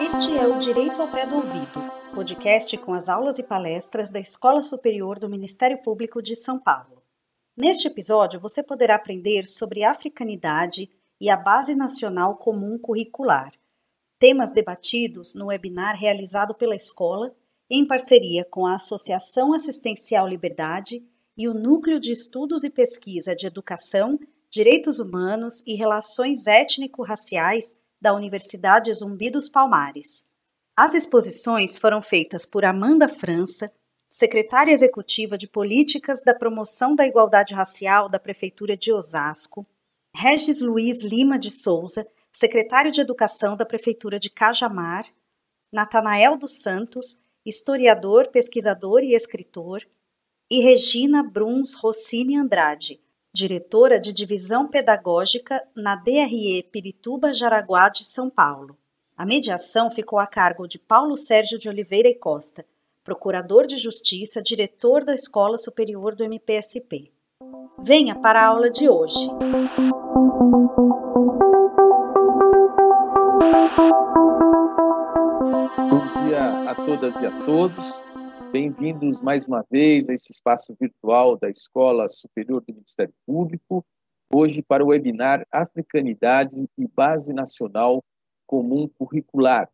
Este 0.00 0.36
é 0.38 0.46
o 0.46 0.58
Direito 0.58 1.02
ao 1.02 1.10
Pé 1.10 1.26
do 1.26 1.36
Ouvido, 1.36 1.80
podcast 2.14 2.76
com 2.78 2.92
as 2.94 3.08
aulas 3.08 3.38
e 3.38 3.42
palestras 3.42 4.10
da 4.10 4.20
Escola 4.20 4.62
Superior 4.62 5.18
do 5.18 5.28
Ministério 5.28 5.78
Público 5.82 6.22
de 6.22 6.36
São 6.36 6.58
Paulo. 6.58 7.02
Neste 7.56 7.88
episódio, 7.88 8.38
você 8.38 8.62
poderá 8.62 8.94
aprender 8.94 9.46
sobre 9.46 9.82
africanidade 9.82 10.90
e 11.20 11.28
a 11.30 11.36
Base 11.36 11.74
Nacional 11.74 12.36
Comum 12.36 12.78
Curricular, 12.78 13.52
temas 14.18 14.52
debatidos 14.52 15.34
no 15.34 15.46
webinar 15.46 15.96
realizado 15.96 16.54
pela 16.54 16.76
escola 16.76 17.34
em 17.68 17.86
parceria 17.86 18.44
com 18.44 18.66
a 18.66 18.76
Associação 18.76 19.52
Assistencial 19.52 20.28
Liberdade 20.28 21.02
e 21.36 21.48
o 21.48 21.54
Núcleo 21.54 22.00
de 22.00 22.12
Estudos 22.12 22.64
e 22.64 22.70
Pesquisa 22.70 23.36
de 23.36 23.46
Educação, 23.46 24.18
Direitos 24.48 24.98
Humanos 24.98 25.62
e 25.66 25.74
Relações 25.74 26.46
Étnico-Raciais 26.46 27.76
da 28.00 28.14
Universidade 28.14 28.92
Zumbi 28.92 29.30
dos 29.30 29.48
Palmares. 29.48 30.24
As 30.74 30.94
exposições 30.94 31.78
foram 31.78 32.00
feitas 32.00 32.46
por 32.46 32.64
Amanda 32.64 33.08
França, 33.08 33.70
secretária 34.08 34.72
executiva 34.72 35.36
de 35.36 35.48
Políticas 35.48 36.22
da 36.22 36.34
Promoção 36.34 36.94
da 36.94 37.06
Igualdade 37.06 37.54
Racial 37.54 38.08
da 38.08 38.18
Prefeitura 38.18 38.76
de 38.76 38.92
Osasco, 38.92 39.62
Regis 40.14 40.60
Luiz 40.60 41.02
Lima 41.02 41.38
de 41.38 41.50
Souza, 41.50 42.06
secretário 42.32 42.90
de 42.90 43.00
Educação 43.00 43.56
da 43.56 43.66
Prefeitura 43.66 44.18
de 44.18 44.30
Cajamar, 44.30 45.06
Natanael 45.72 46.36
dos 46.38 46.62
Santos, 46.62 47.18
historiador, 47.44 48.28
pesquisador 48.28 49.02
e 49.02 49.14
escritor, 49.14 49.82
e 50.50 50.60
Regina 50.60 51.22
Bruns 51.22 51.74
Rossini 51.74 52.36
Andrade, 52.36 53.00
diretora 53.34 54.00
de 54.00 54.12
Divisão 54.12 54.66
Pedagógica 54.66 55.62
na 55.74 55.96
DRE 55.96 56.62
Pirituba 56.70 57.34
Jaraguá 57.34 57.88
de 57.88 58.04
São 58.04 58.30
Paulo. 58.30 58.76
A 59.16 59.26
mediação 59.26 59.90
ficou 59.90 60.18
a 60.18 60.26
cargo 60.26 60.68
de 60.68 60.78
Paulo 60.78 61.16
Sérgio 61.16 61.58
de 61.58 61.68
Oliveira 61.68 62.08
e 62.08 62.14
Costa, 62.14 62.64
procurador 63.02 63.66
de 63.66 63.76
Justiça, 63.76 64.42
diretor 64.42 65.04
da 65.04 65.14
Escola 65.14 65.58
Superior 65.58 66.14
do 66.14 66.24
MPSP. 66.24 67.10
Venha 67.82 68.14
para 68.14 68.40
a 68.40 68.46
aula 68.46 68.70
de 68.70 68.88
hoje. 68.88 69.28
Bom 75.90 76.22
dia 76.22 76.70
a 76.70 76.74
todas 76.74 77.20
e 77.20 77.26
a 77.26 77.44
todos. 77.44 78.02
Bem-vindos 78.52 79.20
mais 79.20 79.44
uma 79.46 79.64
vez 79.70 80.08
a 80.08 80.14
esse 80.14 80.32
espaço 80.32 80.74
virtual 80.80 81.36
da 81.36 81.50
Escola 81.50 82.08
Superior 82.08 82.62
do 82.62 82.72
Ministério 82.72 83.12
Público, 83.26 83.84
hoje 84.32 84.62
para 84.62 84.84
o 84.84 84.88
webinar 84.88 85.46
Africanidade 85.52 86.56
e 86.78 86.86
Base 86.86 87.32
Nacional 87.32 88.02
Comum 88.46 88.88
Curricular, 88.88 89.68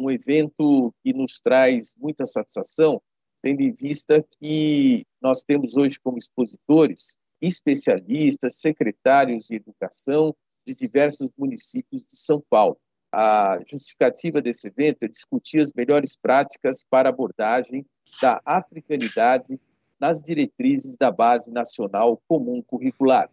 um 0.00 0.10
evento 0.10 0.92
que 1.02 1.12
nos 1.12 1.40
traz 1.40 1.94
muita 1.96 2.26
satisfação, 2.26 3.00
tendo 3.42 3.62
em 3.62 3.72
vista 3.72 4.24
que 4.38 5.06
nós 5.22 5.42
temos 5.44 5.76
hoje 5.76 5.98
como 6.00 6.18
expositores 6.18 7.16
especialistas, 7.40 8.56
secretários 8.56 9.46
de 9.46 9.56
educação 9.56 10.34
de 10.66 10.74
diversos 10.74 11.30
municípios 11.38 12.04
de 12.04 12.18
São 12.18 12.42
Paulo. 12.50 12.78
A 13.12 13.58
justificativa 13.66 14.42
desse 14.42 14.68
evento 14.68 15.04
é 15.04 15.08
discutir 15.08 15.62
as 15.62 15.72
melhores 15.72 16.14
práticas 16.14 16.84
para 16.84 17.08
abordagem 17.08 17.86
da 18.20 18.40
africanidade 18.44 19.58
nas 19.98 20.22
diretrizes 20.22 20.96
da 20.96 21.10
Base 21.10 21.50
Nacional 21.50 22.22
Comum 22.28 22.62
Curricular. 22.62 23.30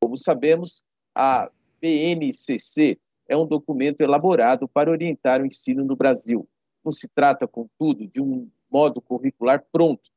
Como 0.00 0.16
sabemos, 0.16 0.82
a 1.14 1.50
BNCC 1.80 2.98
é 3.28 3.36
um 3.36 3.46
documento 3.46 4.00
elaborado 4.00 4.66
para 4.66 4.90
orientar 4.90 5.42
o 5.42 5.46
ensino 5.46 5.84
no 5.84 5.94
Brasil. 5.94 6.48
Não 6.84 6.90
se 6.90 7.06
trata, 7.08 7.46
contudo, 7.46 8.06
de 8.06 8.20
um 8.20 8.50
modo 8.70 9.00
curricular 9.00 9.64
pronto, 9.70 10.10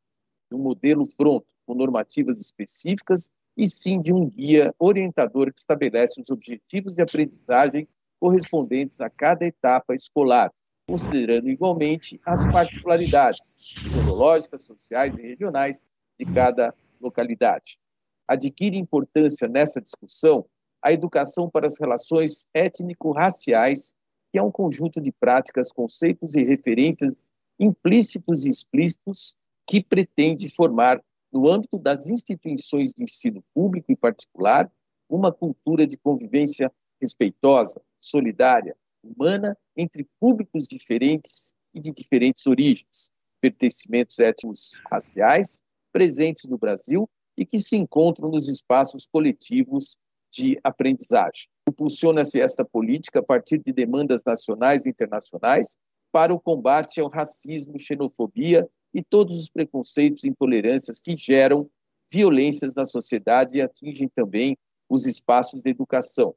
de 0.50 0.56
um 0.56 0.59
modelo 0.59 1.03
pronto, 1.18 1.47
com 1.66 1.75
normativas 1.75 2.40
específicas, 2.40 3.30
e 3.56 3.68
sim 3.68 4.02
de 4.02 4.14
um 4.14 4.28
guia 4.28 4.74
orientador 4.80 5.52
que 5.53 5.59
estabelece 5.59 6.20
os 6.20 6.30
objetivos 6.30 6.96
de 6.96 7.03
aprendizagem 7.03 7.88
correspondentes 8.23 9.01
a 9.01 9.09
cada 9.09 9.45
etapa 9.45 9.94
escolar, 9.94 10.50
considerando 10.88 11.50
igualmente 11.50 12.22
as 12.25 12.47
particularidades 12.47 13.73
metodológicas, 13.84 14.63
sociais 14.63 15.13
e 15.19 15.22
regionais 15.22 15.84
de 16.17 16.25
cada 16.34 16.73
localidade. 17.01 17.78
Adquire 18.25 18.78
importância 18.78 19.50
nessa 19.50 19.81
discussão 19.81 20.45
a 20.81 20.94
educação 20.94 21.50
para 21.50 21.67
as 21.67 21.78
relações 21.78 22.47
étnico-raciais, 22.53 23.94
que 24.31 24.40
é 24.40 24.41
um 24.41 24.51
conjunto 24.51 25.01
de 25.01 25.11
práticas, 25.11 25.73
conceitos 25.73 26.35
e 26.35 26.45
referências 26.45 27.13
implícitos 27.59 28.45
e 28.45 28.50
explícitos 28.50 29.35
que 29.67 29.84
pretende 29.84 30.50
formar, 30.50 31.03
no 31.29 31.50
âmbito 31.50 31.78
das 31.78 32.07
instituições 32.07 32.94
de 32.94 33.03
ensino 33.03 33.44
público 33.53 33.91
e 33.91 33.97
particular, 33.97 34.72
uma 35.09 35.29
cultura 35.29 35.85
de 35.85 35.97
convivência 35.97 36.72
respeitosa, 37.01 37.81
solidária, 38.03 38.75
humana 39.03 39.58
entre 39.75 40.08
públicos 40.19 40.68
diferentes 40.68 41.53
e 41.74 41.80
de 41.80 41.91
diferentes 41.91 42.46
origens, 42.46 43.12
pertencimentos 43.41 44.19
étnicos 44.19 44.74
raciais 44.90 45.64
presentes 45.91 46.46
no 46.46 46.58
Brasil 46.58 47.09
e 47.38 47.46
que 47.46 47.59
se 47.59 47.75
encontram 47.78 48.30
nos 48.30 48.47
espaços 48.47 49.08
coletivos 49.08 49.97
de 50.31 50.59
aprendizagem. 50.64 51.47
Impulsiona-se 51.68 52.41
esta 52.41 52.66
política 52.66 53.19
a 53.19 53.24
partir 53.24 53.59
de 53.59 53.72
demandas 53.72 54.24
nacionais 54.25 54.85
e 54.85 54.90
internacionais 54.90 55.78
para 56.12 56.34
o 56.34 56.40
combate 56.40 57.00
ao 57.00 57.09
racismo, 57.09 57.80
xenofobia 57.80 58.68
e 58.94 59.03
todos 59.03 59.40
os 59.40 59.50
preconceitos 59.50 60.24
e 60.24 60.30
intolerâncias 60.30 61.00
que 61.00 61.16
geram 61.16 61.70
violências 62.12 62.75
na 62.75 62.85
sociedade 62.85 63.58
e 63.58 63.62
atingem 63.62 64.08
também 64.08 64.58
os 64.90 65.08
espaços 65.08 65.62
de 65.62 65.70
educação. 65.70 66.35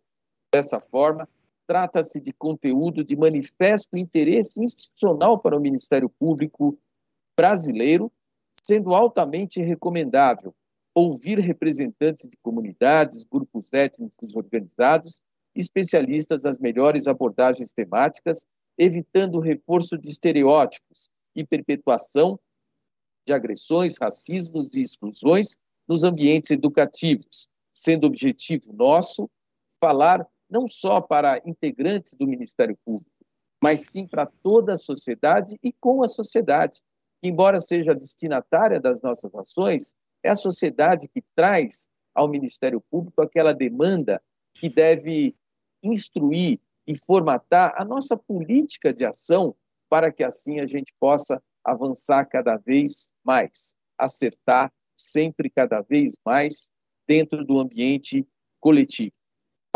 Dessa 0.52 0.80
forma, 0.80 1.28
trata-se 1.66 2.20
de 2.20 2.32
conteúdo 2.32 3.04
de 3.04 3.16
manifesto 3.16 3.98
interesse 3.98 4.62
institucional 4.62 5.38
para 5.38 5.56
o 5.56 5.60
Ministério 5.60 6.08
Público 6.08 6.78
brasileiro, 7.36 8.10
sendo 8.62 8.94
altamente 8.94 9.60
recomendável 9.60 10.54
ouvir 10.94 11.38
representantes 11.38 12.26
de 12.26 12.38
comunidades, 12.38 13.22
grupos 13.22 13.70
étnicos 13.70 14.34
organizados, 14.34 15.20
especialistas 15.54 16.42
das 16.42 16.58
melhores 16.58 17.06
abordagens 17.06 17.70
temáticas, 17.70 18.46
evitando 18.78 19.36
o 19.36 19.40
reforço 19.40 19.98
de 19.98 20.08
estereótipos 20.08 21.10
e 21.34 21.44
perpetuação 21.44 22.40
de 23.26 23.34
agressões, 23.34 23.98
racismos 24.00 24.68
e 24.74 24.80
exclusões 24.80 25.56
nos 25.86 26.02
ambientes 26.02 26.50
educativos, 26.50 27.46
sendo 27.74 28.06
objetivo 28.06 28.72
nosso 28.72 29.30
falar 29.78 30.26
não 30.48 30.68
só 30.68 31.00
para 31.00 31.40
integrantes 31.44 32.14
do 32.14 32.26
Ministério 32.26 32.78
Público, 32.84 33.10
mas 33.62 33.82
sim 33.90 34.06
para 34.06 34.26
toda 34.26 34.74
a 34.74 34.76
sociedade 34.76 35.58
e 35.62 35.72
com 35.72 36.02
a 36.02 36.08
sociedade. 36.08 36.82
Embora 37.22 37.60
seja 37.60 37.94
destinatária 37.94 38.80
das 38.80 39.00
nossas 39.00 39.34
ações, 39.34 39.94
é 40.22 40.30
a 40.30 40.34
sociedade 40.34 41.08
que 41.08 41.22
traz 41.34 41.88
ao 42.14 42.28
Ministério 42.28 42.80
Público 42.90 43.22
aquela 43.22 43.52
demanda 43.52 44.22
que 44.54 44.68
deve 44.68 45.34
instruir 45.82 46.60
e 46.86 46.96
formatar 46.96 47.74
a 47.76 47.84
nossa 47.84 48.16
política 48.16 48.92
de 48.92 49.04
ação 49.04 49.54
para 49.88 50.12
que 50.12 50.22
assim 50.22 50.60
a 50.60 50.66
gente 50.66 50.92
possa 50.98 51.42
avançar 51.64 52.24
cada 52.26 52.56
vez 52.56 53.12
mais, 53.24 53.76
acertar 53.98 54.72
sempre 54.96 55.50
cada 55.50 55.80
vez 55.80 56.14
mais 56.24 56.70
dentro 57.06 57.44
do 57.44 57.58
ambiente 57.58 58.26
coletivo. 58.60 59.12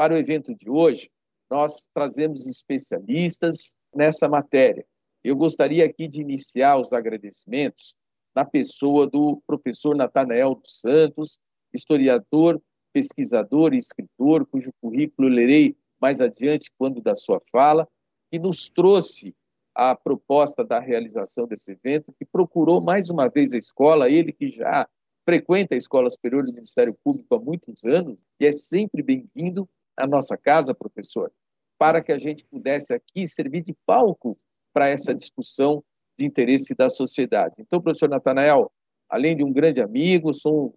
Para 0.01 0.15
o 0.15 0.17
evento 0.17 0.55
de 0.55 0.71
hoje, 0.71 1.11
nós 1.51 1.87
trazemos 1.93 2.47
especialistas 2.47 3.75
nessa 3.95 4.31
matéria. 4.31 4.83
Eu 5.23 5.37
gostaria 5.37 5.85
aqui 5.85 6.09
de 6.09 6.23
iniciar 6.23 6.81
os 6.81 6.91
agradecimentos 6.91 7.95
na 8.35 8.43
pessoa 8.43 9.07
do 9.07 9.43
professor 9.47 9.95
Natanael 9.95 10.55
dos 10.55 10.81
Santos, 10.81 11.39
historiador, 11.71 12.59
pesquisador 12.95 13.75
e 13.75 13.77
escritor, 13.77 14.47
cujo 14.47 14.73
currículo 14.81 15.29
eu 15.29 15.35
lerei 15.35 15.77
mais 16.01 16.23
adiante 16.23 16.71
quando 16.79 17.03
da 17.03 17.15
sua 17.15 17.39
fala, 17.53 17.87
que 18.33 18.39
nos 18.39 18.71
trouxe 18.71 19.35
a 19.75 19.95
proposta 19.95 20.65
da 20.65 20.81
realização 20.81 21.47
desse 21.47 21.73
evento, 21.73 22.15
que 22.19 22.25
procurou 22.25 22.81
mais 22.81 23.11
uma 23.11 23.29
vez 23.29 23.53
a 23.53 23.59
escola, 23.59 24.09
ele 24.09 24.33
que 24.33 24.51
já 24.51 24.89
frequenta 25.27 25.75
a 25.75 25.77
Escola 25.77 26.09
Superior 26.09 26.43
do 26.43 26.55
Ministério 26.55 26.97
Público 27.05 27.35
há 27.35 27.39
muitos 27.39 27.85
anos 27.85 28.19
e 28.41 28.47
é 28.47 28.51
sempre 28.51 29.03
bem-vindo 29.03 29.69
a 30.01 30.07
nossa 30.07 30.37
casa, 30.37 30.75
professor, 30.75 31.31
para 31.79 32.03
que 32.03 32.13
a 32.13 32.19
gente 32.19 32.45
pudesse 32.47 32.95
aqui 32.95 33.27
servir 33.27 33.63
de 33.63 33.75
palco 33.87 34.37
para 34.73 34.89
essa 34.89 35.15
discussão 35.15 35.83
de 36.19 36.27
interesse 36.27 36.75
da 36.75 36.89
sociedade. 36.89 37.55
Então, 37.59 37.81
professor 37.81 38.09
Natanael, 38.09 38.71
além 39.09 39.37
de 39.37 39.45
um 39.45 39.53
grande 39.53 39.81
amigo, 39.81 40.35
sou 40.35 40.75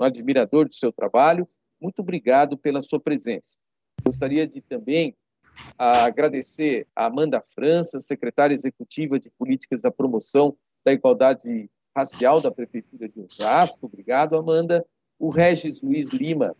um 0.00 0.04
admirador 0.04 0.68
do 0.68 0.74
seu 0.74 0.92
trabalho. 0.92 1.48
Muito 1.80 2.00
obrigado 2.00 2.58
pela 2.58 2.80
sua 2.80 3.00
presença. 3.00 3.58
Gostaria 4.04 4.46
de 4.46 4.60
também 4.60 5.16
agradecer 5.78 6.86
a 6.94 7.06
Amanda 7.06 7.42
França, 7.54 7.98
secretária 8.00 8.54
executiva 8.54 9.18
de 9.18 9.30
Políticas 9.30 9.82
da 9.82 9.90
Promoção 9.90 10.56
da 10.84 10.92
Igualdade 10.92 11.70
Racial 11.96 12.40
da 12.40 12.50
Prefeitura 12.50 13.08
de 13.08 13.20
Osasco. 13.20 13.86
Obrigado, 13.86 14.36
Amanda. 14.36 14.84
O 15.18 15.30
Regis 15.30 15.82
Luiz 15.82 16.10
Lima 16.10 16.54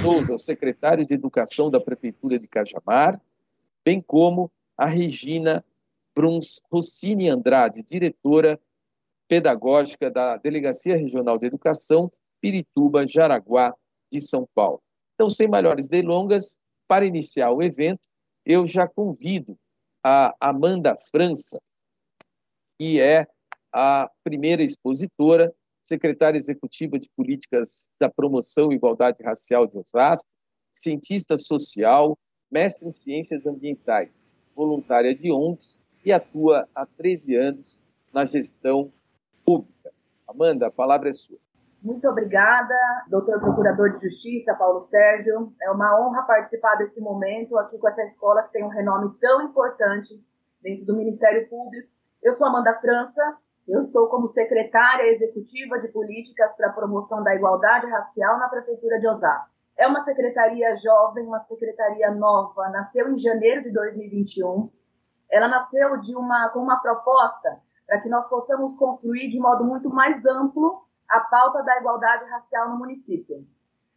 Souza, 0.00 0.34
o 0.34 0.38
secretário 0.38 1.06
de 1.06 1.14
Educação 1.14 1.70
da 1.70 1.80
Prefeitura 1.80 2.38
de 2.38 2.48
Cajamar, 2.48 3.20
bem 3.84 4.00
como 4.00 4.50
a 4.76 4.86
Regina 4.86 5.64
Bruns 6.14 6.60
Rossini 6.70 7.28
Andrade, 7.28 7.82
diretora 7.82 8.60
pedagógica 9.28 10.10
da 10.10 10.36
Delegacia 10.36 10.96
Regional 10.96 11.38
de 11.38 11.46
Educação, 11.46 12.10
Pirituba, 12.40 13.06
Jaraguá, 13.06 13.74
de 14.12 14.20
São 14.20 14.46
Paulo. 14.54 14.82
Então, 15.14 15.30
sem 15.30 15.48
maiores 15.48 15.88
delongas, 15.88 16.58
para 16.86 17.06
iniciar 17.06 17.50
o 17.50 17.62
evento, 17.62 18.00
eu 18.44 18.66
já 18.66 18.86
convido 18.86 19.56
a 20.04 20.34
Amanda 20.38 20.94
França, 21.10 21.58
que 22.78 23.00
é 23.00 23.26
a 23.72 24.10
primeira 24.22 24.62
expositora, 24.62 25.54
secretária 25.84 26.38
executiva 26.38 26.98
de 26.98 27.08
Políticas 27.14 27.88
da 28.00 28.08
Promoção 28.08 28.72
e 28.72 28.76
Igualdade 28.76 29.22
Racial 29.22 29.66
de 29.66 29.78
Osasco, 29.78 30.26
cientista 30.72 31.36
social, 31.36 32.18
mestre 32.50 32.88
em 32.88 32.92
Ciências 32.92 33.46
Ambientais, 33.46 34.26
voluntária 34.56 35.14
de 35.14 35.30
ONGs 35.30 35.84
e 36.04 36.12
atua 36.12 36.66
há 36.74 36.86
13 36.86 37.36
anos 37.36 37.82
na 38.12 38.24
gestão 38.24 38.92
pública. 39.44 39.92
Amanda, 40.26 40.66
a 40.66 40.70
palavra 40.70 41.10
é 41.10 41.12
sua. 41.12 41.38
Muito 41.82 42.08
obrigada, 42.08 42.74
doutor 43.08 43.38
Procurador 43.40 43.94
de 43.94 44.08
Justiça, 44.08 44.54
Paulo 44.54 44.80
Sérgio. 44.80 45.52
É 45.60 45.70
uma 45.70 46.00
honra 46.00 46.22
participar 46.22 46.76
desse 46.76 46.98
momento 46.98 47.58
aqui 47.58 47.76
com 47.76 47.86
essa 47.86 48.02
escola 48.02 48.42
que 48.44 48.52
tem 48.52 48.64
um 48.64 48.68
renome 48.68 49.14
tão 49.20 49.42
importante 49.42 50.18
dentro 50.62 50.86
do 50.86 50.96
Ministério 50.96 51.46
Público. 51.46 51.86
Eu 52.22 52.32
sou 52.32 52.46
Amanda 52.46 52.72
França, 52.80 53.36
eu 53.66 53.80
estou 53.80 54.08
como 54.08 54.26
secretária 54.28 55.08
executiva 55.10 55.78
de 55.78 55.88
políticas 55.88 56.54
para 56.56 56.68
a 56.68 56.72
promoção 56.72 57.22
da 57.22 57.34
igualdade 57.34 57.86
racial 57.86 58.38
na 58.38 58.48
Prefeitura 58.48 58.98
de 59.00 59.08
Osasco. 59.08 59.54
É 59.76 59.88
uma 59.88 60.00
secretaria 60.00 60.74
jovem, 60.76 61.26
uma 61.26 61.38
secretaria 61.38 62.10
nova, 62.10 62.68
nasceu 62.68 63.10
em 63.10 63.16
janeiro 63.16 63.62
de 63.62 63.72
2021. 63.72 64.70
Ela 65.30 65.48
nasceu 65.48 65.98
de 65.98 66.14
uma, 66.14 66.50
com 66.50 66.60
uma 66.60 66.76
proposta 66.80 67.58
para 67.86 68.00
que 68.00 68.08
nós 68.08 68.28
possamos 68.28 68.76
construir 68.76 69.28
de 69.28 69.40
modo 69.40 69.64
muito 69.64 69.88
mais 69.88 70.24
amplo 70.26 70.84
a 71.08 71.20
pauta 71.20 71.62
da 71.62 71.78
igualdade 71.78 72.30
racial 72.30 72.68
no 72.70 72.78
município. 72.78 73.44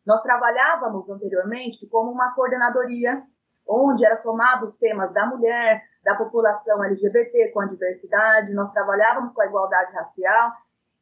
Nós 0.05 0.21
trabalhávamos 0.21 1.09
anteriormente 1.09 1.85
como 1.87 2.11
uma 2.11 2.33
coordenadoria 2.33 3.21
onde 3.67 4.05
era 4.05 4.15
somado 4.15 4.65
os 4.65 4.75
temas 4.77 5.11
da 5.13 5.25
mulher, 5.25 5.83
da 6.07 6.15
população 6.15 6.81
LGBT 6.85 7.49
com 7.49 7.59
a 7.59 7.65
diversidade, 7.65 8.53
nós 8.53 8.71
trabalhávamos 8.71 9.33
com 9.33 9.41
a 9.41 9.45
igualdade 9.45 9.91
racial, 9.91 10.53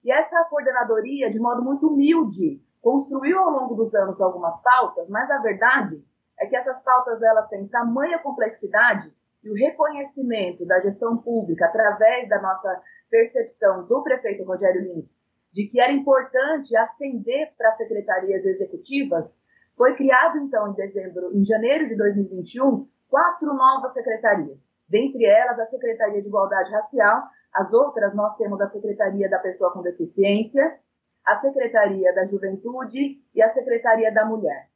e 0.04 0.12
essa 0.12 0.44
coordenadoria, 0.46 1.30
de 1.30 1.40
modo 1.40 1.62
muito 1.62 1.88
humilde, 1.88 2.60
construiu 2.81 3.38
ao 3.38 3.52
longo 3.52 3.75
dos 3.75 3.94
anos 3.94 4.19
algumas 4.19 4.60
pautas, 4.63 5.07
mas 5.12 5.30
a 5.30 5.38
verdade 5.38 6.04
é 6.40 6.48
que 6.48 6.56
essas 6.56 6.81
pautas 6.81 7.22
elas 7.22 7.48
têm 7.50 7.68
tamanha 7.68 8.18
complexidade 8.18 9.13
e 9.44 9.52
o 9.52 9.54
reconhecimento 9.54 10.66
da 10.66 10.80
gestão 10.80 11.16
pública 11.18 11.68
através 11.68 12.28
da 12.28 12.42
nossa 12.42 12.81
percepção 13.08 13.86
do 13.86 14.01
prefeito 14.01 14.44
Rogério 14.44 14.81
Lins 14.81 15.16
de 15.54 15.68
que 15.68 15.80
era 15.80 15.94
importante 15.94 16.75
ascender 16.75 17.54
para 17.56 17.72
secretarias 17.72 18.44
executivas, 18.44 19.40
foi 19.78 19.96
criado 19.96 20.40
então 20.40 20.72
em 20.72 20.74
dezembro, 20.74 21.31
em 21.31 21.46
janeiro 21.46 21.88
de 21.88 21.96
2021, 21.96 22.88
quatro 23.15 23.53
novas 23.53 23.94
secretarias. 23.94 24.75
Dentre 24.89 25.23
elas, 25.23 25.57
a 25.57 25.63
Secretaria 25.63 26.21
de 26.21 26.27
Igualdade 26.27 26.69
Racial, 26.69 27.23
as 27.53 27.71
outras 27.71 28.13
nós 28.13 28.35
temos 28.35 28.59
a 28.59 28.67
Secretaria 28.67 29.29
da 29.29 29.39
Pessoa 29.39 29.71
com 29.71 29.81
Deficiência, 29.81 30.77
a 31.25 31.33
Secretaria 31.35 32.13
da 32.13 32.25
Juventude 32.25 33.23
e 33.33 33.41
a 33.41 33.47
Secretaria 33.47 34.13
da 34.13 34.25
Mulher. 34.25 34.67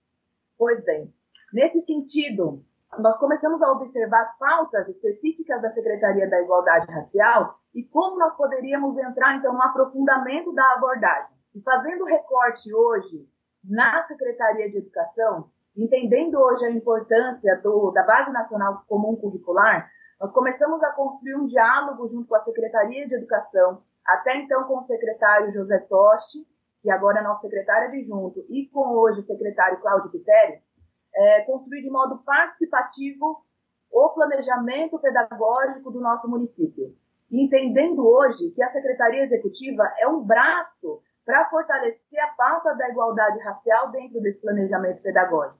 Pois 0.57 0.81
bem, 0.85 1.13
nesse 1.51 1.81
sentido, 1.81 2.63
nós 2.99 3.17
começamos 3.17 3.61
a 3.61 3.73
observar 3.73 4.21
as 4.21 4.37
pautas 4.37 4.87
específicas 4.87 5.61
da 5.61 5.67
Secretaria 5.67 6.29
da 6.29 6.41
Igualdade 6.41 6.89
Racial 6.89 7.59
e 7.75 7.83
como 7.83 8.17
nós 8.17 8.37
poderíamos 8.37 8.97
entrar, 8.97 9.35
então, 9.35 9.51
no 9.51 9.61
aprofundamento 9.61 10.53
da 10.53 10.75
abordagem. 10.75 11.35
E 11.53 11.61
fazendo 11.61 12.05
recorte 12.05 12.73
hoje 12.73 13.27
na 13.65 13.99
Secretaria 13.99 14.71
de 14.71 14.77
Educação, 14.77 15.51
entendendo 15.75 16.35
hoje 16.35 16.65
a 16.65 16.71
importância 16.71 17.59
do, 17.63 17.91
da 17.91 18.03
Base 18.03 18.31
Nacional 18.31 18.83
Comum 18.87 19.15
Curricular, 19.15 19.89
nós 20.19 20.31
começamos 20.31 20.83
a 20.83 20.91
construir 20.91 21.35
um 21.35 21.45
diálogo 21.45 22.07
junto 22.07 22.27
com 22.27 22.35
a 22.35 22.39
Secretaria 22.39 23.07
de 23.07 23.15
Educação, 23.15 23.81
até 24.05 24.35
então 24.37 24.65
com 24.65 24.77
o 24.77 24.81
secretário 24.81 25.51
José 25.51 25.79
Toste, 25.79 26.39
que 26.81 26.89
agora 26.89 27.19
é 27.19 27.23
nosso 27.23 27.41
secretário 27.41 27.87
adjunto, 27.87 28.45
e 28.49 28.67
com 28.67 28.95
hoje 28.97 29.19
o 29.19 29.23
secretário 29.23 29.79
Cláudio 29.79 30.11
Pitério, 30.11 30.59
é, 31.15 31.41
construir 31.41 31.81
de 31.81 31.89
modo 31.89 32.19
participativo 32.19 33.43
o 33.91 34.09
planejamento 34.09 34.99
pedagógico 34.99 35.91
do 35.91 35.99
nosso 35.99 36.29
município. 36.29 36.95
entendendo 37.31 38.07
hoje 38.07 38.49
que 38.51 38.63
a 38.63 38.67
Secretaria 38.67 39.23
Executiva 39.23 39.83
é 39.99 40.07
um 40.07 40.21
braço 40.21 41.01
para 41.29 41.47
fortalecer 41.47 42.19
a 42.23 42.29
pauta 42.29 42.73
da 42.73 42.89
igualdade 42.89 43.37
racial 43.43 43.91
dentro 43.91 44.19
desse 44.19 44.41
planejamento 44.41 44.99
pedagógico. 45.03 45.59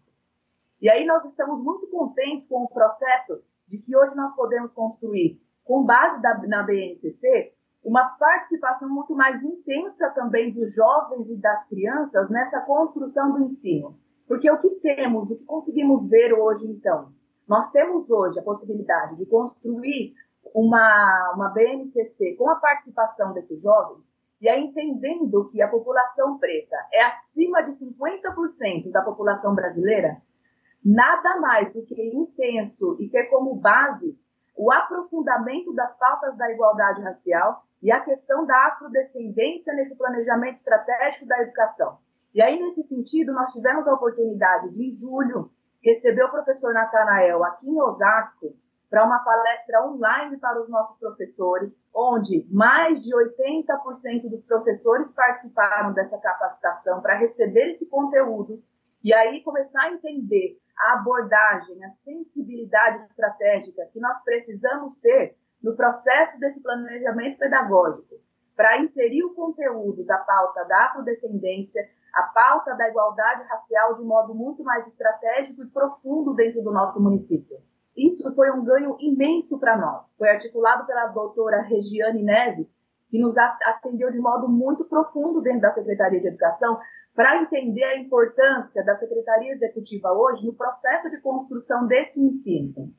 E 0.81 0.89
aí 0.89 1.05
nós 1.05 1.23
estamos 1.25 1.63
muito 1.63 1.85
contentes 1.91 2.47
com 2.47 2.63
o 2.63 2.67
processo 2.67 3.39
de 3.67 3.77
que 3.77 3.95
hoje 3.95 4.15
nós 4.15 4.35
podemos 4.35 4.71
construir, 4.71 5.39
com 5.63 5.85
base 5.85 6.19
da, 6.23 6.35
na 6.47 6.63
BNCC, 6.63 7.53
uma 7.83 8.03
participação 8.17 8.89
muito 8.89 9.13
mais 9.13 9.43
intensa 9.43 10.09
também 10.09 10.51
dos 10.51 10.73
jovens 10.73 11.29
e 11.29 11.37
das 11.37 11.63
crianças 11.67 12.31
nessa 12.31 12.61
construção 12.61 13.31
do 13.33 13.43
ensino. 13.43 13.95
Porque 14.27 14.49
o 14.49 14.57
que 14.57 14.71
temos, 14.81 15.29
o 15.29 15.37
que 15.37 15.45
conseguimos 15.45 16.09
ver 16.09 16.33
hoje, 16.33 16.65
então? 16.65 17.13
Nós 17.47 17.69
temos 17.69 18.09
hoje 18.09 18.39
a 18.39 18.43
possibilidade 18.43 19.17
de 19.17 19.25
construir 19.27 20.15
uma, 20.51 21.31
uma 21.35 21.49
BNCC 21.49 22.33
com 22.37 22.49
a 22.49 22.55
participação 22.55 23.33
desses 23.33 23.61
jovens, 23.61 24.11
e 24.41 24.47
aí 24.47 24.63
entendendo 24.63 25.49
que 25.49 25.61
a 25.61 25.67
população 25.67 26.37
preta 26.37 26.77
é 26.93 27.03
acima 27.03 27.61
de 27.61 27.71
50% 27.71 28.91
da 28.91 29.01
população 29.01 29.53
brasileira, 29.53 30.21
nada 30.83 31.39
mais 31.41 31.73
do 31.73 31.83
que 31.83 32.01
intenso 32.01 32.95
e 32.99 33.09
ter 33.09 33.25
como 33.25 33.55
base 33.55 34.17
o 34.55 34.71
aprofundamento 34.71 35.73
das 35.73 35.97
pautas 35.97 36.37
da 36.37 36.51
igualdade 36.51 37.01
racial 37.01 37.63
e 37.81 37.91
a 37.91 37.99
questão 38.01 38.45
da 38.45 38.67
afrodescendência 38.67 39.73
nesse 39.73 39.97
planejamento 39.97 40.55
estratégico 40.55 41.25
da 41.25 41.41
educação. 41.41 41.97
E 42.33 42.41
aí, 42.41 42.59
nesse 42.59 42.83
sentido, 42.83 43.33
nós 43.33 43.51
tivemos 43.53 43.87
a 43.87 43.93
oportunidade 43.93 44.69
de, 44.69 44.87
em 44.87 44.91
julho, 44.91 45.49
receber 45.83 46.23
o 46.23 46.31
professor 46.31 46.73
Natanael 46.73 47.43
aqui 47.43 47.69
em 47.69 47.81
Osasco 47.81 48.53
para 48.89 49.05
uma 49.05 49.19
palestra 49.19 49.85
online 49.85 50.37
para 50.37 50.61
os 50.61 50.67
nossos 50.67 50.97
professores, 50.97 51.87
onde 51.93 52.47
mais 52.49 53.01
de 53.01 53.13
80% 53.15 54.29
dos 54.29 54.43
professores 54.45 55.13
participaram 55.13 55.93
dessa 55.93 56.17
capacitação 56.17 56.99
para 57.01 57.17
receber 57.17 57.69
esse 57.69 57.87
conteúdo 57.87 58.63
e 59.03 59.13
aí 59.13 59.43
começar 59.43 59.83
a 59.83 59.93
entender 59.93 60.57
a 60.77 60.93
abordagem, 60.93 61.83
a 61.83 61.89
sensibilidade 61.89 63.03
estratégica 63.03 63.85
que 63.93 63.99
nós 63.99 64.21
precisamos 64.23 64.95
ter 64.97 65.37
no 65.61 65.75
processo 65.75 66.39
desse 66.39 66.61
planejamento 66.61 67.37
pedagógico 67.37 68.15
para 68.55 68.81
inserir 68.81 69.23
o 69.23 69.33
conteúdo 69.35 70.03
da 70.03 70.17
pauta 70.17 70.65
da 70.65 70.85
afrodescendência, 70.85 71.87
a 72.13 72.23
pauta 72.23 72.75
da 72.75 72.89
igualdade 72.89 73.43
racial 73.43 73.93
de 73.93 74.03
modo 74.03 74.33
muito 74.33 74.63
mais 74.63 74.87
estratégico 74.87 75.63
e 75.63 75.67
profundo 75.67 76.33
dentro 76.33 76.61
do 76.63 76.71
nosso 76.71 77.01
município. 77.01 77.57
Isso 78.05 78.33
foi 78.33 78.49
um 78.51 78.63
ganho 78.63 78.95
imenso 78.99 79.59
para 79.59 79.77
nós. 79.77 80.15
Foi 80.17 80.29
articulado 80.29 80.85
pela 80.85 81.07
doutora 81.07 81.61
Regiane 81.61 82.23
Neves, 82.23 82.73
que 83.09 83.19
nos 83.19 83.37
atendeu 83.37 84.11
de 84.11 84.19
modo 84.19 84.47
muito 84.47 84.85
profundo 84.85 85.41
dentro 85.41 85.61
da 85.61 85.71
Secretaria 85.71 86.21
de 86.21 86.27
Educação, 86.27 86.79
para 87.13 87.41
entender 87.41 87.83
a 87.83 87.99
importância 87.99 88.85
da 88.85 88.95
Secretaria 88.95 89.51
Executiva 89.51 90.13
hoje 90.13 90.45
no 90.45 90.53
processo 90.53 91.09
de 91.09 91.19
construção 91.19 91.87
desse 91.87 92.21
ensino. 92.21 92.93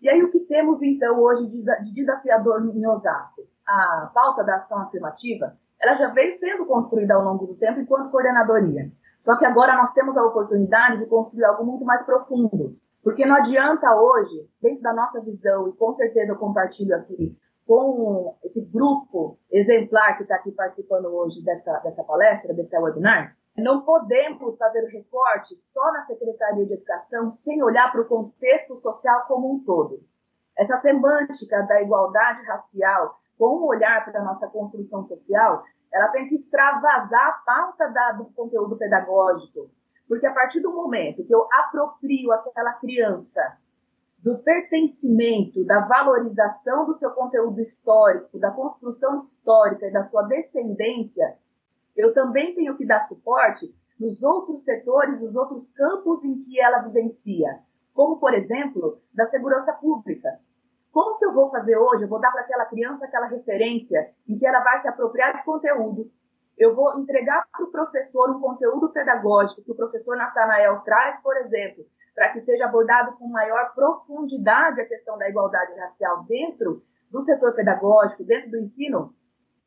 E 0.00 0.08
aí, 0.08 0.22
o 0.22 0.30
que 0.30 0.40
temos 0.40 0.82
então 0.82 1.18
hoje 1.18 1.46
de 1.48 1.94
desafiador 1.94 2.64
em 2.64 2.86
Osasco? 2.86 3.42
A 3.66 4.10
pauta 4.14 4.44
da 4.44 4.56
ação 4.56 4.78
afirmativa 4.82 5.58
ela 5.80 5.94
já 5.94 6.08
veio 6.08 6.30
sendo 6.30 6.66
construída 6.66 7.14
ao 7.14 7.24
longo 7.24 7.46
do 7.46 7.54
tempo 7.54 7.80
enquanto 7.80 8.10
coordenadoria. 8.10 8.92
Só 9.20 9.36
que 9.36 9.46
agora 9.46 9.76
nós 9.76 9.92
temos 9.92 10.16
a 10.16 10.24
oportunidade 10.24 10.98
de 10.98 11.06
construir 11.06 11.44
algo 11.44 11.64
muito 11.64 11.84
mais 11.84 12.04
profundo. 12.04 12.76
Porque 13.02 13.24
não 13.24 13.36
adianta 13.36 13.94
hoje, 13.96 14.48
dentro 14.60 14.82
da 14.82 14.92
nossa 14.92 15.20
visão, 15.22 15.68
e 15.68 15.72
com 15.72 15.92
certeza 15.92 16.32
eu 16.32 16.38
compartilho 16.38 16.94
aqui 16.94 17.36
com 17.66 18.36
esse 18.42 18.60
grupo 18.62 19.38
exemplar 19.50 20.16
que 20.16 20.24
está 20.24 20.34
aqui 20.34 20.50
participando 20.50 21.06
hoje 21.06 21.40
dessa, 21.44 21.78
dessa 21.78 22.02
palestra, 22.02 22.52
desse 22.52 22.76
webinar, 22.76 23.36
não 23.56 23.82
podemos 23.82 24.56
fazer 24.58 24.80
recorte 24.86 25.56
só 25.56 25.92
na 25.92 26.00
Secretaria 26.00 26.66
de 26.66 26.74
Educação 26.74 27.30
sem 27.30 27.62
olhar 27.62 27.90
para 27.92 28.00
o 28.00 28.08
contexto 28.08 28.76
social 28.76 29.24
como 29.28 29.54
um 29.54 29.64
todo. 29.64 30.00
Essa 30.58 30.76
semântica 30.78 31.62
da 31.62 31.80
igualdade 31.80 32.42
racial, 32.42 33.18
com 33.38 33.58
um 33.58 33.66
olhar 33.66 34.04
para 34.04 34.20
a 34.20 34.24
nossa 34.24 34.48
construção 34.48 35.06
social, 35.06 35.62
ela 35.92 36.08
tem 36.08 36.26
que 36.26 36.34
extravasar 36.34 37.28
a 37.28 37.42
pauta 37.44 37.88
da, 37.88 38.12
do 38.12 38.24
conteúdo 38.26 38.76
pedagógico, 38.76 39.70
porque 40.10 40.26
a 40.26 40.34
partir 40.34 40.58
do 40.58 40.72
momento 40.72 41.24
que 41.24 41.32
eu 41.32 41.46
aproprio 41.52 42.32
aquela 42.32 42.72
criança 42.72 43.56
do 44.18 44.38
pertencimento, 44.38 45.64
da 45.64 45.86
valorização 45.86 46.84
do 46.84 46.96
seu 46.96 47.12
conteúdo 47.12 47.60
histórico, 47.60 48.36
da 48.36 48.50
construção 48.50 49.14
histórica 49.14 49.86
e 49.86 49.92
da 49.92 50.02
sua 50.02 50.22
descendência, 50.24 51.38
eu 51.96 52.12
também 52.12 52.56
tenho 52.56 52.76
que 52.76 52.84
dar 52.84 52.98
suporte 53.06 53.72
nos 54.00 54.20
outros 54.24 54.62
setores, 54.62 55.20
nos 55.20 55.36
outros 55.36 55.70
campos 55.70 56.24
em 56.24 56.36
que 56.40 56.60
ela 56.60 56.80
vivencia, 56.80 57.60
como, 57.94 58.18
por 58.18 58.34
exemplo, 58.34 59.00
da 59.14 59.24
segurança 59.26 59.72
pública. 59.74 60.40
Como 60.90 61.18
que 61.18 61.24
eu 61.24 61.32
vou 61.32 61.50
fazer 61.50 61.76
hoje? 61.76 62.02
Eu 62.02 62.08
vou 62.08 62.18
dar 62.18 62.32
para 62.32 62.40
aquela 62.40 62.64
criança 62.64 63.04
aquela 63.04 63.28
referência 63.28 64.10
em 64.28 64.36
que 64.36 64.44
ela 64.44 64.58
vai 64.58 64.76
se 64.78 64.88
apropriar 64.88 65.36
de 65.36 65.44
conteúdo. 65.44 66.10
Eu 66.58 66.74
vou 66.74 66.98
entregar 66.98 67.46
para 67.50 67.64
o 67.64 67.70
professor 67.70 68.30
um 68.30 68.40
conteúdo 68.40 68.90
pedagógico 68.90 69.62
que 69.62 69.72
o 69.72 69.76
professor 69.76 70.16
Natanael 70.16 70.80
traz, 70.80 71.20
por 71.22 71.36
exemplo, 71.36 71.84
para 72.14 72.30
que 72.30 72.40
seja 72.40 72.66
abordado 72.66 73.16
com 73.16 73.28
maior 73.28 73.72
profundidade 73.74 74.80
a 74.80 74.86
questão 74.86 75.16
da 75.16 75.28
igualdade 75.28 75.78
racial 75.78 76.24
dentro 76.24 76.82
do 77.10 77.20
setor 77.20 77.54
pedagógico, 77.54 78.24
dentro 78.24 78.50
do 78.50 78.58
ensino, 78.58 79.14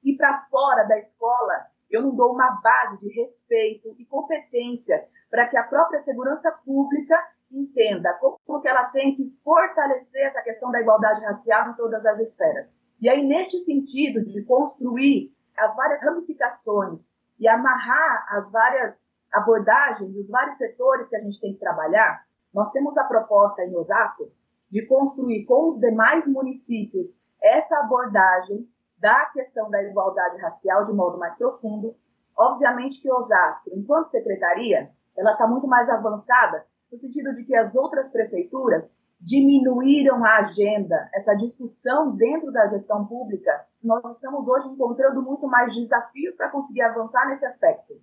e 0.03 0.15
para 0.15 0.45
fora 0.49 0.83
da 0.83 0.97
escola, 0.97 1.65
eu 1.89 2.01
não 2.01 2.15
dou 2.15 2.33
uma 2.33 2.59
base 2.61 2.99
de 2.99 3.09
respeito 3.21 3.95
e 3.97 4.05
competência 4.05 5.03
para 5.29 5.47
que 5.47 5.57
a 5.57 5.63
própria 5.63 5.99
segurança 5.99 6.51
pública 6.65 7.17
entenda 7.51 8.13
como 8.15 8.61
que 8.61 8.67
ela 8.67 8.85
tem 8.85 9.15
que 9.15 9.31
fortalecer 9.43 10.25
essa 10.25 10.41
questão 10.41 10.71
da 10.71 10.81
igualdade 10.81 11.21
racial 11.21 11.69
em 11.69 11.73
todas 11.73 12.05
as 12.05 12.19
esferas. 12.19 12.81
E 12.99 13.09
aí, 13.09 13.25
neste 13.25 13.59
sentido 13.59 14.23
de 14.25 14.43
construir 14.43 15.31
as 15.57 15.75
várias 15.75 16.03
ramificações 16.03 17.11
e 17.39 17.47
amarrar 17.47 18.25
as 18.29 18.51
várias 18.51 19.05
abordagens, 19.31 20.15
os 20.15 20.29
vários 20.29 20.57
setores 20.57 21.07
que 21.07 21.15
a 21.15 21.19
gente 21.19 21.39
tem 21.41 21.53
que 21.53 21.59
trabalhar, 21.59 22.25
nós 22.53 22.71
temos 22.71 22.95
a 22.97 23.03
proposta 23.03 23.63
em 23.63 23.75
Osasco 23.75 24.31
de 24.69 24.85
construir 24.85 25.45
com 25.45 25.71
os 25.71 25.79
demais 25.79 26.27
municípios 26.27 27.19
essa 27.41 27.77
abordagem 27.79 28.67
da 28.97 29.25
questão 29.27 29.69
da 29.69 29.83
igualdade 29.83 30.41
racial 30.41 30.83
de 30.83 30.93
modo 30.93 31.17
mais 31.17 31.35
profundo. 31.35 31.95
Obviamente 32.37 33.01
que 33.01 33.11
Osasco, 33.11 33.69
enquanto 33.73 34.05
secretaria, 34.05 34.89
ela 35.17 35.33
está 35.33 35.47
muito 35.47 35.67
mais 35.67 35.89
avançada 35.89 36.65
no 36.91 36.97
sentido 36.97 37.33
de 37.35 37.43
que 37.43 37.55
as 37.55 37.75
outras 37.75 38.09
prefeituras 38.11 38.89
diminuíram 39.23 40.23
a 40.25 40.39
agenda, 40.39 41.09
essa 41.13 41.33
discussão 41.33 42.11
dentro 42.11 42.51
da 42.51 42.67
gestão 42.67 43.05
pública. 43.05 43.65
Nós 43.81 44.03
estamos 44.11 44.45
hoje 44.45 44.67
encontrando 44.67 45.21
muito 45.21 45.47
mais 45.47 45.73
desafios 45.73 46.35
para 46.35 46.49
conseguir 46.49 46.81
avançar 46.81 47.25
nesse 47.27 47.45
aspecto. 47.45 47.93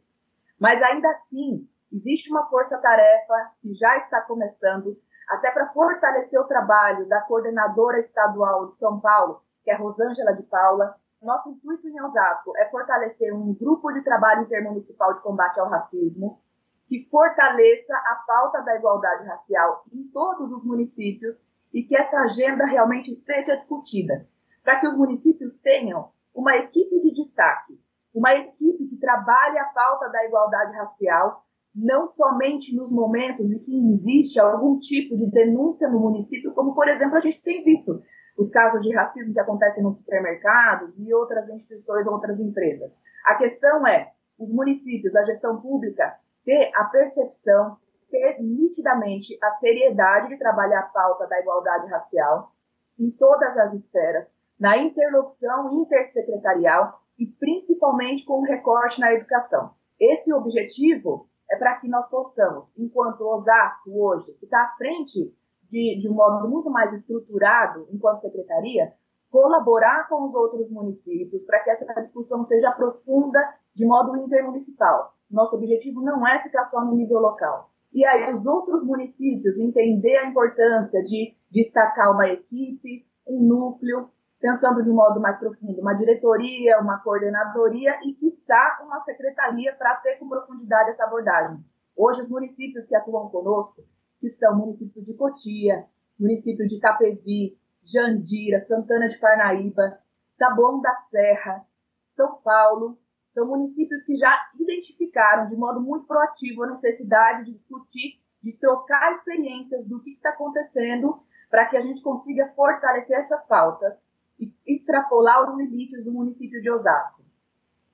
Mas 0.59 0.83
ainda 0.83 1.11
assim, 1.11 1.69
existe 1.93 2.31
uma 2.31 2.47
força-tarefa 2.47 3.51
que 3.61 3.75
já 3.75 3.99
está 3.99 4.23
começando, 4.23 4.97
até 5.29 5.51
para 5.51 5.69
fortalecer 5.69 6.41
o 6.41 6.49
trabalho 6.49 7.07
da 7.07 7.21
coordenadora 7.21 7.99
estadual 7.99 8.69
de 8.69 8.77
São 8.77 8.99
Paulo, 8.99 9.43
que 9.63 9.71
é 9.71 9.77
Rosângela 9.77 10.33
de 10.33 10.43
Paula. 10.45 10.97
Nosso 11.21 11.51
intuito 11.51 11.87
em 11.87 12.01
Osasco 12.01 12.57
é 12.57 12.65
fortalecer 12.71 13.35
um 13.35 13.53
grupo 13.53 13.93
de 13.93 14.01
trabalho 14.01 14.45
intermunicipal 14.45 15.13
de 15.13 15.21
combate 15.21 15.61
ao 15.61 15.69
racismo, 15.69 16.41
que 16.91 17.07
fortaleça 17.09 17.95
a 17.95 18.17
pauta 18.27 18.63
da 18.63 18.75
igualdade 18.75 19.25
racial 19.25 19.85
em 19.93 20.03
todos 20.09 20.51
os 20.51 20.65
municípios 20.65 21.41
e 21.73 21.85
que 21.85 21.97
essa 21.97 22.19
agenda 22.23 22.67
realmente 22.67 23.15
seja 23.15 23.55
discutida, 23.55 24.27
para 24.65 24.81
que 24.81 24.89
os 24.89 24.97
municípios 24.97 25.57
tenham 25.59 26.11
uma 26.35 26.57
equipe 26.57 27.01
de 27.01 27.13
destaque, 27.13 27.81
uma 28.13 28.35
equipe 28.35 28.89
que 28.89 28.97
trabalhe 28.97 29.57
a 29.61 29.67
pauta 29.67 30.09
da 30.09 30.27
igualdade 30.27 30.77
racial, 30.77 31.47
não 31.73 32.09
somente 32.09 32.75
nos 32.75 32.91
momentos 32.91 33.53
em 33.53 33.61
que 33.61 33.91
existe 33.93 34.41
algum 34.41 34.77
tipo 34.81 35.17
de 35.17 35.31
denúncia 35.31 35.89
no 35.89 36.01
município, 36.01 36.53
como, 36.55 36.75
por 36.75 36.89
exemplo, 36.89 37.17
a 37.17 37.21
gente 37.21 37.41
tem 37.41 37.63
visto 37.63 38.03
os 38.37 38.51
casos 38.51 38.83
de 38.83 38.93
racismo 38.93 39.33
que 39.33 39.39
acontecem 39.39 39.85
nos 39.85 39.99
supermercados 39.99 40.99
e 40.99 41.15
outras 41.15 41.49
instituições, 41.51 42.05
outras 42.09 42.41
empresas. 42.41 43.05
A 43.27 43.37
questão 43.37 43.87
é, 43.87 44.13
os 44.37 44.53
municípios, 44.53 45.15
a 45.15 45.23
gestão 45.23 45.61
pública, 45.61 46.19
ter 46.45 46.71
a 46.75 46.85
percepção, 46.85 47.77
ter 48.11 48.41
nitidamente 48.41 49.39
a 49.43 49.51
seriedade 49.51 50.29
de 50.29 50.39
trabalhar 50.39 50.81
a 50.81 50.89
pauta 50.89 51.27
da 51.27 51.41
igualdade 51.41 51.87
racial 51.89 52.53
em 52.99 53.11
todas 53.11 53.57
as 53.57 53.73
esferas, 53.73 54.37
na 54.59 54.77
interlocução 54.77 55.73
intersecretarial 55.73 57.01
e 57.19 57.27
principalmente 57.27 58.25
com 58.25 58.41
o 58.41 58.45
recorte 58.45 59.01
na 59.01 59.13
educação. 59.13 59.71
Esse 59.99 60.33
objetivo 60.33 61.29
é 61.51 61.57
para 61.57 61.77
que 61.77 61.89
nós 61.89 62.07
possamos, 62.09 62.77
enquanto 62.79 63.27
Osasco 63.27 63.91
hoje, 63.91 64.33
que 64.35 64.45
está 64.45 64.63
à 64.63 64.77
frente 64.77 65.35
de, 65.71 65.97
de 65.99 66.09
um 66.09 66.15
modo 66.15 66.49
muito 66.49 66.71
mais 66.71 66.93
estruturado 66.93 67.87
enquanto 67.91 68.21
secretaria, 68.21 68.93
colaborar 69.31 70.09
com 70.09 70.25
os 70.25 70.35
outros 70.35 70.69
municípios 70.71 71.45
para 71.45 71.61
que 71.61 71.71
essa 71.71 71.87
discussão 71.95 72.45
seja 72.45 72.73
profunda 72.73 73.39
de 73.75 73.87
modo 73.87 74.17
intermunicipal. 74.17 75.15
Nosso 75.31 75.57
objetivo 75.57 76.03
não 76.03 76.27
é 76.27 76.43
ficar 76.43 76.65
só 76.65 76.85
no 76.85 76.95
nível 76.95 77.19
local. 77.21 77.71
E 77.93 78.05
aí 78.05 78.33
os 78.33 78.47
outros 78.47 78.85
municípios 78.85 79.59
entender 79.59 80.17
a 80.17 80.29
importância 80.29 81.03
de 81.03 81.35
destacar 81.51 82.13
uma 82.13 82.29
equipe, 82.29 83.07
um 83.27 83.43
núcleo, 83.43 84.11
pensando 84.41 84.83
de 84.83 84.91
um 84.91 84.95
modo 84.95 85.21
mais 85.21 85.39
profundo, 85.39 85.81
uma 85.81 85.95
diretoria, 85.95 86.81
uma 86.81 86.99
coordenadoria 86.99 87.99
e, 88.05 88.15
quiçá, 88.15 88.81
uma 88.83 88.99
secretaria 89.01 89.75
para 89.75 89.97
ter 89.97 90.17
com 90.17 90.29
profundidade 90.29 90.91
essa 90.91 91.05
abordagem. 91.05 91.63
Hoje, 91.97 92.23
os 92.23 92.31
municípios 92.31 92.87
que 92.87 92.97
atuam 92.97 93.29
conosco, 93.29 93.85
que 94.19 94.31
são 94.31 94.57
município 94.57 95.03
de 95.03 95.15
Cotia, 95.15 95.85
município 96.19 96.67
de 96.67 96.77
Itapevi, 96.77 97.59
Jandira, 97.83 98.59
Santana 98.59 99.09
de 99.09 99.19
Parnaíba, 99.19 99.99
Taboão 100.39 100.81
da 100.81 100.95
Serra, 100.95 101.65
São 102.09 102.37
Paulo, 102.43 102.99
são 103.31 103.47
municípios 103.47 104.03
que 104.03 104.15
já 104.15 104.33
identificaram 104.59 105.47
de 105.47 105.57
modo 105.57 105.81
muito 105.81 106.07
proativo 106.07 106.65
a 106.65 106.69
necessidade 106.69 107.45
de 107.45 107.53
discutir, 107.53 108.21
de 108.43 108.53
trocar 108.53 109.13
experiências 109.13 109.87
do 109.87 110.01
que 110.01 110.13
está 110.13 110.31
acontecendo 110.31 111.21
para 111.49 111.67
que 111.67 111.77
a 111.77 111.81
gente 111.81 112.03
consiga 112.03 112.53
fortalecer 112.55 113.19
essas 113.19 113.45
pautas 113.47 114.09
e 114.39 114.53
extrapolar 114.67 115.51
os 115.51 115.59
limites 115.59 116.05
do 116.05 116.13
município 116.13 116.61
de 116.61 116.71
Osasco. 116.71 117.23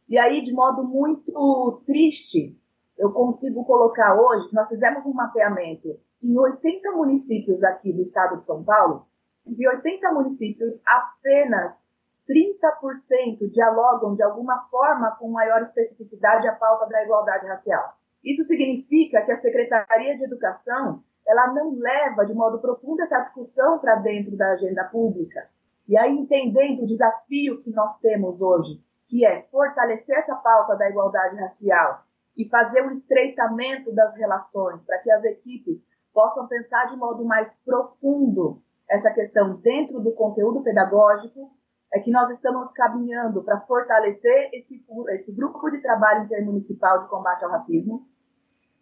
E 0.09 0.17
aí, 0.19 0.41
de 0.43 0.53
modo 0.53 0.85
muito 0.85 1.83
triste, 1.85 2.57
eu 2.97 3.13
consigo 3.13 3.65
colocar 3.65 4.15
hoje, 4.15 4.49
nós 4.53 4.69
fizemos 4.69 5.05
um 5.05 5.13
mapeamento 5.13 5.99
em 6.23 6.39
80 6.39 6.93
municípios 6.93 7.63
aqui 7.65 7.93
do 7.93 8.03
estado 8.03 8.37
de 8.37 8.45
São 8.45 8.63
Paulo, 8.63 9.07
de 9.45 9.69
80 9.69 10.13
municípios, 10.13 10.81
apenas 10.87 11.86
30% 12.29 13.51
dialogam 13.51 14.15
de 14.15 14.23
alguma 14.23 14.67
forma 14.71 15.17
com 15.17 15.31
maior 15.31 15.63
especificidade 15.63 16.49
a 16.49 16.55
pauta 16.55 16.87
da 16.87 17.03
igualdade 17.05 17.47
racial. 17.47 17.95
Isso 18.25 18.43
significa 18.45 19.23
que 19.23 19.33
a 19.33 19.37
Secretaria 19.37 20.17
de 20.17 20.25
Educação 20.25 21.03
ela 21.27 21.53
não 21.53 21.77
leva 21.79 22.25
de 22.25 22.35
modo 22.35 22.61
profundo 22.61 23.03
essa 23.03 23.21
discussão 23.21 23.79
para 23.79 23.97
dentro 23.97 24.37
da 24.37 24.53
agenda 24.53 24.85
pública. 24.85 25.49
E 25.89 25.97
aí, 25.97 26.17
entendendo 26.17 26.83
o 26.83 26.87
desafio 26.87 27.63
que 27.63 27.71
nós 27.71 27.97
temos 27.99 28.41
hoje, 28.41 28.81
que 29.07 29.25
é 29.25 29.43
fortalecer 29.51 30.19
essa 30.19 30.35
pauta 30.37 30.77
da 30.77 30.89
igualdade 30.89 31.37
racial 31.37 32.05
e 32.37 32.49
fazer 32.49 32.83
um 32.83 32.91
estreitamento 32.91 33.93
das 33.93 34.15
relações 34.17 34.85
para 34.85 34.99
que 34.99 35.11
as 35.11 35.25
equipes 35.25 35.87
possam 36.13 36.47
pensar 36.47 36.87
de 36.87 36.97
modo 36.97 37.25
mais 37.25 37.57
profundo 37.65 38.61
essa 38.89 39.11
questão 39.13 39.57
dentro 39.57 40.01
do 40.01 40.13
conteúdo 40.13 40.63
pedagógico, 40.63 41.51
é 41.93 42.01
que 42.01 42.11
nós 42.11 42.31
estamos 42.31 42.73
caminhando 42.73 43.43
para 43.43 43.61
fortalecer 43.61 44.51
esse, 44.53 44.85
esse 45.11 45.33
grupo 45.33 45.71
de 45.71 45.81
trabalho 45.81 46.25
intermunicipal 46.25 46.99
de 46.99 47.09
combate 47.09 47.45
ao 47.45 47.51
racismo 47.51 48.07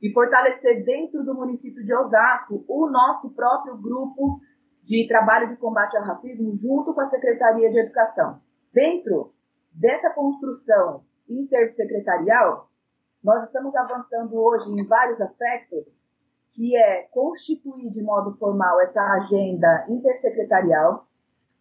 e 0.02 0.12
fortalecer 0.12 0.84
dentro 0.84 1.24
do 1.24 1.34
município 1.34 1.84
de 1.84 1.94
Osasco 1.94 2.64
o 2.68 2.90
nosso 2.90 3.30
próprio 3.30 3.76
grupo 3.76 4.40
de 4.82 5.06
trabalho 5.08 5.48
de 5.48 5.56
combate 5.56 5.96
ao 5.96 6.04
racismo 6.04 6.52
junto 6.52 6.92
com 6.92 7.00
a 7.00 7.06
Secretaria 7.06 7.70
de 7.70 7.78
Educação. 7.78 8.40
Dentro 8.72 9.32
dessa 9.72 10.10
construção 10.10 11.04
intersecretarial, 11.28 12.68
nós 13.22 13.44
estamos 13.44 13.74
avançando 13.74 14.34
hoje 14.36 14.70
em 14.70 14.86
vários 14.86 15.20
aspectos 15.20 16.04
que 16.52 16.76
é 16.76 17.02
constituir 17.10 17.90
de 17.90 18.02
modo 18.02 18.36
formal 18.36 18.80
essa 18.80 19.00
agenda 19.14 19.86
intersecretarial, 19.88 21.06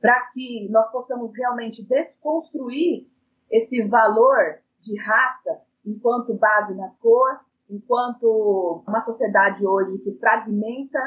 para 0.03 0.19
que 0.33 0.67
nós 0.69 0.91
possamos 0.91 1.31
realmente 1.33 1.81
desconstruir 1.81 3.07
esse 3.49 3.87
valor 3.87 4.59
de 4.77 4.99
raça 4.99 5.61
enquanto 5.85 6.33
base 6.33 6.75
na 6.75 6.89
cor, 7.01 7.39
enquanto 7.69 8.83
uma 8.85 8.99
sociedade 8.99 9.65
hoje 9.65 9.97
que 9.99 10.11
fragmenta, 10.19 10.99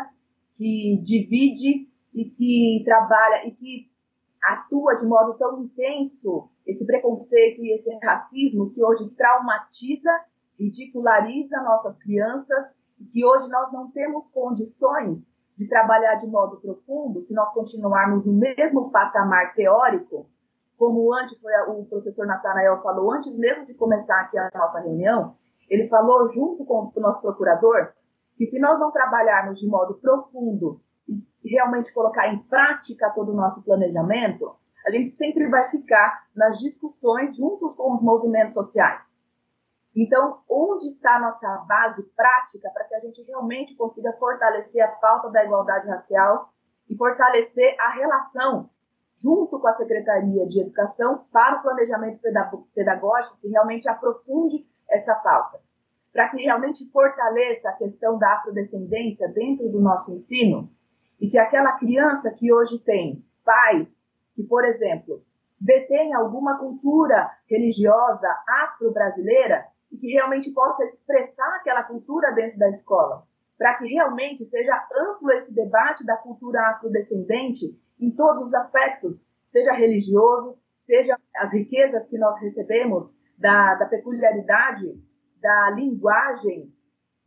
que 0.55 0.99
divide 1.05 1.87
e 2.15 2.25
que 2.25 2.83
trabalha 2.87 3.47
e 3.47 3.51
que 3.51 3.91
atua 4.43 4.95
de 4.95 5.07
modo 5.07 5.37
tão 5.37 5.63
intenso 5.63 6.49
esse 6.67 6.87
preconceito 6.87 7.63
e 7.63 7.75
esse 7.75 7.91
racismo 8.03 8.71
que 8.71 8.83
hoje 8.83 9.11
traumatiza, 9.11 10.11
ridiculariza 10.59 11.61
nossas 11.61 11.99
crianças 11.99 12.75
e 12.99 13.05
que 13.05 13.27
hoje 13.27 13.47
nós 13.51 13.71
não 13.71 13.91
temos 13.91 14.31
condições 14.31 15.29
de 15.57 15.69
trabalhar 15.69 16.17
de 16.17 16.27
modo 16.27 16.59
profundo 16.59 17.21
se 17.23 17.35
nós 17.35 17.53
continuarmos 17.53 18.25
no 18.27 18.33
mesmo 18.33 18.91
patamar 18.91 19.55
teórico, 19.55 20.29
como 20.77 21.15
antes 21.15 21.41
o 21.69 21.85
professor 21.87 22.27
Natanael 22.27 22.83
falou, 22.83 23.11
antes 23.13 23.37
mesmo 23.39 23.65
de 23.65 23.75
começar 23.75 24.21
aqui 24.21 24.39
a 24.39 24.51
nossa 24.55 24.81
reunião, 24.81 25.35
ele 25.69 25.89
falou 25.89 26.29
junto 26.29 26.65
com 26.65 26.93
o 26.95 27.01
nosso 27.01 27.23
procurador 27.23 27.93
que 28.37 28.45
se 28.45 28.61
nós 28.61 28.79
não 28.79 28.91
trabalharmos 28.91 29.59
de 29.59 29.67
modo 29.67 29.95
profundo 29.95 30.79
realmente 31.43 31.95
colocar 31.95 32.29
em 32.29 32.39
prática 32.43 33.11
todo 33.15 33.33
o 33.33 33.37
nosso 33.37 33.63
planejamento, 33.65 34.55
a 34.87 34.91
gente 34.91 35.09
sempre 35.11 35.49
vai 35.49 35.69
ficar 35.71 36.27
nas 36.35 36.59
discussões 36.59 37.37
junto 37.37 37.75
com 37.75 37.93
os 37.93 38.03
movimentos 38.03 38.53
sociais. 38.53 39.19
Então, 39.97 40.43
onde 40.47 40.89
está 40.89 41.17
a 41.17 41.21
nossa 41.21 41.49
base 41.67 42.03
prática 42.15 42.69
para 42.71 42.85
que 42.85 42.95
a 42.95 43.01
gente 43.01 43.23
realmente 43.23 43.75
consiga 43.75 44.13
fortalecer 44.13 44.85
a 44.85 44.89
pauta 44.89 45.31
da 45.31 45.43
igualdade 45.43 45.89
racial 45.89 46.53
e 46.87 46.95
fortalecer 46.95 47.75
a 47.81 47.95
relação 47.95 48.69
junto 49.17 49.59
com 49.59 49.67
a 49.67 49.73
Secretaria 49.73 50.47
de 50.47 50.61
Educação 50.61 51.25
para 51.33 51.59
o 51.59 51.63
planejamento 51.63 52.21
pedagógico 52.75 53.39
que 53.41 53.49
realmente 53.49 53.89
aprofunde 53.89 54.69
essa 54.91 55.15
pauta, 55.15 55.59
para 56.13 56.29
que 56.29 56.43
realmente 56.43 56.87
fortaleça 56.91 57.71
a 57.71 57.73
questão 57.73 58.19
da 58.19 58.35
afrodescendência 58.35 59.29
dentro 59.29 59.67
do 59.71 59.81
nosso 59.81 60.13
ensino 60.13 60.71
e 61.19 61.27
que 61.31 61.39
aquela 61.39 61.73
criança 61.73 62.31
que 62.31 62.53
hoje 62.53 62.79
tem 62.81 63.25
pais 63.43 64.07
que, 64.35 64.43
por 64.43 64.67
exemplo, 64.67 65.23
detêm 65.59 66.13
alguma 66.13 66.59
cultura 66.59 67.31
religiosa 67.49 68.29
afro-brasileira 68.47 69.65
e 69.91 69.97
que 69.97 70.13
realmente 70.13 70.53
possa 70.53 70.85
expressar 70.85 71.57
aquela 71.57 71.83
cultura 71.83 72.33
dentro 72.33 72.59
da 72.59 72.69
escola, 72.69 73.27
para 73.57 73.75
que 73.75 73.87
realmente 73.87 74.45
seja 74.45 74.75
amplo 74.95 75.31
esse 75.33 75.55
debate 75.55 76.05
da 76.05 76.17
cultura 76.17 76.61
afrodescendente 76.71 77.79
em 77.99 78.11
todos 78.11 78.49
os 78.49 78.55
aspectos, 78.55 79.29
seja 79.47 79.73
religioso, 79.73 80.59
seja 80.75 81.19
as 81.37 81.53
riquezas 81.53 82.07
que 82.07 82.19
nós 82.19 82.39
recebemos 82.41 83.13
da, 83.39 83.75
da 83.75 83.87
peculiaridade 83.87 85.01
da 85.41 85.71
linguagem 85.71 86.73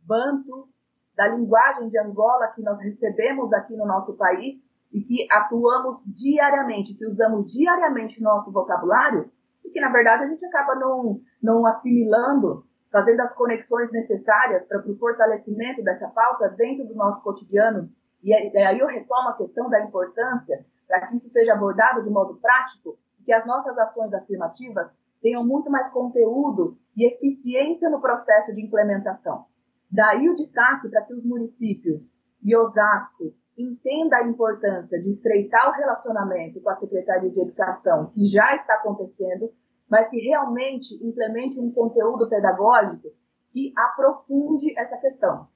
banto, 0.00 0.68
da 1.14 1.28
linguagem 1.28 1.88
de 1.88 1.98
Angola 1.98 2.48
que 2.48 2.62
nós 2.62 2.82
recebemos 2.82 3.52
aqui 3.52 3.76
no 3.76 3.86
nosso 3.86 4.16
país 4.16 4.68
e 4.92 5.00
que 5.00 5.26
atuamos 5.30 6.02
diariamente, 6.06 6.94
que 6.94 7.06
usamos 7.06 7.52
diariamente 7.52 8.22
nosso 8.22 8.52
vocabulário, 8.52 9.30
e 9.64 9.70
que 9.70 9.80
na 9.80 9.90
verdade 9.90 10.24
a 10.24 10.26
gente 10.26 10.44
acaba 10.46 10.74
não, 10.74 11.20
não 11.42 11.66
assimilando, 11.66 12.64
fazendo 12.90 13.20
as 13.20 13.34
conexões 13.34 13.90
necessárias 13.92 14.66
para 14.66 14.80
o 14.80 14.96
fortalecimento 14.96 15.82
dessa 15.82 16.08
pauta 16.08 16.48
dentro 16.48 16.86
do 16.86 16.94
nosso 16.94 17.22
cotidiano. 17.22 17.90
E 18.22 18.34
aí 18.34 18.78
eu 18.78 18.86
retomo 18.86 19.28
a 19.30 19.36
questão 19.36 19.70
da 19.70 19.82
importância 19.82 20.64
para 20.86 21.06
que 21.06 21.14
isso 21.14 21.28
seja 21.28 21.54
abordado 21.54 22.02
de 22.02 22.10
modo 22.10 22.36
prático, 22.36 22.98
que 23.24 23.32
as 23.32 23.46
nossas 23.46 23.78
ações 23.78 24.12
afirmativas 24.12 24.96
tenham 25.22 25.46
muito 25.46 25.70
mais 25.70 25.88
conteúdo 25.90 26.76
e 26.96 27.06
eficiência 27.06 27.88
no 27.88 28.00
processo 28.00 28.54
de 28.54 28.62
implementação. 28.64 29.44
Daí 29.90 30.28
o 30.28 30.34
destaque 30.34 30.88
para 30.88 31.02
que 31.02 31.14
os 31.14 31.24
municípios 31.24 32.16
e 32.42 32.56
Osasco 32.56 33.32
entenda 33.56 34.16
a 34.16 34.26
importância 34.26 34.98
de 34.98 35.10
estreitar 35.10 35.68
o 35.68 35.72
relacionamento 35.72 36.60
com 36.60 36.70
a 36.70 36.74
Secretaria 36.74 37.30
de 37.30 37.40
Educação, 37.40 38.10
que 38.14 38.24
já 38.24 38.54
está 38.54 38.74
acontecendo, 38.74 39.52
mas 39.90 40.08
que 40.08 40.18
realmente 40.18 40.94
implemente 41.04 41.60
um 41.60 41.72
conteúdo 41.72 42.28
pedagógico 42.28 43.08
que 43.50 43.72
aprofunde 43.76 44.78
essa 44.78 44.96
questão. 44.98 45.48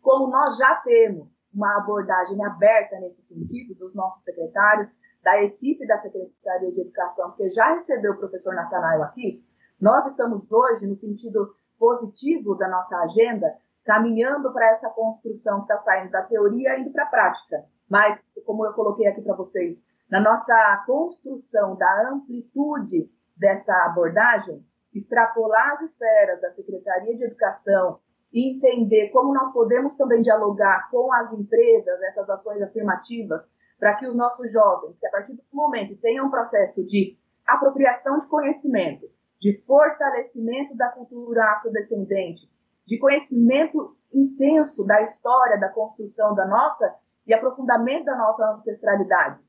Como 0.00 0.26
nós 0.28 0.56
já 0.56 0.74
temos 0.76 1.48
uma 1.54 1.78
abordagem 1.78 2.44
aberta 2.44 2.98
nesse 2.98 3.22
sentido 3.22 3.74
dos 3.76 3.94
nossos 3.94 4.24
secretários, 4.24 4.92
da 5.22 5.40
equipe 5.40 5.86
da 5.86 5.96
Secretaria 5.96 6.72
de 6.72 6.80
Educação, 6.80 7.30
que 7.36 7.48
já 7.48 7.74
recebeu 7.74 8.14
o 8.14 8.16
professor 8.16 8.52
Natanael 8.56 9.04
aqui, 9.04 9.40
nós 9.80 10.04
estamos 10.06 10.50
hoje 10.50 10.88
no 10.88 10.96
sentido 10.96 11.54
positivo 11.78 12.56
da 12.56 12.68
nossa 12.68 12.96
agenda, 12.98 13.56
caminhando 13.84 14.52
para 14.52 14.68
essa 14.70 14.90
construção 14.90 15.58
que 15.58 15.72
está 15.72 15.76
saindo 15.76 16.10
da 16.10 16.22
teoria 16.22 16.76
e 16.76 16.80
indo 16.80 16.90
para 16.90 17.04
a 17.04 17.10
prática. 17.10 17.64
Mas, 17.88 18.24
como 18.44 18.66
eu 18.66 18.72
coloquei 18.72 19.06
aqui 19.06 19.22
para 19.22 19.36
vocês, 19.36 19.84
na 20.10 20.20
nossa 20.20 20.84
construção 20.86 21.76
da 21.76 22.10
amplitude 22.10 23.08
dessa 23.36 23.74
abordagem, 23.84 24.64
extrapolar 24.94 25.72
as 25.72 25.82
esferas 25.82 26.40
da 26.40 26.50
Secretaria 26.50 27.16
de 27.16 27.24
Educação 27.24 27.98
e 28.32 28.56
entender 28.56 29.10
como 29.10 29.32
nós 29.32 29.52
podemos 29.52 29.96
também 29.96 30.22
dialogar 30.22 30.88
com 30.90 31.12
as 31.12 31.32
empresas, 31.32 32.02
essas 32.02 32.28
ações 32.30 32.62
afirmativas, 32.62 33.48
para 33.78 33.94
que 33.96 34.06
os 34.06 34.16
nossos 34.16 34.50
jovens, 34.52 34.98
que 34.98 35.06
a 35.06 35.10
partir 35.10 35.34
do 35.34 35.42
momento 35.52 35.96
tenham 36.00 36.26
um 36.26 36.30
processo 36.30 36.84
de 36.84 37.18
apropriação 37.46 38.16
de 38.18 38.28
conhecimento, 38.28 39.10
de 39.40 39.60
fortalecimento 39.66 40.76
da 40.76 40.88
cultura 40.88 41.44
afrodescendente, 41.52 42.48
de 42.86 42.98
conhecimento 42.98 43.96
intenso 44.12 44.86
da 44.86 45.00
história, 45.00 45.58
da 45.58 45.68
construção 45.68 46.34
da 46.34 46.46
nossa 46.46 46.94
e 47.26 47.34
aprofundamento 47.34 48.04
da 48.04 48.16
nossa 48.16 48.50
ancestralidade. 48.52 49.40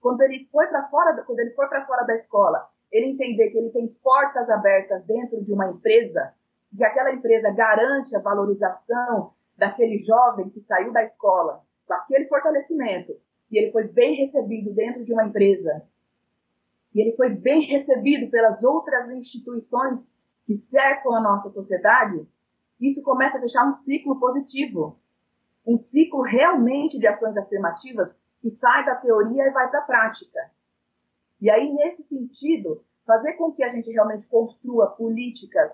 Quando 0.00 0.22
ele 0.22 0.48
foi 0.50 0.66
para 0.66 0.88
fora, 0.88 1.22
quando 1.22 1.40
ele 1.40 1.50
for 1.50 1.68
para 1.68 1.86
fora 1.86 2.04
da 2.04 2.14
escola, 2.14 2.68
ele 2.94 3.10
entender 3.10 3.50
que 3.50 3.58
ele 3.58 3.70
tem 3.70 3.88
portas 4.04 4.48
abertas 4.48 5.02
dentro 5.02 5.42
de 5.42 5.52
uma 5.52 5.68
empresa, 5.68 6.32
que 6.76 6.84
aquela 6.84 7.12
empresa 7.12 7.50
garante 7.50 8.14
a 8.14 8.20
valorização 8.20 9.32
daquele 9.58 9.98
jovem 9.98 10.48
que 10.48 10.60
saiu 10.60 10.92
da 10.92 11.02
escola 11.02 11.60
com 11.86 11.94
aquele 11.94 12.26
fortalecimento 12.26 13.12
e 13.50 13.58
ele 13.58 13.72
foi 13.72 13.88
bem 13.88 14.14
recebido 14.14 14.72
dentro 14.72 15.02
de 15.02 15.12
uma 15.12 15.24
empresa 15.24 15.82
e 16.94 17.00
ele 17.00 17.16
foi 17.16 17.30
bem 17.30 17.62
recebido 17.62 18.30
pelas 18.30 18.62
outras 18.62 19.10
instituições 19.10 20.08
que 20.46 20.54
cercam 20.54 21.14
a 21.14 21.20
nossa 21.20 21.48
sociedade, 21.48 22.24
isso 22.80 23.02
começa 23.02 23.38
a 23.38 23.40
deixar 23.40 23.66
um 23.66 23.72
ciclo 23.72 24.20
positivo, 24.20 24.96
um 25.66 25.76
ciclo 25.76 26.22
realmente 26.22 26.98
de 26.98 27.08
ações 27.08 27.36
afirmativas 27.36 28.16
que 28.40 28.50
sai 28.50 28.84
da 28.84 28.94
teoria 28.94 29.48
e 29.48 29.50
vai 29.50 29.68
para 29.68 29.80
a 29.80 29.84
prática. 29.84 30.38
E 31.44 31.50
aí, 31.50 31.70
nesse 31.74 32.04
sentido, 32.04 32.82
fazer 33.04 33.34
com 33.34 33.52
que 33.52 33.62
a 33.62 33.68
gente 33.68 33.90
realmente 33.92 34.26
construa 34.26 34.86
políticas 34.86 35.70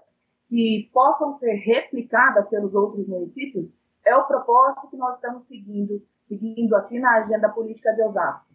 que 0.48 0.90
possam 0.92 1.30
ser 1.30 1.52
replicadas 1.58 2.48
pelos 2.48 2.74
outros 2.74 3.06
municípios 3.06 3.78
é 4.04 4.16
o 4.16 4.26
propósito 4.26 4.88
que 4.88 4.96
nós 4.96 5.14
estamos 5.14 5.44
seguindo, 5.44 6.02
seguindo 6.20 6.74
aqui 6.74 6.98
na 6.98 7.18
agenda 7.18 7.48
política 7.48 7.92
de 7.92 8.02
Osasco. 8.02 8.52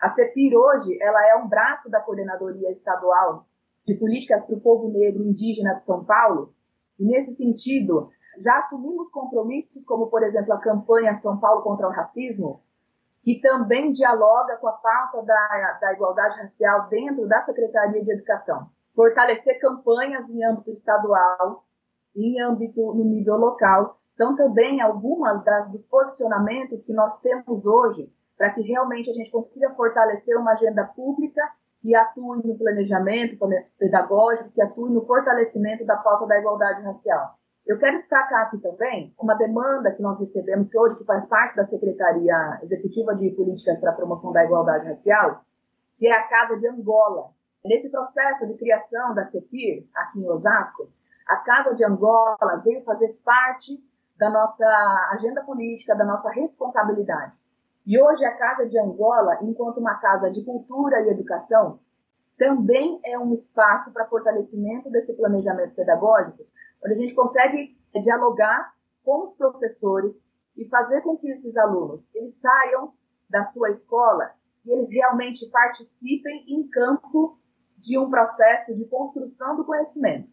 A 0.00 0.10
CEPIR 0.10 0.56
hoje, 0.56 0.96
ela 1.02 1.28
é 1.28 1.34
um 1.34 1.48
braço 1.48 1.90
da 1.90 2.00
Coordenadoria 2.00 2.70
Estadual 2.70 3.44
de 3.84 3.96
Políticas 3.96 4.46
para 4.46 4.54
o 4.54 4.60
Povo 4.60 4.92
Negro 4.92 5.24
Indígena 5.24 5.74
de 5.74 5.82
São 5.82 6.04
Paulo, 6.04 6.54
e 7.00 7.04
nesse 7.04 7.34
sentido, 7.34 8.10
já 8.38 8.58
assumimos 8.58 9.10
compromissos 9.10 9.84
como, 9.84 10.06
por 10.06 10.22
exemplo, 10.22 10.52
a 10.52 10.60
campanha 10.60 11.14
São 11.14 11.40
Paulo 11.40 11.62
contra 11.62 11.88
o 11.88 11.90
Racismo, 11.90 12.62
que 13.22 13.40
também 13.40 13.92
dialoga 13.92 14.56
com 14.56 14.68
a 14.68 14.72
pauta 14.72 15.22
da, 15.22 15.78
da 15.80 15.92
igualdade 15.92 16.38
racial 16.38 16.88
dentro 16.88 17.26
da 17.26 17.40
Secretaria 17.40 18.02
de 18.02 18.12
Educação. 18.12 18.68
Fortalecer 18.94 19.60
campanhas 19.60 20.28
em 20.28 20.44
âmbito 20.44 20.70
estadual 20.70 21.64
em 22.16 22.40
âmbito 22.40 22.80
no 22.80 23.04
nível 23.04 23.36
local 23.36 23.98
são 24.08 24.34
também 24.34 24.80
algumas 24.80 25.44
das, 25.44 25.70
dos 25.70 25.84
posicionamentos 25.84 26.82
que 26.82 26.92
nós 26.92 27.16
temos 27.20 27.64
hoje 27.64 28.12
para 28.36 28.50
que 28.50 28.62
realmente 28.62 29.10
a 29.10 29.12
gente 29.12 29.30
consiga 29.30 29.74
fortalecer 29.74 30.36
uma 30.36 30.52
agenda 30.52 30.84
pública 30.84 31.42
que 31.80 31.94
atue 31.94 32.44
no 32.44 32.58
planejamento 32.58 33.36
pedagógico, 33.78 34.50
que 34.50 34.62
atue 34.62 34.90
no 34.90 35.04
fortalecimento 35.06 35.84
da 35.84 35.96
pauta 35.96 36.26
da 36.26 36.38
igualdade 36.38 36.82
racial. 36.82 37.37
Eu 37.68 37.78
quero 37.78 37.98
destacar 37.98 38.46
aqui 38.46 38.56
também 38.56 39.14
uma 39.20 39.34
demanda 39.34 39.92
que 39.92 40.00
nós 40.00 40.18
recebemos, 40.18 40.70
que 40.70 40.78
hoje 40.78 40.96
que 40.96 41.04
faz 41.04 41.26
parte 41.26 41.54
da 41.54 41.62
Secretaria 41.62 42.58
Executiva 42.62 43.14
de 43.14 43.30
Políticas 43.32 43.78
para 43.78 43.90
a 43.90 43.94
Promoção 43.94 44.32
da 44.32 44.42
Igualdade 44.42 44.86
Racial, 44.86 45.42
que 45.94 46.08
é 46.08 46.12
a 46.12 46.26
Casa 46.28 46.56
de 46.56 46.66
Angola. 46.66 47.28
Nesse 47.62 47.90
processo 47.90 48.46
de 48.46 48.54
criação 48.54 49.14
da 49.14 49.22
CEPIR, 49.24 49.86
aqui 49.94 50.18
em 50.18 50.30
Osasco, 50.30 50.88
a 51.28 51.36
Casa 51.36 51.74
de 51.74 51.84
Angola 51.84 52.62
veio 52.64 52.82
fazer 52.84 53.20
parte 53.22 53.78
da 54.16 54.30
nossa 54.30 54.66
agenda 55.12 55.42
política, 55.42 55.94
da 55.94 56.06
nossa 56.06 56.30
responsabilidade. 56.30 57.34
E 57.86 58.00
hoje 58.00 58.24
a 58.24 58.34
Casa 58.34 58.66
de 58.66 58.78
Angola, 58.78 59.40
enquanto 59.42 59.76
uma 59.76 59.96
casa 59.96 60.30
de 60.30 60.42
cultura 60.42 61.02
e 61.02 61.10
educação, 61.10 61.78
também 62.38 62.98
é 63.04 63.18
um 63.18 63.30
espaço 63.30 63.92
para 63.92 64.06
fortalecimento 64.06 64.88
desse 64.88 65.12
planejamento 65.12 65.74
pedagógico, 65.74 66.46
onde 66.84 66.94
a 66.94 66.96
gente 66.96 67.14
consegue 67.14 67.76
dialogar 68.00 68.74
com 69.04 69.22
os 69.22 69.32
professores 69.34 70.22
e 70.56 70.68
fazer 70.68 71.02
com 71.02 71.16
que 71.16 71.30
esses 71.30 71.56
alunos 71.56 72.12
eles 72.14 72.40
saiam 72.40 72.92
da 73.28 73.42
sua 73.42 73.70
escola 73.70 74.32
e 74.64 74.72
eles 74.72 74.90
realmente 74.90 75.48
participem 75.50 76.44
em 76.48 76.68
campo 76.68 77.38
de 77.76 77.98
um 77.98 78.10
processo 78.10 78.74
de 78.74 78.84
construção 78.86 79.56
do 79.56 79.64
conhecimento. 79.64 80.28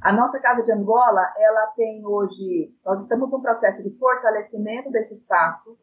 A 0.00 0.12
nossa 0.12 0.40
Casa 0.40 0.62
de 0.62 0.72
Angola, 0.72 1.22
ela 1.36 1.66
tem 1.76 2.06
hoje, 2.06 2.72
nós 2.84 3.02
estamos 3.02 3.30
num 3.30 3.40
processo 3.40 3.82
de 3.82 3.90
fortalecimento 3.98 4.90
desse 4.90 5.14
espaço. 5.14 5.76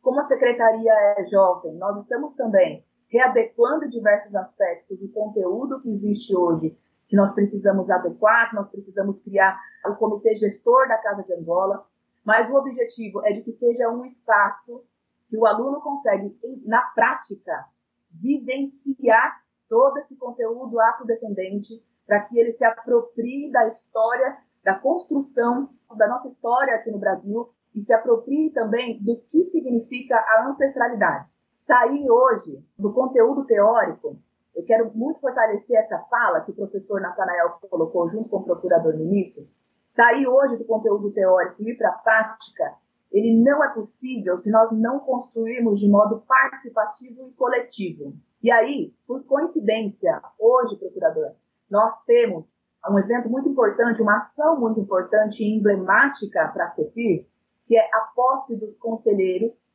Como 0.00 0.20
a 0.20 0.22
secretaria 0.22 0.92
é 1.18 1.24
jovem, 1.24 1.74
nós 1.74 1.96
estamos 1.96 2.34
também 2.34 2.86
readequando 3.08 3.88
diversos 3.88 4.34
aspectos 4.36 4.98
do 5.00 5.08
conteúdo 5.08 5.80
que 5.80 5.90
existe 5.90 6.36
hoje, 6.36 6.78
que 7.08 7.16
nós 7.16 7.32
precisamos 7.32 7.90
adequar, 7.90 8.50
que 8.50 8.56
nós 8.56 8.68
precisamos 8.68 9.18
criar 9.18 9.58
o 9.86 9.96
comitê 9.96 10.34
gestor 10.34 10.86
da 10.86 10.98
Casa 10.98 11.22
de 11.22 11.32
Angola, 11.32 11.86
mas 12.24 12.50
o 12.50 12.56
objetivo 12.56 13.24
é 13.24 13.32
de 13.32 13.42
que 13.42 13.50
seja 13.50 13.90
um 13.90 14.04
espaço 14.04 14.84
que 15.28 15.36
o 15.36 15.46
aluno 15.46 15.80
consegue, 15.80 16.38
na 16.64 16.82
prática, 16.94 17.66
vivenciar 18.10 19.42
todo 19.68 19.98
esse 19.98 20.16
conteúdo 20.16 20.80
afrodescendente 20.80 21.82
para 22.06 22.20
que 22.20 22.38
ele 22.38 22.50
se 22.50 22.64
aproprie 22.64 23.50
da 23.50 23.66
história, 23.66 24.38
da 24.64 24.74
construção 24.74 25.70
da 25.96 26.08
nossa 26.08 26.26
história 26.26 26.74
aqui 26.74 26.90
no 26.90 26.98
Brasil 26.98 27.48
e 27.74 27.80
se 27.80 27.92
aproprie 27.92 28.50
também 28.50 29.02
do 29.02 29.16
que 29.30 29.44
significa 29.44 30.16
a 30.16 30.46
ancestralidade. 30.46 31.28
Sair 31.56 32.10
hoje 32.10 32.64
do 32.78 32.92
conteúdo 32.92 33.44
teórico, 33.44 34.18
eu 34.58 34.64
quero 34.64 34.90
muito 34.92 35.20
fortalecer 35.20 35.78
essa 35.78 36.00
fala 36.10 36.40
que 36.40 36.50
o 36.50 36.54
professor 36.54 37.00
Natanael 37.00 37.60
colocou 37.70 38.08
junto 38.08 38.28
com 38.28 38.38
o 38.38 38.42
procurador 38.42 38.92
no 38.92 39.04
início. 39.04 39.48
Sair 39.86 40.26
hoje 40.26 40.56
do 40.56 40.64
conteúdo 40.64 41.12
teórico 41.12 41.62
e 41.62 41.70
ir 41.70 41.76
para 41.76 41.90
a 41.90 41.98
prática, 41.98 42.74
ele 43.12 43.40
não 43.40 43.62
é 43.62 43.72
possível 43.72 44.36
se 44.36 44.50
nós 44.50 44.72
não 44.72 44.98
construirmos 44.98 45.78
de 45.78 45.88
modo 45.88 46.24
participativo 46.26 47.28
e 47.28 47.32
coletivo. 47.34 48.14
E 48.42 48.50
aí, 48.50 48.92
por 49.06 49.22
coincidência, 49.26 50.20
hoje, 50.36 50.76
procurador, 50.76 51.36
nós 51.70 52.02
temos 52.04 52.60
um 52.90 52.98
evento 52.98 53.30
muito 53.30 53.48
importante, 53.48 54.02
uma 54.02 54.14
ação 54.14 54.58
muito 54.58 54.80
importante 54.80 55.44
e 55.44 55.56
emblemática 55.56 56.48
para 56.48 56.64
a 56.64 56.68
CEPIR, 56.68 57.28
que 57.62 57.78
é 57.78 57.88
a 57.94 58.10
posse 58.12 58.58
dos 58.58 58.76
conselheiros 58.76 59.70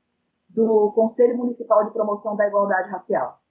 do 0.49 0.91
Conselho 0.91 1.37
Municipal 1.37 1.85
de 1.85 1.91
Promoção 1.91 2.35
da 2.35 2.45
Igualdade 2.45 2.89
Racial. 2.89 3.41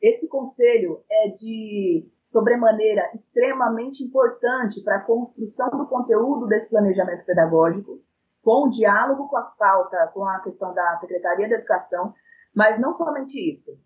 Esse 0.00 0.28
conselho 0.28 1.02
é 1.10 1.28
de 1.28 2.08
sobremaneira 2.24 3.10
extremamente 3.14 4.02
importante 4.02 4.82
para 4.82 4.96
a 4.96 5.04
construção 5.04 5.70
do 5.70 5.86
conteúdo 5.86 6.46
desse 6.46 6.68
planejamento 6.68 7.24
pedagógico, 7.24 8.00
com 8.42 8.66
o 8.66 8.68
diálogo 8.68 9.28
com 9.28 9.36
a 9.36 9.42
pauta, 9.42 10.10
com 10.12 10.24
a 10.24 10.40
questão 10.40 10.74
da 10.74 10.94
Secretaria 10.96 11.48
da 11.48 11.56
Educação, 11.56 12.14
mas 12.54 12.78
não 12.78 12.92
somente 12.92 13.38
isso, 13.38 13.78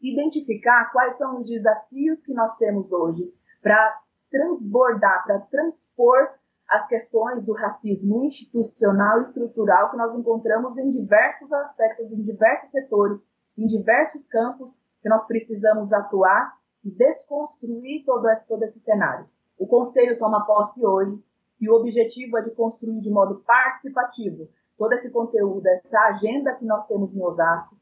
identificar 0.00 0.90
quais 0.92 1.16
são 1.16 1.38
os 1.38 1.46
desafios 1.46 2.22
que 2.22 2.32
nós 2.32 2.56
temos 2.56 2.90
hoje 2.92 3.32
para 3.62 4.00
transbordar, 4.30 5.24
para 5.24 5.40
transpor 5.40 6.28
as 6.68 6.86
questões 6.86 7.42
do 7.42 7.52
racismo 7.52 8.24
institucional 8.24 9.18
e 9.18 9.22
estrutural 9.22 9.90
que 9.90 9.96
nós 9.96 10.14
encontramos 10.14 10.76
em 10.78 10.90
diversos 10.90 11.52
aspectos, 11.52 12.12
em 12.12 12.22
diversos 12.22 12.70
setores, 12.70 13.24
em 13.56 13.66
diversos 13.66 14.26
campos 14.26 14.78
que 15.02 15.08
nós 15.08 15.26
precisamos 15.26 15.92
atuar 15.92 16.56
e 16.84 16.90
desconstruir 16.90 18.04
todo 18.04 18.28
esse, 18.28 18.46
todo 18.46 18.62
esse 18.62 18.80
cenário. 18.80 19.28
O 19.58 19.66
Conselho 19.66 20.18
toma 20.18 20.44
posse 20.44 20.84
hoje 20.84 21.22
e 21.60 21.68
o 21.68 21.74
objetivo 21.74 22.38
é 22.38 22.42
de 22.42 22.50
construir 22.52 23.00
de 23.00 23.10
modo 23.10 23.42
participativo 23.46 24.48
todo 24.76 24.92
esse 24.92 25.10
conteúdo, 25.10 25.66
essa 25.66 25.98
agenda 26.06 26.54
que 26.54 26.64
nós 26.64 26.86
temos 26.86 27.14
em 27.14 27.22
Osasco, 27.22 27.76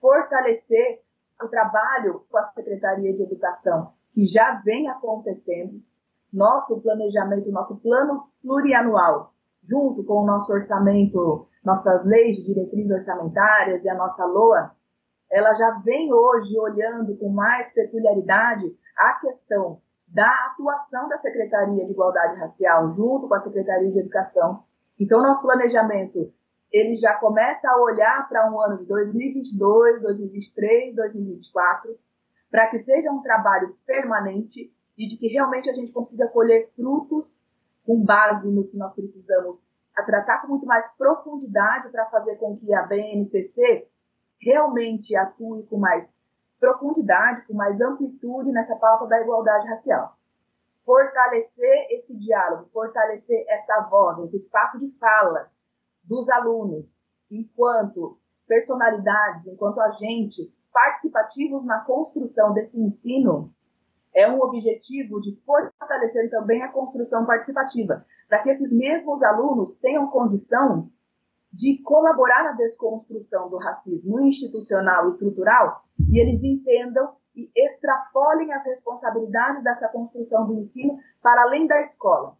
fortalecer 0.00 1.02
o 1.42 1.48
trabalho 1.48 2.24
com 2.30 2.38
a 2.38 2.42
Secretaria 2.42 3.12
de 3.12 3.22
Educação, 3.22 3.92
que 4.12 4.24
já 4.24 4.62
vem 4.64 4.88
acontecendo, 4.88 5.82
nosso 6.32 6.80
planejamento, 6.80 7.50
nosso 7.50 7.76
plano 7.76 8.28
plurianual, 8.40 9.32
junto 9.62 10.04
com 10.04 10.22
o 10.22 10.26
nosso 10.26 10.52
orçamento, 10.52 11.46
nossas 11.64 12.04
leis 12.04 12.36
de 12.36 12.44
diretrizes 12.44 12.92
orçamentárias 12.92 13.84
e 13.84 13.88
a 13.88 13.94
nossa 13.94 14.24
LOA, 14.24 14.70
ela 15.30 15.52
já 15.54 15.70
vem 15.84 16.12
hoje 16.12 16.58
olhando 16.58 17.16
com 17.16 17.28
mais 17.28 17.72
peculiaridade 17.72 18.76
a 18.96 19.14
questão 19.14 19.80
da 20.06 20.28
atuação 20.46 21.08
da 21.08 21.18
Secretaria 21.18 21.84
de 21.84 21.90
Igualdade 21.90 22.38
Racial 22.38 22.88
junto 22.90 23.28
com 23.28 23.34
a 23.34 23.38
Secretaria 23.38 23.90
de 23.90 23.98
Educação. 24.00 24.64
Então, 24.98 25.22
nosso 25.22 25.42
planejamento 25.42 26.32
ele 26.72 26.94
já 26.94 27.14
começa 27.14 27.70
a 27.70 27.80
olhar 27.80 28.28
para 28.28 28.50
um 28.50 28.60
ano 28.60 28.78
de 28.78 28.84
2022, 28.86 30.02
2023, 30.02 30.94
2024, 30.94 31.96
para 32.50 32.68
que 32.68 32.78
seja 32.78 33.10
um 33.10 33.22
trabalho 33.22 33.76
permanente 33.86 34.72
e 34.96 35.06
de 35.06 35.16
que 35.16 35.28
realmente 35.28 35.70
a 35.70 35.72
gente 35.72 35.92
consiga 35.92 36.28
colher 36.28 36.70
frutos 36.74 37.44
com 37.84 38.02
base 38.02 38.50
no 38.50 38.66
que 38.66 38.76
nós 38.76 38.94
precisamos 38.94 39.62
a 39.96 40.02
tratar 40.02 40.42
com 40.42 40.48
muito 40.48 40.66
mais 40.66 40.88
profundidade 40.96 41.88
para 41.90 42.06
fazer 42.06 42.36
com 42.36 42.56
que 42.56 42.72
a 42.74 42.82
BNCC 42.82 43.86
realmente 44.40 45.16
atue 45.16 45.64
com 45.64 45.78
mais 45.78 46.14
profundidade, 46.58 47.46
com 47.46 47.54
mais 47.54 47.80
amplitude 47.80 48.50
nessa 48.52 48.76
pauta 48.76 49.06
da 49.06 49.20
igualdade 49.20 49.66
racial. 49.68 50.16
Fortalecer 50.84 51.86
esse 51.90 52.16
diálogo, 52.16 52.68
fortalecer 52.72 53.44
essa 53.48 53.80
voz, 53.90 54.18
esse 54.18 54.36
espaço 54.36 54.78
de 54.78 54.90
fala 54.98 55.50
dos 56.04 56.28
alunos, 56.28 57.00
enquanto 57.30 58.18
personalidades, 58.46 59.46
enquanto 59.48 59.80
agentes 59.80 60.60
participativos 60.72 61.64
na 61.64 61.80
construção 61.80 62.52
desse 62.52 62.80
ensino, 62.80 63.52
é 64.14 64.30
um 64.30 64.40
objetivo 64.40 65.20
de 65.20 65.36
fortalecer 65.44 66.30
também 66.30 66.62
a 66.62 66.72
construção 66.72 67.26
participativa, 67.26 68.06
para 68.28 68.42
que 68.42 68.48
esses 68.48 68.72
mesmos 68.72 69.22
alunos 69.22 69.74
tenham 69.74 70.06
condição 70.08 70.90
de 71.56 71.78
colaborar 71.78 72.44
na 72.44 72.52
desconstrução 72.52 73.48
do 73.48 73.56
racismo 73.56 74.20
institucional 74.20 75.06
e 75.06 75.08
estrutural 75.08 75.82
e 76.06 76.20
eles 76.20 76.42
entendam 76.42 77.14
e 77.34 77.50
extrapolem 77.56 78.52
as 78.52 78.66
responsabilidades 78.66 79.64
dessa 79.64 79.88
construção 79.88 80.46
do 80.46 80.52
ensino 80.52 80.98
para 81.22 81.44
além 81.44 81.66
da 81.66 81.80
escola. 81.80 82.36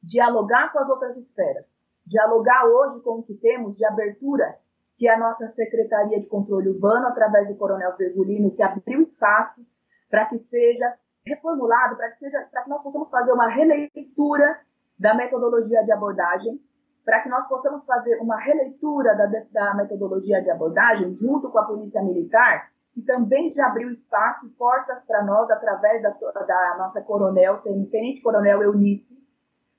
Dialogar 0.00 0.72
com 0.72 0.78
as 0.78 0.88
outras 0.88 1.16
esferas. 1.16 1.74
Dialogar 2.06 2.64
hoje 2.66 3.00
com 3.00 3.18
o 3.18 3.22
que 3.24 3.34
temos 3.34 3.76
de 3.76 3.84
abertura, 3.84 4.56
que 4.96 5.08
é 5.08 5.14
a 5.14 5.18
nossa 5.18 5.48
Secretaria 5.48 6.20
de 6.20 6.28
Controle 6.28 6.68
Urbano, 6.68 7.08
através 7.08 7.48
do 7.48 7.56
Coronel 7.56 7.96
Vergulino, 7.96 8.52
que 8.52 8.62
abriu 8.62 9.00
espaço 9.00 9.66
para 10.08 10.26
que 10.26 10.38
seja 10.38 10.94
reformulado, 11.26 11.96
para 11.96 12.08
que, 12.08 12.16
seja, 12.16 12.40
para 12.52 12.62
que 12.62 12.70
nós 12.70 12.82
possamos 12.82 13.10
fazer 13.10 13.32
uma 13.32 13.48
releitura 13.48 14.60
da 14.96 15.12
metodologia 15.12 15.82
de 15.82 15.90
abordagem 15.90 16.60
para 17.04 17.20
que 17.20 17.28
nós 17.28 17.48
possamos 17.48 17.84
fazer 17.84 18.18
uma 18.20 18.38
releitura 18.38 19.14
da, 19.16 19.26
da 19.50 19.74
metodologia 19.74 20.42
de 20.42 20.50
abordagem 20.50 21.12
junto 21.12 21.50
com 21.50 21.58
a 21.58 21.66
Polícia 21.66 22.02
Militar, 22.02 22.70
que 22.94 23.02
também 23.02 23.50
já 23.50 23.66
abriu 23.66 23.90
espaço 23.90 24.46
e 24.46 24.50
portas 24.50 25.04
para 25.04 25.24
nós 25.24 25.50
através 25.50 26.02
da, 26.02 26.10
da 26.10 26.76
nossa 26.78 27.00
coronel, 27.00 27.62
Tenente 27.62 28.22
Coronel 28.22 28.62
Eunice, 28.62 29.18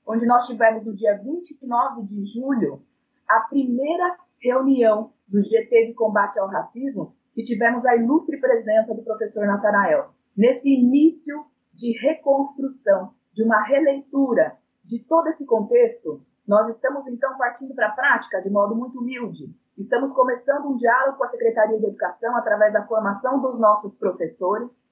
onde 0.06 0.26
nós 0.26 0.46
tivemos 0.46 0.84
no 0.84 0.92
dia 0.92 1.16
29 1.16 2.02
de 2.02 2.22
julho 2.24 2.82
a 3.28 3.40
primeira 3.40 4.16
reunião 4.38 5.12
do 5.26 5.40
GT 5.40 5.86
de 5.86 5.94
combate 5.94 6.38
ao 6.38 6.48
racismo 6.48 7.14
e 7.36 7.42
tivemos 7.42 7.86
a 7.86 7.96
ilustre 7.96 8.38
presença 8.38 8.94
do 8.94 9.02
professor 9.02 9.46
Natanael. 9.46 10.10
Nesse 10.36 10.74
início 10.74 11.46
de 11.72 11.92
reconstrução, 11.98 13.14
de 13.32 13.42
uma 13.42 13.62
releitura 13.64 14.56
de 14.84 15.00
todo 15.00 15.28
esse 15.28 15.44
contexto, 15.46 16.20
nós 16.46 16.68
estamos, 16.68 17.06
então, 17.06 17.36
partindo 17.38 17.74
para 17.74 17.88
a 17.88 17.92
prática 17.92 18.40
de 18.40 18.50
modo 18.50 18.76
muito 18.76 18.98
humilde. 18.98 19.54
Estamos 19.78 20.12
começando 20.12 20.66
um 20.66 20.76
diálogo 20.76 21.16
com 21.16 21.24
a 21.24 21.28
Secretaria 21.28 21.78
de 21.78 21.86
Educação 21.86 22.36
através 22.36 22.72
da 22.72 22.86
formação 22.86 23.40
dos 23.40 23.58
nossos 23.58 23.96
professores. 23.96 24.86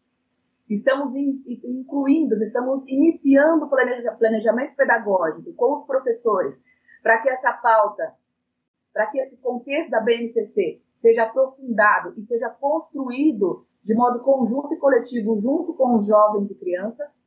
Estamos 0.68 1.14
incluindo, 1.14 2.34
estamos 2.34 2.86
iniciando 2.88 3.66
o 3.66 3.68
planejamento 3.68 4.74
pedagógico 4.74 5.52
com 5.52 5.74
os 5.74 5.84
professores 5.84 6.58
para 7.02 7.18
que 7.20 7.28
essa 7.28 7.52
pauta, 7.52 8.14
para 8.92 9.06
que 9.06 9.18
esse 9.18 9.36
contexto 9.36 9.90
da 9.90 10.00
BNCC 10.00 10.80
seja 10.96 11.24
aprofundado 11.24 12.14
e 12.16 12.22
seja 12.22 12.48
construído 12.48 13.66
de 13.82 13.94
modo 13.94 14.20
conjunto 14.20 14.72
e 14.72 14.78
coletivo 14.78 15.36
junto 15.36 15.74
com 15.74 15.96
os 15.96 16.06
jovens 16.06 16.50
e 16.50 16.54
crianças 16.54 17.22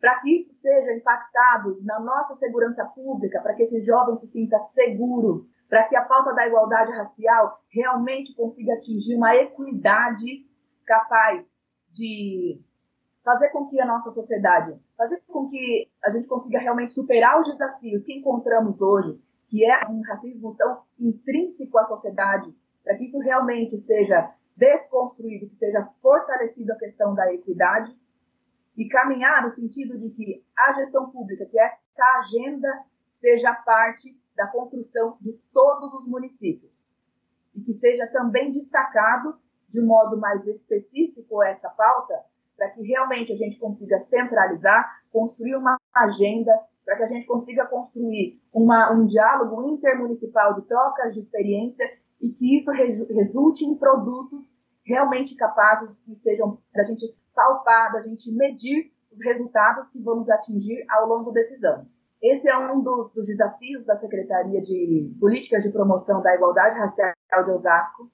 para 0.00 0.18
que 0.20 0.34
isso 0.34 0.52
seja 0.52 0.92
impactado 0.94 1.78
na 1.82 2.00
nossa 2.00 2.34
segurança 2.34 2.84
pública, 2.86 3.40
para 3.40 3.54
que 3.54 3.62
esse 3.62 3.80
jovem 3.80 4.16
se 4.16 4.26
sinta 4.26 4.58
seguro, 4.58 5.46
para 5.68 5.84
que 5.84 5.94
a 5.94 6.02
pauta 6.02 6.32
da 6.32 6.46
igualdade 6.46 6.90
racial 6.92 7.60
realmente 7.68 8.34
consiga 8.34 8.74
atingir 8.74 9.14
uma 9.14 9.36
equidade 9.36 10.46
capaz 10.86 11.58
de 11.92 12.60
fazer 13.22 13.50
com 13.50 13.66
que 13.66 13.80
a 13.80 13.86
nossa 13.86 14.10
sociedade, 14.10 14.74
fazer 14.96 15.22
com 15.28 15.46
que 15.46 15.88
a 16.02 16.10
gente 16.10 16.26
consiga 16.26 16.58
realmente 16.58 16.92
superar 16.92 17.38
os 17.38 17.46
desafios 17.46 18.02
que 18.02 18.14
encontramos 18.14 18.80
hoje, 18.80 19.20
que 19.48 19.64
é 19.64 19.86
um 19.88 20.00
racismo 20.02 20.54
tão 20.56 20.82
intrínseco 20.98 21.78
à 21.78 21.84
sociedade, 21.84 22.52
para 22.82 22.96
que 22.96 23.04
isso 23.04 23.18
realmente 23.18 23.76
seja 23.76 24.32
desconstruído, 24.56 25.46
que 25.46 25.54
seja 25.54 25.86
fortalecido 26.00 26.72
a 26.72 26.78
questão 26.78 27.14
da 27.14 27.32
equidade 27.32 27.94
e 28.80 28.88
caminhar 28.88 29.42
no 29.42 29.50
sentido 29.50 29.98
de 29.98 30.08
que 30.08 30.42
a 30.58 30.72
gestão 30.72 31.10
pública, 31.10 31.44
que 31.44 31.60
essa 31.60 31.84
agenda 32.16 32.66
seja 33.12 33.52
parte 33.52 34.18
da 34.34 34.46
construção 34.46 35.18
de 35.20 35.38
todos 35.52 35.92
os 35.92 36.08
municípios. 36.08 36.96
E 37.54 37.60
que 37.60 37.74
seja 37.74 38.06
também 38.06 38.50
destacado 38.50 39.38
de 39.68 39.82
modo 39.82 40.16
mais 40.18 40.46
específico 40.46 41.42
essa 41.42 41.68
pauta 41.68 42.14
para 42.56 42.70
que 42.70 42.80
realmente 42.80 43.30
a 43.34 43.36
gente 43.36 43.58
consiga 43.58 43.98
centralizar, 43.98 45.02
construir 45.12 45.56
uma 45.56 45.76
agenda, 45.94 46.50
para 46.82 46.96
que 46.96 47.02
a 47.02 47.06
gente 47.06 47.26
consiga 47.26 47.66
construir 47.66 48.40
uma, 48.50 48.92
um 48.92 49.04
diálogo 49.04 49.62
intermunicipal 49.68 50.54
de 50.54 50.62
trocas 50.62 51.12
de 51.12 51.20
experiência 51.20 51.86
e 52.18 52.30
que 52.30 52.56
isso 52.56 52.70
resulte 52.70 53.62
em 53.62 53.74
produtos 53.74 54.56
realmente 54.90 55.36
capazes 55.36 56.00
que 56.00 56.14
sejam 56.16 56.58
da 56.74 56.82
gente 56.82 57.14
palpar, 57.32 57.92
da 57.92 58.00
gente 58.00 58.30
medir 58.32 58.92
os 59.12 59.24
resultados 59.24 59.88
que 59.88 60.00
vamos 60.00 60.28
atingir 60.28 60.84
ao 60.88 61.06
longo 61.06 61.30
desses 61.30 61.62
anos. 61.62 62.08
Esse 62.20 62.50
é 62.50 62.58
um 62.58 62.80
dos, 62.80 63.12
dos 63.12 63.28
desafios 63.28 63.84
da 63.86 63.94
Secretaria 63.94 64.60
de 64.60 65.14
Políticas 65.18 65.62
de 65.62 65.70
Promoção 65.70 66.20
da 66.20 66.34
Igualdade 66.34 66.78
Racial 66.78 67.14
de 67.44 67.50
Osasco. 67.50 68.10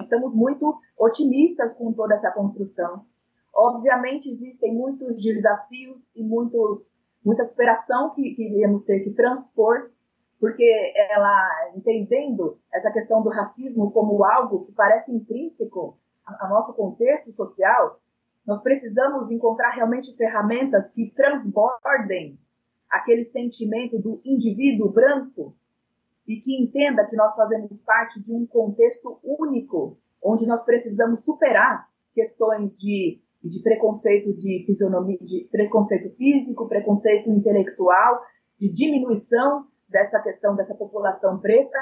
Estamos 0.00 0.34
muito 0.34 0.78
otimistas 0.98 1.72
com 1.72 1.92
toda 1.92 2.14
essa 2.14 2.30
construção. 2.32 3.06
Obviamente, 3.54 4.28
existem 4.28 4.74
muitos 4.74 5.22
desafios 5.22 6.14
e 6.14 6.22
muitos, 6.22 6.92
muita 7.24 7.44
superação 7.44 8.10
que, 8.10 8.34
que 8.34 8.48
iremos 8.48 8.82
ter 8.82 9.00
que 9.00 9.10
transpor, 9.12 9.90
porque 10.38 10.92
ela, 11.10 11.72
entendendo 11.74 12.58
essa 12.74 12.90
questão 12.90 13.22
do 13.22 13.30
racismo 13.30 13.90
como 13.90 14.22
algo 14.22 14.66
que 14.66 14.72
parece 14.72 15.14
intrínseco 15.14 15.96
ao 16.26 16.50
nosso 16.50 16.74
contexto 16.74 17.32
social, 17.32 18.00
nós 18.46 18.62
precisamos 18.62 19.30
encontrar 19.30 19.70
realmente 19.70 20.14
ferramentas 20.16 20.90
que 20.90 21.10
transbordem 21.10 22.38
aquele 22.90 23.24
sentimento 23.24 23.98
do 23.98 24.20
indivíduo 24.24 24.90
branco 24.90 25.54
e 26.26 26.36
que 26.36 26.60
entenda 26.60 27.06
que 27.06 27.16
nós 27.16 27.34
fazemos 27.34 27.80
parte 27.80 28.20
de 28.20 28.34
um 28.34 28.46
contexto 28.46 29.18
único, 29.22 29.96
onde 30.22 30.46
nós 30.46 30.64
precisamos 30.64 31.24
superar 31.24 31.88
questões 32.14 32.74
de, 32.74 33.20
de 33.42 33.62
preconceito 33.62 34.32
de 34.34 34.64
fisionomia, 34.66 35.18
de 35.20 35.48
preconceito 35.50 36.14
físico, 36.16 36.68
preconceito 36.68 37.30
intelectual, 37.30 38.22
de 38.58 38.70
diminuição 38.70 39.66
dessa 39.88 40.20
questão 40.20 40.56
dessa 40.56 40.74
população 40.74 41.38
preta 41.38 41.78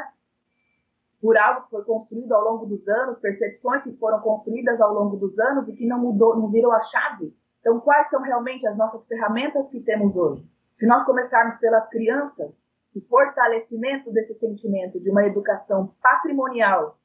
por 1.24 1.38
algo 1.38 1.62
que 1.62 1.70
foi 1.70 1.82
construído 1.84 2.32
ao 2.34 2.44
longo 2.44 2.66
dos 2.66 2.86
anos, 2.86 3.18
percepções 3.18 3.82
que 3.82 3.96
foram 3.96 4.20
construídas 4.20 4.78
ao 4.78 4.92
longo 4.92 5.16
dos 5.16 5.38
anos 5.38 5.66
e 5.70 5.74
que 5.74 5.86
não 5.86 5.98
mudou, 5.98 6.36
não 6.36 6.50
virou 6.50 6.70
a 6.70 6.80
chave. 6.80 7.34
Então, 7.60 7.80
quais 7.80 8.10
são 8.10 8.20
realmente 8.20 8.68
as 8.68 8.76
nossas 8.76 9.06
ferramentas 9.06 9.70
que 9.70 9.80
temos 9.80 10.14
hoje? 10.14 10.46
Se 10.74 10.86
nós 10.86 11.02
começarmos 11.02 11.56
pelas 11.56 11.88
crianças, 11.88 12.68
o 12.94 13.00
fortalecimento 13.00 14.12
desse 14.12 14.34
sentimento 14.34 15.00
de 15.00 15.10
uma 15.10 15.26
educação 15.26 15.94
patrimonial, 16.02 16.98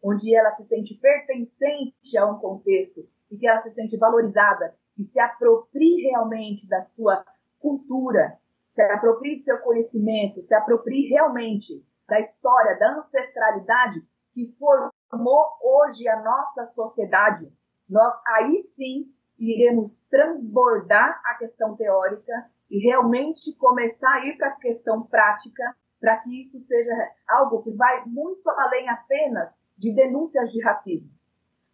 onde 0.00 0.32
ela 0.32 0.50
se 0.50 0.62
sente 0.62 0.94
pertencente 0.94 2.16
a 2.16 2.30
um 2.30 2.38
contexto 2.38 3.04
e 3.28 3.36
que 3.36 3.48
ela 3.48 3.58
se 3.58 3.70
sente 3.70 3.96
valorizada 3.96 4.72
e 4.96 5.02
se 5.02 5.18
aproprie 5.18 6.00
realmente 6.02 6.68
da 6.68 6.80
sua 6.80 7.24
cultura, 7.58 8.38
se 8.70 8.80
aproprie 8.82 9.38
do 9.38 9.44
seu 9.44 9.58
conhecimento, 9.58 10.40
se 10.42 10.54
aproprie 10.54 11.08
realmente 11.08 11.84
da 12.08 12.18
história, 12.18 12.78
da 12.78 12.96
ancestralidade 12.96 14.02
que 14.32 14.54
formou 14.58 15.46
hoje 15.62 16.08
a 16.08 16.22
nossa 16.22 16.64
sociedade, 16.64 17.50
nós 17.88 18.12
aí 18.26 18.58
sim 18.58 19.12
iremos 19.38 19.98
transbordar 20.10 21.20
a 21.24 21.34
questão 21.34 21.76
teórica 21.76 22.50
e 22.70 22.78
realmente 22.78 23.54
começar 23.56 24.12
a 24.12 24.26
ir 24.26 24.36
para 24.36 24.48
a 24.48 24.56
questão 24.56 25.02
prática, 25.02 25.76
para 26.00 26.16
que 26.18 26.40
isso 26.40 26.58
seja 26.60 26.92
algo 27.28 27.62
que 27.62 27.70
vai 27.72 28.04
muito 28.06 28.48
além 28.50 28.88
apenas 28.88 29.56
de 29.76 29.94
denúncias 29.94 30.50
de 30.50 30.62
racismo, 30.62 31.10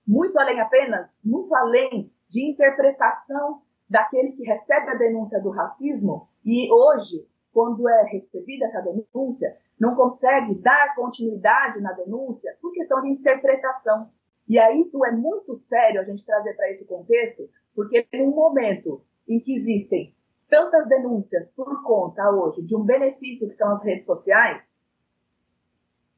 muito 0.07 0.39
além 0.39 0.61
apenas, 0.61 1.19
muito 1.25 1.55
além 1.55 2.13
de 2.29 2.49
interpretação 2.49 3.63
daquele 3.89 4.33
que 4.33 4.45
recebe 4.45 4.91
a 4.91 4.95
denúncia 4.95 5.41
do 5.41 5.51
racismo. 5.51 6.29
E 6.45 6.73
hoje, 6.73 7.27
quando 7.53 7.89
é 7.89 8.05
recebida 8.05 8.65
essa 8.65 8.81
denúncia, 8.81 9.57
não 9.79 9.95
consegue 9.95 10.55
dar 10.57 10.95
continuidade 10.95 11.81
na 11.81 11.93
denúncia 11.93 12.57
por 12.61 12.73
questão 12.73 13.01
de 13.03 13.09
interpretação. 13.09 14.11
E 14.49 14.59
aí 14.59 14.81
isso 14.81 15.05
é 15.05 15.13
muito 15.13 15.55
sério 15.55 16.01
a 16.01 16.05
gente 16.05 16.25
trazer 16.25 16.55
para 16.55 16.71
esse 16.71 16.85
contexto, 16.85 17.49
porque 17.75 18.07
num 18.13 18.31
momento 18.31 19.03
em 19.29 19.39
que 19.41 19.55
existem 19.55 20.15
tantas 20.49 20.89
denúncias 20.89 21.51
por 21.53 21.83
conta 21.83 22.29
hoje 22.31 22.63
de 22.63 22.77
um 22.77 22.85
benefício 22.85 23.49
que 23.49 23.55
são 23.55 23.71
as 23.71 23.85
redes 23.85 24.05
sociais, 24.05 24.83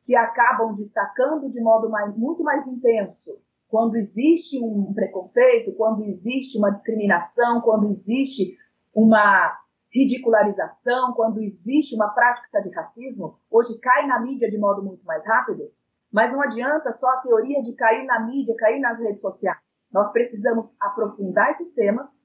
que 0.05 0.17
acabam 0.17 0.75
destacando 0.75 1.51
de 1.51 1.61
modo 1.61 1.89
mais, 1.91 2.17
muito 2.17 2.43
mais 2.43 2.67
intenso 2.67 3.39
quando 3.73 3.97
existe 3.97 4.63
um 4.63 4.93
preconceito, 4.93 5.73
quando 5.73 6.03
existe 6.05 6.59
uma 6.59 6.71
discriminação, 6.71 7.63
quando 7.63 7.87
existe 7.87 8.59
uma 8.95 9.59
ridicularização, 9.93 11.13
quando 11.13 11.41
existe 11.41 11.95
uma 11.95 12.09
prática 12.09 12.61
de 12.61 12.71
racismo, 12.71 13.39
hoje 13.51 13.79
cai 13.79 14.07
na 14.07 14.21
mídia 14.21 14.49
de 14.49 14.59
modo 14.59 14.83
muito 14.83 15.05
mais 15.05 15.27
rápido, 15.27 15.71
mas 16.11 16.33
não 16.33 16.41
adianta 16.41 16.91
só 16.93 17.09
a 17.11 17.19
teoria 17.19 17.61
de 17.63 17.75
cair 17.75 18.05
na 18.05 18.21
mídia, 18.21 18.55
cair 18.57 18.81
nas 18.81 18.99
redes 18.99 19.21
sociais. 19.21 19.87
Nós 19.93 20.11
precisamos 20.11 20.75
aprofundar 20.81 21.51
esses 21.51 21.71
temas 21.71 22.25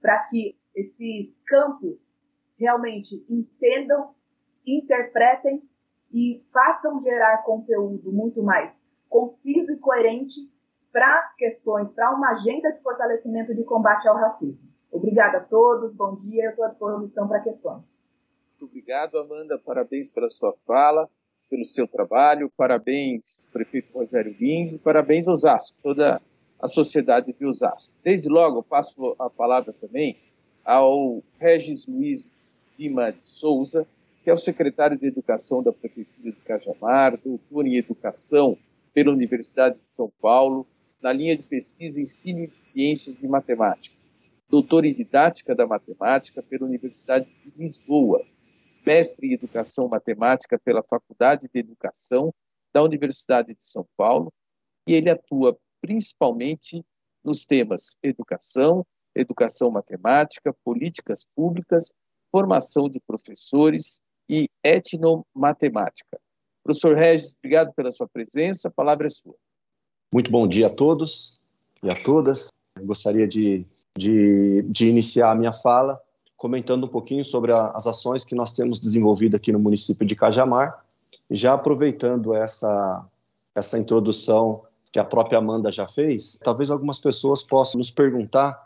para 0.00 0.24
que 0.24 0.58
esses 0.74 1.36
campos 1.46 2.16
realmente 2.58 3.24
entendam, 3.28 4.14
interpretem 4.66 5.62
e 6.12 6.42
façam 6.52 6.98
gerar 6.98 7.42
conteúdo 7.42 8.12
muito 8.12 8.42
mais 8.42 8.82
conciso 9.08 9.72
e 9.72 9.78
coerente 9.78 10.50
para 10.96 11.30
questões, 11.36 11.92
para 11.92 12.10
uma 12.14 12.30
agenda 12.30 12.70
de 12.70 12.80
fortalecimento 12.80 13.54
de 13.54 13.62
combate 13.64 14.08
ao 14.08 14.16
racismo. 14.16 14.66
Obrigada 14.90 15.36
a 15.36 15.40
todos, 15.42 15.94
bom 15.94 16.16
dia, 16.16 16.44
eu 16.44 16.50
estou 16.52 16.64
à 16.64 16.68
disposição 16.68 17.28
para 17.28 17.40
questões. 17.40 18.00
Muito 18.52 18.64
obrigado, 18.64 19.18
Amanda, 19.18 19.58
parabéns 19.58 20.08
pela 20.08 20.30
sua 20.30 20.54
fala, 20.66 21.06
pelo 21.50 21.66
seu 21.66 21.86
trabalho, 21.86 22.50
parabéns, 22.56 23.44
prefeito 23.52 23.92
Rogério 23.92 24.34
Lins, 24.40 24.72
e 24.72 24.78
parabéns, 24.78 25.28
Osasco, 25.28 25.76
toda 25.82 26.18
a 26.58 26.66
sociedade 26.66 27.34
de 27.34 27.44
Osasco. 27.44 27.92
Desde 28.02 28.30
logo, 28.30 28.62
passo 28.62 29.14
a 29.18 29.28
palavra 29.28 29.74
também 29.74 30.16
ao 30.64 31.22
Regis 31.38 31.86
Luiz 31.86 32.32
Lima 32.78 33.12
de 33.12 33.22
Souza, 33.22 33.86
que 34.24 34.30
é 34.30 34.32
o 34.32 34.38
secretário 34.38 34.98
de 34.98 35.08
Educação 35.08 35.62
da 35.62 35.74
Prefeitura 35.74 36.32
de 36.32 36.40
Cajamar, 36.40 37.18
doutor 37.18 37.66
em 37.66 37.76
Educação 37.76 38.56
pela 38.94 39.12
Universidade 39.12 39.74
de 39.74 39.92
São 39.92 40.10
Paulo, 40.22 40.66
na 41.00 41.12
linha 41.12 41.36
de 41.36 41.42
pesquisa 41.42 42.00
Ensino 42.00 42.46
de 42.46 42.58
Ciências 42.58 43.22
e 43.22 43.28
Matemática 43.28 43.96
doutor 44.48 44.84
em 44.84 44.94
Didática 44.94 45.54
da 45.54 45.66
Matemática 45.66 46.42
pela 46.42 46.66
Universidade 46.66 47.26
de 47.44 47.52
Lisboa, 47.56 48.24
mestre 48.84 49.28
em 49.28 49.32
Educação 49.32 49.88
Matemática 49.88 50.58
pela 50.58 50.82
Faculdade 50.82 51.48
de 51.52 51.58
Educação 51.58 52.32
da 52.72 52.82
Universidade 52.82 53.54
de 53.54 53.64
São 53.64 53.86
Paulo, 53.96 54.32
e 54.86 54.94
ele 54.94 55.10
atua 55.10 55.58
principalmente 55.80 56.84
nos 57.24 57.44
temas 57.44 57.96
educação, 58.02 58.86
educação 59.14 59.70
matemática, 59.70 60.54
políticas 60.64 61.26
públicas, 61.34 61.92
formação 62.30 62.88
de 62.88 63.00
professores 63.00 64.00
e 64.28 64.48
etnomatemática. 64.62 66.20
Professor 66.62 66.96
Regis, 66.96 67.34
obrigado 67.38 67.72
pela 67.74 67.90
sua 67.90 68.08
presença, 68.08 68.68
a 68.68 68.70
palavra 68.70 69.06
é 69.06 69.10
sua. 69.10 69.34
Muito 70.16 70.30
bom 70.30 70.48
dia 70.48 70.68
a 70.68 70.70
todos 70.70 71.38
e 71.82 71.90
a 71.90 71.94
todas. 71.94 72.48
Gostaria 72.80 73.28
de 73.28 73.66
de, 73.94 74.62
de 74.62 74.88
iniciar 74.88 75.30
a 75.30 75.34
minha 75.34 75.52
fala 75.52 76.00
comentando 76.38 76.84
um 76.84 76.88
pouquinho 76.88 77.22
sobre 77.22 77.52
a, 77.52 77.66
as 77.72 77.86
ações 77.86 78.24
que 78.24 78.34
nós 78.34 78.54
temos 78.54 78.80
desenvolvido 78.80 79.36
aqui 79.36 79.52
no 79.52 79.58
município 79.58 80.06
de 80.06 80.16
Cajamar, 80.16 80.82
e 81.28 81.36
já 81.36 81.52
aproveitando 81.52 82.32
essa, 82.32 83.04
essa 83.54 83.78
introdução 83.78 84.62
que 84.90 84.98
a 84.98 85.04
própria 85.04 85.36
Amanda 85.36 85.70
já 85.70 85.86
fez, 85.86 86.40
talvez 86.42 86.70
algumas 86.70 86.98
pessoas 86.98 87.42
possam 87.42 87.76
nos 87.76 87.90
perguntar 87.90 88.58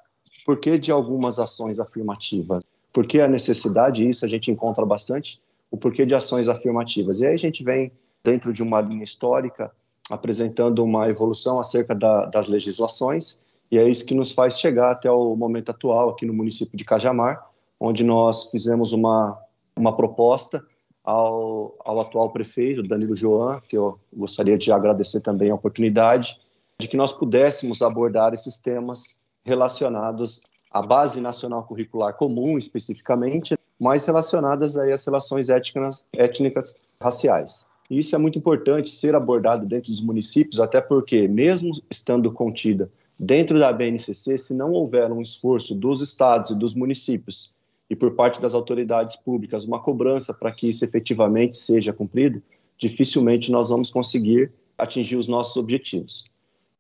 por 0.47 0.61
que 0.61 0.79
de 0.79 0.93
algumas 0.93 1.41
ações 1.41 1.81
afirmativas, 1.81 2.63
por 2.93 3.09
que 3.09 3.21
a 3.21 3.27
necessidade, 3.27 4.09
isso 4.09 4.25
a 4.25 4.29
gente 4.29 4.53
encontra 4.53 4.87
bastante, 4.87 5.41
o 5.69 5.77
porquê 5.77 6.07
de 6.07 6.15
ações 6.15 6.49
afirmativas. 6.49 7.19
E 7.19 7.27
aí 7.27 7.35
a 7.35 7.39
gente 7.39 7.65
vem 7.65 7.91
dentro 8.23 8.53
de 8.53 8.63
uma 8.63 8.81
linha 8.81 9.03
histórica, 9.03 9.73
apresentando 10.11 10.83
uma 10.83 11.09
evolução 11.09 11.61
acerca 11.61 11.95
da, 11.95 12.27
das 12.27 12.49
legislações, 12.49 13.39
e 13.71 13.79
é 13.79 13.89
isso 13.89 14.05
que 14.05 14.15
nos 14.15 14.33
faz 14.33 14.59
chegar 14.59 14.91
até 14.91 15.11
o 15.11 15.37
momento 15.37 15.71
atual 15.71 16.11
aqui 16.11 16.27
no 16.27 16.35
município 16.35 16.77
de 16.77 16.85
Cajamar, 16.85 17.49
onde 17.79 18.03
nós 18.03 18.51
fizemos 18.51 18.93
uma, 18.93 19.39
uma 19.77 19.97
proposta 19.97 20.63
ao, 21.05 21.77
ao 21.85 22.01
atual 22.01 22.31
prefeito, 22.31 22.83
Danilo 22.83 23.15
Joan, 23.15 23.61
que 23.61 23.79
eu 23.79 23.99
gostaria 24.13 24.59
de 24.59 24.73
agradecer 24.73 25.21
também 25.21 25.51
a 25.51 25.55
oportunidade, 25.55 26.39
de 26.79 26.89
que 26.89 26.97
nós 26.97 27.13
pudéssemos 27.13 27.81
abordar 27.81 28.35
esses 28.35 28.59
temas 28.59 29.21
relacionados 29.45 30.43
à 30.71 30.83
base 30.83 31.21
nacional 31.21 31.63
curricular 31.63 32.15
comum, 32.15 32.59
especificamente, 32.59 33.57
mas 33.79 34.05
relacionadas 34.05 34.77
aí 34.77 34.93
às 34.93 35.05
relações 35.05 35.49
étnicas, 35.49 36.07
étnicas 36.13 36.77
raciais. 37.01 37.67
E 37.91 37.99
isso 37.99 38.15
é 38.15 38.19
muito 38.19 38.39
importante 38.39 38.89
ser 38.89 39.17
abordado 39.17 39.67
dentro 39.67 39.91
dos 39.91 40.01
municípios, 40.01 40.61
até 40.61 40.81
porque, 40.81 41.27
mesmo 41.27 41.73
estando 41.91 42.31
contida 42.31 42.91
dentro 43.19 43.59
da 43.59 43.73
BNCC, 43.73 44.39
se 44.39 44.55
não 44.55 44.73
houver 44.73 45.13
um 45.13 45.21
esforço 45.21 45.75
dos 45.75 46.01
estados 46.01 46.53
e 46.53 46.59
dos 46.59 46.75
municípios 46.75 47.53
e 47.91 47.97
por 47.97 48.13
parte 48.13 48.41
das 48.41 48.55
autoridades 48.55 49.17
públicas 49.17 49.65
uma 49.65 49.81
cobrança 49.81 50.33
para 50.33 50.53
que 50.53 50.69
isso 50.69 50.85
efetivamente 50.85 51.57
seja 51.57 51.93
cumprido, 51.93 52.41
dificilmente 52.79 53.51
nós 53.51 53.69
vamos 53.69 53.91
conseguir 53.91 54.53
atingir 54.79 55.17
os 55.17 55.29
nossos 55.29 55.57
objetivos. 55.57 56.31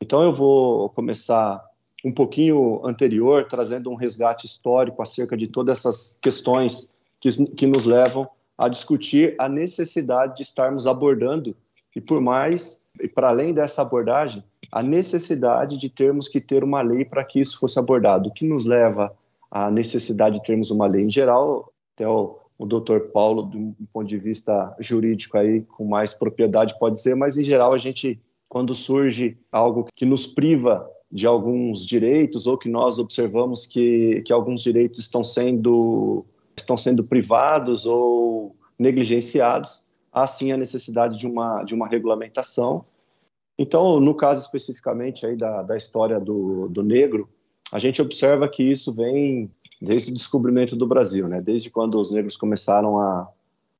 Então 0.00 0.22
eu 0.22 0.32
vou 0.32 0.88
começar 0.90 1.62
um 2.02 2.12
pouquinho 2.12 2.80
anterior, 2.86 3.46
trazendo 3.46 3.90
um 3.90 3.94
resgate 3.94 4.46
histórico 4.46 5.02
acerca 5.02 5.36
de 5.36 5.46
todas 5.46 5.80
essas 5.80 6.18
questões 6.22 6.88
que, 7.20 7.30
que 7.48 7.66
nos 7.66 7.84
levam 7.84 8.26
a 8.60 8.68
discutir 8.68 9.34
a 9.38 9.48
necessidade 9.48 10.36
de 10.36 10.42
estarmos 10.42 10.86
abordando, 10.86 11.56
e 11.96 12.00
por 12.00 12.20
mais, 12.20 12.82
e 13.00 13.08
para 13.08 13.30
além 13.30 13.54
dessa 13.54 13.80
abordagem, 13.80 14.44
a 14.70 14.82
necessidade 14.82 15.78
de 15.78 15.88
termos 15.88 16.28
que 16.28 16.42
ter 16.42 16.62
uma 16.62 16.82
lei 16.82 17.02
para 17.02 17.24
que 17.24 17.40
isso 17.40 17.58
fosse 17.58 17.78
abordado. 17.78 18.28
O 18.28 18.32
que 18.32 18.46
nos 18.46 18.66
leva 18.66 19.16
à 19.50 19.70
necessidade 19.70 20.38
de 20.38 20.44
termos 20.44 20.70
uma 20.70 20.86
lei 20.86 21.04
em 21.04 21.10
geral, 21.10 21.72
até 21.94 22.06
o, 22.06 22.38
o 22.58 22.66
doutor 22.66 23.08
Paulo, 23.08 23.44
do, 23.44 23.74
do 23.78 23.88
ponto 23.90 24.06
de 24.06 24.18
vista 24.18 24.76
jurídico, 24.78 25.38
aí, 25.38 25.62
com 25.62 25.86
mais 25.86 26.12
propriedade, 26.12 26.78
pode 26.78 26.96
dizer, 26.96 27.16
mas 27.16 27.38
em 27.38 27.44
geral 27.44 27.72
a 27.72 27.78
gente, 27.78 28.20
quando 28.46 28.74
surge 28.74 29.38
algo 29.50 29.88
que 29.96 30.04
nos 30.04 30.26
priva 30.26 30.86
de 31.10 31.26
alguns 31.26 31.84
direitos 31.84 32.46
ou 32.46 32.58
que 32.58 32.68
nós 32.68 32.98
observamos 32.98 33.64
que, 33.64 34.22
que 34.26 34.32
alguns 34.34 34.62
direitos 34.62 35.00
estão 35.00 35.24
sendo, 35.24 36.26
estão 36.60 36.76
sendo 36.76 37.04
privados 37.04 37.86
ou 37.86 38.56
negligenciados, 38.78 39.88
há 40.12 40.26
sim 40.26 40.52
a 40.52 40.56
necessidade 40.56 41.18
de 41.18 41.26
uma, 41.26 41.62
de 41.62 41.74
uma 41.74 41.86
regulamentação. 41.86 42.84
Então, 43.58 44.00
no 44.00 44.14
caso 44.14 44.40
especificamente 44.40 45.26
aí 45.26 45.36
da, 45.36 45.62
da 45.62 45.76
história 45.76 46.18
do, 46.18 46.68
do 46.68 46.82
negro, 46.82 47.28
a 47.70 47.78
gente 47.78 48.00
observa 48.00 48.48
que 48.48 48.62
isso 48.62 48.92
vem 48.94 49.50
desde 49.80 50.10
o 50.10 50.14
descobrimento 50.14 50.74
do 50.74 50.86
Brasil, 50.86 51.28
né? 51.28 51.40
desde 51.40 51.70
quando 51.70 51.98
os 51.98 52.10
negros 52.10 52.36
começaram 52.36 52.98
a, 52.98 53.28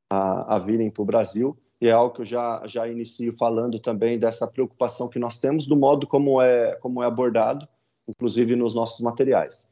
a, 0.09 0.57
a 0.57 0.59
virem 0.59 0.90
para 0.90 1.03
o 1.03 1.07
Brasil, 1.07 1.57
e 1.81 1.88
é 1.88 1.93
algo 1.93 2.14
que 2.14 2.21
eu 2.21 2.27
já, 2.27 2.62
já 2.66 2.87
inicio 2.87 3.33
falando 3.33 3.79
também 3.79 4.19
dessa 4.19 4.47
preocupação 4.47 5.09
que 5.09 5.19
nós 5.19 5.40
temos 5.40 5.66
do 5.66 5.77
modo 5.77 6.07
como 6.07 6.40
é, 6.40 6.75
como 6.77 7.03
é 7.03 7.07
abordado, 7.07 7.66
inclusive 8.07 8.55
nos 8.55 8.75
nossos 8.75 9.01
materiais. 9.01 9.70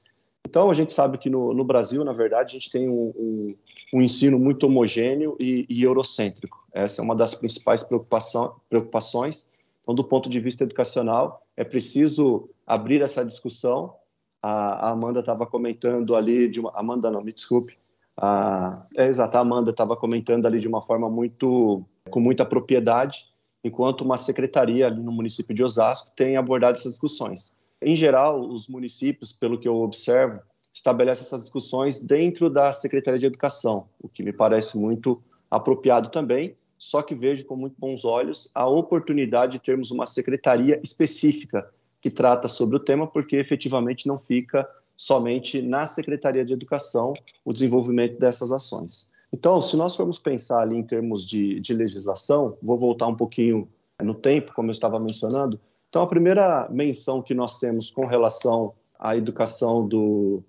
Então, 0.49 0.71
a 0.71 0.75
gente 0.75 0.95
sabe 0.95 1.19
que 1.19 1.29
no, 1.29 1.53
no 1.53 1.63
Brasil, 1.63 2.03
na 2.03 2.15
verdade, 2.15 2.49
a 2.49 2.59
gente 2.59 2.71
tem 2.71 2.89
um, 2.89 3.13
um, 3.15 3.55
um 3.93 4.01
ensino 4.01 4.39
muito 4.39 4.65
homogêneo 4.65 5.37
e, 5.39 5.67
e, 5.69 5.83
eurocêntrico. 5.83 6.67
Essa 6.73 7.03
é 7.03 7.05
uma 7.05 7.15
das 7.15 7.35
principais 7.35 7.83
preocupações. 7.83 9.51
Então, 9.83 9.95
do 9.95 10.03
ponto 10.03 10.27
de 10.31 10.41
vista 10.41 10.65
educacional, 10.65 11.43
é 11.55 11.65
preciso 11.65 12.49
abrir 12.67 13.03
essa 13.03 13.23
discussão. 13.27 13.93
A, 14.41 14.89
a 14.89 14.91
Amanda 14.93 15.21
estava 15.21 15.45
comentando 15.45 16.17
ali, 16.17 16.49
de 16.49 16.61
uma, 16.61 16.73
Amanda 16.75 17.11
não, 17.11 17.23
me 17.23 17.33
desculpe, 17.35 17.77
a, 18.17 18.87
é 18.97 19.07
exato, 19.07 19.37
a 19.37 19.41
Amanda 19.41 19.71
estava 19.71 19.95
comentando 19.99 20.47
ali 20.47 20.61
de 20.61 20.67
uma 20.67 20.81
forma 20.81 21.11
muito 21.11 21.85
com 22.09 22.21
muita 22.21 22.47
propriedade, 22.47 23.27
enquanto 23.63 24.01
uma 24.01 24.17
secretaria 24.17 24.87
ali 24.87 25.03
no 25.03 25.13
município 25.13 25.55
de 25.55 25.63
Osasco 25.63 26.11
tem 26.17 26.39
abordado 26.39 26.79
essas 26.79 26.93
discussões. 26.93 27.55
Em 27.81 27.95
geral, 27.95 28.41
os 28.41 28.67
municípios, 28.67 29.33
pelo 29.33 29.59
que 29.59 29.69
eu 29.69 29.77
observo, 29.77 30.41
estabelecem 30.73 31.25
essas 31.25 31.43
discussões 31.43 32.01
dentro 32.01 32.51
da 32.51 32.73
Secretaria 32.73 33.19
de 33.19 33.27
Educação, 33.27 33.89
o 34.01 34.09
que 34.09 34.23
me 34.23 34.33
parece 34.33 34.79
muito 34.79 35.23
apropriado 35.51 36.11
também, 36.11 36.57
só 36.77 37.03
que 37.03 37.15
vejo 37.15 37.45
com 37.47 37.57
muito 37.57 37.75
bons 37.79 38.05
olhos 38.05 38.51
a 38.55 38.67
oportunidade 38.67 39.53
de 39.53 39.59
termos 39.59 39.91
uma 39.91 40.07
secretaria 40.07 40.81
específica 40.83 41.69
que 42.01 42.11
trata 42.11 42.47
sobre 42.47 42.77
o 42.77 42.81
tema, 42.81 43.07
porque 43.07 43.37
efetivamente 43.37 44.07
não 44.07 44.19
fica 44.19 44.69
somente 44.97 45.61
na 45.61 45.87
Secretaria 45.87 46.45
de 46.45 46.53
Educação 46.53 47.15
o 47.45 47.53
desenvolvimento 47.53 48.19
dessas 48.19 48.53
ações. 48.53 49.09
Então, 49.33 49.61
se 49.61 49.77
nós 49.77 49.95
formos 49.95 50.19
pensar 50.19 50.61
ali 50.61 50.77
em 50.77 50.83
termos 50.83 51.27
de, 51.27 51.61
de 51.61 51.75
legislação, 51.75 52.57
vou 52.63 52.79
voltar 52.79 53.07
um 53.07 53.15
pouquinho 53.15 53.69
no 54.03 54.15
tempo, 54.15 54.53
como 54.55 54.69
eu 54.69 54.73
estava 54.73 54.99
mencionando. 54.99 55.61
Então, 55.89 56.03
a 56.03 56.07
primeira 56.07 56.69
menção 56.71 57.23
que 57.23 57.35
nós 57.35 57.59
temos 57.59 57.91
com 57.91 58.07
relação 58.07 58.75
à 58.99 59.17
educação 59.17 59.87
do, 59.87 60.43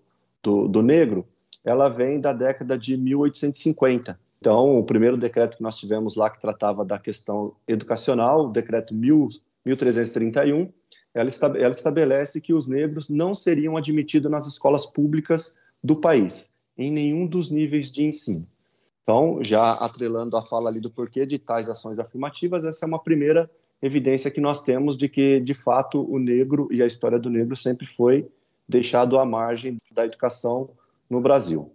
do, 0.43 0.67
do 0.67 0.81
negro, 0.81 1.25
ela 1.63 1.87
vem 1.87 2.19
da 2.19 2.33
década 2.33 2.77
de 2.77 2.97
1850. 2.97 4.19
Então, 4.39 4.79
o 4.79 4.83
primeiro 4.83 5.17
decreto 5.17 5.57
que 5.57 5.63
nós 5.63 5.77
tivemos 5.77 6.15
lá 6.15 6.29
que 6.29 6.41
tratava 6.41 6.85
da 6.85 6.97
questão 6.97 7.53
educacional, 7.67 8.45
o 8.45 8.51
decreto 8.51 8.93
1331, 8.93 10.71
ela, 11.13 11.29
ela 11.57 11.71
estabelece 11.71 12.39
que 12.39 12.53
os 12.53 12.67
negros 12.67 13.09
não 13.09 13.33
seriam 13.33 13.75
admitidos 13.75 14.31
nas 14.31 14.47
escolas 14.47 14.85
públicas 14.85 15.59
do 15.83 15.95
país, 15.95 16.55
em 16.77 16.91
nenhum 16.91 17.25
dos 17.25 17.49
níveis 17.49 17.91
de 17.91 18.03
ensino. 18.03 18.47
Então, 19.03 19.39
já 19.41 19.73
atrelando 19.73 20.37
a 20.37 20.41
fala 20.41 20.69
ali 20.69 20.79
do 20.79 20.91
porquê 20.91 21.25
de 21.25 21.39
tais 21.39 21.69
ações 21.69 21.97
afirmativas, 21.97 22.63
essa 22.63 22.85
é 22.85 22.87
uma 22.87 23.01
primeira 23.01 23.49
evidência 23.81 24.31
que 24.31 24.41
nós 24.41 24.63
temos 24.63 24.97
de 24.97 25.07
que, 25.07 25.39
de 25.39 25.53
fato, 25.53 26.01
o 26.11 26.19
negro 26.19 26.67
e 26.71 26.81
a 26.81 26.85
história 26.85 27.19
do 27.19 27.29
negro 27.29 27.55
sempre 27.55 27.85
foi 27.85 28.27
deixado 28.67 29.17
à 29.17 29.25
margem 29.25 29.77
da 29.91 30.05
educação 30.05 30.69
no 31.09 31.19
Brasil. 31.21 31.73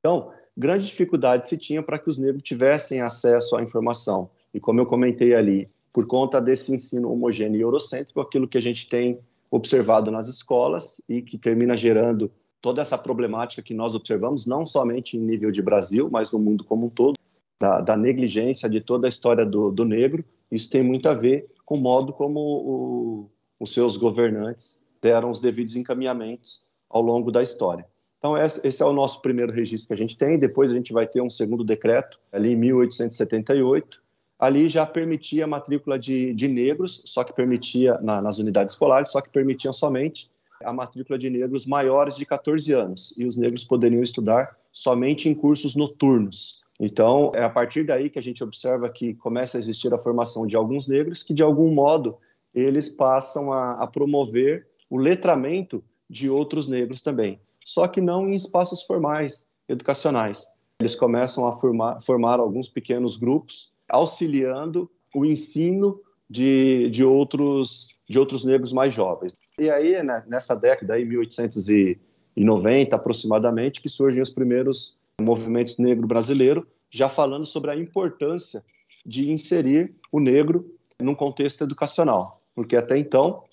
Então, 0.00 0.32
grande 0.56 0.86
dificuldade 0.86 1.48
se 1.48 1.58
tinha 1.58 1.82
para 1.82 1.98
que 1.98 2.08
os 2.08 2.18
negros 2.18 2.42
tivessem 2.42 3.00
acesso 3.00 3.56
à 3.56 3.62
informação. 3.62 4.30
E 4.52 4.58
como 4.58 4.80
eu 4.80 4.86
comentei 4.86 5.34
ali, 5.34 5.68
por 5.92 6.06
conta 6.06 6.40
desse 6.40 6.74
ensino 6.74 7.12
homogêneo 7.12 7.58
e 7.58 7.62
eurocêntrico, 7.62 8.20
aquilo 8.20 8.48
que 8.48 8.58
a 8.58 8.62
gente 8.62 8.88
tem 8.88 9.18
observado 9.50 10.10
nas 10.10 10.28
escolas 10.28 11.00
e 11.08 11.22
que 11.22 11.38
termina 11.38 11.76
gerando 11.76 12.30
toda 12.60 12.82
essa 12.82 12.98
problemática 12.98 13.62
que 13.62 13.72
nós 13.72 13.94
observamos, 13.94 14.46
não 14.46 14.66
somente 14.66 15.16
em 15.16 15.20
nível 15.20 15.50
de 15.50 15.62
Brasil, 15.62 16.08
mas 16.10 16.30
no 16.32 16.38
mundo 16.38 16.64
como 16.64 16.86
um 16.86 16.90
todo, 16.90 17.16
da, 17.60 17.80
da 17.80 17.96
negligência 17.96 18.68
de 18.68 18.80
toda 18.80 19.06
a 19.06 19.08
história 19.08 19.44
do, 19.44 19.70
do, 19.70 19.84
negro, 19.84 20.24
isso 20.50 20.70
tem 20.70 20.82
muito 20.82 21.08
a 21.08 21.14
ver 21.14 21.48
com 21.64 21.76
o 21.76 21.80
modo 21.80 22.12
como 22.12 22.40
o, 22.40 23.30
os 23.60 23.72
seus 23.72 23.96
governantes 23.96 24.84
deram 25.02 25.30
os 25.30 25.40
devidos 25.40 25.76
encaminhamentos 25.76 26.64
ao 26.88 27.02
longo 27.02 27.30
da 27.30 27.42
história. 27.42 27.84
Então, 28.18 28.36
esse 28.36 28.82
é 28.82 28.84
o 28.84 28.92
nosso 28.92 29.22
primeiro 29.22 29.52
registro 29.52 29.88
que 29.88 29.94
a 29.94 29.96
gente 29.96 30.16
tem. 30.16 30.38
Depois, 30.38 30.70
a 30.70 30.74
gente 30.74 30.92
vai 30.92 31.06
ter 31.06 31.20
um 31.20 31.30
segundo 31.30 31.62
decreto, 31.62 32.18
ali 32.32 32.52
em 32.52 32.56
1878. 32.56 34.02
Ali 34.38 34.68
já 34.68 34.84
permitia 34.84 35.44
a 35.44 35.46
matrícula 35.46 35.98
de, 35.98 36.34
de 36.34 36.48
negros, 36.48 37.02
só 37.06 37.22
que 37.22 37.32
permitia, 37.32 37.98
na, 38.00 38.20
nas 38.20 38.38
unidades 38.38 38.74
escolares, 38.74 39.10
só 39.10 39.20
que 39.20 39.28
permitiam 39.28 39.72
somente 39.72 40.30
a 40.64 40.72
matrícula 40.72 41.18
de 41.18 41.30
negros 41.30 41.66
maiores 41.66 42.16
de 42.16 42.26
14 42.26 42.72
anos 42.72 43.14
e 43.16 43.24
os 43.24 43.36
negros 43.36 43.64
poderiam 43.64 44.02
estudar 44.02 44.56
somente 44.72 45.28
em 45.28 45.34
cursos 45.34 45.76
noturnos. 45.76 46.62
Então, 46.78 47.32
é 47.34 47.42
a 47.42 47.50
partir 47.50 47.84
daí 47.84 48.08
que 48.08 48.18
a 48.18 48.22
gente 48.22 48.42
observa 48.44 48.88
que 48.88 49.14
começa 49.14 49.58
a 49.58 49.60
existir 49.60 49.92
a 49.92 49.98
formação 49.98 50.46
de 50.46 50.54
alguns 50.54 50.86
negros 50.86 51.22
que, 51.22 51.34
de 51.34 51.42
algum 51.42 51.72
modo, 51.72 52.16
eles 52.54 52.88
passam 52.88 53.52
a, 53.52 53.72
a 53.72 53.86
promover 53.86 54.66
o 54.88 54.96
letramento 54.96 55.82
de 56.08 56.30
outros 56.30 56.68
negros 56.68 57.02
também, 57.02 57.40
só 57.64 57.86
que 57.86 58.00
não 58.00 58.28
em 58.28 58.34
espaços 58.34 58.82
formais, 58.82 59.48
educacionais. 59.68 60.46
Eles 60.80 60.94
começam 60.94 61.46
a 61.46 61.58
formar, 61.58 62.00
formar 62.00 62.40
alguns 62.40 62.68
pequenos 62.68 63.16
grupos, 63.16 63.72
auxiliando 63.88 64.90
o 65.14 65.24
ensino 65.24 66.00
de, 66.30 66.88
de, 66.90 67.02
outros, 67.04 67.88
de 68.08 68.18
outros 68.18 68.44
negros 68.44 68.72
mais 68.72 68.94
jovens. 68.94 69.36
E 69.58 69.68
aí, 69.68 70.02
né, 70.02 70.24
nessa 70.26 70.54
década, 70.54 70.94
aí, 70.94 71.04
1890 71.04 72.94
aproximadamente, 72.94 73.82
que 73.82 73.88
surgem 73.88 74.22
os 74.22 74.30
primeiros 74.30 74.96
movimentos 75.20 75.78
negro 75.78 76.06
brasileiro, 76.06 76.66
já 76.90 77.08
falando 77.08 77.46
sobre 77.46 77.70
a 77.70 77.76
importância 77.76 78.64
de 79.04 79.30
inserir 79.30 79.94
o 80.10 80.20
negro 80.20 80.74
num 81.00 81.14
contexto 81.14 81.64
educacional, 81.64 82.40
porque 82.54 82.76
até 82.76 82.98
então, 82.98 83.44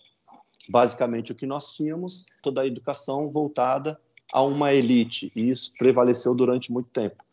basicamente 0.69 1.31
o 1.31 1.35
que 1.35 1.45
nós 1.45 1.73
tínhamos, 1.73 2.25
toda 2.41 2.61
a 2.61 2.67
educação 2.67 3.29
voltada 3.29 3.99
a 4.33 4.41
uma 4.41 4.73
elite, 4.73 5.31
e 5.35 5.49
isso 5.49 5.71
prevaleceu 5.77 6.33
durante 6.33 6.71
muito 6.71 6.89
tempo. 6.89 7.23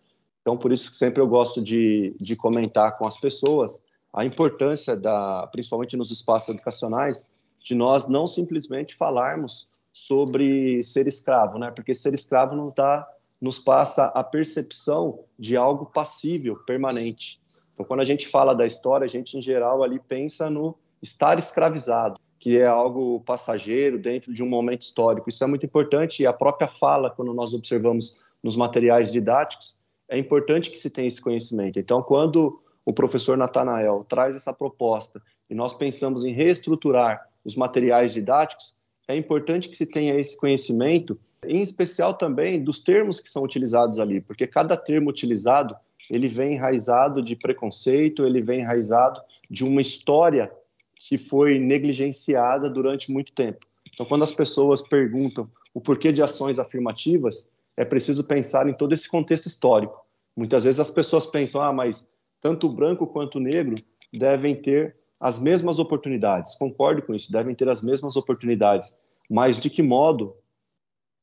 Então, 0.42 0.58
por 0.58 0.72
isso 0.72 0.90
que 0.90 0.96
sempre 0.96 1.22
eu 1.22 1.26
gosto 1.26 1.62
de, 1.62 2.14
de 2.20 2.36
comentar 2.36 2.98
com 2.98 3.06
as 3.06 3.18
pessoas 3.18 3.82
a 4.12 4.24
importância 4.24 4.96
da, 4.96 5.46
principalmente 5.50 5.96
nos 5.96 6.10
espaços 6.10 6.54
educacionais, 6.54 7.26
de 7.60 7.74
nós 7.74 8.06
não 8.06 8.26
simplesmente 8.26 8.94
falarmos 8.96 9.68
sobre 9.92 10.82
ser 10.82 11.06
escravo, 11.06 11.58
né? 11.58 11.70
Porque 11.70 11.94
ser 11.94 12.12
escravo 12.12 12.56
nos 12.56 12.74
dá, 12.74 13.08
nos 13.42 13.58
passa 13.58 14.06
a 14.14 14.22
percepção 14.22 15.24
de 15.36 15.56
algo 15.56 15.86
passível, 15.86 16.54
permanente. 16.64 17.40
Então, 17.74 17.84
quando 17.84 17.98
a 17.98 18.04
gente 18.04 18.28
fala 18.28 18.54
da 18.54 18.64
história, 18.64 19.04
a 19.04 19.08
gente 19.08 19.36
em 19.36 19.42
geral 19.42 19.82
ali 19.82 19.98
pensa 19.98 20.48
no 20.48 20.78
estar 21.02 21.40
escravizado, 21.40 22.20
que 22.38 22.56
é 22.56 22.66
algo 22.66 23.20
passageiro 23.26 23.98
dentro 23.98 24.32
de 24.32 24.44
um 24.44 24.48
momento 24.48 24.82
histórico. 24.82 25.28
Isso 25.28 25.42
é 25.42 25.46
muito 25.48 25.66
importante 25.66 26.22
e 26.22 26.26
a 26.26 26.32
própria 26.32 26.68
fala, 26.68 27.10
quando 27.10 27.34
nós 27.34 27.52
observamos 27.52 28.16
nos 28.40 28.54
materiais 28.54 29.10
didáticos, 29.10 29.76
é 30.08 30.16
importante 30.16 30.70
que 30.70 30.78
se 30.78 30.88
tenha 30.88 31.08
esse 31.08 31.20
conhecimento. 31.20 31.80
Então, 31.80 32.00
quando 32.00 32.62
o 32.84 32.92
professor 32.92 33.36
Natanael 33.36 34.06
traz 34.08 34.36
essa 34.36 34.52
proposta 34.52 35.20
e 35.50 35.54
nós 35.54 35.72
pensamos 35.72 36.24
em 36.24 36.32
reestruturar 36.32 37.28
os 37.44 37.56
materiais 37.56 38.12
didáticos, 38.12 38.76
é 39.08 39.16
importante 39.16 39.68
que 39.68 39.76
se 39.76 39.86
tenha 39.86 40.14
esse 40.14 40.36
conhecimento, 40.36 41.18
em 41.44 41.60
especial 41.60 42.14
também 42.14 42.62
dos 42.62 42.80
termos 42.82 43.20
que 43.20 43.28
são 43.28 43.42
utilizados 43.42 43.98
ali, 43.98 44.20
porque 44.20 44.46
cada 44.46 44.76
termo 44.76 45.10
utilizado 45.10 45.74
ele 46.10 46.28
vem 46.28 46.54
enraizado 46.54 47.22
de 47.22 47.36
preconceito, 47.36 48.24
ele 48.24 48.40
vem 48.40 48.60
enraizado 48.60 49.20
de 49.50 49.64
uma 49.64 49.80
história 49.80 50.52
que 50.94 51.18
foi 51.18 51.58
negligenciada 51.58 52.68
durante 52.68 53.10
muito 53.10 53.32
tempo. 53.32 53.66
Então, 53.92 54.06
quando 54.06 54.22
as 54.24 54.32
pessoas 54.32 54.80
perguntam 54.80 55.50
o 55.74 55.80
porquê 55.80 56.12
de 56.12 56.22
ações 56.22 56.58
afirmativas, 56.58 57.50
é 57.76 57.84
preciso 57.84 58.24
pensar 58.24 58.68
em 58.68 58.74
todo 58.74 58.92
esse 58.92 59.08
contexto 59.08 59.46
histórico. 59.46 60.04
Muitas 60.36 60.64
vezes 60.64 60.80
as 60.80 60.90
pessoas 60.90 61.26
pensam, 61.26 61.60
ah, 61.60 61.72
mas 61.72 62.12
tanto 62.40 62.66
o 62.66 62.72
branco 62.72 63.06
quanto 63.06 63.36
o 63.36 63.40
negro 63.40 63.74
devem 64.12 64.54
ter 64.54 64.96
as 65.20 65.38
mesmas 65.38 65.78
oportunidades. 65.78 66.54
Concordo 66.54 67.02
com 67.02 67.14
isso, 67.14 67.30
devem 67.30 67.54
ter 67.54 67.68
as 67.68 67.82
mesmas 67.82 68.16
oportunidades. 68.16 68.98
Mas 69.30 69.60
de 69.60 69.70
que 69.70 69.82
modo, 69.82 70.34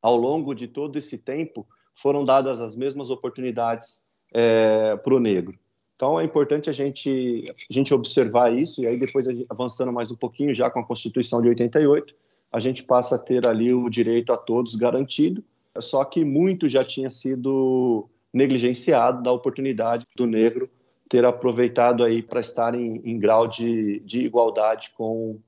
ao 0.02 0.16
longo 0.16 0.54
de 0.54 0.68
todo 0.68 0.97
esse 0.97 1.18
tempo, 1.18 1.68
foram 2.02 2.24
dadas 2.24 2.62
as 2.62 2.76
mesmas 2.76 3.10
oportunidades 3.10 4.04
é, 4.34 4.95
para 4.97 5.14
o 5.14 5.20
negro? 5.20 5.58
Então 5.95 6.20
é 6.20 6.24
importante 6.24 6.70
a 6.70 6.74
gente, 6.74 7.43
a 7.70 7.74
gente 7.74 7.93
observar 7.93 8.58
isso, 8.58 8.82
e 8.82 8.88
aí 8.88 8.97
depois, 8.97 9.28
avançando 9.50 9.91
mais 9.91 10.10
um 10.10 10.16
pouquinho, 10.16 10.56
já 10.56 10.70
com 10.70 10.80
a 10.80 10.86
Constituição 10.86 11.41
de 11.41 11.50
88, 11.50 12.16
a 12.52 12.60
gente 12.60 12.84
passa 12.84 13.16
a 13.16 13.20
ter 13.20 13.45
ali 13.45 13.74
o 13.74 13.89
direito 13.89 14.32
a 14.32 14.38
todos 14.38 14.76
garantido, 14.76 15.43
só 15.78 16.06
que 16.06 16.24
muito 16.24 16.70
já 16.70 16.86
tinha 16.86 17.10
sido 17.10 18.10
negligenciado 18.34 19.22
da 19.22 19.32
oportunidade 19.32 20.08
do 20.16 20.26
negro 20.26 20.70
ter 21.10 21.26
aproveitado 21.26 22.04
aí 22.04 22.22
para 22.22 22.39
estar 22.39 22.76
em, 22.76 23.02
em 23.04 23.20
grau 23.20 23.47
de, 23.47 24.00
de 24.02 24.22
igualdade 24.22 24.91
com, 24.95 25.39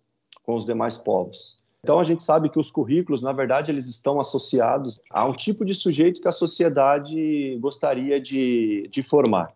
com 0.44 0.56
os 0.56 0.66
demais 0.66 0.98
povos. 0.98 1.61
Então 1.84 2.00
a 2.00 2.04
gente 2.04 2.24
sabe 2.24 2.50
que 2.50 2.60
os 2.60 2.70
currículos, 2.70 3.22
na 3.22 3.32
verdade, 3.32 3.72
eles 3.72 3.88
estão 3.88 4.20
associados 4.20 5.00
a 5.10 5.26
um 5.26 5.34
tipo 5.34 5.66
de 5.66 5.74
sujeito 5.74 6.22
que 6.22 6.28
a 6.28 6.32
sociedade 6.32 7.58
gostaria 7.60 8.22
de, 8.22 8.88
de 8.92 9.02
formar. 9.02 9.52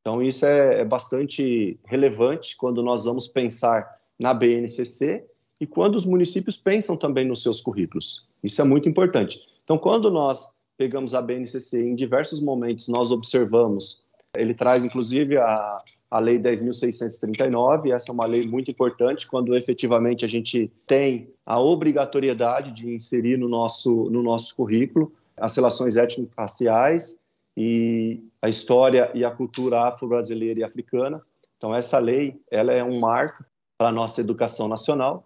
Então 0.00 0.22
isso 0.22 0.44
é, 0.44 0.80
é 0.80 0.84
bastante 0.84 1.78
relevante 1.84 2.56
quando 2.56 2.82
nós 2.82 3.04
vamos 3.04 3.28
pensar 3.28 3.98
na 4.18 4.34
BNCC 4.34 5.24
e 5.60 5.66
quando 5.66 5.94
os 5.94 6.04
municípios 6.04 6.56
pensam 6.56 6.96
também 6.96 7.24
nos 7.24 7.42
seus 7.42 7.60
currículos. 7.60 8.26
Isso 8.42 8.60
é 8.60 8.64
muito 8.64 8.88
importante. 8.88 9.40
Então 9.62 9.78
quando 9.78 10.10
nós 10.10 10.52
pegamos 10.76 11.14
a 11.14 11.22
BNCC 11.22 11.80
em 11.80 11.94
diversos 11.94 12.40
momentos 12.40 12.88
nós 12.88 13.12
observamos 13.12 14.02
ele 14.36 14.54
traz, 14.54 14.84
inclusive, 14.84 15.36
a, 15.36 15.78
a 16.10 16.18
Lei 16.18 16.38
10.639, 16.38 17.92
essa 17.92 18.10
é 18.10 18.14
uma 18.14 18.26
lei 18.26 18.46
muito 18.46 18.70
importante 18.70 19.26
quando 19.26 19.54
efetivamente 19.54 20.24
a 20.24 20.28
gente 20.28 20.72
tem 20.86 21.30
a 21.44 21.60
obrigatoriedade 21.60 22.72
de 22.72 22.94
inserir 22.94 23.36
no 23.36 23.48
nosso, 23.48 24.08
no 24.10 24.22
nosso 24.22 24.54
currículo 24.56 25.12
as 25.36 25.54
relações 25.54 25.96
étnico-raciais 25.96 27.18
e 27.56 28.22
a 28.40 28.48
história 28.48 29.10
e 29.14 29.24
a 29.24 29.30
cultura 29.30 29.88
afro-brasileira 29.88 30.60
e 30.60 30.64
africana. 30.64 31.22
Então, 31.56 31.74
essa 31.74 31.98
lei 31.98 32.40
ela 32.50 32.72
é 32.72 32.82
um 32.82 32.98
marco 32.98 33.44
para 33.76 33.88
a 33.88 33.92
nossa 33.92 34.20
educação 34.20 34.66
nacional. 34.66 35.24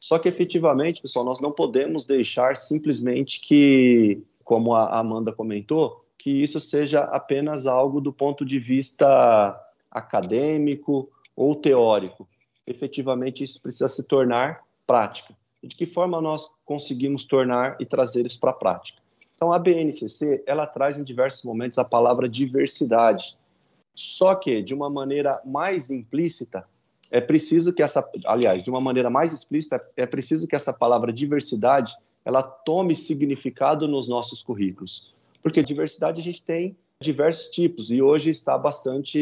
Só 0.00 0.18
que, 0.18 0.28
efetivamente, 0.28 1.02
pessoal, 1.02 1.24
nós 1.24 1.40
não 1.40 1.50
podemos 1.50 2.06
deixar 2.06 2.56
simplesmente 2.56 3.40
que, 3.40 4.22
como 4.44 4.74
a 4.74 4.98
Amanda 4.98 5.32
comentou, 5.32 6.04
que 6.18 6.30
isso 6.30 6.60
seja 6.60 7.00
apenas 7.00 7.66
algo 7.66 8.00
do 8.00 8.12
ponto 8.12 8.44
de 8.44 8.58
vista 8.58 9.56
acadêmico 9.90 11.10
ou 11.34 11.54
teórico. 11.54 12.28
Efetivamente, 12.66 13.42
isso 13.42 13.60
precisa 13.60 13.88
se 13.88 14.02
tornar 14.04 14.62
prática. 14.86 15.34
E 15.62 15.68
de 15.68 15.76
que 15.76 15.86
forma 15.86 16.20
nós 16.20 16.48
conseguimos 16.64 17.24
tornar 17.24 17.76
e 17.80 17.86
trazer 17.86 18.26
isso 18.26 18.38
para 18.38 18.50
a 18.50 18.54
prática? 18.54 19.02
Então, 19.34 19.52
a 19.52 19.58
BNCC, 19.58 20.42
ela 20.46 20.66
traz 20.66 20.98
em 20.98 21.04
diversos 21.04 21.44
momentos 21.44 21.78
a 21.78 21.84
palavra 21.84 22.28
diversidade. 22.28 23.36
Só 23.94 24.34
que, 24.34 24.62
de 24.62 24.74
uma 24.74 24.90
maneira 24.90 25.40
mais 25.44 25.90
implícita, 25.90 26.64
é 27.10 27.20
preciso 27.20 27.72
que 27.72 27.82
essa, 27.82 28.08
aliás, 28.26 28.62
de 28.62 28.70
uma 28.70 28.80
maneira 28.80 29.08
mais 29.08 29.32
explícita, 29.32 29.82
é 29.96 30.06
preciso 30.06 30.46
que 30.46 30.54
essa 30.54 30.72
palavra 30.72 31.12
diversidade, 31.12 31.96
ela 32.24 32.42
tome 32.42 32.94
significado 32.94 33.88
nos 33.88 34.08
nossos 34.08 34.42
currículos 34.42 35.16
porque 35.42 35.62
diversidade 35.62 36.20
a 36.20 36.24
gente 36.24 36.42
tem 36.42 36.76
diversos 37.00 37.48
tipos 37.50 37.90
e 37.92 38.02
hoje 38.02 38.30
está 38.30 38.58
bastante 38.58 39.18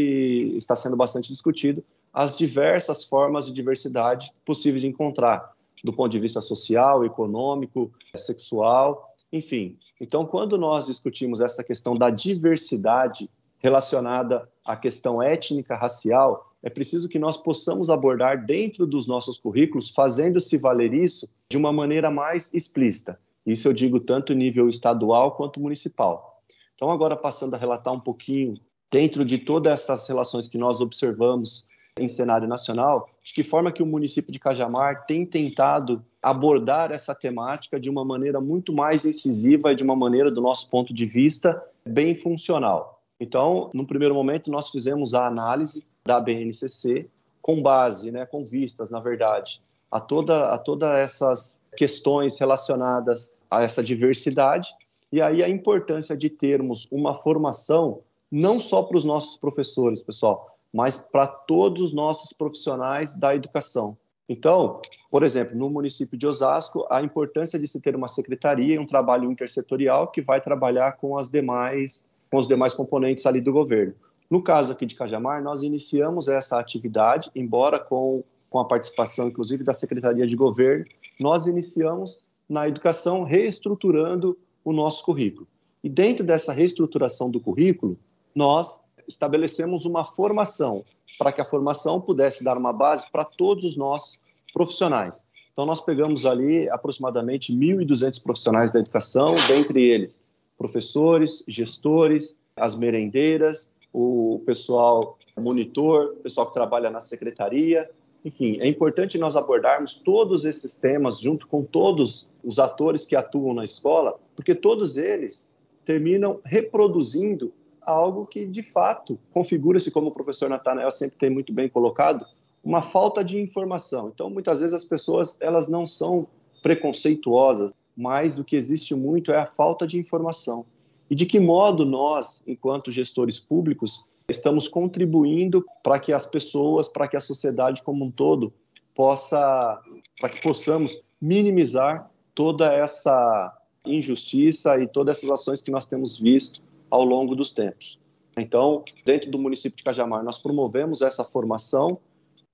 está 0.57 0.75
sendo 0.75 0.97
bastante 0.97 1.31
discutido 1.31 1.85
as 2.13 2.35
diversas 2.35 3.05
formas 3.05 3.45
de 3.45 3.53
diversidade 3.53 4.33
possíveis 4.47 4.81
de 4.81 4.89
encontrar 4.89 5.55
do 5.85 5.93
ponto 5.93 6.11
de 6.11 6.19
vista 6.19 6.41
social, 6.41 7.05
econômico, 7.05 7.93
sexual, 8.15 9.15
enfim. 9.31 9.77
Então, 10.01 10.25
quando 10.25 10.57
nós 10.57 10.87
discutimos 10.87 11.43
essa 11.43 11.63
questão 11.63 11.95
da 11.95 12.09
diversidade 12.09 13.29
relacionada 13.59 14.49
à 14.67 14.75
questão 14.75 15.23
étnica, 15.23 15.77
racial, 15.77 16.51
é 16.63 16.71
preciso 16.71 17.11
que 17.11 17.19
nós 17.19 17.37
possamos 17.37 17.91
abordar 17.91 18.47
dentro 18.47 18.87
dos 18.87 19.07
nossos 19.07 19.37
currículos, 19.37 19.91
fazendo-se 19.91 20.57
valer 20.57 20.95
isso 20.95 21.29
de 21.51 21.59
uma 21.59 21.73
maneira 21.73 22.11
mais 22.11 22.55
explícita. 22.55 23.21
Isso 23.45 23.69
eu 23.69 23.75
digo 23.75 24.01
tanto 24.01 24.33
nível 24.33 24.67
estadual 24.67 25.33
quanto 25.33 25.61
municipal. 25.61 26.36
Então, 26.77 26.91
agora 26.91 27.17
passando 27.17 27.55
a 27.55 27.59
relatar 27.59 27.93
um 27.93 28.01
pouquinho, 28.01 28.55
dentro 28.93 29.25
de 29.25 29.39
todas 29.39 29.73
essas 29.73 30.07
relações 30.07 30.47
que 30.47 30.59
nós 30.59 30.81
observamos 30.81 31.67
em 31.99 32.07
cenário 32.07 32.47
nacional, 32.47 33.09
de 33.25 33.33
que 33.33 33.43
forma 33.43 33.73
que 33.73 33.83
o 33.83 33.87
município 33.87 34.31
de 34.31 34.39
Cajamar 34.39 35.07
tem 35.07 35.25
tentado 35.25 36.05
abordar 36.23 36.93
essa 36.93 37.15
temática 37.15 37.81
de 37.81 37.89
uma 37.89 38.05
maneira 38.05 38.41
muito 38.41 38.73
mais 38.73 39.07
incisiva 39.07 39.73
e 39.73 39.75
de 39.75 39.83
uma 39.83 39.97
maneira, 39.97 40.31
do 40.31 40.43
nosso 40.43 40.69
ponto 40.69 40.93
de 40.93 41.07
vista, 41.07 41.63
bem 41.87 42.15
funcional. 42.15 43.03
Então, 43.19 43.71
no 43.73 43.87
primeiro 43.87 44.15
momento, 44.15 44.51
nós 44.51 44.69
fizemos 44.69 45.15
a 45.15 45.27
análise 45.27 45.87
da 46.05 46.21
BNCC 46.21 47.09
com 47.41 47.63
base, 47.63 48.11
né, 48.11 48.27
com 48.27 48.45
vistas, 48.45 48.91
na 48.91 49.01
verdade, 49.01 49.63
a 49.91 49.99
toda 49.99 50.51
a 50.51 50.59
todas 50.59 50.99
essas 50.99 51.63
questões 51.77 52.39
relacionadas 52.39 53.33
a 53.51 53.63
essa 53.63 53.83
diversidade 53.83 54.69
e 55.13 55.21
aí 55.21 55.43
a 55.43 55.49
importância 55.49 56.17
de 56.17 56.29
termos 56.29 56.89
uma 56.91 57.15
formação 57.15 58.01
não 58.31 58.61
só 58.61 58.83
para 58.83 58.97
os 58.97 59.05
nossos 59.05 59.37
professores, 59.37 60.03
pessoal, 60.03 60.57
mas 60.73 60.99
para 60.99 61.27
todos 61.27 61.81
os 61.81 61.93
nossos 61.93 62.33
profissionais 62.33 63.17
da 63.17 63.35
educação. 63.35 63.97
Então, 64.29 64.81
por 65.11 65.23
exemplo, 65.23 65.57
no 65.57 65.71
município 65.71 66.19
de 66.19 66.27
Osasco, 66.27 66.87
a 66.91 67.01
importância 67.01 67.59
de 67.59 67.67
se 67.67 67.81
ter 67.81 67.95
uma 67.95 68.09
secretaria 68.09 68.75
e 68.75 68.79
um 68.79 68.87
trabalho 68.87 69.31
intersetorial 69.31 70.09
que 70.09 70.21
vai 70.21 70.41
trabalhar 70.41 70.97
com 70.97 71.17
as 71.17 71.31
demais 71.31 72.09
com 72.31 72.39
os 72.39 72.49
demais 72.49 72.75
componentes 72.75 73.25
ali 73.25 73.41
do 73.41 73.53
governo. 73.53 73.95
No 74.29 74.43
caso 74.43 74.73
aqui 74.73 74.85
de 74.85 74.97
Cajamar, 74.97 75.43
nós 75.43 75.63
iniciamos 75.63 76.27
essa 76.27 76.59
atividade, 76.59 77.31
embora 77.37 77.79
com, 77.79 78.25
com 78.51 78.59
a 78.59 78.65
participação, 78.65 79.29
inclusive, 79.29 79.63
da 79.63 79.73
Secretaria 79.73 80.27
de 80.27 80.35
Governo, 80.35 80.85
nós 81.21 81.47
iniciamos 81.47 82.27
na 82.49 82.69
educação, 82.69 83.23
reestruturando 83.23 84.37
o 84.67 84.73
nosso 84.73 85.05
currículo. 85.05 85.47
E 85.83 85.89
dentro 85.89 86.25
dessa 86.25 86.53
reestruturação 86.53 87.31
do 87.31 87.41
currículo, 87.41 87.97
nós 88.35 88.85
estabelecemos 89.07 89.85
uma 89.85 90.05
formação, 90.05 90.85
para 91.17 91.31
que 91.31 91.41
a 91.41 91.45
formação 91.45 92.01
pudesse 92.01 92.43
dar 92.43 92.59
uma 92.59 92.73
base 92.73 93.09
para 93.09 93.25
todos 93.25 93.65
os 93.65 93.77
nossos 93.77 94.21
profissionais. 94.53 95.29
Então, 95.53 95.65
nós 95.65 95.81
pegamos 95.81 96.27
ali 96.27 96.69
aproximadamente 96.69 97.55
1.200 97.55 98.21
profissionais 98.21 98.73
da 98.73 98.81
educação, 98.81 99.37
dentre 99.47 99.89
eles 99.89 100.21
professores, 100.59 101.45
gestores, 101.47 102.41
as 102.57 102.75
merendeiras, 102.75 103.73
o 103.93 104.43
pessoal 104.45 105.17
monitor, 105.39 106.15
o 106.19 106.23
pessoal 106.23 106.47
que 106.49 106.55
trabalha 106.55 106.91
na 106.91 106.99
secretaria, 106.99 107.89
enfim, 108.25 108.59
é 108.59 108.67
importante 108.67 109.17
nós 109.19 109.37
abordarmos 109.37 109.95
todos 109.95 110.45
esses 110.45 110.77
temas 110.77 111.21
junto 111.21 111.47
com 111.47 111.63
todos 111.63 112.29
os 112.43 112.59
atores 112.59 113.07
que 113.07 113.15
atuam 113.15 113.55
na 113.55 113.65
escola, 113.65 114.19
porque 114.37 114.55
todos 114.55 114.97
eles 114.97 115.57
terminam 115.85 116.41
reproduzindo 116.45 117.53
algo 117.81 118.27
que, 118.27 118.45
de 118.45 118.63
fato, 118.63 119.19
configura-se, 119.33 119.91
como 119.91 120.09
o 120.09 120.13
professor 120.13 120.51
Natanael 120.51 120.91
sempre 120.91 121.19
tem 121.19 121.31
muito 121.31 121.53
bem 121.53 121.69
colocado, 121.69 122.27
uma 122.63 122.83
falta 122.83 123.25
de 123.25 123.41
informação. 123.41 124.11
Então, 124.13 124.29
muitas 124.29 124.61
vezes 124.61 124.75
as 124.75 124.85
pessoas 124.85 125.39
elas 125.41 125.69
não 125.69 125.87
são 125.87 126.27
preconceituosas, 126.63 127.73
mas 127.97 128.39
o 128.39 128.45
que 128.45 128.57
existe 128.57 128.95
muito 128.95 129.31
é 129.31 129.39
a 129.39 129.47
falta 129.47 129.87
de 129.87 129.99
informação. 129.99 130.67
E 131.09 131.15
de 131.15 131.25
que 131.25 131.39
modo 131.39 131.85
nós, 131.85 132.43
enquanto 132.47 132.91
gestores 132.91 133.39
públicos, 133.39 134.11
estamos 134.29 134.67
contribuindo 134.67 135.65
para 135.83 136.01
que 136.01 136.13
as 136.13 136.27
pessoas, 136.27 136.89
para 136.89 137.07
que 137.07 137.17
a 137.17 137.21
sociedade 137.21 137.83
como 137.83 138.05
um 138.05 138.11
todo 138.11 138.53
possa, 138.95 139.81
para 140.21 140.29
que 140.29 140.43
possamos 140.43 141.01
minimizar 141.21 142.11
toda 142.35 142.73
essa 142.73 143.57
injustiça 143.87 144.79
e 144.81 144.87
todas 144.87 145.19
essas 145.19 145.31
ações 145.31 145.63
que 145.63 145.71
nós 145.71 145.87
temos 145.87 146.19
visto 146.19 146.63
ao 146.91 147.05
longo 147.05 147.35
dos 147.35 147.51
tempos. 147.53 147.99
Então, 148.37 148.85
dentro 149.05 149.31
do 149.31 149.39
município 149.39 149.77
de 149.77 149.83
Cajamar, 149.83 150.23
nós 150.23 150.39
promovemos 150.39 151.01
essa 151.03 151.25
formação 151.25 151.99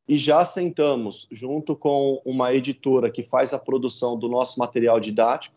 e 0.08 0.16
já 0.16 0.44
sentamos 0.44 1.26
junto 1.30 1.74
com 1.74 2.20
uma 2.24 2.52
editora 2.52 3.10
que 3.10 3.22
faz 3.22 3.52
a 3.52 3.58
produção 3.58 4.16
do 4.16 4.28
nosso 4.28 4.58
material 4.58 5.00
didático, 5.00 5.54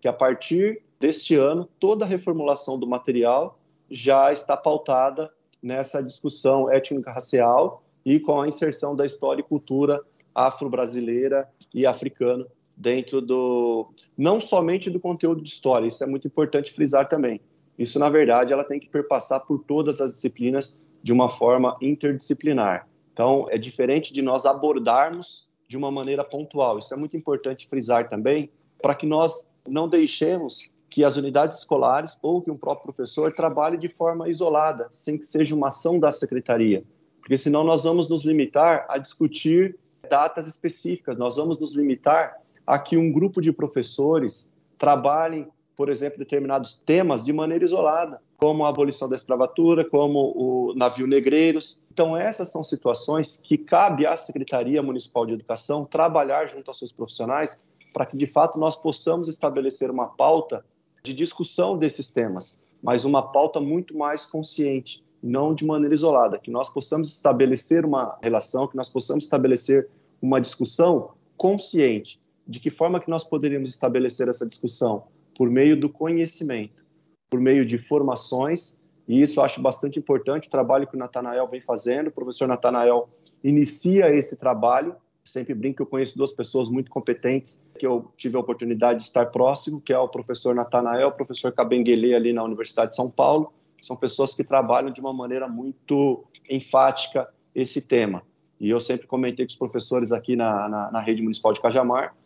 que 0.00 0.08
a 0.08 0.12
partir 0.12 0.82
deste 0.98 1.34
ano 1.34 1.68
toda 1.78 2.04
a 2.04 2.08
reformulação 2.08 2.78
do 2.78 2.86
material 2.86 3.58
já 3.90 4.32
está 4.32 4.56
pautada 4.56 5.30
nessa 5.62 6.02
discussão 6.02 6.70
étnico-racial 6.70 7.82
e 8.04 8.20
com 8.20 8.40
a 8.40 8.48
inserção 8.48 8.94
da 8.94 9.04
história 9.04 9.40
e 9.40 9.44
cultura 9.44 10.00
afro-brasileira 10.34 11.48
e 11.74 11.86
africana 11.86 12.46
dentro 12.76 13.20
do 13.20 13.88
não 14.16 14.38
somente 14.38 14.90
do 14.90 15.00
conteúdo 15.00 15.40
de 15.40 15.48
história, 15.48 15.86
isso 15.86 16.04
é 16.04 16.06
muito 16.06 16.26
importante 16.26 16.72
frisar 16.72 17.08
também. 17.08 17.40
Isso 17.78 17.98
na 17.98 18.08
verdade 18.08 18.52
ela 18.52 18.64
tem 18.64 18.78
que 18.78 18.88
perpassar 18.88 19.46
por 19.46 19.64
todas 19.64 20.00
as 20.00 20.12
disciplinas 20.14 20.82
de 21.02 21.12
uma 21.12 21.28
forma 21.28 21.76
interdisciplinar. 21.80 22.88
Então, 23.12 23.46
é 23.50 23.56
diferente 23.56 24.12
de 24.12 24.20
nós 24.20 24.44
abordarmos 24.44 25.48
de 25.68 25.76
uma 25.76 25.90
maneira 25.90 26.22
pontual. 26.22 26.78
Isso 26.78 26.92
é 26.92 26.96
muito 26.96 27.16
importante 27.16 27.66
frisar 27.66 28.08
também, 28.08 28.50
para 28.80 28.94
que 28.94 29.06
nós 29.06 29.48
não 29.66 29.88
deixemos 29.88 30.70
que 30.88 31.02
as 31.02 31.16
unidades 31.16 31.58
escolares 31.58 32.18
ou 32.22 32.40
que 32.40 32.50
um 32.50 32.56
próprio 32.56 32.92
professor 32.92 33.32
trabalhe 33.32 33.76
de 33.76 33.88
forma 33.88 34.28
isolada, 34.28 34.88
sem 34.92 35.18
que 35.18 35.26
seja 35.26 35.54
uma 35.54 35.68
ação 35.68 35.98
da 35.98 36.12
secretaria, 36.12 36.84
porque 37.20 37.36
senão 37.36 37.64
nós 37.64 37.84
vamos 37.84 38.08
nos 38.08 38.24
limitar 38.24 38.86
a 38.88 38.98
discutir 38.98 39.76
datas 40.08 40.46
específicas, 40.46 41.18
nós 41.18 41.36
vamos 41.36 41.58
nos 41.58 41.74
limitar 41.74 42.36
a 42.66 42.78
que 42.78 42.96
um 42.96 43.12
grupo 43.12 43.40
de 43.40 43.52
professores 43.52 44.52
trabalhem, 44.78 45.46
por 45.76 45.88
exemplo, 45.88 46.18
determinados 46.18 46.82
temas 46.84 47.24
de 47.24 47.32
maneira 47.32 47.64
isolada 47.64 48.20
como 48.36 48.64
a 48.64 48.68
abolição 48.68 49.08
da 49.08 49.14
escravatura, 49.14 49.84
como 49.88 50.32
o 50.36 50.74
navio 50.74 51.06
negreiros. 51.06 51.82
Então, 51.92 52.16
essas 52.16 52.50
são 52.50 52.62
situações 52.62 53.38
que 53.38 53.56
cabe 53.56 54.06
à 54.06 54.16
Secretaria 54.16 54.82
Municipal 54.82 55.24
de 55.24 55.32
Educação 55.32 55.84
trabalhar 55.84 56.46
junto 56.48 56.68
aos 56.68 56.78
seus 56.78 56.92
profissionais 56.92 57.58
para 57.94 58.04
que, 58.04 58.16
de 58.16 58.26
fato, 58.26 58.58
nós 58.58 58.76
possamos 58.76 59.28
estabelecer 59.28 59.90
uma 59.90 60.06
pauta 60.06 60.64
de 61.02 61.14
discussão 61.14 61.78
desses 61.78 62.10
temas, 62.10 62.60
mas 62.82 63.04
uma 63.04 63.22
pauta 63.22 63.58
muito 63.58 63.96
mais 63.96 64.26
consciente, 64.26 65.02
não 65.22 65.54
de 65.54 65.64
maneira 65.64 65.94
isolada, 65.94 66.38
que 66.38 66.50
nós 66.50 66.68
possamos 66.68 67.10
estabelecer 67.10 67.86
uma 67.86 68.18
relação, 68.22 68.68
que 68.68 68.76
nós 68.76 68.90
possamos 68.90 69.24
estabelecer 69.24 69.88
uma 70.20 70.40
discussão 70.40 71.12
consciente. 71.38 72.20
De 72.46 72.60
que 72.60 72.70
forma 72.70 73.00
que 73.00 73.10
nós 73.10 73.24
poderíamos 73.24 73.68
estabelecer 73.68 74.28
essa 74.28 74.46
discussão? 74.46 75.04
Por 75.36 75.50
meio 75.50 75.78
do 75.78 75.88
conhecimento 75.88 76.86
por 77.28 77.40
meio 77.40 77.66
de 77.66 77.78
formações, 77.78 78.78
e 79.08 79.22
isso 79.22 79.40
eu 79.40 79.44
acho 79.44 79.60
bastante 79.60 79.98
importante, 79.98 80.48
o 80.48 80.50
trabalho 80.50 80.86
que 80.86 80.96
o 80.96 80.98
Natanael 80.98 81.46
vem 81.48 81.60
fazendo, 81.60 82.08
o 82.08 82.12
professor 82.12 82.48
Natanael 82.48 83.08
inicia 83.42 84.14
esse 84.14 84.36
trabalho, 84.36 84.96
sempre 85.24 85.54
brinco 85.54 85.76
que 85.76 85.82
eu 85.82 85.86
conheço 85.86 86.16
duas 86.16 86.32
pessoas 86.32 86.68
muito 86.68 86.90
competentes, 86.90 87.64
que 87.78 87.86
eu 87.86 88.12
tive 88.16 88.36
a 88.36 88.40
oportunidade 88.40 89.00
de 89.00 89.06
estar 89.06 89.26
próximo, 89.26 89.80
que 89.80 89.92
é 89.92 89.98
o 89.98 90.08
professor 90.08 90.54
Natanael, 90.54 91.08
o 91.08 91.12
professor 91.12 91.52
Cabenguele 91.52 92.14
ali 92.14 92.32
na 92.32 92.44
Universidade 92.44 92.90
de 92.90 92.96
São 92.96 93.10
Paulo, 93.10 93.52
são 93.82 93.96
pessoas 93.96 94.34
que 94.34 94.42
trabalham 94.42 94.90
de 94.90 95.00
uma 95.00 95.12
maneira 95.12 95.48
muito 95.48 96.24
enfática 96.48 97.28
esse 97.54 97.82
tema. 97.86 98.22
E 98.58 98.70
eu 98.70 98.80
sempre 98.80 99.06
comentei 99.06 99.44
com 99.44 99.50
os 99.50 99.56
professores 99.56 100.12
aqui 100.12 100.34
na, 100.34 100.68
na, 100.68 100.90
na 100.90 101.00
rede 101.00 101.20
municipal 101.22 101.52
de 101.52 101.60
Cajamar, 101.60 102.16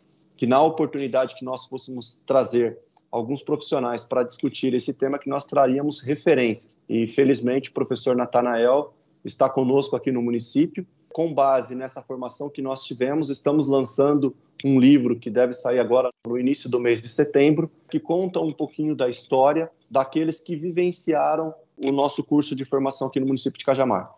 que 0.41 0.47
na 0.47 0.59
oportunidade 0.59 1.35
que 1.35 1.45
nós 1.45 1.67
fôssemos 1.67 2.19
trazer 2.25 2.75
alguns 3.11 3.43
profissionais 3.43 4.03
para 4.05 4.23
discutir 4.23 4.73
esse 4.73 4.91
tema 4.91 5.19
que 5.19 5.29
nós 5.29 5.45
traríamos 5.45 5.99
referências. 5.99 6.67
E 6.89 7.05
felizmente 7.05 7.69
o 7.69 7.73
professor 7.73 8.15
Natanael 8.15 8.91
está 9.23 9.47
conosco 9.47 9.95
aqui 9.95 10.11
no 10.11 10.19
município. 10.19 10.83
Com 11.13 11.31
base 11.31 11.75
nessa 11.75 12.01
formação 12.01 12.49
que 12.49 12.59
nós 12.59 12.83
tivemos, 12.83 13.29
estamos 13.29 13.67
lançando 13.67 14.35
um 14.65 14.79
livro 14.79 15.15
que 15.15 15.29
deve 15.29 15.53
sair 15.53 15.77
agora 15.77 16.09
no 16.25 16.39
início 16.39 16.67
do 16.67 16.79
mês 16.79 16.99
de 16.99 17.07
setembro, 17.07 17.69
que 17.87 17.99
conta 17.99 18.39
um 18.39 18.51
pouquinho 18.51 18.95
da 18.95 19.07
história 19.07 19.69
daqueles 19.91 20.39
que 20.39 20.55
vivenciaram 20.55 21.53
o 21.85 21.91
nosso 21.91 22.23
curso 22.23 22.55
de 22.55 22.65
formação 22.65 23.09
aqui 23.09 23.19
no 23.19 23.27
município 23.27 23.59
de 23.59 23.65
Cajamar. 23.65 24.11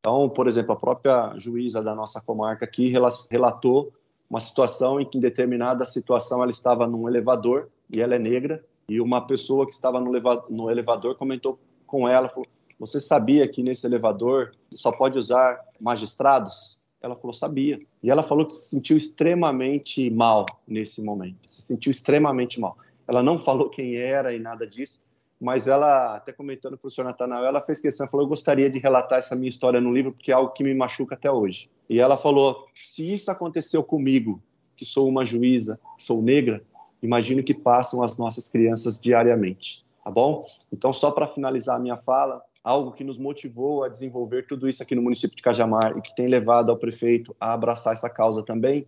Então, 0.00 0.26
por 0.26 0.48
exemplo, 0.48 0.72
a 0.72 0.76
própria 0.76 1.34
juíza 1.36 1.82
da 1.82 1.94
nossa 1.94 2.18
comarca 2.18 2.64
aqui 2.64 2.90
relatou 3.30 3.92
uma 4.28 4.40
situação 4.40 5.00
em 5.00 5.04
que, 5.04 5.18
em 5.18 5.20
determinada 5.20 5.84
situação, 5.84 6.42
ela 6.42 6.50
estava 6.50 6.86
num 6.86 7.08
elevador 7.08 7.68
e 7.90 8.00
ela 8.00 8.14
é 8.14 8.18
negra, 8.18 8.64
e 8.88 9.00
uma 9.00 9.26
pessoa 9.26 9.66
que 9.66 9.72
estava 9.72 10.00
no, 10.00 10.12
no 10.50 10.70
elevador 10.70 11.16
comentou 11.16 11.58
com 11.86 12.08
ela, 12.08 12.28
falou, 12.28 12.46
você 12.78 13.00
sabia 13.00 13.48
que 13.48 13.62
nesse 13.62 13.86
elevador 13.86 14.52
só 14.74 14.92
pode 14.92 15.18
usar 15.18 15.60
magistrados? 15.80 16.78
Ela 17.00 17.16
falou, 17.16 17.32
sabia. 17.32 17.80
E 18.02 18.10
ela 18.10 18.22
falou 18.22 18.46
que 18.46 18.52
se 18.52 18.70
sentiu 18.70 18.96
extremamente 18.96 20.10
mal 20.10 20.46
nesse 20.66 21.02
momento, 21.02 21.38
se 21.46 21.62
sentiu 21.62 21.90
extremamente 21.90 22.60
mal. 22.60 22.76
Ela 23.08 23.22
não 23.22 23.38
falou 23.38 23.70
quem 23.70 23.96
era 23.96 24.34
e 24.34 24.38
nada 24.38 24.66
disso, 24.66 25.02
mas 25.40 25.68
ela, 25.68 26.16
até 26.16 26.32
comentando 26.32 26.78
para 26.78 26.88
o 26.88 26.90
senhor 26.90 27.06
Natanael, 27.06 27.44
ela 27.44 27.60
fez 27.60 27.80
questão, 27.80 28.08
falou, 28.08 28.24
eu 28.24 28.30
gostaria 28.30 28.70
de 28.70 28.78
relatar 28.78 29.18
essa 29.18 29.36
minha 29.36 29.48
história 29.48 29.80
no 29.80 29.92
livro, 29.92 30.12
porque 30.12 30.30
é 30.30 30.34
algo 30.34 30.52
que 30.52 30.64
me 30.64 30.74
machuca 30.74 31.14
até 31.14 31.30
hoje. 31.30 31.70
E 31.88 32.00
ela 32.00 32.16
falou, 32.16 32.66
se 32.74 33.12
isso 33.12 33.30
aconteceu 33.30 33.84
comigo, 33.84 34.42
que 34.76 34.84
sou 34.84 35.08
uma 35.08 35.24
juíza, 35.24 35.78
que 35.96 36.02
sou 36.02 36.22
negra, 36.22 36.62
imagino 37.02 37.42
que 37.42 37.54
passam 37.54 38.02
as 38.02 38.16
nossas 38.16 38.48
crianças 38.48 39.00
diariamente, 39.00 39.84
tá 40.02 40.10
bom? 40.10 40.46
Então, 40.72 40.92
só 40.92 41.10
para 41.10 41.28
finalizar 41.28 41.76
a 41.76 41.80
minha 41.80 41.96
fala, 41.96 42.42
algo 42.64 42.92
que 42.92 43.04
nos 43.04 43.18
motivou 43.18 43.84
a 43.84 43.88
desenvolver 43.88 44.46
tudo 44.46 44.68
isso 44.68 44.82
aqui 44.82 44.94
no 44.94 45.02
município 45.02 45.36
de 45.36 45.42
Cajamar 45.42 45.96
e 45.96 46.00
que 46.00 46.14
tem 46.16 46.26
levado 46.26 46.70
ao 46.70 46.76
prefeito 46.76 47.36
a 47.38 47.52
abraçar 47.52 47.92
essa 47.92 48.10
causa 48.10 48.42
também, 48.42 48.86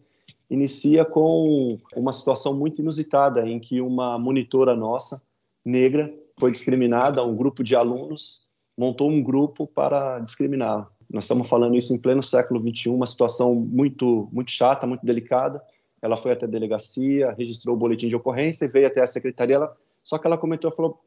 inicia 0.51 1.05
com 1.05 1.79
uma 1.95 2.13
situação 2.13 2.55
muito 2.55 2.81
inusitada 2.81 3.47
em 3.47 3.61
que 3.61 3.81
uma 3.81 4.19
monitora 4.19 4.75
nossa, 4.75 5.23
negra, 5.65 6.13
foi 6.39 6.51
discriminada, 6.51 7.25
um 7.25 7.37
grupo 7.37 7.63
de 7.63 7.75
alunos 7.75 8.47
montou 8.77 9.11
um 9.11 9.21
grupo 9.21 9.67
para 9.67 10.21
discriminá-la. 10.21 10.89
Nós 11.11 11.25
estamos 11.25 11.49
falando 11.49 11.77
isso 11.77 11.93
em 11.93 11.99
pleno 11.99 12.23
século 12.23 12.61
XXI, 12.61 12.91
uma 12.91 13.07
situação 13.07 13.55
muito, 13.55 14.29
muito 14.31 14.51
chata, 14.51 14.87
muito 14.87 15.05
delicada, 15.05 15.61
ela 16.01 16.17
foi 16.17 16.33
até 16.33 16.47
a 16.47 16.49
delegacia, 16.49 17.35
registrou 17.37 17.75
o 17.75 17.79
boletim 17.79 18.09
de 18.09 18.15
ocorrência 18.15 18.65
e 18.65 18.69
veio 18.69 18.87
até 18.87 19.01
a 19.01 19.07
secretaria. 19.07 19.57
Ela, 19.57 19.77
só 20.05 20.17
que 20.17 20.27
ela 20.27 20.39
comentou, 20.39 20.71
falou, 20.71 21.01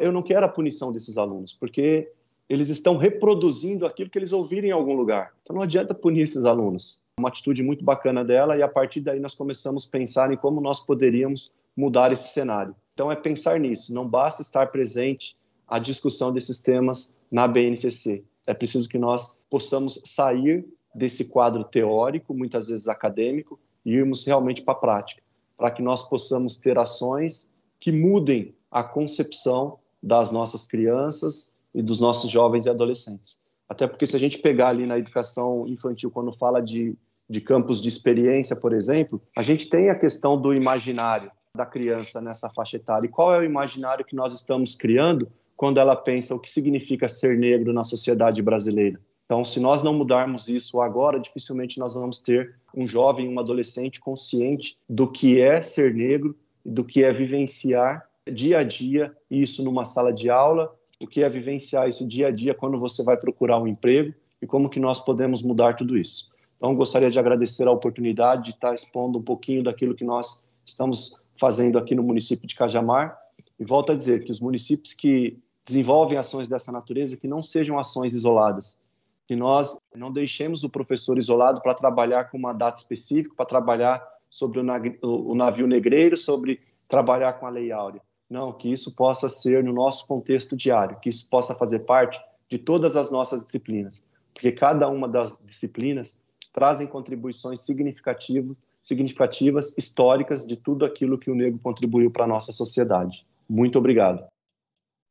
eu 0.00 0.12
não 0.12 0.22
quero 0.22 0.44
a 0.44 0.48
punição 0.48 0.92
desses 0.92 1.16
alunos, 1.16 1.52
porque 1.52 2.10
eles 2.48 2.68
estão 2.68 2.96
reproduzindo 2.96 3.86
aquilo 3.86 4.10
que 4.10 4.18
eles 4.18 4.32
ouviram 4.32 4.68
em 4.68 4.72
algum 4.72 4.94
lugar. 4.94 5.32
Então 5.42 5.56
não 5.56 5.62
adianta 5.62 5.94
punir 5.94 6.22
esses 6.22 6.44
alunos. 6.44 7.00
Uma 7.18 7.28
atitude 7.28 7.62
muito 7.62 7.84
bacana 7.84 8.24
dela 8.24 8.56
e 8.56 8.62
a 8.62 8.68
partir 8.68 9.00
daí 9.00 9.18
nós 9.18 9.34
começamos 9.34 9.86
a 9.86 9.90
pensar 9.90 10.30
em 10.30 10.36
como 10.36 10.60
nós 10.60 10.80
poderíamos 10.80 11.52
mudar 11.76 12.12
esse 12.12 12.28
cenário. 12.28 12.74
Então 12.94 13.10
é 13.10 13.16
pensar 13.16 13.58
nisso, 13.58 13.92
não 13.92 14.08
basta 14.08 14.40
estar 14.40 14.70
presente 14.70 15.36
a 15.66 15.80
discussão 15.80 16.32
desses 16.32 16.62
temas 16.62 17.12
na 17.30 17.48
BNCC. 17.48 18.24
É 18.46 18.54
preciso 18.54 18.88
que 18.88 18.98
nós 18.98 19.40
possamos 19.50 20.00
sair 20.04 20.64
desse 20.94 21.28
quadro 21.28 21.64
teórico, 21.64 22.32
muitas 22.32 22.68
vezes 22.68 22.86
acadêmico, 22.86 23.58
e 23.84 23.94
irmos 23.94 24.24
realmente 24.24 24.62
para 24.62 24.74
a 24.74 24.76
prática, 24.76 25.22
para 25.56 25.72
que 25.72 25.82
nós 25.82 26.08
possamos 26.08 26.56
ter 26.56 26.78
ações 26.78 27.52
que 27.80 27.90
mudem 27.90 28.54
a 28.70 28.84
concepção 28.84 29.78
das 30.00 30.30
nossas 30.30 30.64
crianças 30.66 31.52
e 31.74 31.82
dos 31.82 31.98
nossos 31.98 32.30
jovens 32.30 32.66
e 32.66 32.70
adolescentes. 32.70 33.40
Até 33.68 33.88
porque 33.88 34.06
se 34.06 34.14
a 34.14 34.18
gente 34.20 34.38
pegar 34.38 34.68
ali 34.68 34.86
na 34.86 34.98
educação 34.98 35.66
infantil, 35.66 36.12
quando 36.12 36.32
fala 36.32 36.62
de, 36.62 36.96
de 37.28 37.40
campos 37.40 37.82
de 37.82 37.88
experiência, 37.88 38.54
por 38.54 38.72
exemplo, 38.72 39.20
a 39.36 39.42
gente 39.42 39.68
tem 39.68 39.90
a 39.90 39.98
questão 39.98 40.40
do 40.40 40.54
imaginário 40.54 41.30
da 41.56 41.64
criança 41.64 42.20
nessa 42.20 42.50
faixa 42.50 42.76
etária. 42.76 43.06
E 43.06 43.10
qual 43.10 43.32
é 43.32 43.38
o 43.38 43.44
imaginário 43.44 44.04
que 44.04 44.16
nós 44.16 44.34
estamos 44.34 44.74
criando 44.74 45.30
quando 45.56 45.78
ela 45.78 45.94
pensa 45.94 46.34
o 46.34 46.40
que 46.40 46.50
significa 46.50 47.08
ser 47.08 47.38
negro 47.38 47.72
na 47.72 47.84
sociedade 47.84 48.42
brasileira? 48.42 49.00
Então, 49.24 49.44
se 49.44 49.60
nós 49.60 49.82
não 49.82 49.94
mudarmos 49.94 50.48
isso 50.48 50.80
agora, 50.80 51.18
dificilmente 51.18 51.78
nós 51.78 51.94
vamos 51.94 52.18
ter 52.18 52.56
um 52.74 52.86
jovem, 52.86 53.28
um 53.28 53.38
adolescente 53.38 54.00
consciente 54.00 54.76
do 54.88 55.10
que 55.10 55.40
é 55.40 55.62
ser 55.62 55.94
negro, 55.94 56.36
do 56.66 56.84
que 56.84 57.04
é 57.04 57.12
vivenciar 57.12 58.08
dia 58.30 58.58
a 58.58 58.62
dia 58.64 59.14
isso 59.30 59.62
numa 59.62 59.84
sala 59.84 60.10
de 60.10 60.30
aula 60.30 60.74
o 61.00 61.06
que 61.06 61.22
é 61.22 61.28
vivenciar 61.28 61.88
isso 61.88 62.06
dia 62.06 62.28
a 62.28 62.30
dia 62.30 62.54
quando 62.54 62.78
você 62.78 63.02
vai 63.02 63.16
procurar 63.16 63.58
um 63.58 63.66
emprego 63.66 64.14
e 64.40 64.46
como 64.46 64.70
que 64.70 64.80
nós 64.80 64.98
podemos 64.98 65.42
mudar 65.42 65.76
tudo 65.76 65.96
isso. 65.96 66.30
Então, 66.56 66.74
gostaria 66.74 67.10
de 67.10 67.18
agradecer 67.18 67.68
a 67.68 67.70
oportunidade 67.70 68.44
de 68.44 68.50
estar 68.50 68.74
expondo 68.74 69.18
um 69.18 69.22
pouquinho 69.22 69.62
daquilo 69.62 69.94
que 69.94 70.04
nós 70.04 70.42
estamos 70.64 71.20
fazendo 71.36 71.78
aqui 71.78 71.94
no 71.94 72.02
município 72.02 72.46
de 72.46 72.54
Cajamar. 72.54 73.18
E 73.58 73.64
volto 73.64 73.92
a 73.92 73.94
dizer 73.94 74.24
que 74.24 74.32
os 74.32 74.40
municípios 74.40 74.94
que 74.94 75.38
desenvolvem 75.64 76.18
ações 76.18 76.48
dessa 76.48 76.70
natureza, 76.70 77.16
que 77.16 77.26
não 77.26 77.42
sejam 77.42 77.78
ações 77.78 78.12
isoladas, 78.14 78.82
que 79.26 79.34
nós 79.34 79.80
não 79.94 80.12
deixemos 80.12 80.64
o 80.64 80.68
professor 80.68 81.16
isolado 81.16 81.60
para 81.62 81.74
trabalhar 81.74 82.30
com 82.30 82.36
uma 82.36 82.52
data 82.52 82.80
específica, 82.80 83.34
para 83.34 83.46
trabalhar 83.46 84.06
sobre 84.28 84.60
o 84.60 85.34
navio 85.34 85.66
negreiro, 85.66 86.16
sobre 86.16 86.60
trabalhar 86.88 87.34
com 87.34 87.46
a 87.46 87.50
Lei 87.50 87.72
Áurea. 87.72 88.02
Não, 88.28 88.52
que 88.52 88.70
isso 88.70 88.94
possa 88.94 89.30
ser 89.30 89.62
no 89.64 89.72
nosso 89.72 90.06
contexto 90.06 90.56
diário, 90.56 90.98
que 91.00 91.08
isso 91.08 91.28
possa 91.30 91.54
fazer 91.54 91.80
parte 91.80 92.20
de 92.50 92.58
todas 92.58 92.96
as 92.96 93.10
nossas 93.10 93.44
disciplinas, 93.44 94.06
porque 94.32 94.52
cada 94.52 94.88
uma 94.88 95.08
das 95.08 95.38
disciplinas 95.44 96.22
trazem 96.52 96.86
contribuições 96.86 97.60
significativas, 97.60 98.56
significativas 98.84 99.74
históricas 99.78 100.46
de 100.46 100.56
tudo 100.56 100.84
aquilo 100.84 101.18
que 101.18 101.30
o 101.30 101.34
negro 101.34 101.58
contribuiu 101.58 102.10
para 102.10 102.24
a 102.24 102.28
nossa 102.28 102.52
sociedade. 102.52 103.26
Muito 103.48 103.78
obrigado. 103.78 104.26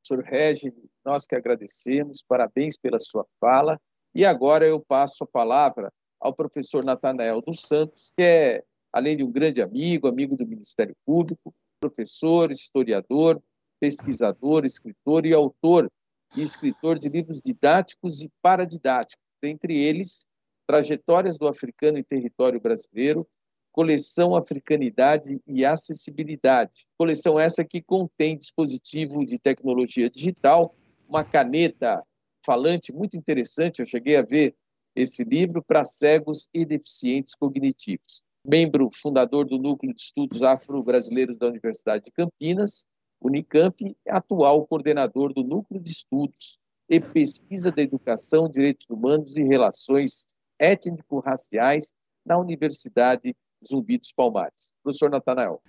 Professor 0.05 0.23
Regis, 0.23 0.73
nós 1.03 1.25
que 1.25 1.35
agradecemos, 1.35 2.21
parabéns 2.21 2.77
pela 2.77 2.99
sua 2.99 3.25
fala. 3.39 3.81
E 4.13 4.23
agora 4.23 4.63
eu 4.63 4.79
passo 4.79 5.23
a 5.23 5.27
palavra 5.27 5.91
ao 6.21 6.35
professor 6.35 6.85
Natanael 6.85 7.41
dos 7.41 7.61
Santos, 7.61 8.11
que 8.15 8.23
é, 8.23 8.63
além 8.91 9.17
de 9.17 9.23
um 9.23 9.31
grande 9.31 9.61
amigo, 9.61 10.07
amigo 10.07 10.37
do 10.37 10.45
Ministério 10.45 10.95
Público, 11.03 11.53
professor, 11.79 12.51
historiador, 12.51 13.41
pesquisador, 13.79 14.65
escritor 14.65 15.25
e 15.25 15.33
autor 15.33 15.91
e 16.35 16.43
escritor 16.43 16.99
de 16.99 17.09
livros 17.09 17.41
didáticos 17.41 18.21
e 18.21 18.29
paradidáticos, 18.41 19.23
dentre 19.41 19.75
eles 19.75 20.27
Trajetórias 20.65 21.37
do 21.37 21.47
Africano 21.47 21.97
em 21.97 22.03
Território 22.03 22.59
Brasileiro, 22.59 23.27
Coleção 23.73 24.35
Africanidade 24.35 25.41
e 25.45 25.65
Acessibilidade. 25.65 26.87
Coleção 26.97 27.37
essa 27.37 27.65
que 27.65 27.81
contém 27.81 28.37
dispositivo 28.37 29.25
de 29.25 29.37
tecnologia 29.37 30.09
digital, 30.09 30.73
uma 31.09 31.25
caneta 31.25 32.01
falante 32.45 32.93
muito 32.93 33.17
interessante, 33.17 33.79
eu 33.79 33.85
cheguei 33.85 34.15
a 34.15 34.21
ver 34.21 34.55
esse 34.95 35.25
livro 35.25 35.61
para 35.61 35.83
cegos 35.83 36.47
e 36.53 36.63
deficientes 36.63 37.35
cognitivos 37.35 38.23
membro 38.45 38.89
fundador 38.93 39.45
do 39.45 39.57
Núcleo 39.57 39.93
de 39.93 40.01
Estudos 40.01 40.43
Afro-Brasileiros 40.43 41.37
da 41.37 41.47
Universidade 41.47 42.05
de 42.05 42.11
Campinas, 42.11 42.85
Unicamp, 43.21 43.95
atual 44.07 44.67
coordenador 44.67 45.33
do 45.33 45.43
Núcleo 45.43 45.81
de 45.81 45.89
Estudos 45.89 46.59
e 46.89 46.99
Pesquisa 46.99 47.71
da 47.71 47.81
Educação, 47.81 48.49
Direitos 48.49 48.85
Humanos 48.89 49.37
e 49.37 49.43
Relações 49.43 50.25
Étnico-Raciais 50.59 51.93
na 52.25 52.37
Universidade 52.37 53.33
Zumbi 53.67 53.97
dos 53.97 54.11
Palmares. 54.11 54.71
Professor 54.83 55.09
Natanael. 55.09 55.61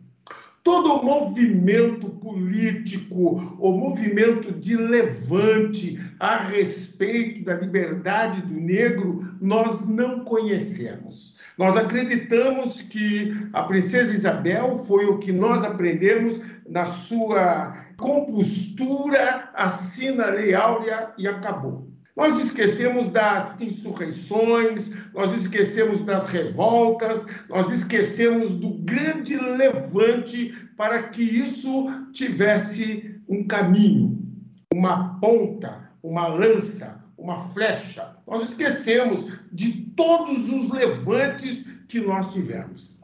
Todo 0.64 0.94
o 0.94 1.04
movimento 1.04 2.08
político, 2.08 3.54
o 3.58 3.70
movimento 3.72 4.50
de 4.50 4.74
levante 4.74 6.00
a 6.18 6.38
respeito 6.38 7.44
da 7.44 7.54
liberdade 7.54 8.40
do 8.40 8.54
negro, 8.54 9.36
nós 9.42 9.86
não 9.86 10.24
conhecemos. 10.24 11.36
Nós 11.58 11.76
acreditamos 11.76 12.80
que 12.80 13.30
a 13.52 13.62
princesa 13.64 14.14
Isabel 14.14 14.78
foi 14.86 15.04
o 15.04 15.18
que 15.18 15.32
nós 15.32 15.62
aprendemos 15.62 16.40
na 16.66 16.86
sua 16.86 17.84
compostura, 17.98 19.50
assina 19.52 20.24
a 20.24 20.30
lei 20.30 20.54
áurea 20.54 21.12
e 21.18 21.28
acabou. 21.28 21.93
Nós 22.16 22.38
esquecemos 22.38 23.08
das 23.08 23.60
insurreições, 23.60 24.92
nós 25.12 25.32
esquecemos 25.32 26.02
das 26.02 26.26
revoltas, 26.26 27.26
nós 27.48 27.72
esquecemos 27.72 28.54
do 28.54 28.70
grande 28.84 29.36
levante 29.36 30.54
para 30.76 31.08
que 31.08 31.22
isso 31.22 31.86
tivesse 32.12 33.20
um 33.28 33.44
caminho, 33.44 34.16
uma 34.72 35.18
ponta, 35.18 35.90
uma 36.04 36.28
lança, 36.28 37.02
uma 37.18 37.40
flecha. 37.48 38.14
Nós 38.28 38.44
esquecemos 38.44 39.26
de 39.50 39.72
todos 39.96 40.48
os 40.50 40.68
levantes 40.68 41.64
que 41.88 42.00
nós 42.00 42.32
tivemos, 42.32 42.96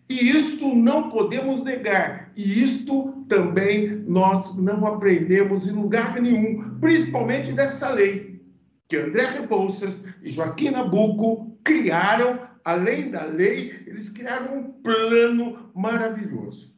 E 0.09 0.29
isto 0.29 0.75
não 0.75 1.09
podemos 1.09 1.61
negar, 1.61 2.31
e 2.35 2.61
isto 2.61 3.25
também 3.27 4.03
nós 4.07 4.55
não 4.57 4.85
aprendemos 4.85 5.67
em 5.67 5.71
lugar 5.71 6.21
nenhum, 6.21 6.77
principalmente 6.79 7.53
dessa 7.53 7.89
lei 7.89 8.33
que 8.87 8.97
André 8.97 9.27
Rebouças 9.27 10.03
e 10.21 10.29
Joaquim 10.29 10.69
Nabuco 10.71 11.57
criaram 11.63 12.39
além 12.63 13.09
da 13.09 13.25
lei, 13.25 13.81
eles 13.87 14.09
criaram 14.09 14.57
um 14.57 14.71
plano 14.83 15.71
maravilhoso. 15.73 16.71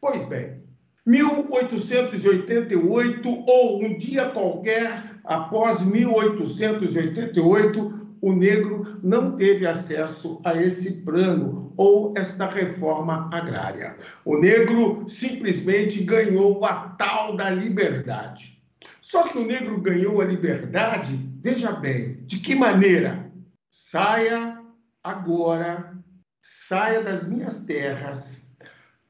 Pois 0.00 0.24
bem, 0.24 0.62
1888 1.06 3.28
ou 3.28 3.84
um 3.84 3.98
dia 3.98 4.30
qualquer 4.30 5.20
após 5.24 5.82
1888, 5.82 7.99
o 8.20 8.32
negro 8.32 8.98
não 9.02 9.36
teve 9.36 9.66
acesso 9.66 10.40
a 10.44 10.54
esse 10.54 11.02
plano 11.02 11.72
ou 11.76 12.12
esta 12.16 12.46
reforma 12.46 13.30
agrária. 13.32 13.96
O 14.24 14.36
negro 14.38 15.08
simplesmente 15.08 16.02
ganhou 16.02 16.64
a 16.64 16.90
tal 16.98 17.36
da 17.36 17.50
liberdade. 17.50 18.60
Só 19.00 19.22
que 19.24 19.38
o 19.38 19.46
negro 19.46 19.80
ganhou 19.80 20.20
a 20.20 20.24
liberdade, 20.24 21.18
veja 21.42 21.72
bem, 21.72 22.22
de 22.26 22.38
que 22.38 22.54
maneira? 22.54 23.30
Saia 23.70 24.60
agora, 25.02 25.96
saia 26.42 27.02
das 27.02 27.26
minhas 27.26 27.60
terras, 27.60 28.54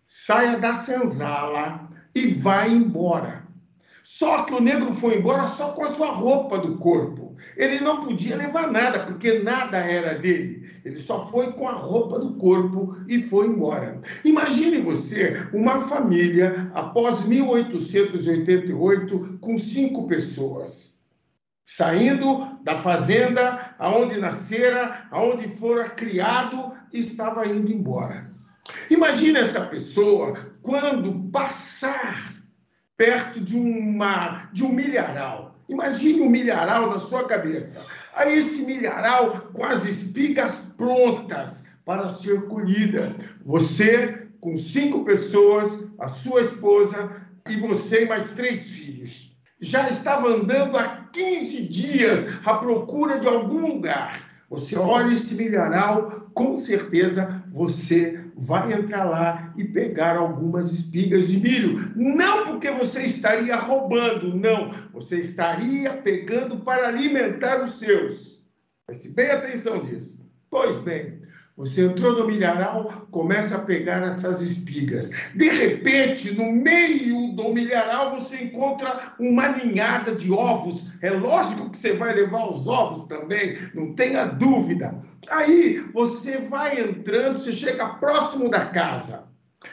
saia 0.07 0.59
da 0.59 0.75
senzala 0.75 1.89
e 2.15 2.33
vá 2.35 2.69
embora. 2.69 3.40
Só 4.13 4.43
que 4.43 4.53
o 4.53 4.61
negro 4.61 4.93
foi 4.93 5.19
embora 5.19 5.47
só 5.47 5.71
com 5.71 5.85
a 5.85 5.91
sua 5.91 6.11
roupa 6.11 6.59
do 6.59 6.79
corpo. 6.79 7.37
Ele 7.57 7.79
não 7.79 8.01
podia 8.01 8.37
levar 8.37 8.69
nada, 8.69 9.05
porque 9.05 9.39
nada 9.39 9.79
era 9.79 10.19
dele. 10.19 10.69
Ele 10.85 10.99
só 10.99 11.29
foi 11.29 11.53
com 11.53 11.69
a 11.69 11.75
roupa 11.75 12.19
do 12.19 12.35
corpo 12.35 12.97
e 13.07 13.23
foi 13.23 13.47
embora. 13.47 14.01
Imagine 14.25 14.81
você, 14.81 15.37
uma 15.55 15.83
família, 15.83 16.73
após 16.75 17.25
1888, 17.25 19.39
com 19.41 19.57
cinco 19.57 20.09
pessoas. 20.09 20.99
Saindo 21.65 22.59
da 22.65 22.79
fazenda, 22.79 23.77
aonde 23.79 24.19
nascera, 24.19 25.07
aonde 25.13 25.47
fora 25.47 25.89
criado, 25.89 26.77
estava 26.93 27.47
indo 27.47 27.73
embora. 27.73 28.29
Imagine 28.91 29.39
essa 29.39 29.61
pessoa 29.61 30.37
quando 30.63 31.31
passar 31.31 32.40
perto 33.01 33.41
de, 33.41 33.57
uma, 33.57 34.51
de 34.53 34.63
um 34.63 34.71
milharal. 34.71 35.55
Imagine 35.71 36.21
um 36.21 36.29
milharal 36.29 36.91
na 36.91 36.99
sua 36.99 37.25
cabeça. 37.25 37.83
Aí 38.15 38.37
esse 38.37 38.61
milharal 38.61 39.49
com 39.55 39.65
as 39.65 39.87
espigas 39.87 40.61
prontas 40.77 41.65
para 41.87 42.11
ser 42.11 42.43
colhida. 42.43 43.17
Você 43.47 44.27
com 44.39 44.55
cinco 44.55 45.03
pessoas, 45.03 45.83
a 45.99 46.09
sua 46.09 46.43
esposa 46.43 47.27
e 47.49 47.57
você 47.57 48.05
e 48.05 48.09
mais 48.09 48.33
três 48.33 48.69
filhos. 48.69 49.35
Já 49.59 49.89
estava 49.89 50.29
andando 50.29 50.77
há 50.77 51.09
15 51.11 51.63
dias 51.69 52.27
à 52.45 52.53
procura 52.53 53.19
de 53.19 53.27
algum 53.27 53.67
lugar. 53.67 54.29
Você 54.51 54.77
olha 54.77 55.15
esse 55.15 55.37
milharal, 55.37 56.29
com 56.35 56.55
certeza 56.55 57.43
você 57.51 58.20
vai 58.41 58.73
entrar 58.73 59.05
lá 59.05 59.53
e 59.57 59.65
pegar 59.65 60.17
algumas 60.17 60.73
espigas 60.73 61.29
de 61.29 61.39
milho. 61.39 61.93
Não 61.95 62.47
porque 62.47 62.71
você 62.71 63.03
estaria 63.03 63.55
roubando, 63.57 64.35
não. 64.35 64.71
Você 64.95 65.19
estaria 65.19 65.93
pegando 65.99 66.57
para 66.59 66.89
alimentar 66.89 67.63
os 67.63 67.79
seus. 67.79 68.43
Preste 68.87 69.09
bem 69.11 69.31
atenção 69.31 69.85
nisso. 69.85 70.27
Pois 70.51 70.79
bem, 70.81 71.21
você 71.57 71.85
entrou 71.85 72.15
no 72.19 72.27
milharal, 72.27 73.07
começa 73.11 73.57
a 73.57 73.61
pegar 73.61 74.03
essas 74.03 74.41
espigas. 74.41 75.11
De 75.35 75.51
repente, 75.51 76.33
no 76.33 76.51
meio 76.51 77.33
do 77.37 77.53
milharal, 77.53 78.19
você 78.19 78.45
encontra 78.45 79.15
uma 79.21 79.49
ninhada 79.49 80.15
de 80.15 80.33
ovos. 80.33 80.87
É 81.03 81.11
lógico 81.11 81.69
que 81.69 81.77
você 81.77 81.93
vai 81.93 82.15
levar 82.15 82.49
os 82.49 82.67
ovos 82.67 83.05
também, 83.05 83.59
não 83.75 83.93
tenha 83.95 84.25
dúvida. 84.25 84.99
Aí 85.31 85.79
você 85.93 86.39
vai 86.39 86.81
entrando, 86.81 87.39
você 87.39 87.53
chega 87.53 87.95
próximo 87.95 88.51
da 88.51 88.67
casa. 88.67 89.31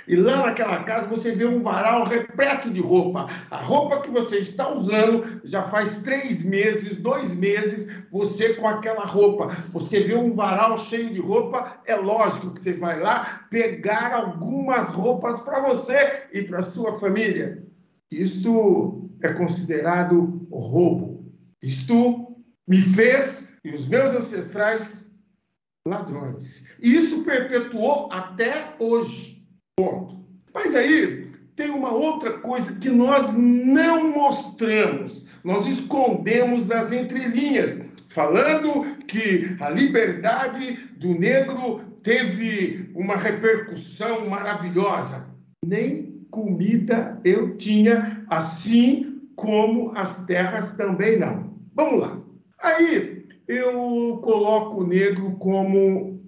E 0.07 0.15
lá 0.15 0.45
naquela 0.45 0.83
casa 0.83 1.07
você 1.07 1.31
vê 1.31 1.45
um 1.45 1.61
varal 1.61 2.05
repleto 2.05 2.69
de 2.69 2.79
roupa. 2.79 3.27
A 3.49 3.57
roupa 3.57 4.01
que 4.01 4.09
você 4.09 4.39
está 4.39 4.69
usando 4.69 5.41
já 5.43 5.63
faz 5.63 6.01
três 6.01 6.43
meses, 6.43 6.97
dois 6.97 7.33
meses, 7.33 7.87
você 8.11 8.53
com 8.53 8.67
aquela 8.67 9.03
roupa. 9.03 9.47
Você 9.71 10.01
vê 10.01 10.15
um 10.15 10.35
varal 10.35 10.77
cheio 10.77 11.13
de 11.13 11.21
roupa, 11.21 11.81
é 11.85 11.95
lógico 11.95 12.51
que 12.51 12.59
você 12.59 12.73
vai 12.73 12.99
lá 12.99 13.47
pegar 13.49 14.13
algumas 14.13 14.89
roupas 14.89 15.39
para 15.39 15.61
você 15.61 16.27
e 16.33 16.41
para 16.43 16.61
sua 16.61 16.99
família. 16.99 17.65
Isto 18.11 19.09
é 19.23 19.29
considerado 19.29 20.47
roubo. 20.51 21.25
Isto 21.63 22.35
me 22.67 22.81
fez 22.81 23.47
e 23.63 23.71
os 23.71 23.87
meus 23.87 24.13
ancestrais 24.13 25.06
ladrões. 25.87 26.67
Isso 26.81 27.23
perpetuou 27.23 28.09
até 28.11 28.75
hoje. 28.79 29.43
Ponto. 29.75 30.17
Mas 30.53 30.75
aí 30.75 31.31
tem 31.55 31.71
uma 31.71 31.91
outra 31.91 32.33
coisa 32.39 32.73
que 32.75 32.89
nós 32.89 33.33
não 33.33 34.11
mostramos, 34.11 35.25
nós 35.43 35.65
escondemos 35.65 36.67
nas 36.67 36.91
entrelinhas, 36.91 37.75
falando 38.07 38.95
que 39.07 39.55
a 39.59 39.69
liberdade 39.69 40.73
do 40.97 41.15
negro 41.15 41.79
teve 42.03 42.91
uma 42.93 43.15
repercussão 43.15 44.29
maravilhosa. 44.29 45.27
Nem 45.65 46.25
comida 46.29 47.19
eu 47.23 47.57
tinha, 47.57 48.23
assim 48.29 49.21
como 49.35 49.97
as 49.97 50.25
terras 50.25 50.73
também 50.73 51.17
não. 51.19 51.53
Vamos 51.75 52.01
lá. 52.01 52.19
Aí 52.61 53.16
eu 53.47 54.19
coloco 54.21 54.81
o 54.81 54.87
negro 54.87 55.31
como 55.37 56.19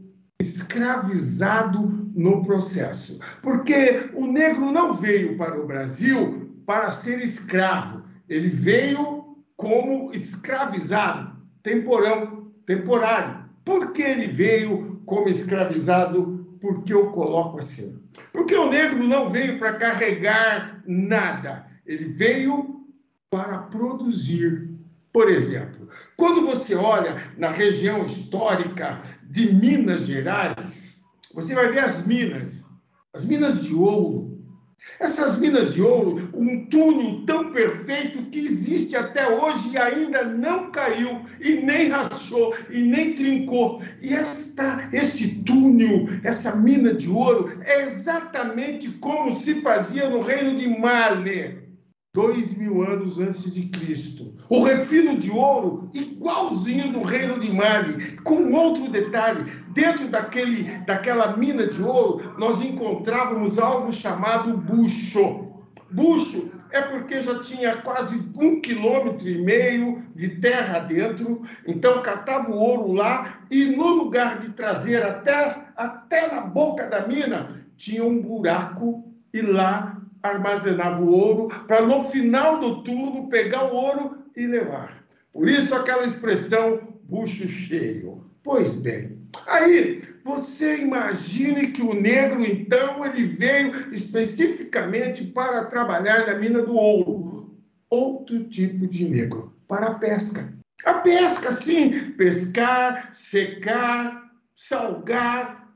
escravizado 0.42 2.10
no 2.16 2.42
processo. 2.42 3.20
Porque 3.42 4.10
o 4.14 4.26
negro 4.26 4.72
não 4.72 4.94
veio 4.94 5.38
para 5.38 5.60
o 5.60 5.68
Brasil 5.68 6.50
para 6.66 6.92
ser 6.92 7.22
escravo, 7.22 8.04
ele 8.28 8.50
veio 8.50 9.38
como 9.58 10.14
escravizado, 10.14 11.36
temporão, 11.64 12.52
temporário. 12.66 13.44
Por 13.66 13.92
que 13.92 14.02
ele 14.02 14.28
veio 14.28 15.02
como 15.06 15.28
escravizado? 15.28 16.58
Porque 16.62 16.94
eu 16.94 17.08
coloco 17.08 17.60
assim. 17.60 18.02
Porque 18.32 18.56
o 18.56 18.70
negro 18.70 19.06
não 19.06 19.30
veio 19.30 19.58
para 19.58 19.74
carregar 19.74 20.82
nada, 20.86 21.66
ele 21.86 22.06
veio 22.06 22.86
para 23.30 23.58
produzir. 23.58 24.69
Por 25.12 25.30
exemplo, 25.30 25.88
quando 26.16 26.46
você 26.46 26.76
olha 26.76 27.16
na 27.36 27.50
região 27.50 28.06
histórica 28.06 29.02
de 29.24 29.54
Minas 29.54 30.06
Gerais, 30.06 31.04
você 31.34 31.56
vai 31.56 31.72
ver 31.72 31.84
as 31.84 32.06
minas, 32.06 32.68
as 33.14 33.26
minas 33.26 33.64
de 33.64 33.74
ouro. 33.74 34.38
Essas 35.00 35.38
minas 35.38 35.74
de 35.74 35.82
ouro, 35.82 36.30
um 36.34 36.66
túnel 36.68 37.26
tão 37.26 37.52
perfeito 37.52 38.24
que 38.30 38.40
existe 38.40 38.96
até 38.96 39.30
hoje 39.30 39.72
e 39.72 39.78
ainda 39.78 40.24
não 40.24 40.72
caiu, 40.72 41.22
e 41.40 41.56
nem 41.56 41.90
rachou, 41.90 42.56
e 42.70 42.82
nem 42.82 43.14
trincou. 43.14 43.82
E 44.02 44.14
esta, 44.14 44.90
esse 44.94 45.28
túnel, 45.44 46.06
essa 46.24 46.56
mina 46.56 46.94
de 46.94 47.10
ouro, 47.10 47.60
é 47.66 47.88
exatamente 47.88 48.90
como 48.94 49.38
se 49.42 49.60
fazia 49.62 50.10
no 50.10 50.22
reino 50.22 50.56
de 50.56 50.68
Male 50.68 51.59
dois 52.20 52.54
mil 52.58 52.82
anos 52.82 53.18
antes 53.18 53.56
de 53.56 53.68
Cristo. 53.68 54.34
O 54.50 54.62
refino 54.62 55.18
de 55.18 55.32
ouro, 55.32 55.90
igualzinho 55.94 56.92
do 56.92 57.02
reino 57.02 57.40
de 57.40 57.50
Mali, 57.50 58.18
com 58.24 58.52
outro 58.52 58.90
detalhe: 58.90 59.50
dentro 59.70 60.10
daquele, 60.10 60.64
daquela 60.86 61.38
mina 61.38 61.66
de 61.66 61.82
ouro, 61.82 62.36
nós 62.38 62.62
encontrávamos 62.62 63.58
algo 63.58 63.94
chamado 63.94 64.58
bucho. 64.58 65.48
Bucho 65.92 66.50
é 66.72 66.82
porque 66.82 67.22
já 67.22 67.40
tinha 67.40 67.78
quase 67.78 68.22
um 68.36 68.60
quilômetro 68.60 69.28
e 69.28 69.42
meio 69.42 70.04
de 70.14 70.28
terra 70.28 70.80
dentro, 70.80 71.42
então 71.66 72.02
catava 72.02 72.52
o 72.52 72.60
ouro 72.60 72.92
lá 72.92 73.40
e 73.50 73.66
no 73.66 73.88
lugar 73.88 74.40
de 74.40 74.50
trazer 74.50 75.02
até, 75.02 75.58
até 75.76 76.28
na 76.32 76.42
boca 76.42 76.86
da 76.86 77.08
mina, 77.08 77.64
tinha 77.78 78.04
um 78.04 78.22
buraco 78.22 79.04
e 79.34 79.42
lá 79.42 79.99
armazenava 80.24 81.02
o 81.02 81.12
ouro 81.12 81.48
para 81.68 81.82
no 81.82 82.04
final 82.10 82.60
do 82.60 82.84
turno 82.84 83.30
pegar 83.30 83.72
o 83.72 83.76
ouro 83.76 84.24
e 84.36 84.46
levar. 84.46 85.04
Por 85.32 85.48
isso 85.48 85.74
aquela 85.74 86.04
expressão 86.04 86.98
bucho 87.04 87.48
cheio. 87.48 88.24
Pois 88.44 88.76
bem, 88.76 89.18
aí 89.48 90.02
você 90.24 90.78
imagine 90.78 91.68
que 91.68 91.82
o 91.82 91.94
negro 91.94 92.44
então 92.46 93.06
ele 93.06 93.24
veio 93.24 93.94
especificamente 93.94 95.24
para 95.24 95.66
trabalhar 95.66 96.28
na 96.28 96.36
mina 96.36 96.62
do 96.62 96.76
ouro. 96.76 97.58
Outro 97.90 98.44
tipo 98.44 98.86
de 98.86 99.10
negro, 99.10 99.52
para 99.68 99.88
a 99.88 99.94
pesca. 99.96 100.54
A 100.86 100.94
pesca, 100.96 101.52
sim, 101.52 102.12
pescar, 102.12 103.10
secar, 103.14 104.32
salgar. 104.56 105.68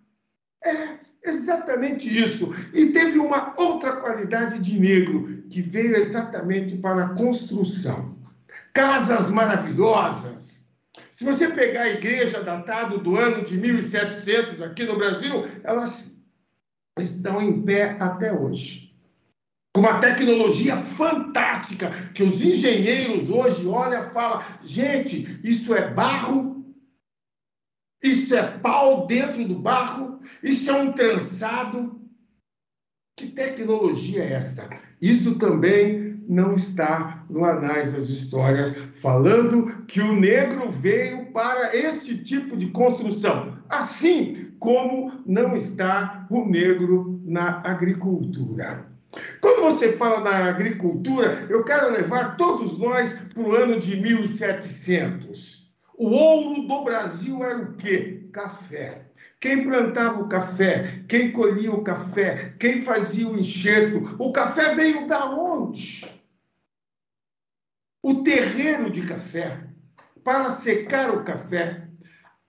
É, 0.64 1.00
Exatamente 1.24 2.10
isso. 2.22 2.54
E 2.74 2.88
teve 2.88 3.18
uma 3.18 3.54
outra 3.58 3.96
qualidade 3.98 4.60
de 4.60 4.78
negro 4.78 5.44
que 5.50 5.62
veio 5.62 5.96
exatamente 5.96 6.78
para 6.78 7.06
a 7.06 7.10
construção. 7.10 8.18
Casas 8.74 9.32
maravilhosas. 9.32 10.70
Se 11.12 11.24
você 11.24 11.48
pegar 11.48 11.84
a 11.84 11.90
igreja 11.92 12.44
datada 12.44 12.98
do 12.98 13.16
ano 13.16 13.44
de 13.44 13.56
1700 13.56 14.62
aqui 14.62 14.84
no 14.84 14.98
Brasil, 14.98 15.46
elas 15.64 16.14
estão 17.00 17.42
em 17.42 17.62
pé 17.62 17.96
até 18.00 18.34
hoje. 18.34 18.92
Com 19.74 19.82
uma 19.82 20.00
tecnologia 20.00 20.76
fantástica, 20.78 21.90
que 22.14 22.22
os 22.22 22.44
engenheiros 22.44 23.30
hoje 23.30 23.66
olham 23.66 24.04
e 24.04 24.14
falam: 24.14 24.44
gente, 24.62 25.40
isso 25.44 25.74
é 25.74 25.92
barro, 25.92 26.53
isso 28.04 28.36
é 28.36 28.44
pau 28.60 29.08
dentro 29.08 29.48
do 29.48 29.56
barro, 29.56 30.20
isso 30.44 30.70
é 30.70 30.74
um 30.74 30.92
trançado. 30.92 32.00
Que 33.18 33.28
tecnologia 33.28 34.24
é 34.24 34.34
essa? 34.34 34.70
Isso 35.02 35.36
também 35.36 36.22
não 36.28 36.54
está 36.54 37.26
no 37.30 37.46
Anais 37.46 37.94
das 37.94 38.10
Histórias, 38.10 38.74
falando 38.94 39.86
que 39.86 40.02
o 40.02 40.16
negro 40.16 40.70
veio 40.72 41.32
para 41.32 41.76
esse 41.76 42.18
tipo 42.18 42.58
de 42.58 42.68
construção. 42.72 43.58
Assim 43.70 44.52
como 44.60 45.12
não 45.26 45.56
está 45.56 46.28
o 46.30 46.46
negro 46.46 47.22
na 47.24 47.62
agricultura. 47.64 48.88
Quando 49.42 49.62
você 49.62 49.92
fala 49.94 50.22
na 50.22 50.50
agricultura, 50.50 51.46
eu 51.50 51.64
quero 51.64 51.92
levar 51.92 52.36
todos 52.36 52.78
nós 52.78 53.14
para 53.14 53.44
o 53.44 53.54
ano 53.54 53.80
de 53.80 53.96
1700. 53.98 55.63
O 56.04 56.10
ouro 56.10 56.68
do 56.68 56.84
Brasil 56.84 57.42
era 57.46 57.60
o 57.60 57.78
quê? 57.78 58.28
Café. 58.34 59.06
Quem 59.40 59.64
plantava 59.64 60.20
o 60.20 60.28
café? 60.28 61.02
Quem 61.08 61.32
colhia 61.32 61.72
o 61.72 61.82
café? 61.82 62.54
Quem 62.60 62.82
fazia 62.82 63.26
o 63.26 63.40
enxerto? 63.40 64.14
O 64.20 64.34
café 64.34 64.76
veio 64.76 65.08
da 65.08 65.30
onde? 65.30 66.06
O 68.04 68.16
terreiro 68.16 68.90
de 68.90 69.02
café. 69.04 69.64
Para 70.26 70.50
secar 70.50 71.10
o 71.10 71.24
café, 71.24 71.88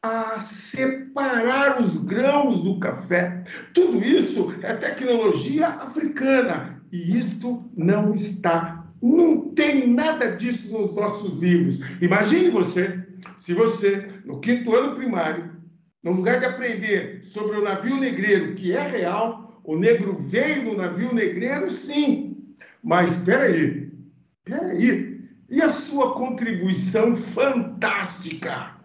a 0.02 0.40
separar 0.40 1.80
os 1.80 1.98
grãos 1.98 2.60
do 2.60 2.80
café. 2.80 3.44
Tudo 3.72 4.02
isso 4.04 4.48
é 4.62 4.74
tecnologia 4.74 5.68
africana 5.68 6.82
e 6.90 7.16
isto 7.16 7.70
não 7.76 8.12
está, 8.12 8.84
não 9.00 9.50
tem 9.50 9.86
nada 9.88 10.34
disso 10.34 10.72
nos 10.76 10.92
nossos 10.92 11.38
livros. 11.38 11.78
Imagine 12.00 12.50
você, 12.50 13.03
se 13.38 13.54
você, 13.54 14.08
no 14.24 14.40
quinto 14.40 14.74
ano 14.74 14.94
primário, 14.94 15.54
no 16.02 16.12
lugar 16.12 16.38
de 16.38 16.46
aprender 16.46 17.24
sobre 17.24 17.56
o 17.56 17.62
navio 17.62 17.96
negreiro, 17.96 18.54
que 18.54 18.72
é 18.72 18.86
real, 18.86 19.60
o 19.64 19.76
negro 19.76 20.12
veio 20.14 20.64
no 20.64 20.76
navio 20.76 21.12
negreiro, 21.14 21.70
sim. 21.70 22.54
Mas 22.82 23.16
espera 23.16 23.44
aí, 23.44 23.90
espera 24.38 24.66
aí. 24.68 25.14
E 25.48 25.62
a 25.62 25.70
sua 25.70 26.14
contribuição 26.14 27.16
fantástica? 27.16 28.76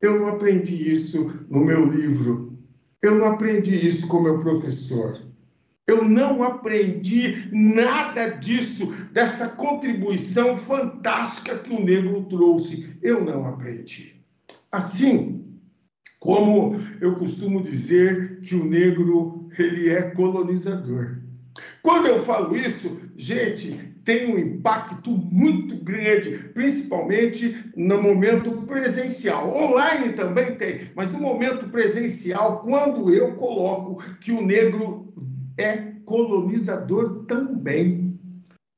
Eu 0.00 0.20
não 0.20 0.28
aprendi 0.28 0.90
isso 0.90 1.44
no 1.48 1.60
meu 1.60 1.84
livro. 1.86 2.56
Eu 3.02 3.16
não 3.16 3.26
aprendi 3.26 3.86
isso 3.86 4.06
com 4.06 4.20
meu 4.20 4.38
professor. 4.38 5.23
Eu 5.86 6.02
não 6.02 6.42
aprendi 6.42 7.48
nada 7.52 8.28
disso, 8.28 8.86
dessa 9.12 9.48
contribuição 9.48 10.56
fantástica 10.56 11.58
que 11.58 11.74
o 11.74 11.84
negro 11.84 12.24
trouxe. 12.24 12.96
Eu 13.02 13.22
não 13.22 13.46
aprendi. 13.46 14.24
Assim 14.72 15.44
como 16.18 16.80
eu 17.02 17.16
costumo 17.16 17.62
dizer 17.62 18.40
que 18.40 18.54
o 18.54 18.64
negro 18.64 19.46
ele 19.58 19.90
é 19.90 20.02
colonizador. 20.02 21.18
Quando 21.82 22.06
eu 22.06 22.18
falo 22.18 22.56
isso, 22.56 22.98
gente, 23.14 23.94
tem 24.06 24.32
um 24.32 24.38
impacto 24.38 25.10
muito 25.10 25.76
grande, 25.76 26.48
principalmente 26.54 27.70
no 27.76 28.02
momento 28.02 28.52
presencial. 28.62 29.54
Online 29.54 30.14
também 30.14 30.54
tem, 30.54 30.90
mas 30.94 31.12
no 31.12 31.18
momento 31.18 31.68
presencial, 31.68 32.62
quando 32.62 33.12
eu 33.12 33.34
coloco 33.34 34.02
que 34.20 34.32
o 34.32 34.44
negro 34.44 35.12
é 35.56 35.92
colonizador 36.04 37.24
também, 37.24 38.18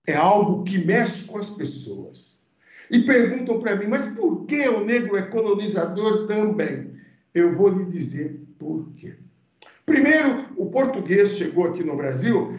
é 0.06 0.14
algo 0.14 0.62
que 0.62 0.78
mexe 0.78 1.24
com 1.24 1.38
as 1.38 1.50
pessoas. 1.50 2.44
E 2.90 3.00
perguntam 3.00 3.58
para 3.58 3.74
mim, 3.74 3.86
mas 3.86 4.06
por 4.08 4.46
que 4.46 4.68
o 4.68 4.84
negro 4.84 5.16
é 5.16 5.22
colonizador 5.22 6.26
também? 6.26 6.92
Eu 7.34 7.54
vou 7.54 7.68
lhe 7.68 7.84
dizer 7.84 8.40
por 8.58 8.88
quê. 8.94 9.16
Primeiro, 9.84 10.46
o 10.56 10.66
português 10.66 11.36
chegou 11.36 11.66
aqui 11.66 11.82
no 11.82 11.96
Brasil 11.96 12.56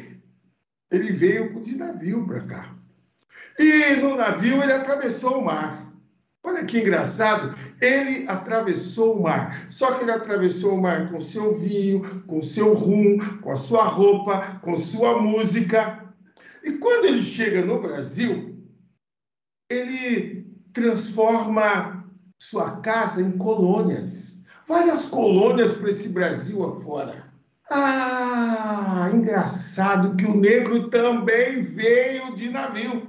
ele 0.92 1.12
veio 1.12 1.60
de 1.60 1.78
navio 1.78 2.26
para 2.26 2.42
cá. 2.42 2.76
E 3.60 3.96
no 3.98 4.16
navio 4.16 4.62
ele 4.62 4.72
atravessou 4.72 5.40
o 5.40 5.46
mar. 5.46 5.87
Olha 6.48 6.64
que 6.64 6.80
engraçado, 6.80 7.54
ele 7.82 8.26
atravessou 8.26 9.18
o 9.18 9.22
mar. 9.22 9.68
Só 9.70 9.92
que 9.92 10.04
ele 10.04 10.12
atravessou 10.12 10.76
o 10.76 10.82
mar 10.82 11.12
com 11.12 11.20
seu 11.20 11.52
vinho, 11.52 12.24
com 12.26 12.42
seu 12.42 12.74
rum, 12.74 13.18
com 13.42 13.52
a 13.52 13.58
sua 13.58 13.84
roupa, 13.84 14.58
com 14.62 14.78
sua 14.78 15.22
música. 15.22 16.06
E 16.64 16.72
quando 16.78 17.04
ele 17.04 17.22
chega 17.22 17.66
no 17.66 17.82
Brasil, 17.82 18.58
ele 19.70 20.48
transforma 20.72 22.06
sua 22.42 22.80
casa 22.80 23.22
em 23.22 23.38
colônias. 23.38 24.42
Várias 24.66 25.04
colônias 25.04 25.74
para 25.74 25.90
esse 25.90 26.08
Brasil 26.08 26.64
afora. 26.64 27.28
Ah, 27.70 29.10
engraçado 29.14 30.16
que 30.16 30.26
o 30.26 30.34
negro 30.34 30.90
também 30.90 31.60
veio 31.60 32.34
de 32.38 32.50
navio. 32.50 33.07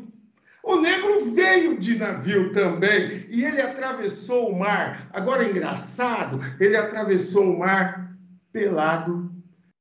O 0.69 0.79
negro 0.83 1.33
veio 1.33 1.79
de 1.79 1.97
navio 1.97 2.53
também 2.53 3.25
e 3.31 3.43
ele 3.43 3.59
atravessou 3.59 4.51
o 4.51 4.59
mar. 4.59 5.09
Agora, 5.15 5.49
engraçado, 5.49 6.39
ele 6.61 6.77
atravessou 6.77 7.55
o 7.55 7.59
mar 7.59 8.15
pelado, 8.53 9.33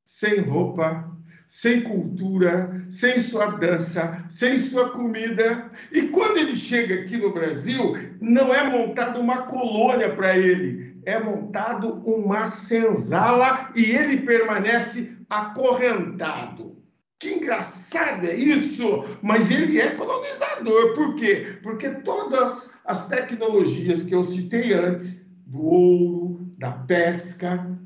sem 0.06 0.40
roupa, 0.40 1.12
sem 1.46 1.82
cultura, 1.82 2.88
sem 2.90 3.20
sua 3.20 3.48
dança, 3.48 4.26
sem 4.30 4.56
sua 4.56 4.92
comida. 4.92 5.70
E 5.92 6.04
quando 6.04 6.38
ele 6.38 6.56
chega 6.56 7.02
aqui 7.02 7.18
no 7.18 7.34
Brasil, 7.34 7.94
não 8.22 8.56
é 8.56 8.64
montada 8.70 9.20
uma 9.20 9.42
colônia 9.42 10.16
para 10.16 10.38
ele, 10.38 11.02
é 11.06 11.20
montado 11.20 12.02
uma 12.06 12.48
senzala 12.48 13.74
e 13.76 13.92
ele 13.92 14.22
permanece 14.22 15.18
acorrentado. 15.30 16.77
Que 17.20 17.34
engraçado 17.34 18.28
é 18.28 18.36
isso! 18.36 19.04
Mas 19.22 19.50
ele 19.50 19.80
é 19.80 19.96
colonizador. 19.96 20.94
Por 20.94 21.16
quê? 21.16 21.58
Porque 21.64 21.90
todas 21.90 22.72
as 22.86 23.08
tecnologias 23.08 24.04
que 24.04 24.14
eu 24.14 24.24
citei 24.24 24.74
antes, 24.74 25.26
do 25.46 25.62
ouro, 25.64 26.52
da 26.58 26.72
pesca, 26.72 27.78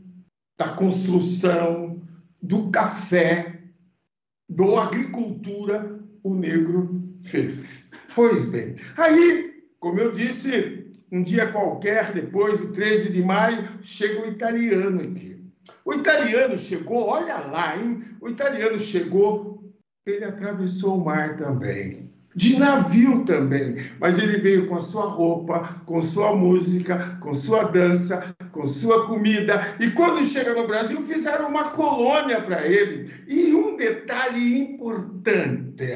da 0.57 0.69
construção, 0.69 2.01
do 2.41 2.69
café, 2.71 3.61
da 4.49 4.83
agricultura, 4.83 5.99
o 6.23 6.35
negro 6.35 7.09
fez. 7.23 7.91
Pois 8.13 8.45
bem, 8.45 8.75
aí, 8.97 9.63
como 9.79 9.99
eu 9.99 10.11
disse, 10.11 10.91
um 11.11 11.23
dia 11.23 11.51
qualquer, 11.51 12.13
depois 12.13 12.59
do 12.59 12.71
13 12.73 13.09
de 13.09 13.23
maio, 13.23 13.67
chega 13.81 14.21
o 14.21 14.27
italiano 14.27 15.01
aqui. 15.01 15.30
O 15.85 15.93
italiano 15.93 16.57
chegou, 16.57 17.07
olha 17.07 17.37
lá, 17.37 17.77
hein? 17.77 18.03
O 18.19 18.29
italiano 18.29 18.77
chegou, 18.79 19.73
ele 20.05 20.25
atravessou 20.25 20.97
o 20.97 21.05
mar 21.05 21.37
também. 21.37 22.11
De 22.33 22.57
navio 22.57 23.25
também, 23.25 23.75
mas 23.99 24.17
ele 24.17 24.37
veio 24.37 24.67
com 24.67 24.77
a 24.77 24.81
sua 24.81 25.03
roupa, 25.03 25.81
com 25.85 26.01
sua 26.01 26.33
música, 26.33 27.17
com 27.19 27.33
sua 27.33 27.63
dança, 27.63 28.33
com 28.53 28.65
sua 28.65 29.05
comida. 29.05 29.75
E 29.81 29.91
quando 29.91 30.25
chega 30.25 30.53
no 30.53 30.65
Brasil, 30.65 31.01
fizeram 31.01 31.49
uma 31.49 31.71
colônia 31.71 32.41
para 32.41 32.65
ele. 32.65 33.11
E 33.27 33.53
um 33.53 33.75
detalhe 33.75 34.57
importante: 34.57 35.93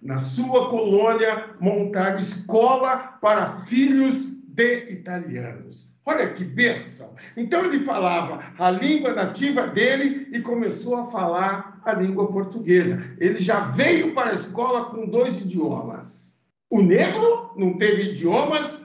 na 0.00 0.18
sua 0.18 0.70
colônia 0.70 1.50
montar 1.60 2.18
escola 2.18 3.18
para 3.20 3.58
filhos 3.66 4.24
de 4.24 4.86
italianos. 4.90 5.91
Olha 6.04 6.32
que 6.32 6.44
bênção! 6.44 7.14
Então 7.36 7.64
ele 7.64 7.80
falava 7.80 8.40
a 8.58 8.70
língua 8.70 9.14
nativa 9.14 9.66
dele 9.68 10.28
e 10.32 10.40
começou 10.40 10.96
a 10.96 11.06
falar 11.06 11.80
a 11.84 11.92
língua 11.92 12.30
portuguesa. 12.30 13.00
Ele 13.18 13.40
já 13.40 13.60
veio 13.60 14.12
para 14.14 14.30
a 14.30 14.34
escola 14.34 14.86
com 14.86 15.06
dois 15.06 15.38
idiomas. 15.38 16.40
O 16.68 16.82
negro 16.82 17.52
não 17.56 17.76
teve 17.76 18.10
idiomas 18.10 18.78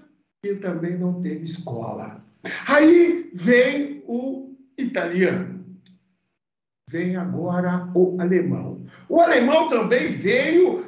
e 0.44 0.56
também 0.56 0.98
não 0.98 1.20
teve 1.20 1.46
escola. 1.46 2.24
Aí 2.68 3.32
vem 3.34 4.04
o 4.06 4.56
italiano. 4.78 5.66
Vem 6.90 7.18
agora 7.18 7.90
o 7.96 8.16
alemão. 8.22 8.86
O 9.10 9.20
alemão 9.20 9.68
também 9.68 10.10
veio 10.10 10.87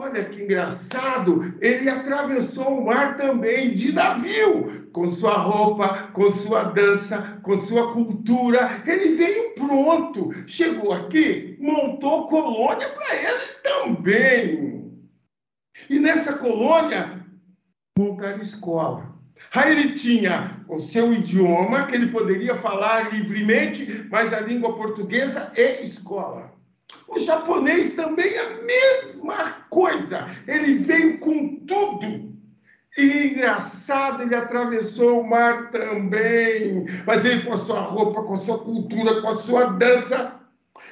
Olha 0.00 0.24
que 0.24 0.44
engraçado, 0.44 1.58
ele 1.60 1.90
atravessou 1.90 2.78
o 2.78 2.86
mar 2.86 3.16
também 3.16 3.74
de 3.74 3.90
navio, 3.90 4.88
com 4.92 5.08
sua 5.08 5.36
roupa, 5.36 6.12
com 6.12 6.30
sua 6.30 6.62
dança, 6.62 7.40
com 7.42 7.56
sua 7.56 7.92
cultura. 7.92 8.80
Ele 8.86 9.16
veio 9.16 9.56
pronto, 9.56 10.30
chegou 10.46 10.92
aqui, 10.92 11.56
montou 11.58 12.28
colônia 12.28 12.88
para 12.90 13.16
ele 13.16 13.44
também. 13.64 15.02
E 15.90 15.98
nessa 15.98 16.34
colônia, 16.34 17.26
montaram 17.98 18.40
escola. 18.40 19.18
Aí 19.52 19.72
ele 19.72 19.94
tinha 19.94 20.64
o 20.68 20.78
seu 20.78 21.12
idioma, 21.12 21.86
que 21.86 21.96
ele 21.96 22.12
poderia 22.12 22.54
falar 22.54 23.12
livremente, 23.12 24.06
mas 24.12 24.32
a 24.32 24.38
língua 24.38 24.76
portuguesa 24.76 25.52
e 25.56 25.82
escola. 25.82 26.47
O 27.08 27.18
japonês 27.18 27.94
também 27.94 28.34
é 28.34 28.40
a 28.40 28.62
mesma 28.62 29.52
coisa. 29.70 30.26
Ele 30.46 30.74
veio 30.74 31.18
com 31.18 31.56
tudo. 31.66 32.28
E 32.96 33.28
engraçado, 33.28 34.22
ele 34.22 34.34
atravessou 34.34 35.20
o 35.20 35.28
mar 35.28 35.70
também, 35.70 36.84
mas 37.06 37.22
veio 37.22 37.44
com 37.44 37.54
a 37.54 37.56
sua 37.56 37.80
roupa, 37.80 38.22
com 38.22 38.34
a 38.34 38.38
sua 38.38 38.58
cultura, 38.58 39.22
com 39.22 39.28
a 39.28 39.36
sua 39.36 39.64
dança. 39.66 40.34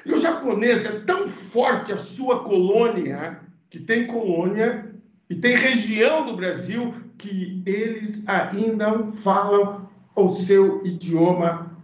E 0.05 0.13
o 0.13 0.21
japonês 0.21 0.85
é 0.87 1.01
tão 1.01 1.27
forte 1.27 1.93
a 1.93 1.97
sua 1.97 2.45
colônia, 2.45 3.41
que 3.69 3.81
tem 3.81 4.07
colônia 4.07 4.95
e 5.29 5.35
tem 5.35 5.57
região 5.57 6.25
do 6.25 6.37
Brasil 6.37 6.95
que 7.19 7.63
eles 7.67 8.27
ainda 8.29 9.11
falam 9.13 9.89
o 10.15 10.29
seu 10.29 10.85
idioma. 10.87 11.76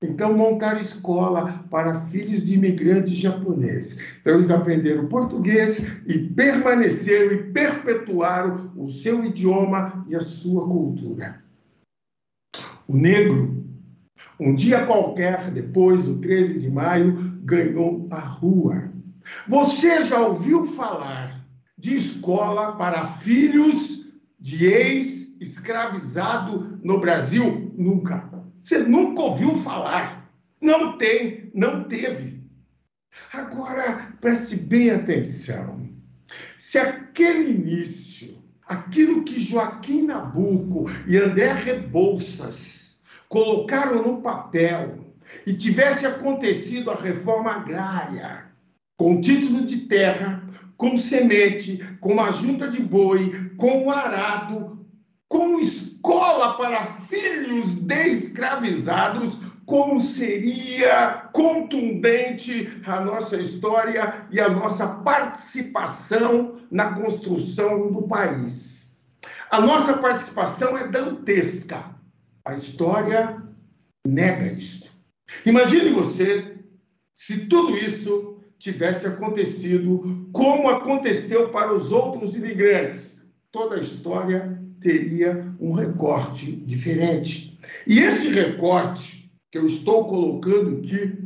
Então, 0.00 0.32
montaram 0.32 0.80
escola 0.80 1.64
para 1.68 2.02
filhos 2.02 2.44
de 2.44 2.54
imigrantes 2.54 3.14
japoneses. 3.14 4.00
Então, 4.20 4.34
eles 4.34 4.50
aprenderam 4.50 5.08
português 5.08 6.00
e 6.06 6.18
permaneceram 6.18 7.32
e 7.32 7.52
perpetuaram 7.52 8.70
o 8.76 8.88
seu 8.88 9.24
idioma 9.24 10.04
e 10.08 10.14
a 10.14 10.20
sua 10.20 10.68
cultura. 10.68 11.42
O 12.86 12.96
negro, 12.96 13.64
um 14.38 14.54
dia 14.54 14.86
qualquer, 14.86 15.50
depois 15.50 16.04
do 16.04 16.18
13 16.18 16.60
de 16.60 16.70
maio, 16.70 17.36
ganhou 17.42 18.06
a 18.10 18.20
rua. 18.20 18.92
Você 19.48 20.02
já 20.02 20.20
ouviu 20.20 20.64
falar 20.64 21.44
de 21.76 21.96
escola 21.96 22.76
para 22.76 23.04
filhos 23.04 24.06
de 24.38 24.64
ex-escravizado 24.64 26.78
no 26.84 27.00
Brasil? 27.00 27.72
Nunca. 27.76 28.37
Você 28.60 28.78
nunca 28.78 29.22
ouviu 29.22 29.54
falar. 29.56 30.30
Não 30.60 30.98
tem, 30.98 31.50
não 31.54 31.84
teve. 31.84 32.42
Agora, 33.32 34.14
preste 34.20 34.56
bem 34.56 34.90
atenção. 34.90 35.88
Se 36.56 36.78
aquele 36.78 37.50
início, 37.50 38.42
aquilo 38.66 39.24
que 39.24 39.40
Joaquim 39.40 40.02
Nabuco 40.02 40.90
e 41.06 41.16
André 41.16 41.52
Rebouças 41.52 42.98
colocaram 43.28 44.02
no 44.02 44.20
papel 44.20 45.14
e 45.46 45.52
tivesse 45.52 46.06
acontecido 46.06 46.90
a 46.90 46.94
reforma 46.94 47.52
agrária, 47.52 48.46
com 48.96 49.20
título 49.20 49.64
de 49.64 49.78
terra, 49.86 50.44
com 50.76 50.96
semente, 50.96 51.78
com 52.00 52.20
a 52.20 52.30
junta 52.30 52.68
de 52.68 52.80
boi, 52.80 53.52
com 53.56 53.84
o 53.84 53.90
arado, 53.90 54.77
com 55.28 55.58
escola 55.58 56.56
para 56.56 56.86
filhos 56.86 57.74
de 57.74 58.08
escravizados, 58.08 59.38
como 59.66 60.00
seria 60.00 61.28
contundente 61.34 62.80
a 62.86 63.00
nossa 63.00 63.36
história 63.36 64.26
e 64.30 64.40
a 64.40 64.48
nossa 64.48 64.86
participação 64.86 66.56
na 66.70 66.94
construção 66.94 67.92
do 67.92 68.02
país. 68.08 69.02
A 69.50 69.60
nossa 69.60 69.98
participação 69.98 70.76
é 70.76 70.88
dantesca. 70.88 71.94
A 72.44 72.54
história 72.54 73.42
nega 74.06 74.46
isto. 74.46 74.90
Imagine 75.44 75.90
você 75.90 76.56
se 77.14 77.46
tudo 77.46 77.76
isso 77.76 78.38
tivesse 78.58 79.06
acontecido 79.06 80.28
como 80.32 80.68
aconteceu 80.70 81.50
para 81.50 81.74
os 81.74 81.92
outros 81.92 82.34
imigrantes. 82.34 83.22
Toda 83.52 83.76
a 83.76 83.80
história 83.80 84.57
teria 84.80 85.52
um 85.60 85.72
recorte 85.72 86.52
diferente. 86.52 87.58
E 87.86 88.00
esse 88.00 88.30
recorte 88.30 89.30
que 89.50 89.58
eu 89.58 89.66
estou 89.66 90.06
colocando 90.06 90.78
aqui 90.78 91.18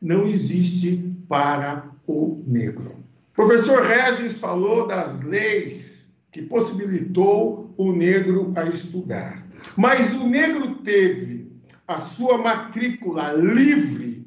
não 0.00 0.26
existe 0.26 1.12
para 1.28 1.90
o 2.06 2.42
negro. 2.46 2.96
O 3.32 3.34
professor 3.34 3.82
Regis 3.82 4.38
falou 4.38 4.86
das 4.86 5.22
leis 5.22 6.14
que 6.30 6.42
possibilitou 6.42 7.74
o 7.76 7.92
negro 7.92 8.52
a 8.56 8.64
estudar. 8.64 9.44
Mas 9.76 10.14
o 10.14 10.26
negro 10.26 10.76
teve 10.76 11.52
a 11.86 11.96
sua 11.96 12.38
matrícula 12.38 13.32
livre 13.32 14.24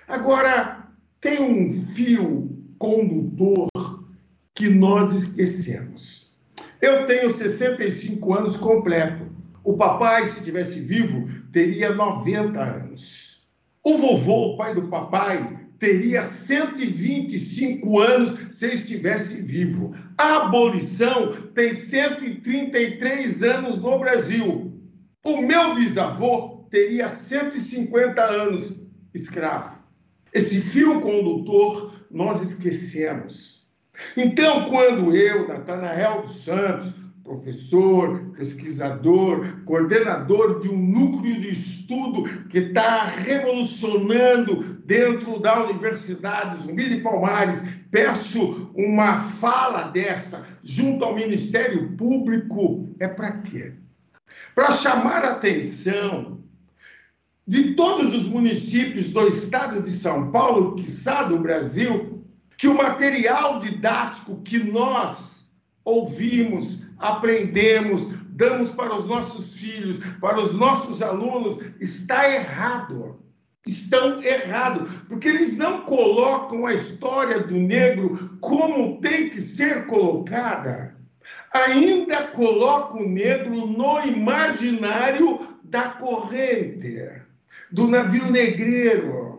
Agora, 0.07 0.87
tem 1.21 1.39
um 1.41 1.71
fio 1.71 2.49
condutor 2.77 3.69
que 4.55 4.69
nós 4.69 5.13
esquecemos. 5.13 6.33
Eu 6.81 7.05
tenho 7.05 7.29
65 7.29 8.33
anos 8.33 8.55
completo. 8.57 9.27
O 9.63 9.75
papai, 9.75 10.25
se 10.25 10.43
tivesse 10.43 10.79
vivo, 10.79 11.27
teria 11.51 11.93
90 11.93 12.59
anos. 12.59 13.47
O 13.83 13.97
vovô, 13.97 14.53
o 14.53 14.57
pai 14.57 14.73
do 14.73 14.87
papai, 14.87 15.59
teria 15.79 16.21
125 16.21 17.99
anos 17.99 18.35
se 18.51 18.73
estivesse 18.73 19.41
vivo. 19.41 19.95
A 20.17 20.45
abolição 20.45 21.31
tem 21.53 21.73
133 21.73 23.43
anos 23.43 23.77
no 23.77 23.99
Brasil. 23.99 24.68
O 25.23 25.41
meu 25.41 25.75
bisavô 25.75 26.65
teria 26.69 27.09
150 27.09 28.21
anos 28.21 28.81
escravo. 29.13 29.77
Esse 30.33 30.61
fio 30.61 31.01
condutor 31.01 31.93
nós 32.09 32.41
esquecemos. 32.41 33.67
Então, 34.15 34.69
quando 34.69 35.13
eu, 35.13 35.45
Natanael 35.47 36.21
dos 36.21 36.43
Santos, 36.43 36.93
professor, 37.21 38.31
pesquisador, 38.35 39.63
coordenador 39.65 40.59
de 40.61 40.69
um 40.69 40.77
núcleo 40.77 41.39
de 41.41 41.51
estudo 41.51 42.23
que 42.47 42.59
está 42.59 43.05
revolucionando 43.05 44.79
dentro 44.85 45.37
da 45.39 45.63
Universidade 45.65 46.57
Zumbi 46.57 47.01
Palmares. 47.01 47.61
Peço 47.91 48.71
uma 48.73 49.19
fala 49.19 49.89
dessa 49.89 50.43
junto 50.63 51.03
ao 51.03 51.13
Ministério 51.13 51.95
Público. 51.97 52.87
É 52.99 53.07
para 53.07 53.33
quê? 53.33 53.73
Para 54.59 54.73
chamar 54.73 55.23
a 55.23 55.31
atenção 55.31 56.39
de 57.47 57.75
todos 57.75 58.13
os 58.13 58.27
municípios 58.27 59.09
do 59.09 59.25
estado 59.25 59.81
de 59.81 59.89
São 59.89 60.31
Paulo, 60.31 60.75
quiçá 60.75 61.23
do 61.23 61.39
Brasil, 61.39 62.25
que 62.57 62.67
o 62.67 62.75
material 62.75 63.57
didático 63.59 64.41
que 64.41 64.59
nós 64.59 65.49
ouvimos, 65.85 66.83
aprendemos, 66.97 68.05
damos 68.31 68.69
para 68.69 68.93
os 68.93 69.05
nossos 69.05 69.53
filhos, 69.53 69.97
para 70.19 70.41
os 70.41 70.53
nossos 70.53 71.01
alunos, 71.01 71.57
está 71.79 72.29
errado. 72.29 73.17
Estão 73.65 74.21
errados, 74.21 74.91
porque 75.07 75.29
eles 75.29 75.55
não 75.55 75.83
colocam 75.83 76.65
a 76.65 76.73
história 76.73 77.39
do 77.39 77.55
negro 77.55 78.37
como 78.41 78.99
tem 78.99 79.29
que 79.29 79.39
ser 79.39 79.85
colocada. 79.85 80.98
Ainda 81.53 82.27
colocam 82.27 83.01
o 83.01 83.09
negro 83.09 83.65
no 83.65 84.05
imaginário 84.05 85.57
da 85.63 85.89
corrente, 85.89 87.11
do 87.71 87.87
navio 87.87 88.31
negreiro 88.31 89.29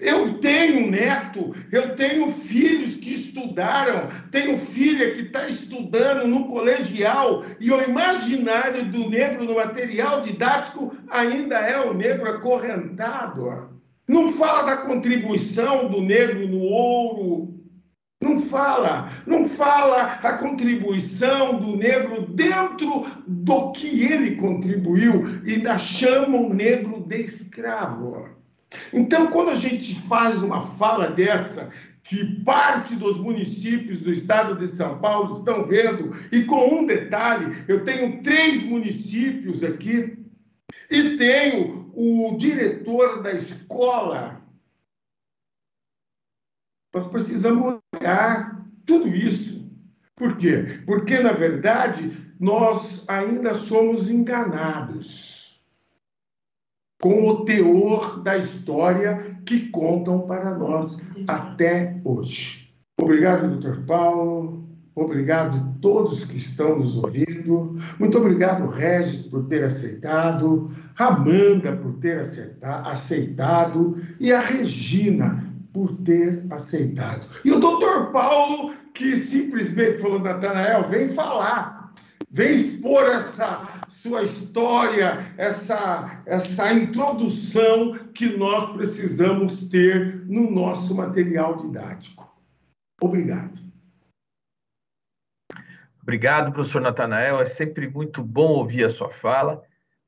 eu 0.00 0.38
tenho 0.38 0.88
neto, 0.88 1.52
eu 1.72 1.96
tenho 1.96 2.30
filhos 2.30 2.96
que 2.96 3.12
estudaram, 3.12 4.08
tenho 4.30 4.56
filha 4.56 5.12
que 5.12 5.22
está 5.22 5.46
estudando 5.48 6.26
no 6.26 6.46
colegial, 6.46 7.42
e 7.60 7.70
o 7.70 7.82
imaginário 7.82 8.84
do 8.84 9.08
negro 9.08 9.44
no 9.44 9.56
material 9.56 10.20
didático 10.20 10.96
ainda 11.08 11.56
é 11.56 11.80
o 11.80 11.94
negro 11.94 12.28
acorrentado. 12.30 13.76
Não 14.06 14.32
fala 14.32 14.62
da 14.62 14.76
contribuição 14.78 15.88
do 15.88 16.00
negro 16.00 16.46
no 16.46 16.60
ouro, 16.60 17.57
não 18.20 18.38
fala, 18.40 19.08
não 19.26 19.48
fala 19.48 20.02
a 20.04 20.32
contribuição 20.36 21.60
do 21.60 21.76
negro 21.76 22.26
dentro 22.26 23.06
do 23.26 23.72
que 23.72 24.04
ele 24.04 24.36
contribuiu, 24.36 25.24
e 25.46 25.54
ainda 25.54 25.78
chama 25.78 26.36
o 26.36 26.52
negro 26.52 27.00
de 27.06 27.22
escravo. 27.22 28.28
Então, 28.92 29.28
quando 29.28 29.50
a 29.50 29.54
gente 29.54 29.94
faz 30.02 30.36
uma 30.42 30.60
fala 30.60 31.10
dessa, 31.10 31.70
que 32.02 32.42
parte 32.42 32.96
dos 32.96 33.18
municípios 33.18 34.00
do 34.00 34.10
estado 34.10 34.56
de 34.56 34.66
São 34.66 34.98
Paulo 34.98 35.38
estão 35.38 35.64
vendo, 35.64 36.10
e 36.32 36.42
com 36.44 36.80
um 36.80 36.86
detalhe, 36.86 37.64
eu 37.68 37.84
tenho 37.84 38.20
três 38.22 38.64
municípios 38.64 39.62
aqui, 39.62 40.18
e 40.90 41.16
tenho 41.16 41.90
o 41.94 42.36
diretor 42.36 43.22
da 43.22 43.32
escola. 43.32 44.42
Nós 46.94 47.06
precisamos 47.06 47.77
olhar 48.00 48.64
tudo 48.86 49.08
isso. 49.08 49.68
Por 50.16 50.36
quê? 50.36 50.80
Porque, 50.86 51.18
na 51.18 51.32
verdade, 51.32 52.10
nós 52.40 53.04
ainda 53.08 53.54
somos 53.54 54.10
enganados. 54.10 55.36
com 57.00 57.28
o 57.28 57.44
teor 57.44 58.22
da 58.22 58.36
história 58.36 59.38
que 59.46 59.68
contam 59.68 60.22
para 60.22 60.56
nós 60.58 60.98
até 61.28 62.00
hoje. 62.04 62.68
Obrigado, 63.00 63.48
doutor 63.48 63.84
Paulo. 63.84 64.66
Obrigado 64.96 65.56
a 65.56 65.80
todos 65.80 66.24
que 66.24 66.36
estão 66.36 66.78
nos 66.78 66.96
ouvindo. 66.96 67.76
Muito 68.00 68.18
obrigado, 68.18 68.66
Regis, 68.66 69.22
por 69.22 69.44
ter 69.44 69.62
aceitado, 69.62 70.68
Amanda 70.96 71.76
por 71.76 71.92
ter 71.94 72.18
aceitado 72.84 73.94
e 74.18 74.32
a 74.32 74.40
Regina 74.40 75.47
por 75.72 75.92
ter 75.98 76.44
aceitado. 76.50 77.28
E 77.44 77.52
o 77.52 77.60
doutor 77.60 78.10
Paulo, 78.12 78.74
que 78.94 79.16
simplesmente 79.16 79.98
falou, 79.98 80.18
Natanael, 80.18 80.88
vem 80.88 81.08
falar, 81.08 81.94
vem 82.30 82.54
expor 82.54 83.04
essa 83.04 83.66
sua 83.88 84.22
história, 84.22 85.32
essa, 85.36 86.22
essa 86.26 86.72
introdução 86.72 87.92
que 88.14 88.36
nós 88.36 88.72
precisamos 88.72 89.66
ter 89.68 90.24
no 90.26 90.50
nosso 90.50 90.94
material 90.96 91.56
didático. 91.56 92.28
Obrigado. 93.00 93.60
Obrigado, 96.02 96.52
professor 96.52 96.80
Natanael. 96.80 97.40
É 97.40 97.44
sempre 97.44 97.88
muito 97.88 98.22
bom 98.22 98.48
ouvir 98.52 98.84
a 98.84 98.88
sua 98.88 99.10
fala. 99.10 99.62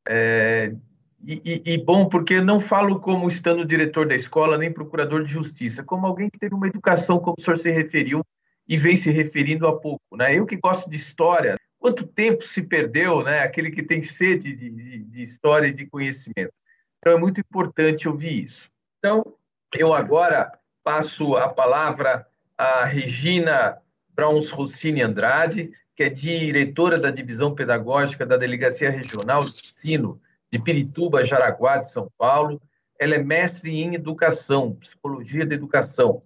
É, 0.09 0.75
e, 1.23 1.63
e, 1.75 1.79
bom 1.79 2.09
porque 2.09 2.41
não 2.41 2.59
falo 2.59 2.99
como 2.99 3.29
estando 3.29 3.65
diretor 3.65 4.07
da 4.09 4.15
escola 4.15 4.57
nem 4.57 4.73
procurador 4.73 5.23
de 5.23 5.31
justiça, 5.31 5.85
como 5.85 6.07
alguém 6.07 6.31
que 6.31 6.39
teve 6.39 6.55
uma 6.55 6.67
educação, 6.67 7.19
como 7.19 7.37
o 7.39 7.43
senhor 7.43 7.57
se 7.59 7.71
referiu 7.71 8.25
e 8.67 8.77
vem 8.77 8.97
se 8.97 9.11
referindo 9.11 9.67
há 9.67 9.79
pouco. 9.79 10.17
Né? 10.17 10.39
Eu 10.39 10.47
que 10.47 10.57
gosto 10.57 10.89
de 10.89 10.97
história, 10.97 11.57
quanto 11.79 12.07
tempo 12.07 12.43
se 12.43 12.63
perdeu, 12.63 13.23
né? 13.23 13.41
aquele 13.41 13.71
que 13.71 13.83
tem 13.83 14.03
sede 14.03 14.55
de, 14.55 14.71
de, 14.71 14.99
de 14.99 15.23
história 15.23 15.67
e 15.67 15.75
de 15.75 15.87
conhecimento. 15.87 16.53
Então 16.99 17.13
é 17.13 17.21
muito 17.21 17.41
importante 17.41 18.09
ouvir 18.09 18.45
isso. 18.45 18.71
Então, 18.99 19.35
eu 19.77 19.93
agora 19.93 20.51
passo 20.83 21.37
a 21.37 21.49
palavra 21.49 22.27
à 22.57 22.85
Regina 22.85 23.79
Browns 24.15 24.51
Rossini 24.51 25.03
Andrade, 25.03 25.71
que 25.95 26.03
é 26.03 26.09
diretora 26.09 26.99
da 26.99 27.11
Divisão 27.11 27.55
Pedagógica 27.55 28.25
da 28.25 28.37
Delegacia 28.37 28.91
Regional 28.91 29.43
de 29.43 29.49
Ensino 29.49 30.21
de 30.51 30.59
Pirituba, 30.59 31.25
Jaraguá, 31.25 31.79
de 31.79 31.91
São 31.91 32.11
Paulo. 32.19 32.61
Ela 32.99 33.15
é 33.15 33.23
mestre 33.23 33.71
em 33.71 33.95
Educação, 33.95 34.75
Psicologia 34.75 35.47
da 35.47 35.55
Educação. 35.55 36.23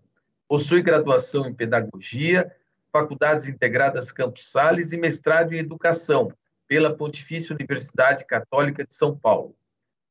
Possui 0.49 0.83
graduação 0.83 1.47
em 1.47 1.55
Pedagogia, 1.55 2.51
Faculdades 2.93 3.47
Integradas 3.47 4.11
Campos 4.13 4.51
Sales 4.51 4.93
e 4.93 4.97
mestrado 4.97 5.53
em 5.53 5.59
Educação 5.59 6.33
pela 6.67 6.95
Pontifícia 6.95 7.55
Universidade 7.55 8.25
Católica 8.25 8.85
de 8.85 8.95
São 8.95 9.17
Paulo. 9.17 9.55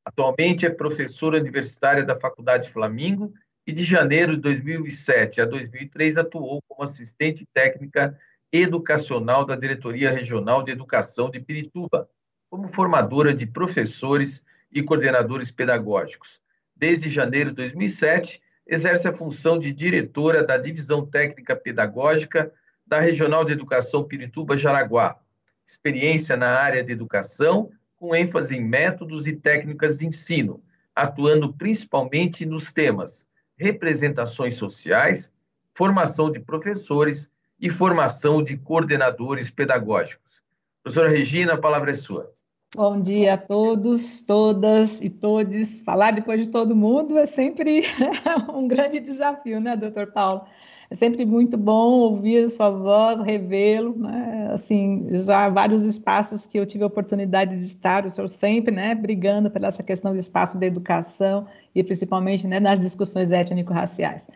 Atualmente 0.05 0.66
é 0.66 0.70
professora 0.70 1.39
universitária 1.39 2.03
da 2.03 2.20
Faculdade 2.20 2.70
Flamingo 2.70 3.34
e 3.66 3.72
de 3.72 3.84
janeiro 3.84 4.36
de 4.36 4.41
2007 4.41 5.41
a 5.41 5.45
2003 5.45 6.18
atuou 6.18 6.61
como 6.68 6.84
assistente 6.84 7.47
técnica 7.53 8.18
educacional 8.51 9.45
da 9.45 9.55
Diretoria 9.55 10.11
Regional 10.11 10.61
de 10.61 10.72
Educação 10.72 11.30
de 11.30 11.39
Pirituba, 11.39 12.09
como 12.54 12.68
formadora 12.68 13.34
de 13.34 13.47
professores 13.47 14.45
e 14.72 14.84
coordenadores 14.84 15.49
pedagógicos. 15.49 16.39
Desde 16.76 17.10
janeiro 17.10 17.49
de 17.49 17.56
2007, 17.56 18.39
exerce 18.68 19.08
a 19.08 19.12
função 19.12 19.58
de 19.58 19.72
diretora 19.72 20.43
da 20.45 20.56
Divisão 20.56 21.04
Técnica 21.04 21.56
Pedagógica 21.56 22.54
da 22.86 22.99
Regional 22.99 23.43
de 23.43 23.54
Educação 23.54 24.04
Pirituba-Jaraguá. 24.04 25.18
Experiência 25.66 26.38
na 26.38 26.49
área 26.49 26.84
de 26.84 26.91
educação, 26.91 27.72
com 27.97 28.16
ênfase 28.16 28.56
em 28.56 28.64
métodos 28.64 29.26
e 29.26 29.34
técnicas 29.34 29.97
de 29.97 30.06
ensino, 30.06 30.64
atuando 30.95 31.51
principalmente 31.51 32.45
nos 32.45 32.72
temas 32.72 33.28
representações 33.58 34.54
sociais, 34.54 35.32
formação 35.74 36.30
de 36.30 36.39
professores 36.39 37.32
e 37.60 37.72
formação 37.72 38.43
de 38.43 38.58
coordenadores 38.58 39.49
pedagógicos. 39.49 40.43
Professora 40.84 41.10
Regina, 41.10 41.54
a 41.54 41.58
palavra 41.58 41.89
é 41.89 41.95
sua. 41.95 42.32
Bom 42.76 42.99
dia 42.99 43.36
a 43.36 43.38
todos, 43.38 44.24
todas 44.24 44.99
e 44.99 45.07
todes. 45.07 45.80
Falar 45.82 46.09
depois 46.09 46.41
de 46.41 46.49
todo 46.49 46.76
mundo 46.76 47.19
é 47.19 47.28
sempre 47.28 47.84
um 48.51 48.67
grande 48.67 48.99
desafio, 48.99 49.61
né, 49.61 49.78
doutor 49.78 50.07
Paulo? 50.07 50.41
É 50.89 50.95
sempre 50.95 51.24
muito 51.24 51.55
bom 51.55 51.91
ouvir 51.99 52.49
sua 52.49 52.71
voz, 52.71 53.21
revê-lo, 53.21 53.95
né? 53.95 54.49
Assim, 54.51 55.07
já 55.11 55.49
vários 55.49 55.86
espaços 55.86 56.47
que 56.47 56.57
eu 56.57 56.65
tive 56.65 56.84
a 56.84 56.88
oportunidade 56.88 57.55
de 57.55 57.63
estar, 57.63 58.07
o 58.07 58.09
senhor 58.09 58.28
sempre, 58.28 58.74
né, 58.74 58.95
brigando 58.95 59.51
pela 59.51 59.67
essa 59.67 59.84
questão 59.84 60.11
do 60.11 60.17
espaço 60.17 60.57
da 60.57 60.65
educação 60.65 61.45
e 61.76 61.84
principalmente, 61.84 62.47
né, 62.47 62.59
nas 62.59 62.82
discussões 62.82 63.32
étnico-raciais. 63.32 64.28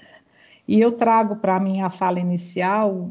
E 0.67 0.79
eu 0.79 0.91
trago 0.91 1.37
para 1.37 1.55
a 1.55 1.59
minha 1.59 1.89
fala 1.89 2.19
inicial 2.19 3.09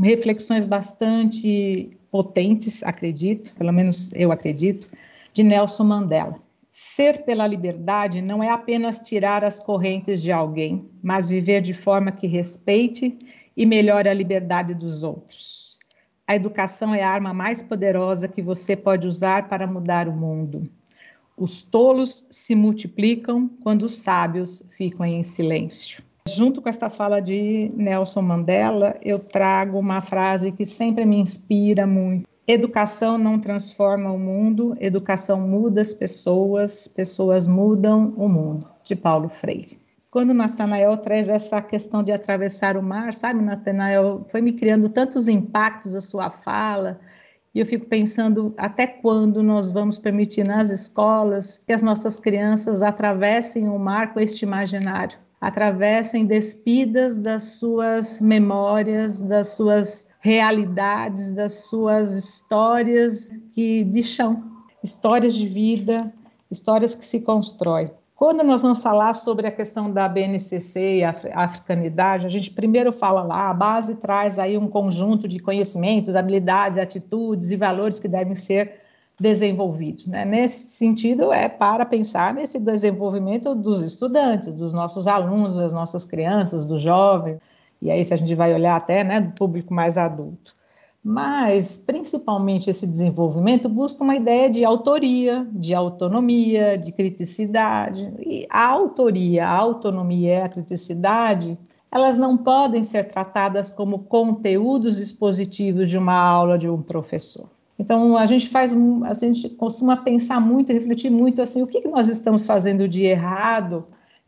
reflexões 0.00 0.64
bastante 0.64 1.96
potentes, 2.14 2.84
acredito, 2.84 3.52
pelo 3.54 3.72
menos 3.72 4.12
eu 4.12 4.30
acredito, 4.30 4.88
de 5.32 5.42
Nelson 5.42 5.82
Mandela. 5.82 6.36
Ser 6.70 7.24
pela 7.24 7.44
liberdade 7.44 8.22
não 8.22 8.40
é 8.40 8.48
apenas 8.48 9.00
tirar 9.00 9.42
as 9.42 9.58
correntes 9.58 10.22
de 10.22 10.30
alguém, 10.30 10.88
mas 11.02 11.26
viver 11.26 11.60
de 11.60 11.74
forma 11.74 12.12
que 12.12 12.28
respeite 12.28 13.18
e 13.56 13.66
melhore 13.66 14.08
a 14.08 14.14
liberdade 14.14 14.74
dos 14.74 15.02
outros. 15.02 15.76
A 16.24 16.36
educação 16.36 16.94
é 16.94 17.02
a 17.02 17.10
arma 17.10 17.34
mais 17.34 17.60
poderosa 17.60 18.28
que 18.28 18.40
você 18.40 18.76
pode 18.76 19.08
usar 19.08 19.48
para 19.48 19.66
mudar 19.66 20.06
o 20.06 20.12
mundo. 20.12 20.62
Os 21.36 21.62
tolos 21.62 22.28
se 22.30 22.54
multiplicam 22.54 23.48
quando 23.60 23.82
os 23.86 23.98
sábios 23.98 24.62
ficam 24.76 25.04
em 25.04 25.24
silêncio. 25.24 26.00
Junto 26.26 26.62
com 26.62 26.70
esta 26.70 26.88
fala 26.88 27.20
de 27.20 27.70
Nelson 27.76 28.22
Mandela, 28.22 28.96
eu 29.02 29.18
trago 29.18 29.78
uma 29.78 30.00
frase 30.00 30.50
que 30.50 30.64
sempre 30.64 31.04
me 31.04 31.18
inspira 31.18 31.86
muito. 31.86 32.26
Educação 32.48 33.18
não 33.18 33.38
transforma 33.38 34.10
o 34.10 34.18
mundo, 34.18 34.74
educação 34.80 35.38
muda 35.38 35.82
as 35.82 35.92
pessoas, 35.92 36.88
pessoas 36.88 37.46
mudam 37.46 38.14
o 38.16 38.26
mundo, 38.26 38.66
de 38.82 38.96
Paulo 38.96 39.28
Freire. 39.28 39.78
Quando 40.10 40.32
Natanael 40.32 40.96
traz 40.96 41.28
essa 41.28 41.60
questão 41.60 42.02
de 42.02 42.10
atravessar 42.10 42.78
o 42.78 42.82
mar, 42.82 43.12
sabe, 43.12 43.42
Natanael, 43.42 44.26
foi 44.30 44.40
me 44.40 44.52
criando 44.52 44.88
tantos 44.88 45.28
impactos 45.28 45.94
a 45.94 46.00
sua 46.00 46.30
fala, 46.30 47.00
e 47.54 47.60
eu 47.60 47.66
fico 47.66 47.84
pensando 47.84 48.54
até 48.56 48.86
quando 48.86 49.42
nós 49.42 49.68
vamos 49.68 49.98
permitir 49.98 50.42
nas 50.42 50.70
escolas 50.70 51.58
que 51.58 51.72
as 51.72 51.82
nossas 51.82 52.18
crianças 52.18 52.82
atravessem 52.82 53.68
o 53.68 53.78
mar 53.78 54.14
com 54.14 54.20
este 54.20 54.46
imaginário 54.46 55.22
atravessem 55.40 56.24
despidas 56.24 57.18
das 57.18 57.42
suas 57.58 58.20
memórias, 58.20 59.20
das 59.20 59.48
suas 59.48 60.08
realidades, 60.20 61.30
das 61.30 61.64
suas 61.64 62.16
histórias 62.16 63.30
que 63.52 63.84
de 63.84 64.02
chão, 64.02 64.42
histórias 64.82 65.34
de 65.34 65.46
vida, 65.46 66.12
histórias 66.50 66.94
que 66.94 67.04
se 67.04 67.20
constroem. 67.20 67.90
Quando 68.16 68.44
nós 68.44 68.62
vamos 68.62 68.80
falar 68.80 69.12
sobre 69.12 69.46
a 69.46 69.50
questão 69.50 69.92
da 69.92 70.08
BNCC 70.08 70.98
e 70.98 71.04
a 71.04 71.14
africanidade, 71.34 72.24
a 72.24 72.28
gente 72.28 72.50
primeiro 72.50 72.92
fala 72.92 73.22
lá, 73.22 73.50
a 73.50 73.54
base 73.54 73.96
traz 73.96 74.38
aí 74.38 74.56
um 74.56 74.68
conjunto 74.68 75.26
de 75.26 75.40
conhecimentos, 75.40 76.14
habilidades, 76.14 76.78
atitudes 76.78 77.50
e 77.50 77.56
valores 77.56 77.98
que 77.98 78.06
devem 78.06 78.36
ser 78.36 78.83
desenvolvidos. 79.18 80.06
Né? 80.06 80.24
Nesse 80.24 80.68
sentido, 80.68 81.32
é 81.32 81.48
para 81.48 81.84
pensar 81.84 82.34
nesse 82.34 82.58
desenvolvimento 82.58 83.54
dos 83.54 83.80
estudantes, 83.80 84.48
dos 84.48 84.72
nossos 84.72 85.06
alunos, 85.06 85.56
das 85.56 85.72
nossas 85.72 86.04
crianças, 86.04 86.66
dos 86.66 86.82
jovens, 86.82 87.38
e 87.80 87.90
aí 87.90 88.04
se 88.04 88.14
a 88.14 88.16
gente 88.16 88.34
vai 88.34 88.54
olhar 88.54 88.76
até 88.76 89.04
né, 89.04 89.20
do 89.20 89.32
público 89.32 89.72
mais 89.72 89.96
adulto. 89.98 90.54
Mas, 91.06 91.76
principalmente, 91.76 92.70
esse 92.70 92.86
desenvolvimento 92.86 93.68
busca 93.68 94.02
uma 94.02 94.16
ideia 94.16 94.48
de 94.48 94.64
autoria, 94.64 95.46
de 95.52 95.74
autonomia, 95.74 96.78
de 96.78 96.90
criticidade. 96.92 98.10
E 98.20 98.46
a 98.48 98.66
autoria, 98.66 99.46
a 99.46 99.52
autonomia 99.54 100.38
e 100.38 100.40
a 100.40 100.48
criticidade, 100.48 101.58
elas 101.92 102.16
não 102.16 102.38
podem 102.38 102.82
ser 102.82 103.04
tratadas 103.04 103.68
como 103.68 103.98
conteúdos 103.98 104.98
expositivos 104.98 105.90
de 105.90 105.98
uma 105.98 106.14
aula 106.14 106.56
de 106.56 106.70
um 106.70 106.80
professor. 106.80 107.50
Então 107.78 108.16
a 108.16 108.26
gente 108.26 108.48
faz, 108.48 108.74
a 109.04 109.14
gente 109.14 109.48
costuma 109.50 109.96
pensar 109.96 110.40
muito, 110.40 110.72
refletir 110.72 111.10
muito 111.10 111.42
assim, 111.42 111.62
o 111.62 111.66
que, 111.66 111.80
que 111.80 111.88
nós 111.88 112.08
estamos 112.08 112.46
fazendo 112.46 112.88
de 112.88 113.04
errado 113.04 113.84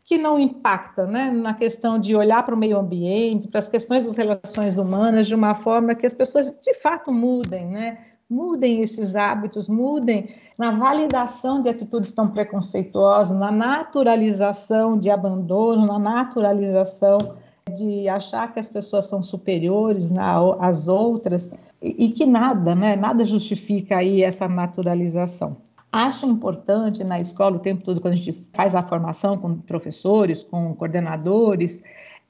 que 0.07 0.17
não 0.17 0.39
impacta 0.39 1.05
né, 1.05 1.29
na 1.29 1.53
questão 1.53 1.99
de 1.99 2.15
olhar 2.15 2.41
para 2.45 2.55
o 2.55 2.57
meio 2.57 2.77
ambiente, 2.77 3.49
para 3.49 3.59
as 3.59 3.67
questões 3.67 4.05
das 4.05 4.15
relações 4.15 4.77
humanas 4.77 5.27
de 5.27 5.35
uma 5.35 5.53
forma 5.53 5.93
que 5.93 6.05
as 6.05 6.13
pessoas 6.13 6.57
de 6.61 6.73
fato 6.73 7.11
mudem, 7.11 7.65
né? 7.65 7.97
Mudem 8.29 8.81
esses 8.81 9.17
hábitos, 9.17 9.67
mudem 9.67 10.33
na 10.57 10.71
validação 10.71 11.61
de 11.61 11.67
atitudes 11.67 12.13
tão 12.13 12.29
preconceituosas, 12.29 13.37
na 13.37 13.51
naturalização 13.51 14.97
de 14.97 15.09
abandono, 15.09 15.85
na 15.85 15.99
naturalização 15.99 17.35
de 17.75 18.07
achar 18.07 18.53
que 18.53 18.59
as 18.59 18.69
pessoas 18.69 19.07
são 19.07 19.21
superiores 19.21 20.09
né, 20.09 20.23
às 20.59 20.87
outras 20.87 21.51
e, 21.81 22.09
que 22.09 22.25
nada, 22.25 22.73
né, 22.73 22.95
nada 22.95 23.23
justifica 23.23 23.97
aí 23.97 24.23
essa 24.23 24.47
naturalização. 24.47 25.57
Acho 25.91 26.25
importante 26.25 27.03
na 27.03 27.19
escola 27.19 27.57
o 27.57 27.59
tempo 27.59 27.83
todo, 27.83 28.01
quando 28.01 28.13
a 28.13 28.17
gente 28.17 28.33
faz 28.53 28.75
a 28.75 28.83
formação 28.83 29.37
com 29.37 29.57
professores, 29.57 30.43
com 30.43 30.73
coordenadores, 30.73 31.83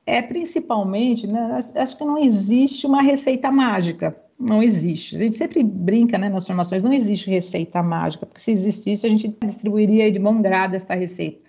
é 0.06 0.22
principalmente, 0.22 1.26
né, 1.28 1.60
acho 1.76 1.98
que 1.98 2.06
não 2.06 2.18
existe 2.18 2.86
uma 2.86 3.02
receita 3.02 3.52
mágica. 3.52 4.16
Não 4.40 4.62
existe. 4.62 5.16
A 5.16 5.20
gente 5.20 5.36
sempre 5.36 5.64
brinca 5.64 6.16
né, 6.16 6.30
nas 6.30 6.46
formações, 6.46 6.84
não 6.84 6.94
existe 6.94 7.28
receita 7.28 7.82
mágica, 7.82 8.24
porque 8.24 8.40
se 8.40 8.52
existisse, 8.52 9.08
a 9.08 9.10
gente 9.10 9.36
distribuiria 9.44 10.12
de 10.12 10.20
mão 10.20 10.40
grado 10.42 10.76
esta 10.76 10.94
receita. 10.94 11.40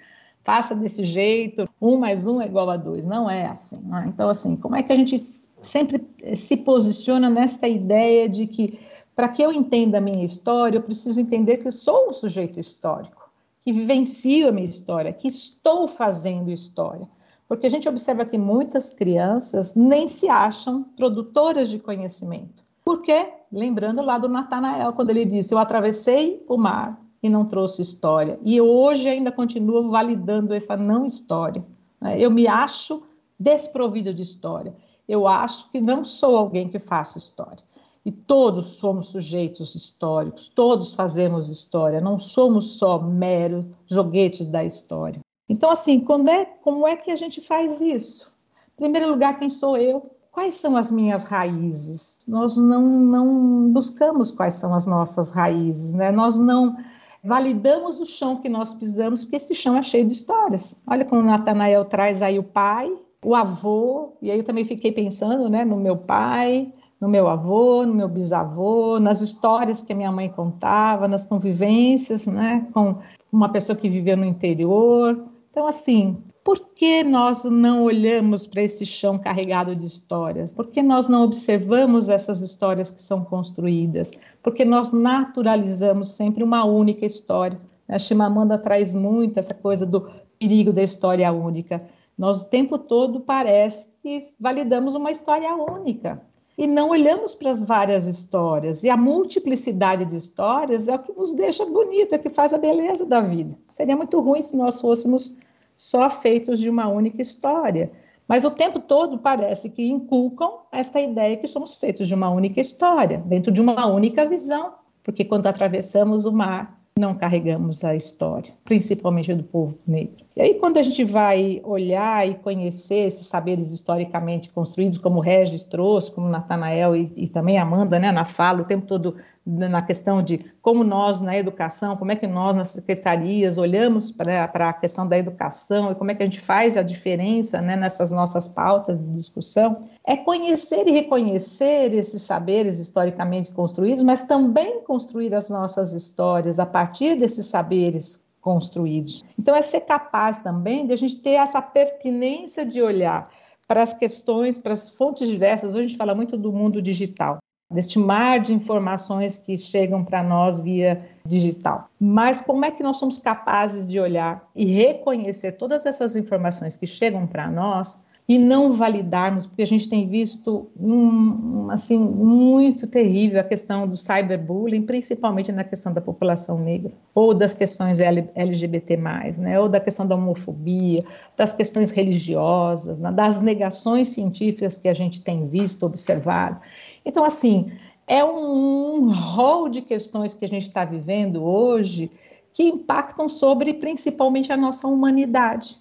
Faça 0.43 0.75
desse 0.75 1.05
jeito, 1.05 1.69
um 1.79 1.99
mais 1.99 2.27
um 2.27 2.41
é 2.41 2.47
igual 2.47 2.71
a 2.71 2.79
dois. 2.79 3.05
Não 3.05 3.29
é 3.29 3.45
assim. 3.45 3.79
Né? 3.83 4.07
Então, 4.09 4.31
assim, 4.31 4.57
como 4.57 4.75
é 4.75 4.83
que 4.83 4.91
a 4.91 4.97
gente 4.97 5.19
sempre 5.63 6.07
se 6.35 6.57
posiciona 6.57 7.29
nesta 7.29 7.69
ideia 7.69 8.29
de 8.29 8.47
que 8.47 8.79
para 9.15 9.29
que 9.29 9.43
eu 9.43 9.53
entenda 9.53 9.99
a 9.99 10.01
minha 10.01 10.25
história, 10.25 10.79
eu 10.79 10.83
preciso 10.83 11.21
entender 11.21 11.57
que 11.57 11.67
eu 11.67 11.73
sou 11.73 12.09
um 12.09 12.13
sujeito 12.13 12.61
histórico, 12.61 13.29
que 13.61 13.73
vivencio 13.73 14.49
a 14.49 14.53
minha 14.53 14.65
história, 14.65 15.13
que 15.13 15.27
estou 15.27 15.89
fazendo 15.89 16.51
história. 16.51 17.09
Porque 17.49 17.67
a 17.67 17.71
gente 17.71 17.89
observa 17.89 18.25
que 18.25 18.39
muitas 18.39 18.91
crianças 18.91 19.75
nem 19.75 20.07
se 20.07 20.29
acham 20.29 20.85
produtoras 20.97 21.69
de 21.69 21.79
conhecimento. 21.79 22.63
Por 22.85 23.03
quê? 23.03 23.33
Lembrando 23.51 24.03
lá 24.03 24.19
do 24.19 24.29
Natanael, 24.29 24.93
quando 24.93 25.11
ele 25.11 25.25
disse: 25.25 25.53
Eu 25.53 25.59
atravessei 25.59 26.45
o 26.47 26.57
mar 26.57 27.03
e 27.23 27.29
não 27.29 27.45
trouxe 27.45 27.83
história. 27.83 28.39
E 28.43 28.61
hoje 28.61 29.09
ainda 29.09 29.33
continuo 29.33 29.91
validando 29.91 30.55
essa 30.55 30.77
não 30.77 31.05
história. 31.05 31.65
Né? 32.01 32.21
Eu 32.21 32.31
me 32.31 32.47
acho 32.47 33.03
desprovido 33.39 34.13
de 34.13 34.23
história. 34.23 34.75
Eu 35.09 35.27
acho 35.27 35.71
que 35.71 35.81
não 35.81 36.05
sou 36.05 36.37
alguém 36.37 36.69
que 36.69 36.79
faça 36.79 37.17
história. 37.17 37.65
E 38.05 38.13
todos 38.13 38.67
somos 38.79 39.09
sujeitos 39.09 39.75
históricos, 39.75 40.49
todos 40.49 40.93
fazemos 40.93 41.51
história, 41.51 42.01
não 42.01 42.19
somos 42.19 42.79
só 42.79 42.99
meros 42.99 43.65
joguetes 43.87 44.47
da 44.47 44.65
história. 44.65 45.21
Então, 45.49 45.71
assim, 45.71 46.05
é, 46.29 46.45
como 46.45 46.87
é 46.87 46.97
que 46.97 47.11
a 47.11 47.17
gente 47.17 47.41
faz 47.41 47.81
isso? 47.81 48.31
Em 48.77 48.83
primeiro 48.83 49.11
lugar, 49.11 49.39
quem 49.39 49.51
sou 49.51 49.77
eu? 49.77 50.03
Quais 50.31 50.55
são 50.55 50.77
as 50.77 50.91
minhas 50.91 51.25
raízes? 51.25 52.21
Nós 52.27 52.57
não, 52.57 52.83
não 52.83 53.73
buscamos 53.73 54.31
quais 54.31 54.55
são 54.55 54.75
as 54.75 54.87
nossas 54.87 55.31
raízes, 55.31 55.93
né? 55.93 56.13
Nós 56.13 56.37
não 56.37 56.77
validamos 57.25 57.99
o 58.01 58.07
chão 58.07 58.37
que 58.37 58.49
nós 58.49 58.73
pisamos, 58.75 59.25
porque 59.25 59.37
esse 59.37 59.55
chão 59.55 59.77
é 59.77 59.83
cheio 59.83 60.07
de 60.07 60.13
histórias. 60.13 60.75
Olha 60.87 61.05
como 61.05 61.23
Natanael 61.23 61.85
traz 61.87 62.23
aí 62.23 62.39
o 62.39 62.45
pai, 62.45 62.91
o 63.25 63.35
avô, 63.35 64.17
e 64.23 64.31
aí 64.31 64.39
eu 64.39 64.45
também 64.45 64.65
fiquei 64.65 64.93
pensando 64.93 65.49
né, 65.49 65.65
no 65.65 65.77
meu 65.77 65.97
pai, 65.97 66.73
no 67.01 67.09
meu 67.09 67.29
avô, 67.29 67.85
no 67.85 67.95
meu 67.95 68.09
bisavô, 68.09 68.99
nas 68.99 69.21
histórias 69.21 69.83
que 69.83 69.93
a 69.93 69.97
minha 69.97 70.11
mãe 70.11 70.29
contava, 70.29 71.07
nas 71.07 71.25
convivências, 71.25 72.27
né, 72.27 72.67
com 72.73 72.97
uma 73.33 73.49
pessoa 73.51 73.77
que 73.77 73.89
viveu 73.89 74.17
no 74.17 74.25
interior. 74.25 75.25
Então, 75.51 75.67
assim, 75.67 76.17
por 76.45 76.59
que 76.75 77.05
nós 77.05 77.45
não 77.45 77.85
olhamos 77.85 78.47
para 78.47 78.63
esse 78.63 78.87
chão 78.87 79.19
carregado 79.19 79.77
de 79.77 79.87
histórias? 79.87 80.55
Por 80.55 80.69
que 80.69 80.83
nós 80.83 81.09
não 81.09 81.23
observamos 81.23 82.09
essas 82.09 82.41
histórias 82.41 82.91
que 82.91 83.03
são 83.03 83.25
construídas? 83.25 84.13
Porque 84.43 84.65
nós 84.65 84.93
naturalizamos 84.93 86.13
sempre 86.13 86.43
uma 86.43 86.65
única 86.65 87.05
história. 87.05 87.59
A 87.89 87.99
Chimamanda 87.99 88.57
traz 88.57 88.95
muito 88.95 89.39
essa 89.39 89.53
coisa 89.55 89.85
do 89.85 90.09
perigo 90.39 90.73
da 90.73 90.83
história 90.83 91.31
única. 91.33 91.83
Nós 92.19 92.43
o 92.43 92.47
tempo 92.47 92.77
todo 92.77 93.21
parece 93.21 93.93
que 94.03 94.35
validamos 94.41 94.97
uma 94.97 95.13
história 95.13 95.55
única 95.55 96.21
e 96.59 96.67
não 96.67 96.91
olhamos 96.91 97.37
para 97.37 97.51
as 97.51 97.63
várias 97.63 98.09
histórias. 98.09 98.83
E 98.83 98.91
a 98.91 98.97
multiplicidade 98.97 100.05
de 100.05 100.17
histórias 100.17 100.89
é 100.89 100.97
o 100.97 100.99
que 100.99 101.13
nos 101.13 101.33
deixa 101.33 101.65
bonito, 101.65 102.13
é 102.13 102.17
o 102.17 102.21
que 102.21 102.29
faz 102.29 102.53
a 102.53 102.59
beleza 102.59 103.07
da 103.07 103.21
vida. 103.21 103.57
Seria 103.69 103.97
muito 103.97 104.21
ruim 104.21 104.43
se 104.43 104.57
nós 104.57 104.81
fôssemos 104.81 105.39
só 105.77 106.11
feitos 106.11 106.59
de 106.59 106.69
uma 106.69 106.89
única 106.89 107.23
história. 107.23 107.93
Mas 108.27 108.45
o 108.45 108.51
tempo 108.51 108.81
todo 108.81 109.19
parece 109.19 109.71
que 109.71 109.89
inculcam 109.89 110.63
esta 110.73 111.01
ideia 111.01 111.37
que 111.37 111.47
somos 111.47 111.75
feitos 111.75 112.09
de 112.09 112.15
uma 112.15 112.29
única 112.29 112.61
história, 112.61 113.23
dentro 113.25 113.53
de 113.53 113.61
uma 113.61 113.87
única 113.87 114.27
visão, 114.29 114.75
porque 115.05 115.25
quando 115.25 115.47
atravessamos 115.47 116.27
o 116.27 116.33
mar, 116.33 116.78
não 116.99 117.15
carregamos 117.15 117.85
a 117.85 117.95
história, 117.95 118.53
principalmente 118.65 119.33
do 119.33 119.45
povo 119.45 119.79
negro. 119.87 120.25
E 120.37 120.43
aí, 120.43 120.55
quando 120.55 120.79
a 120.79 120.83
gente 120.83 121.05
vai 121.05 121.61
olhar 121.65 122.29
e 122.29 122.35
conhecer 122.35 123.07
esses 123.07 123.27
saberes 123.27 123.73
historicamente 123.73 124.51
construídos, 124.51 124.99
como 124.99 125.21
Regis 125.21 125.65
trouxe, 125.65 126.11
como 126.11 126.29
Natanael 126.29 126.95
e, 126.95 127.13
e 127.17 127.29
também 127.29 127.59
Amanda, 127.59 127.99
né, 127.99 128.13
na 128.13 128.25
fala, 128.25 128.63
o 128.63 128.65
tempo 128.65 128.87
todo 128.87 129.17
na 129.49 129.81
questão 129.81 130.23
de 130.23 130.39
como 130.61 130.85
nós 130.85 131.23
na 131.23 131.35
educação, 131.35 131.97
como 131.97 132.13
é 132.13 132.17
que 132.17 132.27
nós 132.27 132.55
nas 132.55 132.69
secretarias 132.69 133.57
olhamos 133.57 134.11
para 134.11 134.45
a 134.45 134.73
questão 134.75 135.09
da 135.09 135.17
educação 135.17 135.91
e 135.91 135.95
como 135.95 136.11
é 136.11 136.15
que 136.15 136.23
a 136.23 136.27
gente 136.27 136.41
faz 136.41 136.77
a 136.77 136.83
diferença 136.83 137.63
né, 137.63 137.75
nessas 137.75 138.13
nossas 138.13 138.47
pautas 138.47 138.99
de 138.99 139.11
discussão, 139.11 139.85
é 140.05 140.17
conhecer 140.19 140.87
e 140.87 140.93
reconhecer 140.93 141.95
esses 141.95 142.21
saberes 142.21 142.79
historicamente 142.79 143.51
construídos, 143.51 144.05
mas 144.05 144.23
também 144.23 144.83
construir 144.83 145.35
as 145.35 145.49
nossas 145.49 145.95
histórias 145.95 146.59
a 146.59 146.67
partir 146.67 147.17
desses 147.17 147.47
saberes 147.47 148.23
construídos. 148.43 149.25
Então, 149.39 149.57
é 149.57 149.63
ser 149.63 149.81
capaz 149.81 150.39
também 150.39 150.87
de 150.87 150.93
a 150.93 150.97
gente 150.97 151.17
ter 151.17 151.33
essa 151.33 151.61
pertinência 151.61 152.65
de 152.65 152.83
olhar 152.83 153.31
para 153.67 153.83
as 153.83 153.93
questões, 153.93 154.59
para 154.59 154.73
as 154.73 154.91
fontes 154.91 155.29
diversas. 155.29 155.71
Hoje 155.71 155.81
a 155.81 155.89
gente 155.89 155.97
fala 155.97 156.15
muito 156.15 156.37
do 156.37 156.53
mundo 156.53 156.81
digital 156.81 157.39
deste 157.71 157.99
mar 157.99 158.41
de 158.41 158.55
informações 158.55 159.37
que 159.37 159.59
chegam 159.59 160.05
para 160.05 160.23
nós 160.23 160.59
via 160.59 161.07
digital. 161.25 161.89
Mas 162.01 162.41
como 162.41 162.65
é 162.65 162.71
que 162.71 162.83
nós 162.83 162.97
somos 162.97 163.19
capazes 163.19 163.91
de 163.91 164.01
olhar 164.01 164.49
e 164.55 164.65
reconhecer 164.65 165.53
todas 165.53 165.85
essas 165.85 166.17
informações 166.17 166.77
que 166.77 166.87
chegam 166.87 167.27
para 167.27 167.51
nós 167.51 168.03
e 168.29 168.39
não 168.39 168.75
validarmos, 168.75 169.47
porque 169.47 169.63
a 169.63 169.67
gente 169.67 169.89
tem 169.89 170.07
visto 170.07 170.69
um, 170.79 171.71
assim 171.71 171.99
muito 171.99 172.87
terrível 172.87 173.41
a 173.41 173.43
questão 173.45 173.89
do 173.89 173.97
cyberbullying, 173.97 174.83
principalmente 174.83 175.51
na 175.51 175.65
questão 175.65 175.95
da 175.95 176.01
população 176.03 176.59
negra, 176.59 176.93
ou 177.15 177.33
das 177.33 177.55
questões 177.55 177.99
LGBT+, 178.01 178.99
né, 179.39 179.59
ou 179.59 179.67
da 179.67 179.81
questão 179.81 180.07
da 180.07 180.15
homofobia, 180.15 181.03
das 181.39 181.55
questões 181.55 181.91
religiosas, 181.91 183.01
né, 183.01 183.11
das 183.11 183.41
negações 183.41 184.09
científicas 184.09 184.77
que 184.77 184.89
a 184.89 184.95
gente 184.95 185.23
tem 185.23 185.49
visto, 185.49 185.87
observado. 185.87 186.61
Então, 187.07 187.25
assim, 187.25 187.73
é 188.07 188.23
um, 188.23 189.11
rol 189.11 189.71
de 189.71 189.81
questões 189.81 190.35
que 190.35 190.45
a 190.45 190.49
gente 190.49 190.69
está 190.69 190.85
vivendo 190.85 191.43
hoje 191.43 192.11
que 192.53 192.65
impactam 192.65 193.27
sobre 193.27 193.73
principalmente 193.75 194.53
a 194.53 194.57
nossa 194.57 194.87
humanidade. 194.87 195.79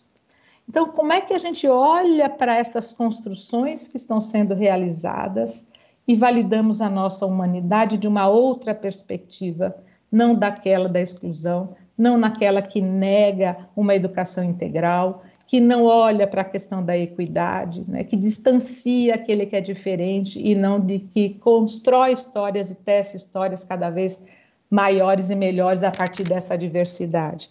Então, 0.70 0.88
como 0.88 1.14
é 1.14 1.22
que 1.22 1.34
a 1.34 1.38
gente 1.38 1.66
olha 1.68 2.30
para 2.30 2.58
essas 2.58 2.94
construções 2.94 3.88
que 3.88 3.96
estão 3.96 4.20
sendo 4.20 4.54
realizadas 4.54 5.68
e 6.08 6.16
validamos 6.16 6.82
a 6.82 6.90
nossa 6.90 7.26
humanidade 7.26 7.98
de 7.98 8.08
uma 8.08 8.30
outra 8.30 8.76
perspectiva, 8.76 9.76
não 10.12 10.36
daquela 10.36 10.90
da 10.90 11.02
exclusão, 11.02 11.76
não 11.98 12.18
naquela 12.18 12.62
que 12.62 12.82
nega 12.82 13.58
uma 13.76 13.96
educação 13.96 14.44
integral, 14.44 15.24
que 15.48 15.60
não 15.60 15.86
olha 15.86 16.28
para 16.28 16.42
a 16.42 16.46
questão 16.46 16.84
da 16.84 16.98
equidade, 16.98 17.84
né, 17.90 18.04
que 18.04 18.18
distancia 18.18 19.16
aquele 19.16 19.46
que 19.46 19.56
é 19.56 19.62
diferente 19.62 20.40
e 20.40 20.54
não 20.54 20.80
de 20.80 21.00
que 21.00 21.30
constrói 21.36 22.12
histórias 22.12 22.70
e 22.70 22.76
tece 22.76 23.16
histórias 23.16 23.64
cada 23.64 23.90
vez 23.90 24.24
maiores 24.70 25.30
e 25.30 25.36
melhores 25.36 25.84
a 25.84 25.92
partir 25.92 26.24
dessa 26.24 26.58
diversidade. 26.58 27.50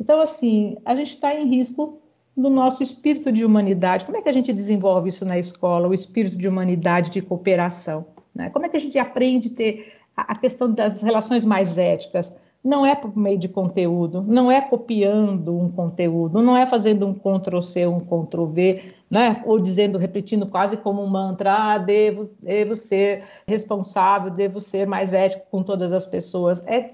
Então, 0.00 0.20
assim, 0.20 0.78
a 0.84 0.96
gente 0.96 1.10
está 1.10 1.34
em 1.34 1.46
risco 1.46 2.00
do 2.36 2.50
nosso 2.50 2.82
espírito 2.82 3.30
de 3.30 3.44
humanidade. 3.44 4.04
Como 4.04 4.16
é 4.16 4.22
que 4.22 4.28
a 4.28 4.32
gente 4.32 4.52
desenvolve 4.52 5.08
isso 5.08 5.24
na 5.24 5.38
escola, 5.38 5.88
o 5.88 5.94
espírito 5.94 6.36
de 6.36 6.48
humanidade, 6.48 7.10
de 7.10 7.22
cooperação? 7.22 8.06
Né? 8.34 8.50
Como 8.50 8.66
é 8.66 8.68
que 8.68 8.76
a 8.76 8.80
gente 8.80 8.98
aprende 8.98 9.48
a 9.48 9.54
ter 9.54 9.92
a 10.16 10.36
questão 10.36 10.70
das 10.70 11.02
relações 11.02 11.44
mais 11.44 11.78
éticas? 11.78 12.36
Não 12.62 12.84
é 12.84 12.94
por 12.94 13.14
meio 13.16 13.38
de 13.38 13.46
conteúdo, 13.46 14.22
não 14.22 14.50
é 14.50 14.58
copiando 14.58 15.54
um 15.54 15.70
conteúdo, 15.70 16.40
não 16.40 16.56
é 16.56 16.64
fazendo 16.64 17.06
um 17.06 17.12
Ctrl-C, 17.12 17.86
um 17.86 17.98
Ctrl-V, 17.98 18.94
né? 19.10 19.42
ou 19.44 19.60
dizendo, 19.60 19.98
repetindo 19.98 20.46
quase 20.46 20.78
como 20.78 21.02
um 21.02 21.06
mantra, 21.06 21.52
ah, 21.52 21.78
devo, 21.78 22.30
devo 22.42 22.74
ser 22.74 23.22
responsável, 23.46 24.30
devo 24.30 24.60
ser 24.60 24.86
mais 24.86 25.12
ético 25.12 25.44
com 25.50 25.62
todas 25.62 25.92
as 25.92 26.06
pessoas. 26.06 26.66
É, 26.66 26.92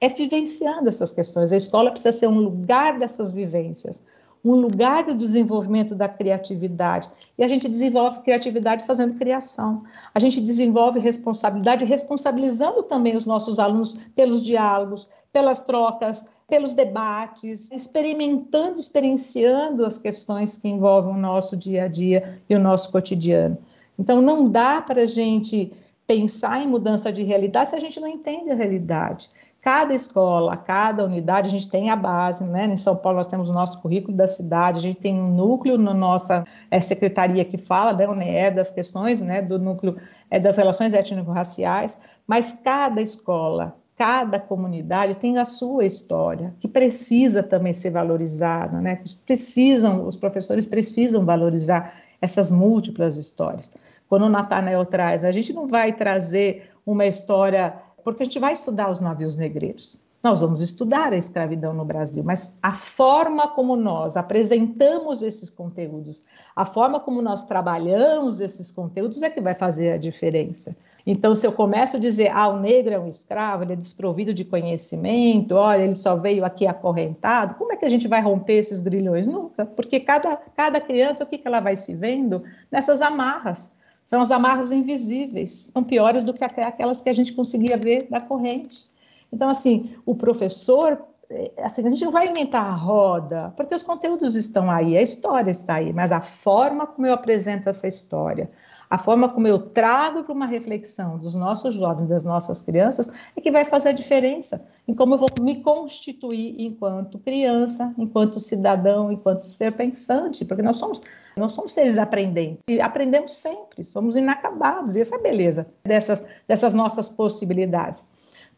é 0.00 0.08
vivenciando 0.08 0.88
essas 0.88 1.12
questões. 1.12 1.52
A 1.52 1.58
escola 1.58 1.90
precisa 1.90 2.10
ser 2.10 2.26
um 2.26 2.40
lugar 2.40 2.96
dessas 2.96 3.30
vivências, 3.30 4.02
um 4.44 4.54
lugar 4.54 5.04
do 5.04 5.14
desenvolvimento 5.14 5.94
da 5.94 6.08
criatividade. 6.08 7.08
E 7.38 7.44
a 7.44 7.48
gente 7.48 7.68
desenvolve 7.68 8.22
criatividade 8.22 8.84
fazendo 8.84 9.16
criação. 9.16 9.84
A 10.14 10.18
gente 10.18 10.40
desenvolve 10.40 10.98
responsabilidade 10.98 11.84
responsabilizando 11.84 12.82
também 12.82 13.16
os 13.16 13.24
nossos 13.24 13.58
alunos 13.58 13.96
pelos 14.16 14.44
diálogos, 14.44 15.08
pelas 15.32 15.62
trocas, 15.62 16.26
pelos 16.48 16.74
debates, 16.74 17.70
experimentando, 17.70 18.78
experienciando 18.78 19.86
as 19.86 19.98
questões 19.98 20.56
que 20.56 20.68
envolvem 20.68 21.14
o 21.14 21.18
nosso 21.18 21.56
dia 21.56 21.84
a 21.84 21.88
dia 21.88 22.40
e 22.48 22.54
o 22.54 22.60
nosso 22.60 22.90
cotidiano. 22.90 23.56
Então, 23.98 24.20
não 24.20 24.44
dá 24.44 24.82
para 24.82 25.02
a 25.02 25.06
gente 25.06 25.72
pensar 26.06 26.62
em 26.62 26.66
mudança 26.66 27.12
de 27.12 27.22
realidade 27.22 27.70
se 27.70 27.76
a 27.76 27.80
gente 27.80 28.00
não 28.00 28.08
entende 28.08 28.50
a 28.50 28.54
realidade. 28.54 29.30
Cada 29.62 29.94
escola, 29.94 30.56
cada 30.56 31.04
unidade, 31.04 31.46
a 31.46 31.50
gente 31.50 31.70
tem 31.70 31.88
a 31.88 31.94
base, 31.94 32.42
né? 32.42 32.66
Em 32.66 32.76
São 32.76 32.96
Paulo 32.96 33.18
nós 33.18 33.28
temos 33.28 33.48
o 33.48 33.52
nosso 33.52 33.80
currículo 33.80 34.16
da 34.16 34.26
cidade, 34.26 34.80
a 34.80 34.82
gente 34.82 34.98
tem 34.98 35.14
um 35.14 35.32
núcleo 35.32 35.78
na 35.78 35.94
nossa 35.94 36.44
é, 36.68 36.80
secretaria 36.80 37.44
que 37.44 37.56
fala, 37.56 37.92
né, 38.16 38.36
é 38.36 38.50
das 38.50 38.72
questões, 38.72 39.20
né, 39.20 39.40
do 39.40 39.60
núcleo 39.60 39.96
é, 40.28 40.40
das 40.40 40.56
relações 40.56 40.92
étnico-raciais, 40.92 41.96
mas 42.26 42.60
cada 42.64 43.00
escola, 43.00 43.76
cada 43.96 44.40
comunidade 44.40 45.16
tem 45.16 45.38
a 45.38 45.44
sua 45.44 45.86
história, 45.86 46.52
que 46.58 46.66
precisa 46.66 47.40
também 47.40 47.72
ser 47.72 47.90
valorizada, 47.90 48.80
né? 48.80 49.00
Precisam, 49.24 50.08
os 50.08 50.16
professores 50.16 50.66
precisam 50.66 51.24
valorizar 51.24 51.94
essas 52.20 52.50
múltiplas 52.50 53.16
histórias. 53.16 53.72
Quando 54.08 54.24
o 54.24 54.28
Natanael 54.28 54.84
traz, 54.84 55.24
a 55.24 55.30
gente 55.30 55.52
não 55.52 55.68
vai 55.68 55.92
trazer 55.92 56.68
uma 56.84 57.06
história 57.06 57.74
porque 58.04 58.22
a 58.22 58.26
gente 58.26 58.38
vai 58.38 58.52
estudar 58.52 58.90
os 58.90 59.00
navios 59.00 59.36
negreiros. 59.36 59.98
Nós 60.22 60.40
vamos 60.40 60.60
estudar 60.60 61.12
a 61.12 61.16
escravidão 61.16 61.74
no 61.74 61.84
Brasil, 61.84 62.22
mas 62.22 62.56
a 62.62 62.72
forma 62.72 63.48
como 63.48 63.74
nós 63.74 64.16
apresentamos 64.16 65.20
esses 65.20 65.50
conteúdos, 65.50 66.22
a 66.54 66.64
forma 66.64 67.00
como 67.00 67.20
nós 67.20 67.44
trabalhamos 67.44 68.40
esses 68.40 68.70
conteúdos 68.70 69.20
é 69.22 69.28
que 69.28 69.40
vai 69.40 69.54
fazer 69.54 69.90
a 69.90 69.96
diferença. 69.96 70.76
Então, 71.04 71.34
se 71.34 71.44
eu 71.44 71.50
começo 71.50 71.96
a 71.96 71.98
dizer, 71.98 72.30
ah, 72.32 72.46
o 72.46 72.60
negro 72.60 72.94
é 72.94 72.98
um 73.00 73.08
escravo, 73.08 73.64
ele 73.64 73.72
é 73.72 73.76
desprovido 73.76 74.32
de 74.32 74.44
conhecimento, 74.44 75.56
olha, 75.56 75.82
ele 75.82 75.96
só 75.96 76.14
veio 76.14 76.44
aqui 76.44 76.68
acorrentado, 76.68 77.56
como 77.56 77.72
é 77.72 77.76
que 77.76 77.84
a 77.84 77.90
gente 77.90 78.06
vai 78.06 78.22
romper 78.22 78.58
esses 78.58 78.80
grilhões? 78.80 79.26
Nunca, 79.26 79.66
porque 79.66 79.98
cada, 79.98 80.36
cada 80.36 80.80
criança, 80.80 81.24
o 81.24 81.26
que, 81.26 81.38
que 81.38 81.48
ela 81.48 81.58
vai 81.58 81.74
se 81.74 81.96
vendo? 81.96 82.44
Nessas 82.70 83.02
amarras. 83.02 83.74
São 84.04 84.20
as 84.20 84.30
amarras 84.30 84.72
invisíveis, 84.72 85.70
são 85.72 85.82
piores 85.82 86.24
do 86.24 86.34
que 86.34 86.44
aquelas 86.44 87.00
que 87.00 87.08
a 87.08 87.12
gente 87.12 87.32
conseguia 87.32 87.76
ver 87.76 88.08
da 88.10 88.20
corrente. 88.20 88.90
Então, 89.32 89.48
assim, 89.48 89.90
o 90.04 90.14
professor, 90.14 91.02
eh, 91.30 91.52
assim, 91.58 91.86
a 91.86 91.90
gente 91.90 92.04
não 92.04 92.12
vai 92.12 92.28
inventar 92.28 92.64
a 92.64 92.74
roda, 92.74 93.52
porque 93.56 93.74
os 93.74 93.82
conteúdos 93.82 94.36
estão 94.36 94.70
aí, 94.70 94.96
a 94.96 95.02
história 95.02 95.50
está 95.50 95.76
aí, 95.76 95.92
mas 95.92 96.12
a 96.12 96.20
forma 96.20 96.86
como 96.86 97.06
eu 97.06 97.14
apresento 97.14 97.68
essa 97.68 97.88
história, 97.88 98.50
a 98.92 98.98
forma 98.98 99.26
como 99.30 99.48
eu 99.48 99.58
trago 99.58 100.22
para 100.22 100.34
uma 100.34 100.44
reflexão 100.44 101.16
dos 101.16 101.34
nossos 101.34 101.72
jovens, 101.72 102.10
das 102.10 102.24
nossas 102.24 102.60
crianças, 102.60 103.10
é 103.34 103.40
que 103.40 103.50
vai 103.50 103.64
fazer 103.64 103.88
a 103.88 103.92
diferença 103.92 104.62
em 104.86 104.92
como 104.92 105.14
eu 105.14 105.18
vou 105.18 105.28
me 105.40 105.62
constituir 105.62 106.60
enquanto 106.60 107.18
criança, 107.18 107.94
enquanto 107.96 108.38
cidadão, 108.38 109.10
enquanto 109.10 109.46
ser 109.46 109.72
pensante, 109.72 110.44
porque 110.44 110.60
nós 110.60 110.76
somos, 110.76 111.00
nós 111.36 111.52
somos 111.52 111.72
seres 111.72 111.98
aprendentes 111.98 112.66
e 112.68 112.80
aprendemos 112.80 113.32
sempre, 113.32 113.84
somos 113.84 114.16
inacabados, 114.16 114.96
e 114.96 115.00
essa 115.00 115.16
é 115.16 115.18
a 115.18 115.22
beleza 115.22 115.66
dessas, 115.84 116.26
dessas 116.46 116.74
nossas 116.74 117.08
possibilidades. 117.08 118.08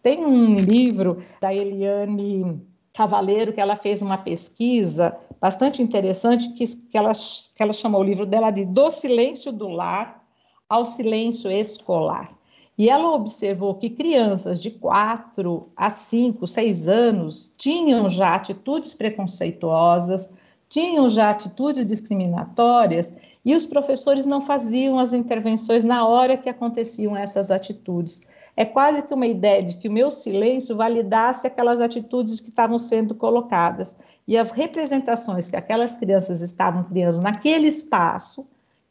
Tem 0.03 0.25
um 0.25 0.55
livro 0.55 1.23
da 1.41 1.55
Eliane 1.55 2.61
Cavaleiro 2.93 3.53
que 3.53 3.61
ela 3.61 3.75
fez 3.75 4.03
uma 4.03 4.19
pesquisa 4.19 5.17
bastante 5.41 5.83
interessante 5.83 6.51
que, 6.51 6.67
que, 6.67 6.97
ela, 6.97 7.13
que 7.13 7.63
ela 7.63 7.73
chamou 7.73 8.01
o 8.01 8.05
livro 8.05 8.25
dela 8.25 8.51
de 8.51 8.65
Do 8.65 8.91
Silêncio 8.91 9.51
do 9.51 9.69
Lar 9.69 10.23
ao 10.69 10.87
silêncio 10.87 11.51
escolar. 11.51 12.33
E 12.77 12.91
ela 12.91 13.13
observou 13.13 13.75
que 13.75 13.89
crianças 13.89 14.61
de 14.61 14.71
4 14.71 15.69
a 15.77 15.91
5, 15.91 16.47
6 16.47 16.89
anos 16.89 17.53
tinham 17.57 18.09
já 18.09 18.35
atitudes 18.35 18.95
preconceituosas, 18.95 20.35
tinham 20.75 21.09
já 21.09 21.31
atitudes 21.31 21.87
discriminatórias 21.87 23.15
e 23.45 23.55
os 23.55 23.65
professores 23.65 24.27
não 24.27 24.41
faziam 24.41 24.99
as 24.99 25.13
intervenções 25.13 25.85
na 25.85 26.05
hora 26.05 26.37
que 26.37 26.49
aconteciam 26.49 27.17
essas 27.17 27.53
atitudes. 27.53 28.23
É 28.57 28.65
quase 28.65 29.03
que 29.03 29.15
uma 29.15 29.29
ideia 29.29 29.63
de 29.63 29.77
que 29.77 29.87
o 29.87 29.93
meu 29.93 30.11
silêncio 30.11 30.75
validasse 30.75 31.47
aquelas 31.47 31.81
atitudes 31.81 32.41
que 32.41 32.49
estavam 32.49 32.77
sendo 32.77 33.15
colocadas 33.15 33.97
e 34.27 34.37
as 34.37 34.51
representações 34.51 35.49
que 35.49 35.55
aquelas 35.55 35.95
crianças 35.95 36.41
estavam 36.41 36.83
criando 36.83 37.21
naquele 37.21 37.69
espaço 37.69 38.45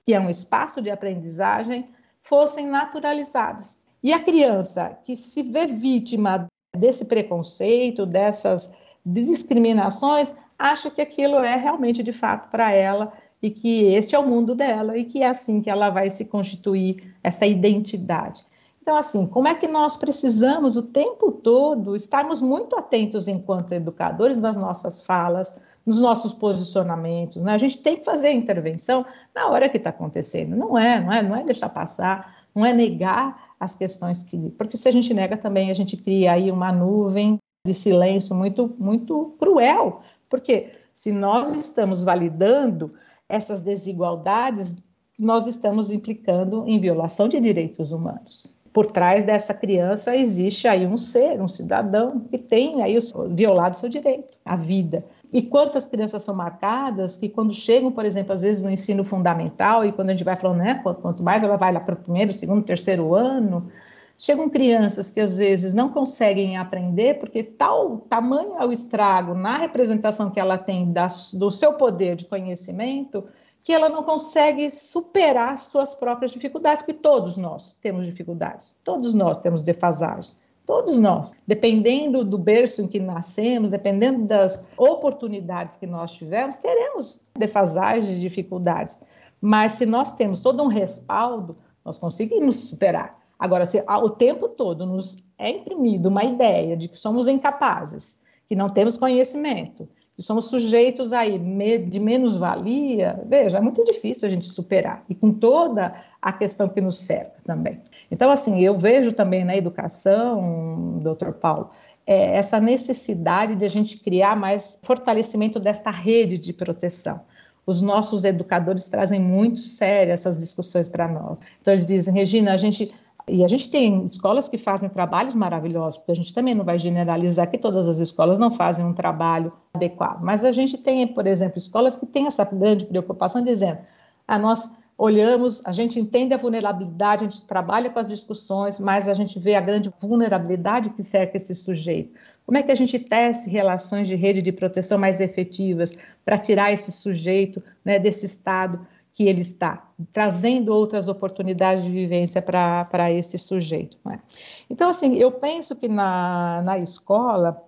que 0.06 0.14
é 0.14 0.20
um 0.20 0.30
espaço 0.30 0.82
de 0.82 0.90
aprendizagem, 0.90 1.90
fossem 2.22 2.66
naturalizadas. 2.66 3.82
E 4.02 4.14
a 4.14 4.24
criança 4.24 4.98
que 5.04 5.18
se 5.18 5.44
vê 5.44 5.68
vítima 5.68 6.48
desse 6.78 7.06
preconceito, 7.06 8.06
dessas 8.06 8.74
discriminações, 9.06 10.36
acha 10.58 10.90
que 10.90 11.02
aquilo 11.02 11.38
é 11.38 11.56
realmente 11.56 12.02
de 12.02 12.14
fato 12.14 12.50
para 12.50 12.72
ela 12.72 13.12
e 13.42 13.50
que 13.50 13.94
este 13.94 14.16
é 14.16 14.20
o 14.20 14.28
mundo 14.28 14.56
dela 14.56 14.98
e 14.98 15.04
que 15.04 15.22
é 15.22 15.28
assim 15.28 15.62
que 15.62 15.70
ela 15.70 15.90
vai 15.90 16.10
se 16.10 16.26
constituir 16.26 17.14
essa 17.22 17.46
identidade. 17.46 18.46
Então, 18.82 18.96
assim, 18.98 19.26
como 19.26 19.48
é 19.48 19.56
que 19.56 19.68
nós 19.68 19.96
precisamos 19.96 20.76
o 20.76 20.82
tempo 20.82 21.32
todo 21.32 21.96
estarmos 21.96 22.42
muito 22.42 22.76
atentos 22.76 23.28
enquanto 23.28 23.72
educadores 23.74 24.38
nas 24.38 24.56
nossas 24.56 25.02
falas, 25.02 25.58
nos 25.86 26.00
nossos 26.00 26.34
posicionamentos. 26.34 27.42
Né? 27.42 27.54
A 27.54 27.58
gente 27.58 27.78
tem 27.80 27.98
que 27.98 28.06
fazer 28.06 28.28
a 28.28 28.34
intervenção 28.34 29.06
na 29.36 29.48
hora 29.48 29.70
que 29.70 29.78
está 29.78 29.90
acontecendo. 29.90 30.56
Não 30.56 30.78
é, 30.78 31.00
não 31.02 31.14
é, 31.14 31.22
não 31.22 31.36
é 31.36 31.44
deixar 31.44 31.70
passar, 31.70 32.36
não 32.56 32.66
é 32.66 32.74
negar 32.74 33.54
as 33.60 33.76
questões 33.76 34.24
que, 34.24 34.50
porque 34.52 34.78
se 34.78 34.88
a 34.88 34.92
gente 34.92 35.14
nega 35.14 35.38
também 35.38 35.72
a 35.72 35.74
gente 35.74 35.96
cria 35.98 36.34
aí 36.34 36.52
uma 36.52 36.72
nuvem 36.72 37.38
de 37.66 37.74
silêncio 37.74 38.36
muito, 38.36 38.76
muito 38.78 39.36
cruel. 39.40 40.02
Porque 40.30 40.72
se 40.92 41.14
nós 41.14 41.56
estamos 41.56 42.04
validando 42.04 42.92
essas 43.30 43.62
desigualdades, 43.62 44.76
nós 45.18 45.48
estamos 45.48 45.90
implicando 45.90 46.66
em 46.68 46.78
violação 46.78 47.30
de 47.30 47.40
direitos 47.40 47.94
humanos. 47.94 48.54
Por 48.74 48.88
trás 48.88 49.24
dessa 49.24 49.54
criança 49.54 50.14
existe 50.14 50.68
aí 50.68 50.86
um 50.86 50.98
ser, 50.98 51.40
um 51.40 51.48
cidadão 51.48 52.26
que 52.30 52.38
tem 52.38 52.82
aí 52.82 52.98
violado 53.30 53.78
seu 53.78 53.88
direito 53.88 54.34
à 54.44 54.58
vida. 54.58 55.06
E 55.32 55.42
quantas 55.42 55.88
crianças 55.88 56.22
são 56.22 56.36
marcadas 56.36 57.16
que, 57.16 57.30
quando 57.30 57.54
chegam, 57.54 57.92
por 57.92 58.04
exemplo, 58.04 58.34
às 58.34 58.42
vezes 58.42 58.62
no 58.62 58.70
ensino 58.70 59.06
fundamental, 59.06 59.86
e 59.86 59.92
quando 59.92 60.10
a 60.10 60.12
gente 60.12 60.24
vai 60.24 60.36
falando, 60.36 60.58
né, 60.58 60.82
quanto 60.84 61.24
mais 61.24 61.44
ela 61.44 61.56
vai 61.56 61.72
lá 61.72 61.80
para 61.80 61.96
o 61.96 61.98
primeiro, 61.98 62.34
segundo, 62.34 62.62
terceiro 62.64 63.16
ano, 63.16 63.72
chegam 64.18 64.50
crianças 64.50 65.12
que 65.12 65.20
às 65.20 65.36
vezes 65.36 65.74
não 65.74 65.90
conseguem 65.90 66.58
aprender 66.58 67.20
porque 67.20 67.44
tal 67.44 67.98
tamanho 67.98 68.56
é 68.60 68.66
o 68.66 68.72
estrago 68.72 69.34
na 69.34 69.58
representação 69.58 70.30
que 70.30 70.40
ela 70.40 70.58
tem 70.58 70.94
do 71.34 71.52
seu 71.52 71.74
poder 71.74 72.16
de 72.16 72.26
conhecimento 72.26 73.24
que 73.64 73.72
ela 73.72 73.88
não 73.88 74.04
consegue 74.04 74.70
superar 74.70 75.58
suas 75.58 75.96
próprias 75.96 76.32
dificuldades, 76.32 76.82
porque 76.82 77.00
todos 77.00 77.38
nós 77.38 77.76
temos 77.82 78.06
dificuldades, 78.06 78.76
todos 78.84 79.14
nós 79.14 79.38
temos 79.38 79.64
defasagens. 79.64 80.36
Todos 80.66 80.98
nós, 80.98 81.34
dependendo 81.46 82.24
do 82.24 82.38
berço 82.38 82.82
em 82.82 82.88
que 82.88 83.00
nascemos, 83.00 83.70
dependendo 83.70 84.26
das 84.26 84.66
oportunidades 84.78 85.76
que 85.76 85.86
nós 85.86 86.14
tivemos, 86.14 86.58
teremos 86.58 87.20
defasagens, 87.38 88.20
dificuldades. 88.22 89.00
Mas 89.42 89.74
se 89.74 89.86
nós 89.86 90.14
temos 90.14 90.40
todo 90.40 90.64
um 90.64 90.68
respaldo, 90.68 91.58
nós 91.84 92.00
conseguimos 92.00 92.70
superar. 92.70 93.23
Agora, 93.40 93.66
se 93.66 93.84
o 93.88 94.10
tempo 94.10 94.48
todo 94.50 94.86
nos 94.86 95.18
é 95.38 95.50
imprimido 95.50 96.08
uma 96.08 96.24
ideia 96.24 96.78
de 96.78 96.88
que 96.88 96.98
somos 96.98 97.28
incapazes, 97.28 98.18
que 98.48 98.56
não 98.56 98.70
temos 98.70 98.98
conhecimento, 98.98 99.88
que 100.16 100.22
somos 100.22 100.46
sujeitos 100.46 101.12
aí 101.12 101.40
de 101.80 102.00
menos-valia, 102.00 103.20
veja, 103.26 103.58
é 103.58 103.62
muito 103.62 103.84
difícil 103.84 104.28
a 104.28 104.32
gente 104.32 104.48
superar, 104.48 105.04
e 105.10 105.16
com 105.16 105.32
toda 105.32 105.96
a 106.22 106.32
questão 106.32 106.70
que 106.70 106.80
nos 106.80 107.00
cerca 107.00 107.34
também. 107.44 107.82
Então, 108.12 108.30
assim, 108.30 108.62
eu 108.62 108.78
vejo 108.78 109.12
também 109.12 109.44
na 109.44 109.58
educação, 109.58 111.00
doutor 111.02 111.34
Paulo, 111.34 111.72
é, 112.06 112.36
essa 112.36 112.60
necessidade 112.60 113.56
de 113.56 113.66
a 113.66 113.70
gente 113.70 113.98
criar 113.98 114.36
mais 114.36 114.80
fortalecimento 114.84 115.60
desta 115.60 115.90
rede 115.90 116.38
de 116.38 116.54
proteção. 116.54 117.22
Os 117.66 117.82
nossos 117.82 118.24
educadores 118.24 118.88
trazem 118.90 119.20
muito 119.20 119.60
sério 119.60 120.12
essas 120.12 120.38
discussões 120.38 120.88
para 120.88 121.08
nós. 121.08 121.42
Então, 121.62 121.74
eles 121.74 121.86
dizem, 121.86 122.14
Regina, 122.14 122.54
a 122.54 122.58
gente 122.58 122.94
e 123.28 123.44
a 123.44 123.48
gente 123.48 123.70
tem 123.70 124.04
escolas 124.04 124.50
que 124.50 124.58
fazem 124.58 124.90
trabalhos 124.90 125.34
maravilhosos, 125.34 125.98
porque 125.98 126.12
a 126.12 126.16
gente 126.16 126.34
também 126.34 126.54
não 126.54 126.66
vai 126.66 126.78
generalizar 126.78 127.50
que 127.50 127.58
todas 127.58 127.88
as 127.88 128.00
escolas 128.00 128.38
não 128.38 128.52
fazem 128.52 128.86
um 128.86 128.94
trabalho 128.94 129.52
adequado. 129.74 130.22
Mas 130.22 130.44
a 130.44 130.52
gente 130.52 130.78
tem, 130.78 131.08
por 131.08 131.26
exemplo, 131.26 131.58
escolas 131.58 131.96
que 131.96 132.06
têm 132.06 132.28
essa 132.28 132.44
grande 132.44 132.86
preocupação 132.86 133.42
dizendo: 133.42 133.80
ah, 134.28 134.38
nós 134.38 134.76
olhamos, 134.98 135.62
a 135.66 135.72
gente 135.72 136.00
entende 136.00 136.34
a 136.34 136.38
vulnerabilidade, 136.38 137.26
a 137.26 137.30
gente 137.30 137.44
trabalha 137.44 137.90
com 137.90 138.00
as 138.00 138.08
discussões, 138.08 138.80
mas 138.80 139.08
a 139.08 139.14
gente 139.14 139.40
vê 139.40 139.56
a 139.56 139.62
grande 139.62 139.92
vulnerabilidade 140.00 140.90
que 140.90 141.02
cerca 141.02 141.38
esse 141.38 141.56
sujeito. 141.56 142.14
Como 142.46 142.58
é 142.58 142.64
que 142.64 142.72
a 142.74 142.76
gente 142.76 143.00
tece 143.00 143.50
relações 143.50 144.08
de 144.08 144.16
rede 144.16 144.42
de 144.42 144.52
proteção 144.52 144.98
mais 144.98 145.22
efetivas 145.22 145.98
para 146.26 146.38
tirar 146.38 146.74
esse 146.74 146.92
sujeito 146.92 147.64
né, 147.86 147.98
desse 147.98 148.26
estado 148.26 148.86
que 149.14 149.28
ele 149.28 149.42
está, 149.42 149.88
trazendo 150.12 150.74
outras 150.74 151.08
oportunidades 151.08 151.84
de 151.84 151.92
vivência 151.92 152.42
para 152.42 153.12
esse 153.12 153.38
sujeito. 153.38 153.96
É? 154.12 154.20
Então, 154.68 154.90
assim, 154.90 155.14
eu 155.16 155.32
penso 155.32 155.76
que 155.76 155.88
na, 155.88 156.64
na 156.64 156.80
escola, 156.80 157.62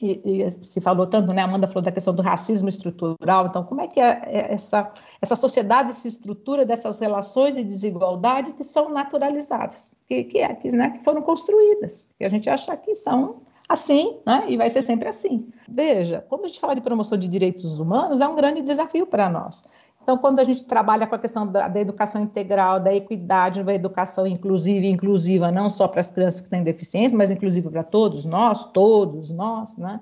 e, 0.00 0.20
e, 0.24 0.50
se 0.50 0.80
falou 0.80 1.06
tanto, 1.06 1.30
né, 1.30 1.42
a 1.42 1.44
Amanda 1.44 1.68
falou 1.68 1.82
da 1.82 1.92
questão 1.92 2.14
do 2.14 2.22
racismo 2.22 2.70
estrutural, 2.70 3.46
então 3.46 3.62
como 3.64 3.82
é 3.82 3.86
que 3.86 4.00
é, 4.00 4.22
é 4.24 4.54
essa, 4.54 4.90
essa 5.20 5.36
sociedade 5.36 5.92
se 5.92 6.08
estrutura 6.08 6.64
dessas 6.64 6.98
relações 7.00 7.54
de 7.54 7.62
desigualdade 7.62 8.54
que 8.54 8.64
são 8.64 8.88
naturalizadas, 8.88 9.94
que, 10.08 10.24
que, 10.24 10.38
é, 10.38 10.54
que, 10.54 10.74
né, 10.74 10.90
que 10.90 11.04
foram 11.04 11.20
construídas, 11.20 12.08
que 12.18 12.24
a 12.24 12.30
gente 12.30 12.48
acha 12.48 12.74
que 12.78 12.94
são 12.94 13.42
assim, 13.72 14.18
né? 14.26 14.44
E 14.48 14.56
vai 14.56 14.68
ser 14.68 14.82
sempre 14.82 15.08
assim. 15.08 15.48
Veja, 15.68 16.24
quando 16.28 16.44
a 16.44 16.48
gente 16.48 16.60
fala 16.60 16.74
de 16.74 16.80
promoção 16.80 17.16
de 17.16 17.26
direitos 17.26 17.78
humanos, 17.78 18.20
é 18.20 18.28
um 18.28 18.34
grande 18.34 18.62
desafio 18.62 19.06
para 19.06 19.28
nós. 19.28 19.64
Então, 20.02 20.18
quando 20.18 20.40
a 20.40 20.42
gente 20.42 20.64
trabalha 20.64 21.06
com 21.06 21.14
a 21.14 21.18
questão 21.18 21.46
da, 21.46 21.68
da, 21.68 21.80
educação 21.80 22.22
integral, 22.22 22.80
da 22.80 22.92
equidade, 22.92 23.62
da 23.62 23.72
educação 23.72 24.26
inclusiva 24.26 24.84
e 24.84 24.90
inclusiva, 24.90 25.52
não 25.52 25.70
só 25.70 25.86
para 25.86 26.00
as 26.00 26.10
crianças 26.10 26.40
que 26.40 26.50
têm 26.50 26.62
deficiência, 26.62 27.16
mas 27.16 27.30
inclusive 27.30 27.70
para 27.70 27.84
todos 27.84 28.24
nós, 28.24 28.64
todos 28.72 29.30
nós, 29.30 29.76
né? 29.76 30.00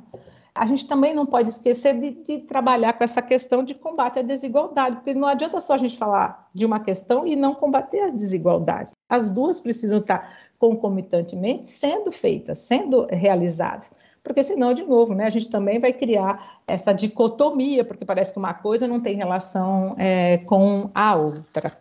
A 0.55 0.67
gente 0.67 0.87
também 0.87 1.15
não 1.15 1.27
pode 1.27 1.49
esquecer 1.49 1.99
de, 1.99 2.11
de, 2.11 2.39
trabalhar 2.39 2.95
com 2.95 3.05
essa 3.05 3.23
questão 3.23 3.63
de 3.63 3.75
combate 3.75 4.19
à 4.19 4.23
desigualdade, 4.23 4.97
porque 4.97 5.15
não 5.15 5.29
adianta 5.29 5.61
só 5.61 5.75
a 5.75 5.79
gente 5.79 5.97
falar 5.97 6.49
de 6.53 6.67
uma 6.67 6.81
questão 6.81 7.27
e 7.27 7.37
não 7.37 7.55
combater 7.55 8.01
as 8.01 8.13
desigualdades. 8.13 8.95
As 9.09 9.31
duas 9.31 9.61
precisam 9.61 10.01
estar 10.01 10.29
concomitantemente 10.59 11.67
sendo 11.67 12.11
feitas, 12.11 12.59
sendo 12.59 13.07
realizadas 13.11 13.93
porque 14.23 14.43
senão, 14.43 14.75
de 14.75 14.85
novo, 14.85 15.15
né, 15.15 15.25
a 15.25 15.31
gente 15.31 15.49
também 15.49 15.79
vai 15.79 15.93
criar 15.93 16.61
essa 16.67 16.93
dicotomia, 16.93 17.85
porque 17.85 18.05
parece 18.05 18.33
que 18.33 18.39
uma 18.39 18.55
coisa 18.55 18.87
não 18.87 19.01
tem 19.01 19.17
relação 19.17 19.95
é, 19.99 20.39
com 20.39 20.91
a 20.95 21.15
outra. 21.15 21.77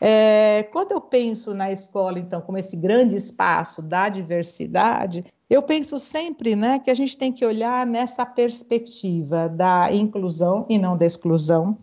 É, 0.00 0.68
quando 0.72 0.92
eu 0.92 1.00
penso 1.00 1.54
na 1.54 1.72
escola, 1.72 2.18
então, 2.18 2.40
como 2.40 2.58
esse 2.58 2.76
grande 2.76 3.16
espaço 3.16 3.82
da 3.82 4.08
diversidade, 4.08 5.24
eu 5.50 5.62
penso 5.62 5.98
sempre 5.98 6.54
né, 6.54 6.78
que 6.78 6.90
a 6.90 6.94
gente 6.94 7.16
tem 7.16 7.32
que 7.32 7.44
olhar 7.44 7.86
nessa 7.86 8.24
perspectiva 8.24 9.48
da 9.48 9.92
inclusão 9.92 10.66
e 10.68 10.78
não 10.78 10.96
da 10.96 11.06
exclusão, 11.06 11.76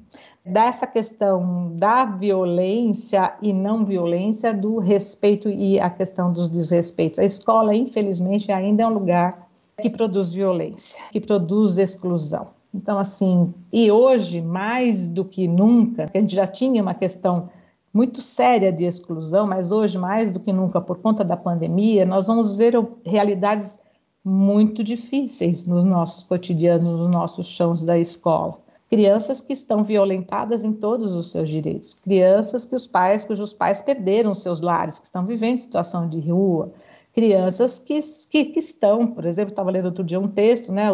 dessa 0.46 0.86
questão 0.86 1.72
da 1.74 2.06
violência 2.06 3.34
e 3.42 3.52
não 3.52 3.84
violência, 3.84 4.54
do 4.54 4.78
respeito 4.78 5.50
e 5.50 5.80
a 5.80 5.90
questão 5.90 6.32
dos 6.32 6.48
desrespeitos. 6.50 7.18
A 7.18 7.26
escola, 7.26 7.74
infelizmente, 7.74 8.52
ainda 8.52 8.84
é 8.84 8.88
um 8.88 8.94
lugar 8.94 9.45
que 9.82 9.90
produz 9.90 10.34
violência, 10.34 11.00
que 11.12 11.20
produz 11.20 11.78
exclusão. 11.78 12.48
Então, 12.74 13.00
assim, 13.00 13.54
e 13.72 13.90
hoje, 13.90 14.42
mais 14.42 15.08
do 15.08 15.24
que 15.24 15.48
nunca, 15.48 16.10
a 16.14 16.18
gente 16.20 16.36
já 16.36 16.46
tinha 16.46 16.82
uma 16.82 16.94
questão 16.94 17.50
muito 17.94 18.22
séria 18.22 18.74
de 18.74 18.84
exclusão, 18.84 19.48
mas 19.48 19.72
hoje, 19.72 19.98
mais 19.98 20.30
do 20.30 20.40
que 20.40 20.52
nunca, 20.52 20.82
por 20.82 20.98
conta 20.98 21.24
da 21.24 21.38
pandemia, 21.38 22.06
nós 22.06 22.28
vamos 22.28 22.52
ver 22.52 22.76
realidades 23.06 23.80
muito 24.24 24.84
difíceis 24.84 25.66
nos 25.66 25.86
nossos 25.86 26.24
cotidianos, 26.24 27.00
nos 27.00 27.10
nossos 27.10 27.46
chãos 27.48 27.84
da 27.84 27.98
escola. 27.98 28.60
Crianças 28.90 29.40
que 29.40 29.54
estão 29.54 29.84
violentadas 29.84 30.64
em 30.64 30.74
todos 30.74 31.14
os 31.14 31.32
seus 31.32 31.48
direitos, 31.48 31.94
crianças 31.94 32.66
que 32.66 32.76
os 32.76 32.86
pais, 32.86 33.24
cujos 33.24 33.54
pais 33.54 33.82
perderam 33.82 34.34
seus 34.34 34.60
lares, 34.60 35.00
que 35.00 35.06
estão 35.06 35.26
vivendo 35.26 35.58
situação 35.58 36.10
de 36.10 36.20
rua, 36.20 36.72
crianças 37.16 37.80
que, 37.80 37.98
que, 38.30 38.46
que 38.46 38.60
estão, 38.60 39.08
por 39.08 39.24
exemplo, 39.24 39.54
estava 39.54 39.72
lendo 39.72 39.86
outro 39.86 40.04
dia 40.04 40.20
um 40.20 40.28
texto, 40.28 40.74
né, 40.74 40.90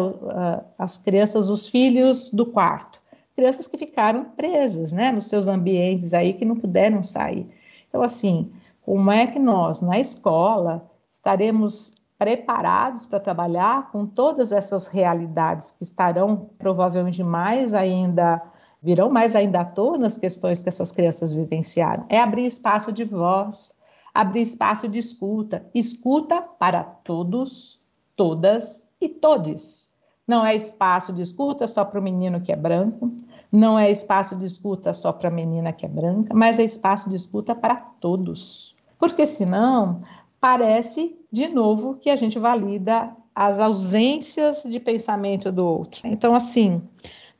as 0.78 0.96
crianças, 0.96 1.50
os 1.50 1.66
filhos 1.66 2.30
do 2.30 2.46
quarto, 2.46 3.02
crianças 3.34 3.66
que 3.66 3.76
ficaram 3.76 4.26
presas, 4.36 4.92
né, 4.92 5.10
nos 5.10 5.26
seus 5.26 5.48
ambientes 5.48 6.14
aí, 6.14 6.32
que 6.32 6.44
não 6.44 6.54
puderam 6.54 7.02
sair. 7.02 7.48
Então, 7.88 8.04
assim, 8.04 8.52
como 8.82 9.10
é 9.10 9.26
que 9.26 9.40
nós, 9.40 9.82
na 9.82 9.98
escola, 9.98 10.88
estaremos 11.10 11.92
preparados 12.16 13.04
para 13.04 13.18
trabalhar 13.18 13.90
com 13.90 14.06
todas 14.06 14.52
essas 14.52 14.86
realidades 14.86 15.72
que 15.72 15.82
estarão 15.82 16.50
provavelmente 16.56 17.20
mais 17.24 17.74
ainda 17.74 18.40
virão 18.80 19.10
mais 19.10 19.34
ainda 19.34 19.60
à 19.60 19.64
tona 19.64 20.06
as 20.06 20.18
questões 20.18 20.60
que 20.60 20.68
essas 20.68 20.92
crianças 20.92 21.32
vivenciaram. 21.32 22.04
É 22.08 22.20
abrir 22.20 22.46
espaço 22.46 22.92
de 22.92 23.04
voz, 23.04 23.74
abrir 24.14 24.42
espaço 24.42 24.88
de 24.88 24.98
escuta. 24.98 25.64
Escuta 25.74 26.40
para 26.42 26.82
todos, 26.82 27.80
todas 28.16 28.88
e 29.00 29.08
todes. 29.08 29.90
Não 30.26 30.46
é 30.46 30.54
espaço 30.54 31.12
de 31.12 31.22
escuta 31.22 31.66
só 31.66 31.84
para 31.84 31.98
o 31.98 32.02
menino 32.02 32.40
que 32.40 32.52
é 32.52 32.56
branco, 32.56 33.12
não 33.50 33.78
é 33.78 33.90
espaço 33.90 34.36
de 34.36 34.44
escuta 34.44 34.92
só 34.92 35.12
para 35.12 35.28
a 35.28 35.32
menina 35.32 35.72
que 35.72 35.84
é 35.84 35.88
branca, 35.88 36.32
mas 36.32 36.58
é 36.58 36.64
espaço 36.64 37.10
de 37.10 37.16
escuta 37.16 37.54
para 37.54 37.76
todos. 37.76 38.76
Porque 38.98 39.26
senão 39.26 40.00
parece 40.40 41.18
de 41.30 41.48
novo 41.48 41.96
que 41.96 42.08
a 42.08 42.16
gente 42.16 42.38
valida 42.38 43.14
as 43.34 43.58
ausências 43.58 44.62
de 44.62 44.78
pensamento 44.78 45.50
do 45.50 45.66
outro. 45.66 46.02
Então, 46.04 46.34
assim, 46.34 46.82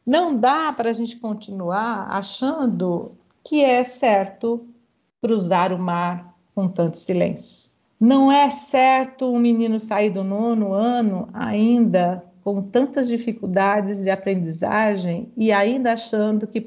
não 0.05 0.37
dá 0.37 0.73
para 0.73 0.91
a 0.91 0.93
gente 0.93 1.17
continuar 1.17 2.09
achando 2.11 3.13
que 3.45 3.63
é 3.63 3.85
certo 3.85 4.67
cruzar 5.21 5.73
o 5.73 5.79
mar 5.79 6.32
com 6.55 6.69
tanto 6.69 6.99
silêncio. 6.99 7.71
Não 8.01 8.33
é 8.33 8.51
certo 8.51 9.27
um 9.27 9.39
menino 9.39 9.79
sair 9.79 10.11
do 10.11 10.25
nono 10.25 10.73
ano 10.73 11.29
ainda 11.33 12.21
com 12.43 12.61
tantas 12.61 13.07
dificuldades 13.07 14.03
de 14.03 14.11
aprendizagem 14.11 15.33
e 15.37 15.53
ainda 15.53 15.93
achando 15.93 16.47
que 16.47 16.61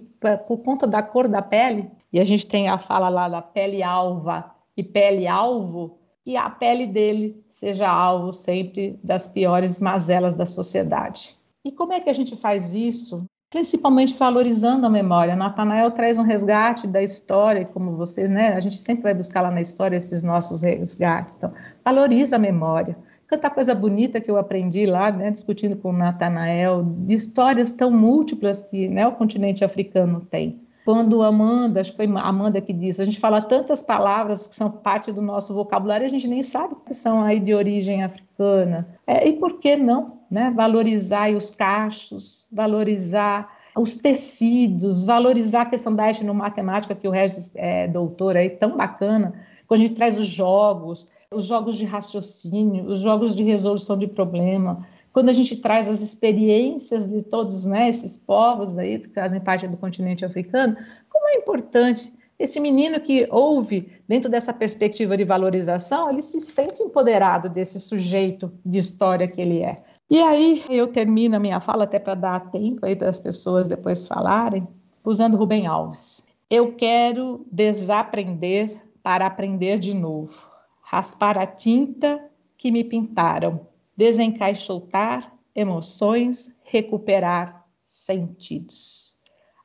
por 0.48 0.58
conta 0.60 0.88
da 0.88 1.04
cor 1.04 1.28
da 1.28 1.42
pele, 1.42 1.90
e 2.12 2.20
a 2.20 2.26
gente 2.26 2.48
tem 2.48 2.70
a 2.70 2.78
fala 2.78 3.10
lá 3.10 3.30
da 3.30 3.42
pele 3.42 3.84
alva 3.84 4.52
e 4.76 4.84
pele 4.84 5.28
alvo, 5.28 6.00
e 6.26 6.36
a 6.36 6.50
pele 6.50 6.88
dele 6.88 7.44
seja 7.48 7.88
alvo 7.88 8.34
sempre 8.34 9.00
das 9.04 9.28
piores 9.28 9.80
mazelas 9.80 10.34
da 10.34 10.46
sociedade. 10.46 11.38
E 11.64 11.72
como 11.72 11.94
é 11.94 12.00
que 12.00 12.10
a 12.10 12.14
gente 12.14 12.36
faz 12.36 12.74
isso 12.74 13.26
principalmente 13.56 14.14
valorizando 14.16 14.86
a 14.86 14.90
memória. 14.90 15.34
Natanael 15.34 15.90
traz 15.90 16.18
um 16.18 16.24
resgate 16.24 16.86
da 16.86 17.02
história, 17.02 17.64
como 17.64 17.96
vocês, 17.96 18.30
né? 18.30 18.50
A 18.54 18.60
gente 18.60 18.76
sempre 18.76 19.04
vai 19.04 19.14
buscar 19.14 19.40
lá 19.40 19.50
na 19.50 19.62
história 19.62 19.96
esses 19.96 20.22
nossos 20.22 20.62
resgates. 20.62 21.38
Então, 21.38 21.54
valoriza 21.82 22.36
a 22.36 22.40
memória. 22.40 22.98
Tanta 23.30 23.50
coisa 23.50 23.74
bonita 23.74 24.20
que 24.20 24.30
eu 24.30 24.36
aprendi 24.36 24.86
lá, 24.86 25.10
né, 25.10 25.32
discutindo 25.32 25.78
com 25.78 25.92
o 25.92 25.94
Natanael, 25.94 26.84
de 26.84 27.14
histórias 27.14 27.72
tão 27.72 27.90
múltiplas 27.90 28.62
que 28.62 28.90
né, 28.90 29.08
o 29.08 29.14
continente 29.14 29.64
africano 29.64 30.20
tem. 30.20 30.60
Quando 30.86 31.24
Amanda, 31.24 31.82
acho 31.82 31.92
que 31.92 31.98
foi 31.98 32.06
Amanda 32.06 32.62
que 32.62 32.72
disse, 32.72 33.02
a 33.02 33.06
gente 33.06 33.20
fala 33.20 33.42
tantas 33.42 33.82
palavras 33.82 34.46
que 34.46 34.54
são 34.54 34.70
parte 34.70 35.12
do 35.12 35.20
nosso 35.20 35.52
vocabulário, 35.52 36.06
a 36.06 36.10
gente 36.10 36.28
nem 36.28 36.44
sabe 36.44 36.76
que 36.86 36.94
são 36.94 37.24
aí 37.24 37.40
de 37.40 37.56
origem 37.56 38.04
africana. 38.04 38.88
É, 39.08 39.28
e 39.28 39.34
por 39.34 39.60
que 39.60 39.76
não 39.76 40.20
né? 40.30 40.54
valorizar 40.56 41.32
os 41.32 41.50
cachos, 41.50 42.48
valorizar 42.52 43.52
os 43.76 43.96
tecidos, 43.96 45.04
valorizar 45.04 45.64
a 45.64 45.66
questão 45.66 45.96
da 45.96 46.10
etnomatemática, 46.10 46.96
que 46.96 47.08
o 47.08 47.12
Regis 47.12 47.52
é 47.56 47.88
doutor 47.88 48.38
aí, 48.38 48.50
tão 48.50 48.78
bacana, 48.78 49.34
quando 49.68 49.82
a 49.82 49.86
gente 49.86 49.96
traz 49.96 50.20
os 50.20 50.28
jogos, 50.28 51.08
os 51.32 51.46
jogos 51.46 51.76
de 51.76 51.86
raciocínio, 51.86 52.86
os 52.86 53.02
jogos 53.02 53.36
de 53.36 53.44
resolução 53.44 53.98
de 53.98 54.08
problema, 54.08 54.86
quando 55.16 55.30
a 55.30 55.34
gente 55.34 55.56
traz 55.56 55.88
as 55.88 56.02
experiências 56.02 57.10
de 57.10 57.24
todos 57.24 57.66
né, 57.66 57.88
esses 57.88 58.18
povos 58.18 58.78
aí 58.78 59.00
que 59.00 59.08
fazem 59.08 59.40
parte 59.40 59.66
do 59.66 59.78
continente 59.78 60.26
africano, 60.26 60.76
como 61.10 61.30
é 61.30 61.36
importante 61.36 62.14
esse 62.38 62.60
menino 62.60 63.00
que 63.00 63.26
ouve 63.32 63.94
dentro 64.10 64.30
dessa 64.30 64.54
perspectiva 64.54 65.16
de 65.16 65.24
valorização, 65.24 66.12
ele 66.12 66.22
se 66.22 66.42
sente 66.42 66.84
empoderado 66.84 67.48
desse 67.48 67.80
sujeito 67.80 68.52
de 68.66 68.78
história 68.78 69.26
que 69.26 69.40
ele 69.40 69.62
é. 69.62 69.78
E 70.10 70.22
aí 70.22 70.66
eu 70.68 70.88
termino 70.88 71.38
a 71.38 71.40
minha 71.40 71.62
fala 71.62 71.86
até 71.86 71.98
para 71.98 72.16
dar 72.16 72.52
tempo 72.52 72.86
aí 72.86 72.94
para 72.94 73.08
as 73.08 73.18
pessoas 73.18 73.70
depois 73.70 74.06
falarem, 74.06 74.68
usando 75.02 75.38
Rubem 75.38 75.66
Alves. 75.66 76.28
Eu 76.50 76.74
quero 76.74 77.48
desaprender 77.50 78.82
para 79.02 79.28
aprender 79.28 79.80
de 79.80 79.96
novo, 79.96 80.46
raspar 80.82 81.38
a 81.38 81.48
tinta 81.48 82.22
que 82.58 82.70
me 82.70 82.84
pintaram 82.84 83.62
desencaixotar 83.96 85.34
emoções, 85.56 86.54
recuperar 86.64 87.66
sentidos. 87.84 89.16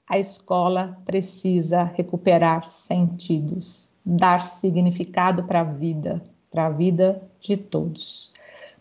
A 0.08 0.18
escola 0.18 1.00
precisa 1.04 1.82
recuperar 1.82 2.66
sentidos, 2.66 3.92
dar 4.04 4.46
significado 4.46 5.44
para 5.44 5.60
a 5.60 5.64
vida, 5.64 6.22
para 6.50 6.66
a 6.66 6.70
vida 6.70 7.22
de 7.40 7.56
todos. 7.56 8.32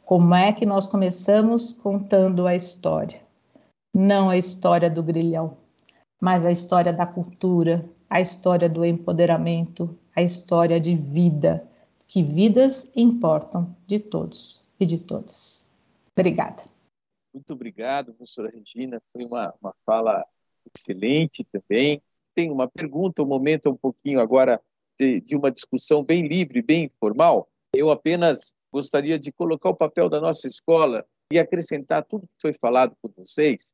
Como 0.05 0.34
é 0.34 0.51
que 0.51 0.65
nós 0.65 0.85
começamos 0.85 1.71
contando 1.71 2.45
a 2.45 2.55
história? 2.55 3.21
Não 3.93 4.30
a 4.30 4.38
história 4.38 4.89
do 4.89 5.01
grilhão, 5.01 5.57
mas 6.21 6.45
a 6.45 6.51
história 6.51 6.93
da 6.93 7.05
cultura, 7.05 7.88
a 8.09 8.21
história 8.21 8.69
do 8.69 8.85
empoderamento, 8.85 9.97
a 10.15 10.21
história 10.21 10.80
de 10.80 10.95
vida, 10.95 11.63
que 12.07 12.23
vidas 12.23 12.91
importam 12.95 13.76
de 13.85 13.99
todos 13.99 14.67
e 14.80 14.85
de 14.85 14.99
todos. 14.99 15.69
Obrigada. 16.18 16.64
Muito 17.34 17.53
obrigado, 17.53 18.14
professora 18.14 18.49
Regina. 18.49 19.01
Foi 19.14 19.26
uma, 19.26 19.53
uma 19.61 19.76
fala 19.85 20.26
excelente 20.76 21.43
também. 21.45 22.01
Tem 22.34 22.51
uma 22.51 22.68
pergunta, 22.68 23.22
um 23.22 23.27
momento 23.27 23.69
um 23.69 23.76
pouquinho 23.76 24.19
agora 24.19 24.61
de, 24.99 25.22
de 25.22 25.35
uma 25.35 25.51
discussão 25.51 26.03
bem 26.03 26.27
livre, 26.27 26.61
bem 26.61 26.85
informal. 26.85 27.47
Eu 27.73 27.89
apenas 27.89 28.53
gostaria 28.72 29.19
de 29.19 29.31
colocar 29.31 29.69
o 29.69 29.76
papel 29.76 30.10
da 30.10 30.19
nossa 30.19 30.47
escola 30.47 31.06
e 31.31 31.38
acrescentar 31.38 32.03
tudo 32.06 32.27
que 32.27 32.41
foi 32.41 32.53
falado 32.53 32.95
por 33.01 33.11
vocês. 33.15 33.73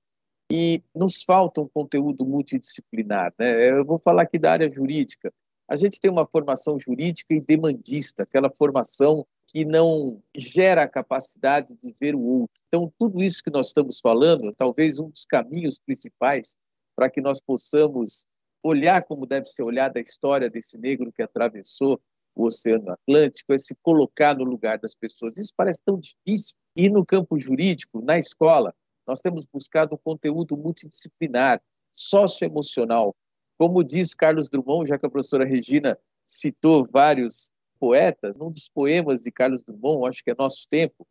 E 0.51 0.83
nos 0.93 1.23
falta 1.23 1.61
um 1.61 1.67
conteúdo 1.67 2.25
multidisciplinar. 2.25 3.33
Né? 3.39 3.71
Eu 3.71 3.85
vou 3.85 3.97
falar 3.97 4.23
aqui 4.23 4.37
da 4.37 4.51
área 4.51 4.69
jurídica. 4.69 5.31
a 5.67 5.75
gente 5.75 5.99
tem 5.99 6.11
uma 6.11 6.27
formação 6.27 6.77
jurídica 6.77 7.33
e 7.33 7.41
demandista, 7.41 8.23
aquela 8.23 8.51
formação 8.51 9.25
que 9.47 9.63
não 9.63 10.21
gera 10.35 10.83
a 10.83 10.89
capacidade 10.89 11.75
de 11.77 11.93
ver 11.99 12.15
o 12.15 12.21
outro. 12.21 12.55
Então, 12.67 12.91
tudo 12.99 13.23
isso 13.23 13.43
que 13.43 13.49
nós 13.49 13.67
estamos 13.67 13.99
falando, 13.99 14.53
talvez 14.53 14.99
um 14.99 15.09
dos 15.09 15.25
caminhos 15.25 15.79
principais 15.79 16.57
para 16.95 17.09
que 17.09 17.21
nós 17.21 17.39
possamos 17.39 18.25
olhar 18.63 19.03
como 19.03 19.25
deve 19.25 19.45
ser 19.45 19.63
olhada 19.63 19.99
a 19.99 20.01
história 20.01 20.49
desse 20.49 20.77
negro 20.77 21.11
que 21.11 21.21
atravessou 21.21 22.01
o 22.35 22.45
Oceano 22.45 22.91
Atlântico, 22.91 23.53
é 23.53 23.57
se 23.57 23.75
colocar 23.81 24.35
no 24.35 24.43
lugar 24.43 24.77
das 24.77 24.93
pessoas. 24.93 25.37
Isso 25.37 25.53
parece 25.55 25.81
tão 25.85 25.99
difícil. 25.99 26.55
E 26.75 26.89
no 26.89 27.05
campo 27.05 27.37
jurídico, 27.39 28.01
na 28.01 28.17
escola, 28.17 28.73
nós 29.07 29.21
temos 29.21 29.45
buscado 29.45 29.95
um 29.95 29.97
conteúdo 29.97 30.57
multidisciplinar, 30.57 31.61
socioemocional. 31.95 33.15
Como 33.57 33.83
diz 33.83 34.13
Carlos 34.13 34.49
Drummond, 34.49 34.89
já 34.89 34.97
que 34.97 35.05
a 35.05 35.09
professora 35.09 35.45
Regina 35.45 35.97
citou 36.25 36.85
vários 36.91 37.51
poetas, 37.79 38.37
num 38.37 38.51
dos 38.51 38.69
poemas 38.69 39.21
de 39.21 39.31
Carlos 39.31 39.63
Drummond, 39.63 40.09
acho 40.09 40.23
que 40.23 40.31
é 40.31 40.35
Nosso 40.37 40.67
Tempo, 40.69 41.05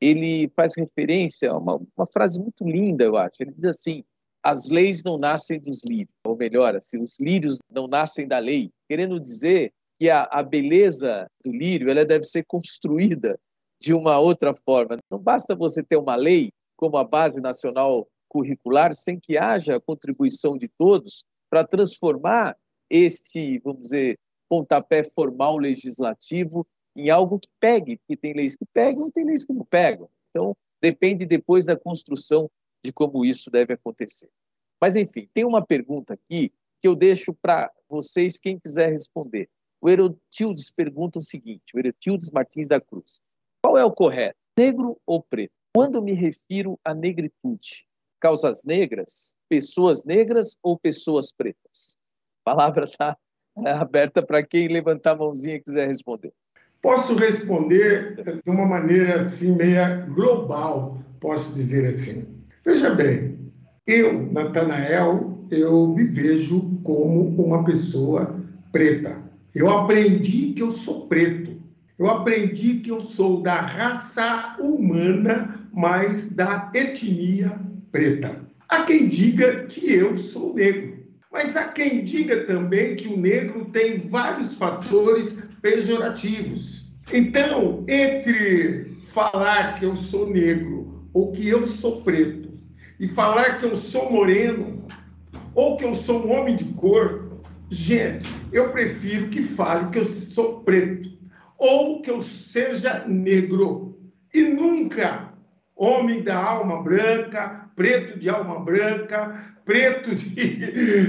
ele 0.00 0.50
faz 0.54 0.74
referência 0.76 1.50
a 1.50 1.58
uma, 1.58 1.80
uma 1.96 2.06
frase 2.06 2.40
muito 2.40 2.64
linda, 2.64 3.04
eu 3.04 3.16
acho. 3.16 3.36
Ele 3.40 3.52
diz 3.52 3.64
assim: 3.64 4.04
as 4.42 4.68
leis 4.68 5.02
não 5.02 5.16
nascem 5.16 5.58
dos 5.58 5.82
lírios, 5.84 6.14
ou 6.26 6.36
melhor, 6.36 6.76
assim, 6.76 7.02
os 7.02 7.18
lírios 7.18 7.58
não 7.70 7.86
nascem 7.86 8.28
da 8.28 8.38
lei, 8.38 8.70
querendo 8.88 9.18
dizer 9.18 9.72
que 9.98 10.10
a, 10.10 10.22
a 10.24 10.42
beleza 10.42 11.26
do 11.42 11.50
lírio 11.50 11.88
ela 11.88 12.04
deve 12.04 12.24
ser 12.24 12.44
construída 12.46 13.38
de 13.80 13.94
uma 13.94 14.18
outra 14.18 14.52
forma. 14.52 14.98
Não 15.10 15.18
basta 15.18 15.54
você 15.54 15.82
ter 15.82 15.96
uma 15.96 16.16
lei 16.16 16.50
como 16.76 16.96
a 16.96 17.04
base 17.04 17.40
nacional 17.40 18.06
curricular 18.28 18.92
sem 18.92 19.18
que 19.18 19.38
haja 19.38 19.76
a 19.76 19.80
contribuição 19.80 20.58
de 20.58 20.68
todos 20.68 21.24
para 21.48 21.64
transformar 21.64 22.56
este, 22.90 23.58
vamos 23.60 23.82
dizer, 23.82 24.18
pontapé 24.54 25.02
formal 25.02 25.58
legislativo 25.58 26.64
em 26.94 27.10
algo 27.10 27.40
que 27.40 27.48
pegue, 27.58 28.00
que 28.06 28.16
tem 28.16 28.32
leis 28.32 28.54
que 28.54 28.64
pegam 28.72 29.10
tem 29.10 29.24
leis 29.24 29.44
que 29.44 29.52
não 29.52 29.64
pegam. 29.64 30.08
Então, 30.30 30.56
depende 30.80 31.26
depois 31.26 31.66
da 31.66 31.76
construção 31.76 32.48
de 32.84 32.92
como 32.92 33.24
isso 33.24 33.50
deve 33.50 33.74
acontecer. 33.74 34.30
Mas, 34.80 34.94
enfim, 34.94 35.28
tem 35.34 35.44
uma 35.44 35.64
pergunta 35.64 36.14
aqui 36.14 36.52
que 36.80 36.86
eu 36.86 36.94
deixo 36.94 37.34
para 37.34 37.68
vocês, 37.88 38.38
quem 38.38 38.58
quiser 38.60 38.92
responder. 38.92 39.48
O 39.80 39.88
Herotildes 39.88 40.70
pergunta 40.70 41.18
o 41.18 41.22
seguinte, 41.22 41.74
o 41.74 41.78
Herotildes 41.80 42.30
Martins 42.30 42.68
da 42.68 42.80
Cruz. 42.80 43.20
Qual 43.60 43.76
é 43.76 43.84
o 43.84 43.92
correto, 43.92 44.38
negro 44.56 45.00
ou 45.04 45.20
preto? 45.20 45.52
Quando 45.74 46.00
me 46.00 46.12
refiro 46.12 46.78
à 46.84 46.94
negritude, 46.94 47.86
causas 48.20 48.62
negras, 48.64 49.34
pessoas 49.48 50.04
negras 50.04 50.56
ou 50.62 50.78
pessoas 50.78 51.32
pretas? 51.32 51.96
A 52.44 52.54
palavra 52.54 52.84
está 52.84 53.18
aberta 53.78 54.22
para 54.22 54.42
quem 54.42 54.68
levantar 54.68 55.12
a 55.12 55.16
mãozinha 55.16 55.56
e 55.56 55.60
quiser 55.60 55.88
responder. 55.88 56.32
Posso 56.82 57.14
responder 57.14 58.16
de 58.44 58.50
uma 58.50 58.66
maneira 58.66 59.16
assim 59.16 59.56
meia 59.56 60.04
global, 60.14 60.98
posso 61.18 61.54
dizer 61.54 61.86
assim. 61.86 62.26
Veja 62.64 62.94
bem, 62.94 63.38
eu, 63.86 64.30
Natanael, 64.30 65.46
eu 65.50 65.88
me 65.88 66.04
vejo 66.04 66.78
como 66.82 67.28
uma 67.42 67.64
pessoa 67.64 68.38
preta. 68.70 69.22
Eu 69.54 69.70
aprendi 69.70 70.52
que 70.52 70.62
eu 70.62 70.70
sou 70.70 71.06
preto. 71.06 71.54
Eu 71.98 72.08
aprendi 72.08 72.80
que 72.80 72.90
eu 72.90 73.00
sou 73.00 73.40
da 73.40 73.60
raça 73.60 74.56
humana, 74.58 75.68
mas 75.72 76.28
da 76.30 76.70
etnia 76.74 77.58
preta. 77.92 78.40
Há 78.68 78.82
quem 78.82 79.08
diga 79.08 79.64
que 79.66 79.92
eu 79.92 80.16
sou 80.16 80.54
negro, 80.54 80.93
mas 81.34 81.56
há 81.56 81.64
quem 81.64 82.04
diga 82.04 82.44
também 82.44 82.94
que 82.94 83.08
o 83.08 83.16
negro 83.18 83.64
tem 83.64 83.98
vários 83.98 84.54
fatores 84.54 85.32
pejorativos. 85.60 86.94
Então, 87.12 87.84
entre 87.88 88.96
falar 89.06 89.74
que 89.74 89.84
eu 89.84 89.96
sou 89.96 90.30
negro 90.30 91.08
ou 91.12 91.32
que 91.32 91.48
eu 91.48 91.66
sou 91.66 92.02
preto, 92.02 92.50
e 93.00 93.08
falar 93.08 93.58
que 93.58 93.64
eu 93.64 93.74
sou 93.74 94.12
moreno 94.12 94.86
ou 95.56 95.76
que 95.76 95.84
eu 95.84 95.92
sou 95.92 96.24
um 96.24 96.38
homem 96.38 96.54
de 96.54 96.66
cor, 96.66 97.40
gente, 97.68 98.28
eu 98.52 98.68
prefiro 98.68 99.28
que 99.28 99.42
fale 99.42 99.90
que 99.90 99.98
eu 99.98 100.04
sou 100.04 100.60
preto 100.60 101.10
ou 101.58 102.00
que 102.00 102.12
eu 102.12 102.22
seja 102.22 103.04
negro 103.08 103.98
e 104.32 104.40
nunca 104.40 105.34
homem 105.74 106.22
da 106.22 106.40
alma 106.40 106.80
branca, 106.80 107.68
preto 107.74 108.20
de 108.20 108.28
alma 108.28 108.60
branca, 108.60 109.53
preto 109.64 110.14
de. 110.14 111.04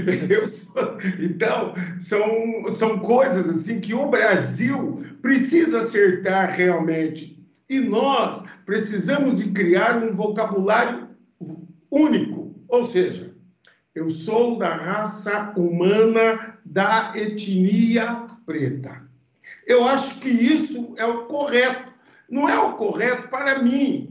Então, 1.18 1.72
são, 2.00 2.70
são 2.70 2.98
coisas 2.98 3.48
assim 3.48 3.80
que 3.80 3.94
o 3.94 4.08
Brasil 4.08 5.02
precisa 5.22 5.78
acertar 5.78 6.54
realmente. 6.54 7.42
E 7.68 7.80
nós 7.80 8.44
precisamos 8.64 9.42
de 9.42 9.50
criar 9.50 9.96
um 9.96 10.14
vocabulário 10.14 11.08
único, 11.90 12.54
ou 12.68 12.84
seja, 12.84 13.34
eu 13.94 14.10
sou 14.10 14.58
da 14.58 14.76
raça 14.76 15.52
humana 15.56 16.58
da 16.64 17.12
etnia 17.14 18.26
preta. 18.44 19.02
Eu 19.66 19.86
acho 19.88 20.20
que 20.20 20.28
isso 20.28 20.94
é 20.96 21.04
o 21.06 21.24
correto. 21.24 21.92
Não 22.28 22.48
é 22.48 22.58
o 22.58 22.74
correto 22.74 23.28
para 23.28 23.62
mim, 23.62 24.05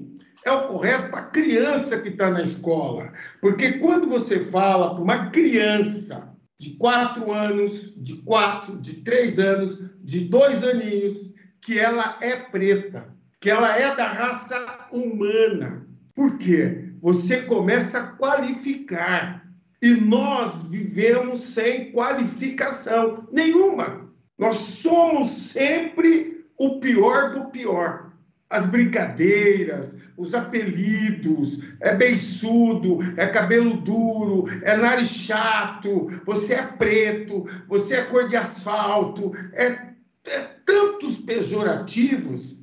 é 0.45 0.51
o 0.51 0.67
correto 0.67 1.09
para 1.09 1.19
a 1.19 1.29
criança 1.29 1.99
que 1.99 2.09
está 2.09 2.29
na 2.29 2.41
escola. 2.41 3.11
Porque 3.41 3.73
quando 3.73 4.07
você 4.07 4.39
fala 4.39 4.93
para 4.93 5.03
uma 5.03 5.29
criança 5.31 6.29
de 6.59 6.75
quatro 6.77 7.31
anos, 7.31 7.93
de 7.97 8.15
quatro, 8.21 8.77
de 8.77 9.01
três 9.01 9.39
anos, 9.39 9.83
de 10.01 10.21
dois 10.21 10.63
aninhos, 10.63 11.33
que 11.61 11.77
ela 11.77 12.17
é 12.21 12.35
preta, 12.35 13.13
que 13.41 13.49
ela 13.49 13.77
é 13.77 13.95
da 13.95 14.07
raça 14.07 14.87
humana. 14.91 15.85
Por 16.13 16.37
quê? 16.37 16.85
você 17.05 17.43
começa 17.43 17.99
a 17.99 18.07
qualificar. 18.07 19.45
E 19.79 19.91
nós 19.91 20.63
vivemos 20.63 21.39
sem 21.39 21.91
qualificação 21.91 23.27
nenhuma. 23.31 24.09
Nós 24.39 24.55
somos 24.55 25.29
sempre 25.29 26.47
o 26.57 26.79
pior 26.79 27.31
do 27.33 27.45
pior. 27.51 28.11
As 28.49 28.65
brincadeiras, 28.65 29.99
os 30.17 30.33
apelidos, 30.33 31.61
é 31.79 31.93
beiçudo, 31.95 32.99
é 33.17 33.27
cabelo 33.27 33.77
duro, 33.77 34.45
é 34.61 34.75
nariz 34.75 35.09
chato, 35.09 36.07
você 36.25 36.55
é 36.55 36.63
preto, 36.63 37.45
você 37.67 37.95
é 37.95 38.03
cor 38.05 38.27
de 38.27 38.35
asfalto, 38.35 39.31
é, 39.53 39.93
é 40.27 40.39
tantos 40.65 41.17
pejorativos 41.17 42.61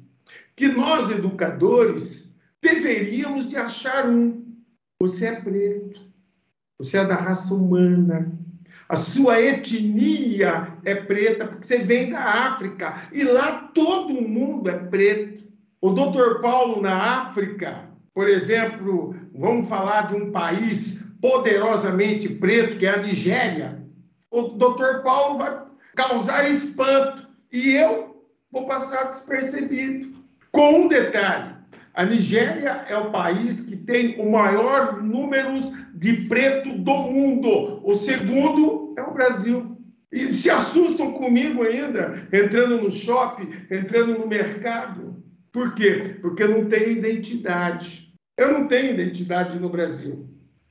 que 0.57 0.69
nós, 0.69 1.11
educadores, 1.11 2.33
deveríamos 2.61 3.49
de 3.49 3.57
achar 3.57 4.09
um. 4.09 4.43
Você 5.01 5.27
é 5.27 5.41
preto, 5.41 6.01
você 6.79 6.99
é 6.99 7.05
da 7.05 7.17
raça 7.17 7.55
humana, 7.55 8.33
a 8.89 8.97
sua 8.97 9.41
etnia 9.41 10.77
é 10.85 10.95
preta, 10.95 11.47
porque 11.47 11.67
você 11.67 11.79
vem 11.79 12.11
da 12.11 12.23
África, 12.23 12.95
e 13.13 13.25
lá 13.25 13.71
todo 13.75 14.21
mundo 14.21 14.69
é 14.69 14.79
preto. 14.79 15.42
O 15.85 15.91
doutor 15.91 16.41
Paulo, 16.41 16.81
na 16.81 17.23
África, 17.23 17.89
por 18.15 18.29
exemplo, 18.29 19.17
vamos 19.35 19.69
falar 19.69 20.07
de 20.07 20.15
um 20.15 20.31
país 20.31 21.05
poderosamente 21.21 22.29
preto, 22.29 22.77
que 22.77 22.87
é 22.87 22.91
a 22.91 23.03
Nigéria. 23.03 23.83
O 24.31 24.43
doutor 24.43 25.03
Paulo 25.03 25.39
vai 25.39 25.61
causar 25.97 26.49
espanto, 26.49 27.29
e 27.51 27.71
eu 27.71 28.25
vou 28.53 28.65
passar 28.69 29.09
despercebido. 29.09 30.23
Com 30.53 30.85
um 30.85 30.89
detalhe: 30.89 31.53
a 31.95 32.05
Nigéria 32.05 32.85
é 32.89 32.97
o 32.97 33.11
país 33.11 33.63
que 33.63 33.77
tem 33.77 34.21
o 34.21 34.31
maior 34.31 35.03
número 35.03 35.59
de 35.95 36.13
preto 36.29 36.79
do 36.79 36.95
mundo. 36.95 37.81
O 37.83 37.93
segundo 37.97 38.95
é 38.97 39.03
o 39.03 39.13
Brasil. 39.13 39.77
E 40.13 40.31
se 40.31 40.49
assustam 40.49 41.11
comigo 41.15 41.65
ainda, 41.65 42.29
entrando 42.33 42.81
no 42.81 42.91
shopping, 42.91 43.51
entrando 43.69 44.17
no 44.17 44.29
mercado. 44.29 45.21
Por 45.53 45.75
quê? 45.75 46.17
Porque 46.21 46.43
eu 46.43 46.49
não 46.49 46.69
tenho 46.69 46.91
identidade. 46.91 48.13
Eu 48.37 48.53
não 48.53 48.67
tenho 48.67 48.95
identidade 48.95 49.59
no 49.59 49.69
Brasil. 49.69 50.27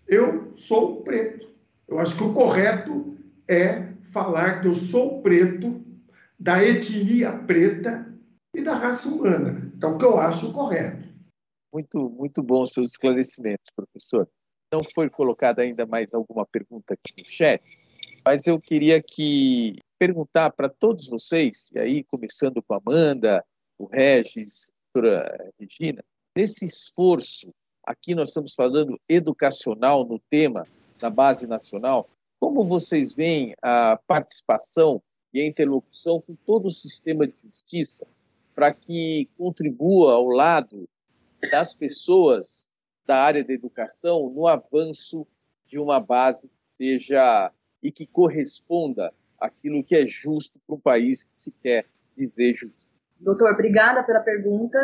Eu 0.07 0.51
sou 0.53 1.03
preto. 1.03 1.47
Eu 1.87 1.99
acho 1.99 2.17
que 2.17 2.23
o 2.23 2.33
correto 2.33 3.15
é 3.47 3.91
falar 4.01 4.61
que 4.61 4.67
eu 4.67 4.75
sou 4.75 5.21
preto, 5.21 5.85
da 6.39 6.63
etnia 6.63 7.31
preta 7.31 8.11
e 8.55 8.61
da 8.61 8.75
raça 8.75 9.07
humana. 9.07 9.71
Então, 9.75 9.93
o 9.93 9.97
que 9.97 10.05
eu 10.05 10.19
acho 10.19 10.51
correto. 10.51 11.07
Muito, 11.71 12.09
muito 12.09 12.41
bom 12.41 12.63
os 12.63 12.73
seus 12.73 12.91
esclarecimentos, 12.91 13.69
professor. 13.75 14.27
Não 14.73 14.83
foi 14.83 15.09
colocada 15.09 15.61
ainda 15.61 15.85
mais 15.85 16.13
alguma 16.13 16.45
pergunta 16.45 16.93
aqui 16.93 17.21
no 17.21 17.29
chat, 17.29 17.61
mas 18.25 18.47
eu 18.47 18.59
queria 18.59 19.01
que 19.01 19.75
perguntar 19.99 20.51
para 20.51 20.67
todos 20.67 21.07
vocês, 21.07 21.69
e 21.73 21.79
aí 21.79 22.03
começando 22.03 22.61
com 22.63 22.73
a 22.73 22.81
Amanda, 22.83 23.45
o 23.81 23.87
Regis, 23.87 24.71
a 24.71 24.99
doutora 24.99 25.51
Regina, 25.59 26.03
nesse 26.37 26.65
esforço, 26.65 27.51
aqui 27.83 28.13
nós 28.13 28.29
estamos 28.29 28.53
falando 28.53 28.99
educacional 29.09 30.05
no 30.05 30.19
tema, 30.29 30.67
na 31.01 31.09
base 31.09 31.47
nacional, 31.47 32.07
como 32.39 32.63
vocês 32.63 33.13
veem 33.13 33.55
a 33.61 33.99
participação 34.05 35.01
e 35.33 35.41
a 35.41 35.45
interlocução 35.45 36.21
com 36.21 36.35
todo 36.45 36.67
o 36.67 36.71
sistema 36.71 37.25
de 37.25 37.33
justiça 37.41 38.05
para 38.53 38.71
que 38.71 39.27
contribua 39.37 40.13
ao 40.13 40.27
lado 40.27 40.87
das 41.51 41.73
pessoas 41.73 42.69
da 43.05 43.17
área 43.17 43.43
da 43.43 43.53
educação 43.53 44.29
no 44.29 44.47
avanço 44.47 45.25
de 45.65 45.79
uma 45.79 45.99
base 45.99 46.49
que 46.49 46.67
seja 46.67 47.51
e 47.81 47.91
que 47.91 48.05
corresponda 48.05 49.11
àquilo 49.39 49.83
que 49.83 49.95
é 49.95 50.05
justo 50.05 50.59
para 50.67 50.75
um 50.75 50.79
país 50.79 51.23
que 51.23 51.35
se 51.35 51.51
quer 51.63 51.85
dizer 52.15 52.53
justo. 52.53 52.90
Doutor, 53.21 53.53
obrigada 53.53 54.03
pela 54.03 54.19
pergunta. 54.19 54.79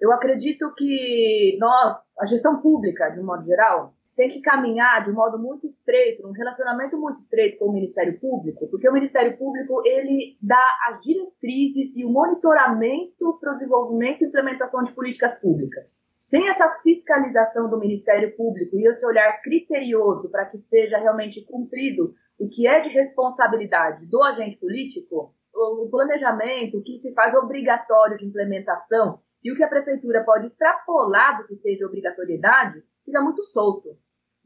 Eu 0.00 0.12
acredito 0.12 0.72
que 0.74 1.56
nós, 1.60 1.94
a 2.18 2.26
gestão 2.26 2.60
pública, 2.60 3.10
de 3.10 3.20
um 3.20 3.24
modo 3.24 3.44
geral, 3.44 3.94
tem 4.16 4.28
que 4.28 4.40
caminhar 4.40 5.04
de 5.04 5.10
um 5.10 5.14
modo 5.14 5.38
muito 5.38 5.66
estreito, 5.66 6.26
um 6.26 6.32
relacionamento 6.32 6.96
muito 6.96 7.18
estreito 7.18 7.58
com 7.58 7.66
o 7.66 7.72
Ministério 7.72 8.18
Público, 8.18 8.68
porque 8.68 8.88
o 8.88 8.92
Ministério 8.92 9.36
Público 9.36 9.82
ele 9.84 10.36
dá 10.40 10.64
as 10.88 11.00
diretrizes 11.00 11.96
e 11.96 12.04
o 12.04 12.10
monitoramento 12.10 13.38
para 13.40 13.50
o 13.50 13.54
desenvolvimento 13.54 14.22
e 14.22 14.26
implementação 14.26 14.82
de 14.82 14.92
políticas 14.92 15.38
públicas. 15.40 16.02
Sem 16.16 16.48
essa 16.48 16.68
fiscalização 16.82 17.68
do 17.68 17.78
Ministério 17.78 18.34
Público 18.36 18.76
e 18.78 18.86
esse 18.86 19.04
olhar 19.04 19.42
criterioso 19.42 20.30
para 20.30 20.46
que 20.46 20.56
seja 20.56 20.96
realmente 20.96 21.44
cumprido 21.44 22.14
o 22.38 22.48
que 22.48 22.66
é 22.66 22.80
de 22.80 22.88
responsabilidade 22.88 24.06
do 24.06 24.22
agente 24.22 24.56
político, 24.58 25.34
o 25.54 25.88
planejamento, 25.88 26.78
o 26.78 26.82
que 26.82 26.98
se 26.98 27.12
faz 27.14 27.34
obrigatório 27.34 28.18
de 28.18 28.26
implementação 28.26 29.20
e 29.42 29.52
o 29.52 29.56
que 29.56 29.62
a 29.62 29.68
prefeitura 29.68 30.24
pode 30.24 30.46
extrapolar 30.46 31.38
do 31.38 31.46
que 31.46 31.54
seja 31.54 31.86
obrigatoriedade, 31.86 32.82
fica 33.04 33.20
muito 33.20 33.44
solto. 33.44 33.96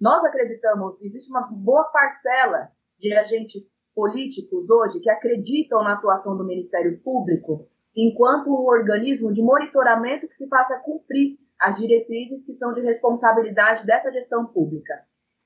Nós 0.00 0.24
acreditamos, 0.24 1.00
existe 1.02 1.30
uma 1.30 1.48
boa 1.50 1.84
parcela 1.84 2.70
de 2.98 3.12
agentes 3.14 3.74
políticos 3.94 4.70
hoje 4.70 5.00
que 5.00 5.10
acreditam 5.10 5.82
na 5.82 5.94
atuação 5.94 6.36
do 6.36 6.44
Ministério 6.44 7.00
Público 7.00 7.66
enquanto 7.96 8.48
um 8.48 8.66
organismo 8.66 9.32
de 9.32 9.42
monitoramento 9.42 10.28
que 10.28 10.36
se 10.36 10.46
faça 10.48 10.78
cumprir 10.80 11.36
as 11.60 11.78
diretrizes 11.78 12.44
que 12.44 12.54
são 12.54 12.72
de 12.72 12.80
responsabilidade 12.80 13.84
dessa 13.84 14.12
gestão 14.12 14.46
pública. 14.46 14.94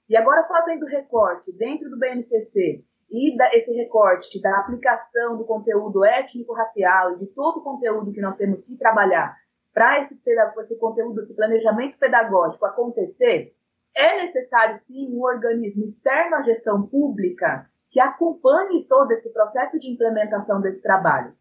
E 0.08 0.16
agora 0.16 0.46
fazendo 0.46 0.84
recorte 0.84 1.50
dentro 1.52 1.88
do 1.88 1.98
BNCC 1.98 2.84
e 3.12 3.36
da, 3.36 3.54
esse 3.54 3.70
recorte 3.74 4.40
da 4.40 4.58
aplicação 4.58 5.36
do 5.36 5.44
conteúdo 5.44 6.02
étnico-racial 6.04 7.12
e 7.12 7.18
de 7.18 7.26
todo 7.26 7.58
o 7.58 7.62
conteúdo 7.62 8.10
que 8.10 8.22
nós 8.22 8.36
temos 8.36 8.64
que 8.64 8.76
trabalhar 8.76 9.36
para 9.72 10.00
esse, 10.00 10.20
esse 10.58 10.78
conteúdo, 10.78 11.20
esse 11.20 11.34
planejamento 11.34 11.98
pedagógico 11.98 12.64
acontecer, 12.64 13.54
é 13.94 14.20
necessário 14.20 14.76
sim 14.76 15.14
um 15.14 15.22
organismo 15.22 15.84
externo 15.84 16.36
à 16.36 16.40
gestão 16.40 16.86
pública 16.86 17.66
que 17.90 18.00
acompanhe 18.00 18.86
todo 18.88 19.10
esse 19.12 19.30
processo 19.32 19.78
de 19.78 19.90
implementação 19.90 20.60
desse 20.60 20.80
trabalho. 20.80 21.34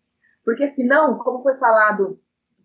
Porque 0.44 0.68
senão, 0.68 1.18
como 1.20 1.42
foi 1.42 1.56
falado, 1.56 2.20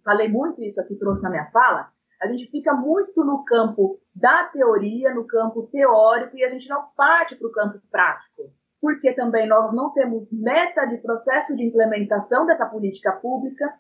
falei 0.05 0.29
muito 0.29 0.63
isso 0.63 0.81
aqui, 0.81 0.97
trouxe 0.97 1.23
na 1.23 1.31
minha 1.31 1.51
fala, 1.51 1.93
a 2.21 2.27
gente 2.27 2.51
fica 2.51 2.73
muito 2.73 3.25
no 3.25 3.45
campo 3.45 4.01
da 4.15 4.45
teoria, 4.45 5.15
no 5.15 5.27
campo 5.27 5.69
teórico, 5.69 6.37
e 6.37 6.45
a 6.45 6.49
gente 6.49 6.69
não 6.69 6.89
parte 6.97 7.37
para 7.37 7.47
o 7.47 7.53
campo 7.53 7.81
prático. 7.91 8.51
Porque 8.81 9.13
também 9.15 9.49
nós 9.49 9.73
não 9.73 9.93
temos 9.93 10.31
meta 10.33 10.85
de 10.87 10.99
processo 10.99 11.57
de 11.57 11.65
implementação 11.65 12.47
dessa 12.47 12.67
política 12.67 13.13
pública, 13.13 13.73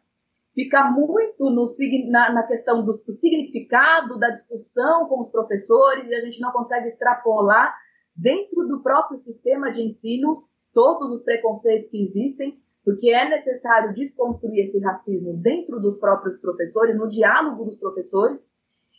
fica 0.55 0.91
muito 0.91 1.51
no, 1.51 1.67
na, 2.11 2.33
na 2.33 2.43
questão 2.45 2.81
do, 2.81 2.87
do, 2.87 3.13
significado 3.13 4.19
da 4.19 4.31
discussão 4.31 5.07
com 5.07 5.21
os 5.21 5.31
professores 5.31 6.09
e 6.09 6.15
a 6.15 6.21
gente 6.21 6.41
não 6.41 6.51
consegue 6.51 6.87
extrapolar 6.87 7.75
dentro 8.17 8.67
do 8.67 8.83
próprio 8.83 9.19
sistema 9.19 9.71
de 9.71 9.83
ensino 9.83 10.45
todos 10.73 11.11
os 11.13 11.23
preconceitos 11.23 11.89
que 11.89 12.03
existem, 12.03 12.59
porque 12.83 13.11
é 13.11 13.29
necessário 13.29 13.93
desconstruir 13.93 14.61
esse 14.61 14.79
racismo 14.81 15.35
dentro 15.37 15.79
dos 15.81 15.99
próprios 15.99 16.39
professores, 16.41 16.97
no 16.97 17.09
diálogo 17.09 17.65
dos 17.65 17.77
professores, 17.77 18.49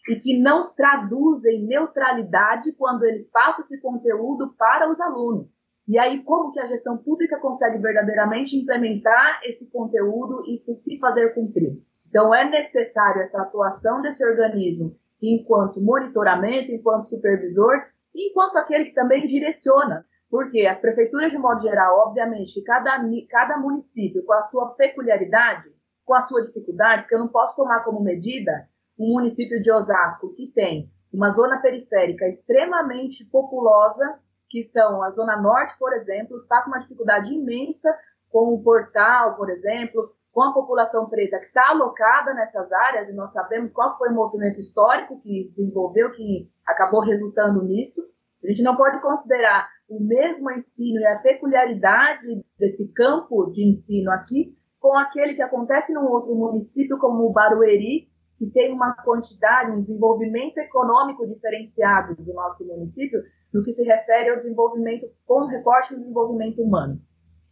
e 0.10 0.16
que 0.16 0.40
não 0.40 0.74
traduzem 0.74 1.66
neutralidade 1.66 2.72
quando 2.74 3.04
eles 3.04 3.30
passam 3.30 3.64
esse 3.64 3.80
conteúdo 3.80 4.54
para 4.58 4.90
os 4.90 5.00
alunos. 5.02 5.66
E 5.88 5.98
aí, 5.98 6.22
como 6.24 6.52
que 6.52 6.60
a 6.60 6.66
gestão 6.66 6.98
pública 6.98 7.40
consegue 7.40 7.78
verdadeiramente 7.78 8.58
implementar 8.58 9.40
esse 9.46 9.70
conteúdo 9.70 10.44
e 10.46 10.62
se 10.76 11.00
fazer 11.00 11.34
cumprir? 11.34 11.82
Então, 12.10 12.36
é 12.36 12.50
necessário 12.50 13.22
essa 13.22 13.42
atuação 13.42 14.02
desse 14.02 14.26
organismo 14.26 14.98
enquanto 15.22 15.82
monitoramento, 15.82 16.72
enquanto 16.72 17.10
supervisor, 17.10 17.74
e 18.14 18.30
enquanto 18.30 18.58
aquele 18.58 18.86
que 18.86 18.94
também 18.94 19.26
direciona. 19.26 20.06
Porque 20.30 20.66
as 20.66 20.80
prefeituras, 20.80 21.32
de 21.32 21.38
modo 21.38 21.62
geral, 21.62 22.00
obviamente, 22.08 22.62
cada, 22.64 23.00
cada 23.30 23.58
município 23.58 24.26
com 24.26 24.34
a 24.34 24.42
sua 24.42 24.72
peculiaridade, 24.72 25.70
com 26.06 26.14
a 26.14 26.20
sua 26.20 26.42
dificuldade, 26.42 27.04
porque 27.04 27.16
eu 27.16 27.20
não 27.20 27.30
posso 27.30 27.56
tomar 27.56 27.84
como 27.86 28.02
medida 28.02 28.68
um 29.00 29.14
município 29.14 29.62
de 29.62 29.72
Osasco 29.72 30.34
que 30.34 30.48
tem 30.48 30.92
uma 31.14 31.30
zona 31.30 31.62
periférica 31.62 32.28
extremamente 32.28 33.24
populosa 33.26 34.20
que 34.50 34.64
são 34.64 35.04
a 35.04 35.10
Zona 35.10 35.42
Norte, 35.42 35.78
por 35.78 35.94
exemplo, 35.94 36.46
passa 36.48 36.70
uma 36.70 36.80
dificuldade 36.80 37.34
imensa 37.34 37.94
com 38.30 38.54
o 38.54 38.62
portal, 38.62 39.36
por 39.36 39.50
exemplo, 39.50 40.12
com 40.32 40.44
a 40.44 40.54
população 40.54 41.10
preta 41.10 41.40
que 41.40 41.48
está 41.48 41.70
alocada 41.70 42.34
nessas 42.34 42.72
áreas, 42.72 43.10
e 43.10 43.16
nós 43.16 43.32
sabemos 43.32 43.72
qual 43.74 43.98
foi 43.98 44.10
o 44.10 44.16
movimento 44.16 44.60
histórico 44.60 45.20
que 45.22 45.46
desenvolveu, 45.48 46.12
que 46.12 46.50
acabou 46.66 47.02
resultando 47.02 47.64
nisso. 47.64 48.02
A 48.44 48.48
gente 48.48 48.62
não 48.62 48.76
pode 48.76 49.02
considerar 49.02 49.68
o 49.90 50.00
mesmo 50.00 50.52
ensino 50.52 51.00
e 51.00 51.06
a 51.08 51.20
peculiaridade 51.20 52.46
desse 52.60 52.92
campo 52.94 53.50
de 53.52 53.68
ensino 53.68 54.12
aqui 54.12 54.56
com 54.80 54.96
aquele 54.96 55.34
que 55.34 55.42
acontece 55.42 55.94
num 55.94 56.06
outro 56.06 56.36
município, 56.36 56.98
como 57.00 57.26
o 57.26 57.34
Barueri, 57.34 58.08
que 58.38 58.46
tem 58.52 58.72
uma 58.72 58.94
quantidade, 58.94 59.72
um 59.72 59.80
desenvolvimento 59.80 60.60
econômico 60.60 61.26
diferenciado 61.28 62.16
do 62.16 62.34
nosso 62.34 62.64
município, 62.64 63.20
no 63.58 63.64
que 63.64 63.74
se 63.74 63.84
refere 63.84 64.30
ao 64.30 64.38
desenvolvimento, 64.38 65.08
com 65.26 65.48
recorte 65.48 65.92
no 65.92 65.98
desenvolvimento 65.98 66.62
humano. 66.62 67.02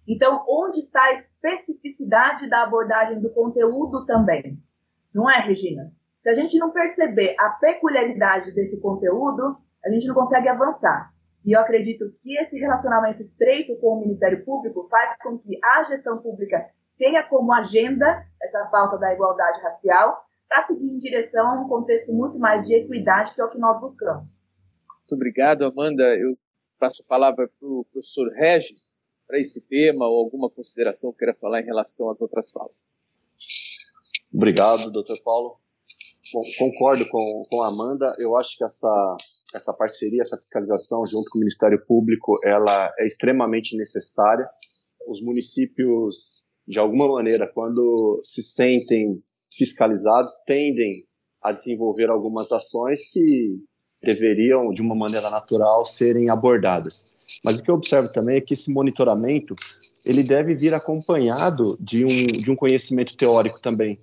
Então, 0.07 0.45
onde 0.47 0.79
está 0.79 1.01
a 1.03 1.13
especificidade 1.13 2.47
da 2.47 2.61
abordagem 2.61 3.19
do 3.19 3.31
conteúdo 3.31 4.05
também? 4.05 4.59
Não 5.11 5.27
é, 5.27 5.39
Regina? 5.39 5.91
Se 6.19 6.29
a 6.29 6.35
gente 6.35 6.59
não 6.59 6.69
perceber 6.69 7.35
a 7.39 7.49
peculiaridade 7.49 8.51
desse 8.51 8.79
conteúdo, 8.79 9.57
a 9.83 9.89
gente 9.89 10.05
não 10.05 10.13
consegue 10.13 10.47
avançar. 10.47 11.11
E 11.43 11.53
eu 11.55 11.59
acredito 11.59 12.13
que 12.21 12.37
esse 12.37 12.59
relacionamento 12.59 13.23
estreito 13.23 13.75
com 13.77 13.97
o 13.97 13.99
Ministério 14.01 14.45
Público 14.45 14.87
faz 14.87 15.17
com 15.23 15.39
que 15.39 15.59
a 15.63 15.83
gestão 15.85 16.19
pública 16.19 16.69
tenha 16.99 17.23
como 17.23 17.51
agenda 17.51 18.23
essa 18.39 18.63
pauta 18.65 18.99
da 18.99 19.11
igualdade 19.11 19.59
racial 19.61 20.23
para 20.47 20.61
seguir 20.61 20.85
em 20.85 20.99
direção 20.99 21.47
a 21.47 21.61
um 21.61 21.67
contexto 21.67 22.13
muito 22.13 22.37
mais 22.37 22.67
de 22.67 22.75
equidade, 22.75 23.33
que 23.33 23.41
é 23.41 23.43
o 23.43 23.49
que 23.49 23.57
nós 23.57 23.79
buscamos. 23.79 24.44
Muito 25.05 25.15
obrigado, 25.17 25.65
Amanda. 25.65 26.03
Eu 26.15 26.35
passo 26.79 27.03
a 27.03 27.05
palavra 27.05 27.47
para 27.47 27.67
o 27.67 27.85
professor 27.93 28.27
Regis 28.33 28.97
para 29.27 29.39
esse 29.39 29.61
tema 29.61 30.07
ou 30.07 30.23
alguma 30.23 30.49
consideração 30.49 31.11
que 31.11 31.19
queira 31.19 31.35
falar 31.35 31.61
em 31.61 31.65
relação 31.65 32.09
às 32.09 32.19
outras 32.19 32.49
falas. 32.49 32.89
Obrigado, 34.33 34.91
doutor 34.91 35.21
Paulo. 35.23 35.59
Bom, 36.33 36.41
concordo 36.57 37.07
com, 37.09 37.43
com 37.47 37.61
a 37.61 37.67
Amanda. 37.67 38.15
Eu 38.17 38.35
acho 38.35 38.57
que 38.57 38.63
essa, 38.63 39.17
essa 39.53 39.71
parceria, 39.73 40.21
essa 40.21 40.37
fiscalização 40.37 41.05
junto 41.05 41.29
com 41.29 41.37
o 41.37 41.41
Ministério 41.41 41.79
Público, 41.85 42.39
ela 42.43 42.91
é 42.97 43.05
extremamente 43.05 43.77
necessária. 43.77 44.49
Os 45.07 45.21
municípios, 45.21 46.47
de 46.67 46.79
alguma 46.79 47.07
maneira, 47.07 47.47
quando 47.53 48.21
se 48.23 48.41
sentem 48.41 49.23
fiscalizados, 49.55 50.33
tendem 50.47 51.05
a 51.43 51.51
desenvolver 51.51 52.09
algumas 52.09 52.51
ações 52.51 53.07
que 53.11 53.63
deveriam, 54.05 54.71
de 54.73 54.81
uma 54.81 54.95
maneira 54.95 55.29
natural, 55.29 55.85
serem 55.85 56.29
abordadas. 56.29 57.15
Mas 57.43 57.59
o 57.59 57.63
que 57.63 57.69
eu 57.69 57.75
observo 57.75 58.09
também 58.09 58.37
é 58.37 58.41
que 58.41 58.53
esse 58.53 58.71
monitoramento 58.71 59.55
ele 60.05 60.21
deve 60.21 60.53
vir 60.53 60.73
acompanhado 60.73 61.75
de 61.79 62.05
um, 62.05 62.27
de 62.27 62.51
um 62.51 62.55
conhecimento 62.55 63.17
teórico 63.17 63.59
também. 63.59 63.99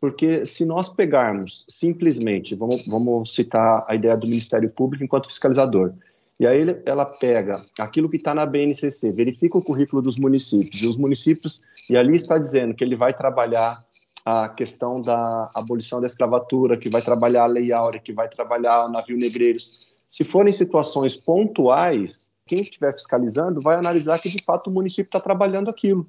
Porque 0.00 0.44
se 0.44 0.66
nós 0.66 0.88
pegarmos 0.88 1.64
simplesmente, 1.68 2.54
vamos, 2.54 2.86
vamos 2.86 3.34
citar 3.34 3.84
a 3.88 3.94
ideia 3.94 4.16
do 4.16 4.26
Ministério 4.26 4.68
Público 4.68 5.04
enquanto 5.04 5.28
fiscalizador, 5.28 5.94
e 6.38 6.46
aí 6.46 6.66
ela 6.84 7.06
pega 7.06 7.64
aquilo 7.78 8.10
que 8.10 8.16
está 8.16 8.34
na 8.34 8.44
BNCC, 8.44 9.12
verifica 9.12 9.56
o 9.56 9.62
currículo 9.62 10.02
dos 10.02 10.18
municípios, 10.18 10.82
e 10.82 10.88
os 10.88 10.96
municípios, 10.96 11.62
e 11.88 11.96
ali 11.96 12.16
está 12.16 12.36
dizendo 12.36 12.74
que 12.74 12.82
ele 12.82 12.96
vai 12.96 13.14
trabalhar 13.14 13.78
a 14.24 14.48
questão 14.48 15.00
da 15.00 15.50
abolição 15.54 16.00
da 16.00 16.06
escravatura, 16.06 16.78
que 16.78 16.88
vai 16.88 17.02
trabalhar 17.02 17.44
a 17.44 17.48
Lei 17.48 17.72
Áurea, 17.72 18.00
que 18.00 18.12
vai 18.12 18.28
trabalhar 18.28 18.86
o 18.86 18.88
navio 18.90 19.18
negreiros. 19.18 19.92
Se 20.08 20.24
forem 20.24 20.52
situações 20.52 21.16
pontuais, 21.16 22.32
quem 22.46 22.60
estiver 22.60 22.92
fiscalizando 22.92 23.60
vai 23.60 23.76
analisar 23.76 24.18
que 24.18 24.30
de 24.30 24.42
fato 24.42 24.70
o 24.70 24.72
município 24.72 25.08
está 25.08 25.20
trabalhando 25.20 25.68
aquilo. 25.68 26.06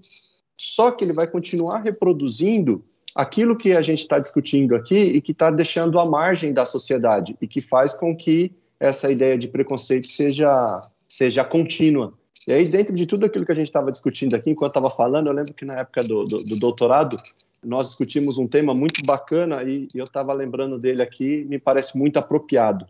Só 0.57 0.91
que 0.91 1.03
ele 1.03 1.13
vai 1.13 1.27
continuar 1.27 1.81
reproduzindo 1.81 2.83
aquilo 3.13 3.57
que 3.57 3.73
a 3.73 3.81
gente 3.81 3.99
está 3.99 4.19
discutindo 4.19 4.75
aqui 4.75 4.95
e 4.95 5.21
que 5.21 5.31
está 5.31 5.51
deixando 5.51 5.99
à 5.99 6.05
margem 6.05 6.53
da 6.53 6.65
sociedade 6.65 7.35
e 7.41 7.47
que 7.47 7.61
faz 7.61 7.93
com 7.93 8.15
que 8.15 8.51
essa 8.79 9.11
ideia 9.11 9.37
de 9.37 9.47
preconceito 9.47 10.07
seja, 10.07 10.81
seja 11.07 11.43
contínua 11.43 12.13
E 12.47 12.53
aí, 12.53 12.67
dentro 12.67 12.93
de 12.93 13.05
tudo 13.05 13.25
aquilo 13.25 13.45
que 13.45 13.51
a 13.51 13.55
gente 13.55 13.67
estava 13.67 13.91
discutindo 13.91 14.35
aqui, 14.35 14.51
enquanto 14.51 14.71
estava 14.71 14.89
falando, 14.89 15.27
eu 15.27 15.33
lembro 15.33 15.53
que 15.53 15.65
na 15.65 15.79
época 15.79 16.03
do, 16.03 16.25
do, 16.25 16.43
do 16.43 16.59
doutorado, 16.59 17.17
nós 17.63 17.87
discutimos 17.87 18.37
um 18.37 18.47
tema 18.47 18.73
muito 18.73 19.03
bacana 19.05 19.63
e, 19.63 19.87
eu 19.93 20.05
estava 20.05 20.33
lembrando 20.33 20.77
dele 20.77 21.01
aqui, 21.01 21.45
me 21.45 21.59
parece 21.59 21.97
muito 21.97 22.17
apropriado. 22.17 22.85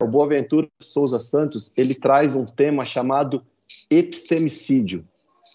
O 0.00 0.06
Boaventura 0.06 0.68
Souza 0.80 1.18
Santos, 1.18 1.72
ele 1.76 1.94
traz 1.94 2.34
um 2.34 2.44
tema 2.44 2.84
chamado 2.84 3.42
epistemicídio. 3.90 5.04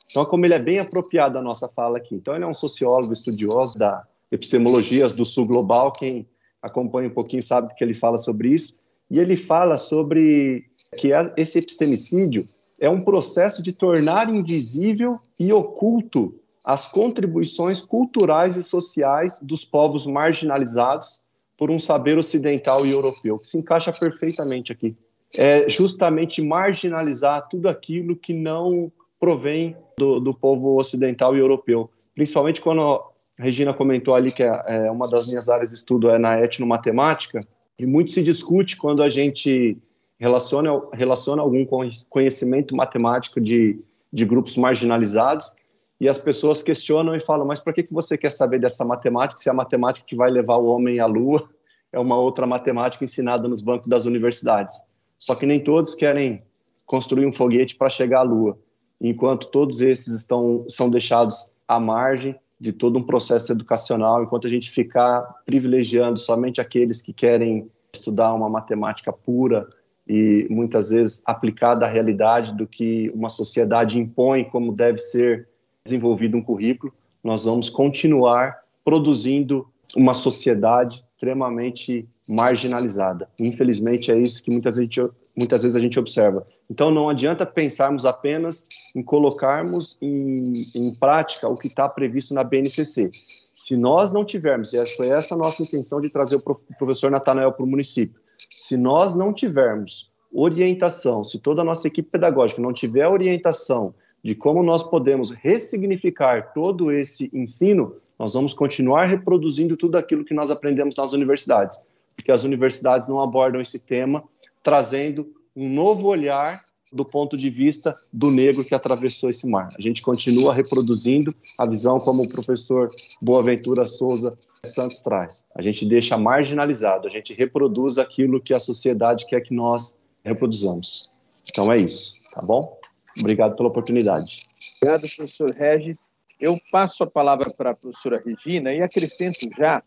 Então, 0.09 0.25
como 0.25 0.45
ele 0.45 0.53
é 0.53 0.59
bem 0.59 0.79
apropriado 0.79 1.37
à 1.37 1.41
nossa 1.41 1.67
fala 1.67 1.97
aqui. 1.97 2.15
Então, 2.15 2.35
ele 2.35 2.43
é 2.43 2.47
um 2.47 2.53
sociólogo 2.53 3.13
estudioso 3.13 3.77
da 3.77 4.03
epistemologias 4.31 5.13
do 5.13 5.25
sul 5.25 5.45
global, 5.45 5.91
quem 5.91 6.27
acompanha 6.61 7.09
um 7.09 7.13
pouquinho 7.13 7.41
sabe 7.41 7.73
que 7.75 7.83
ele 7.83 7.93
fala 7.93 8.17
sobre 8.17 8.49
isso, 8.49 8.79
e 9.09 9.19
ele 9.19 9.35
fala 9.35 9.77
sobre 9.77 10.65
que 10.97 11.09
esse 11.35 11.59
epistemicídio 11.59 12.47
é 12.79 12.89
um 12.89 13.01
processo 13.01 13.61
de 13.61 13.73
tornar 13.73 14.29
invisível 14.29 15.19
e 15.39 15.51
oculto 15.51 16.39
as 16.63 16.87
contribuições 16.87 17.81
culturais 17.81 18.57
e 18.57 18.63
sociais 18.63 19.39
dos 19.41 19.63
povos 19.63 20.05
marginalizados 20.05 21.23
por 21.57 21.69
um 21.69 21.79
saber 21.79 22.17
ocidental 22.17 22.85
e 22.85 22.91
europeu, 22.91 23.39
que 23.39 23.47
se 23.47 23.57
encaixa 23.57 23.91
perfeitamente 23.91 24.71
aqui. 24.71 24.95
É 25.35 25.69
justamente 25.69 26.41
marginalizar 26.41 27.47
tudo 27.49 27.67
aquilo 27.67 28.15
que 28.15 28.33
não 28.33 28.91
provém 29.19 29.75
do, 29.97 30.19
do 30.19 30.33
povo 30.33 30.77
ocidental 30.79 31.35
e 31.35 31.39
europeu. 31.39 31.89
Principalmente 32.15 32.61
quando 32.61 33.03
Regina 33.37 33.73
comentou 33.73 34.15
ali 34.15 34.31
que 34.31 34.43
é, 34.43 34.63
é 34.67 34.91
uma 34.91 35.07
das 35.07 35.27
minhas 35.27 35.49
áreas 35.49 35.69
de 35.69 35.75
estudo 35.75 36.09
é 36.09 36.17
na 36.17 36.41
etnomatemática, 36.41 37.41
e 37.77 37.85
muito 37.85 38.11
se 38.11 38.21
discute 38.21 38.75
quando 38.75 39.01
a 39.01 39.09
gente 39.09 39.77
relaciona, 40.19 40.81
relaciona 40.91 41.41
algum 41.41 41.65
conhecimento 42.09 42.75
matemático 42.75 43.39
de, 43.39 43.79
de 44.11 44.25
grupos 44.25 44.57
marginalizados 44.57 45.55
e 45.99 46.07
as 46.07 46.17
pessoas 46.17 46.63
questionam 46.63 47.15
e 47.15 47.19
falam, 47.19 47.45
mas 47.45 47.59
por 47.59 47.73
que, 47.73 47.83
que 47.83 47.93
você 47.93 48.17
quer 48.17 48.31
saber 48.31 48.59
dessa 48.59 48.85
matemática 48.85 49.41
se 49.41 49.49
a 49.49 49.53
matemática 49.53 50.07
que 50.07 50.15
vai 50.15 50.31
levar 50.31 50.57
o 50.57 50.65
homem 50.65 50.99
à 50.99 51.05
lua 51.05 51.49
é 51.91 51.99
uma 51.99 52.17
outra 52.17 52.47
matemática 52.47 53.03
ensinada 53.03 53.47
nos 53.47 53.61
bancos 53.61 53.87
das 53.87 54.05
universidades? 54.05 54.73
Só 55.17 55.35
que 55.35 55.45
nem 55.45 55.59
todos 55.59 55.93
querem 55.93 56.41
construir 56.85 57.25
um 57.25 57.31
foguete 57.31 57.75
para 57.75 57.89
chegar 57.89 58.19
à 58.19 58.23
lua, 58.23 58.57
enquanto 59.01 59.47
todos 59.47 59.81
esses 59.81 60.15
estão 60.15 60.65
são 60.69 60.89
deixados 60.89 61.55
à 61.67 61.79
margem 61.79 62.35
de 62.59 62.71
todo 62.73 62.97
um 62.97 63.03
processo 63.03 63.51
educacional, 63.51 64.23
enquanto 64.23 64.47
a 64.47 64.49
gente 64.49 64.71
ficar 64.71 65.21
privilegiando 65.45 66.19
somente 66.19 66.59
aqueles 66.59 67.01
que 67.01 67.13
querem 67.13 67.69
estudar 67.93 68.33
uma 68.33 68.49
matemática 68.49 69.11
pura 69.11 69.67
e 70.07 70.47
muitas 70.49 70.89
vezes 70.89 71.21
aplicada 71.25 71.85
à 71.85 71.89
realidade 71.89 72.55
do 72.55 72.65
que 72.65 73.09
uma 73.13 73.29
sociedade 73.29 73.99
impõe 73.99 74.43
como 74.43 74.73
deve 74.73 74.97
ser 74.97 75.47
desenvolvido 75.83 76.37
um 76.37 76.41
currículo, 76.41 76.93
nós 77.23 77.45
vamos 77.45 77.69
continuar 77.69 78.59
produzindo 78.83 79.67
uma 79.95 80.13
sociedade 80.13 81.03
extremamente 81.13 82.07
marginalizada. 82.27 83.29
Infelizmente, 83.37 84.11
é 84.11 84.17
isso 84.17 84.43
que 84.43 84.51
muitas 84.51 84.77
vezes, 84.77 85.09
muitas 85.35 85.63
vezes 85.63 85.75
a 85.75 85.79
gente 85.79 85.99
observa. 85.99 86.45
Então, 86.69 86.91
não 86.91 87.09
adianta 87.09 87.45
pensarmos 87.45 88.05
apenas 88.05 88.69
em 88.95 89.01
colocarmos 89.01 89.97
em, 90.01 90.65
em 90.75 90.95
prática 90.95 91.49
o 91.49 91.57
que 91.57 91.67
está 91.67 91.89
previsto 91.89 92.33
na 92.33 92.43
BNCC. 92.43 93.09
Se 93.53 93.75
nós 93.75 94.13
não 94.13 94.23
tivermos, 94.23 94.73
e 94.73 94.85
foi 94.95 95.09
essa 95.09 95.35
a 95.35 95.37
nossa 95.37 95.63
intenção 95.63 95.99
de 95.99 96.09
trazer 96.09 96.37
o 96.37 96.75
professor 96.77 97.11
Natanael 97.11 97.51
para 97.51 97.65
o 97.65 97.67
município, 97.67 98.21
se 98.51 98.77
nós 98.77 99.15
não 99.15 99.33
tivermos 99.33 100.09
orientação, 100.31 101.23
se 101.25 101.39
toda 101.39 101.61
a 101.61 101.65
nossa 101.65 101.87
equipe 101.87 102.09
pedagógica 102.09 102.61
não 102.61 102.71
tiver 102.71 103.07
orientação 103.07 103.93
de 104.23 104.35
como 104.35 104.63
nós 104.63 104.83
podemos 104.83 105.31
ressignificar 105.31 106.53
todo 106.53 106.91
esse 106.91 107.29
ensino, 107.33 107.95
nós 108.17 108.33
vamos 108.33 108.53
continuar 108.53 109.05
reproduzindo 109.05 109.77
tudo 109.77 109.97
aquilo 109.97 110.25
que 110.25 110.33
nós 110.33 110.51
aprendemos 110.51 110.95
nas 110.95 111.13
universidades, 111.13 111.77
porque 112.15 112.31
as 112.31 112.43
universidades 112.43 113.07
não 113.07 113.21
abordam 113.21 113.61
esse 113.61 113.79
tema 113.79 114.23
trazendo 114.61 115.33
um 115.55 115.69
novo 115.73 116.07
olhar 116.07 116.61
do 116.91 117.05
ponto 117.05 117.37
de 117.37 117.49
vista 117.49 117.95
do 118.11 118.31
negro 118.31 118.65
que 118.65 118.73
atravessou 118.73 119.29
esse 119.29 119.47
mar. 119.47 119.69
A 119.77 119.81
gente 119.81 120.01
continua 120.01 120.53
reproduzindo 120.53 121.33
a 121.57 121.65
visão 121.65 121.99
como 121.99 122.23
o 122.23 122.29
professor 122.29 122.89
Boaventura 123.21 123.85
Souza 123.85 124.37
Santos 124.65 125.01
traz. 125.01 125.47
A 125.55 125.61
gente 125.61 125.85
deixa 125.85 126.17
marginalizado, 126.17 127.07
a 127.07 127.11
gente 127.11 127.33
reproduz 127.33 127.97
aquilo 127.97 128.41
que 128.41 128.53
a 128.53 128.59
sociedade 128.59 129.25
quer 129.25 129.41
que 129.41 129.53
nós 129.53 129.99
reproduzamos. 130.23 131.09
Então 131.47 131.71
é 131.71 131.77
isso, 131.77 132.15
tá 132.33 132.41
bom? 132.41 132.78
Obrigado 133.19 133.55
pela 133.55 133.69
oportunidade. 133.69 134.47
Obrigado, 134.81 135.01
professor 135.01 135.51
Regis. 135.51 136.11
Eu 136.39 136.57
passo 136.71 137.03
a 137.03 137.07
palavra 137.07 137.49
para 137.51 137.71
a 137.71 137.75
professora 137.75 138.21
Regina 138.25 138.71
e 138.73 138.81
acrescento 138.81 139.39
já, 139.57 139.83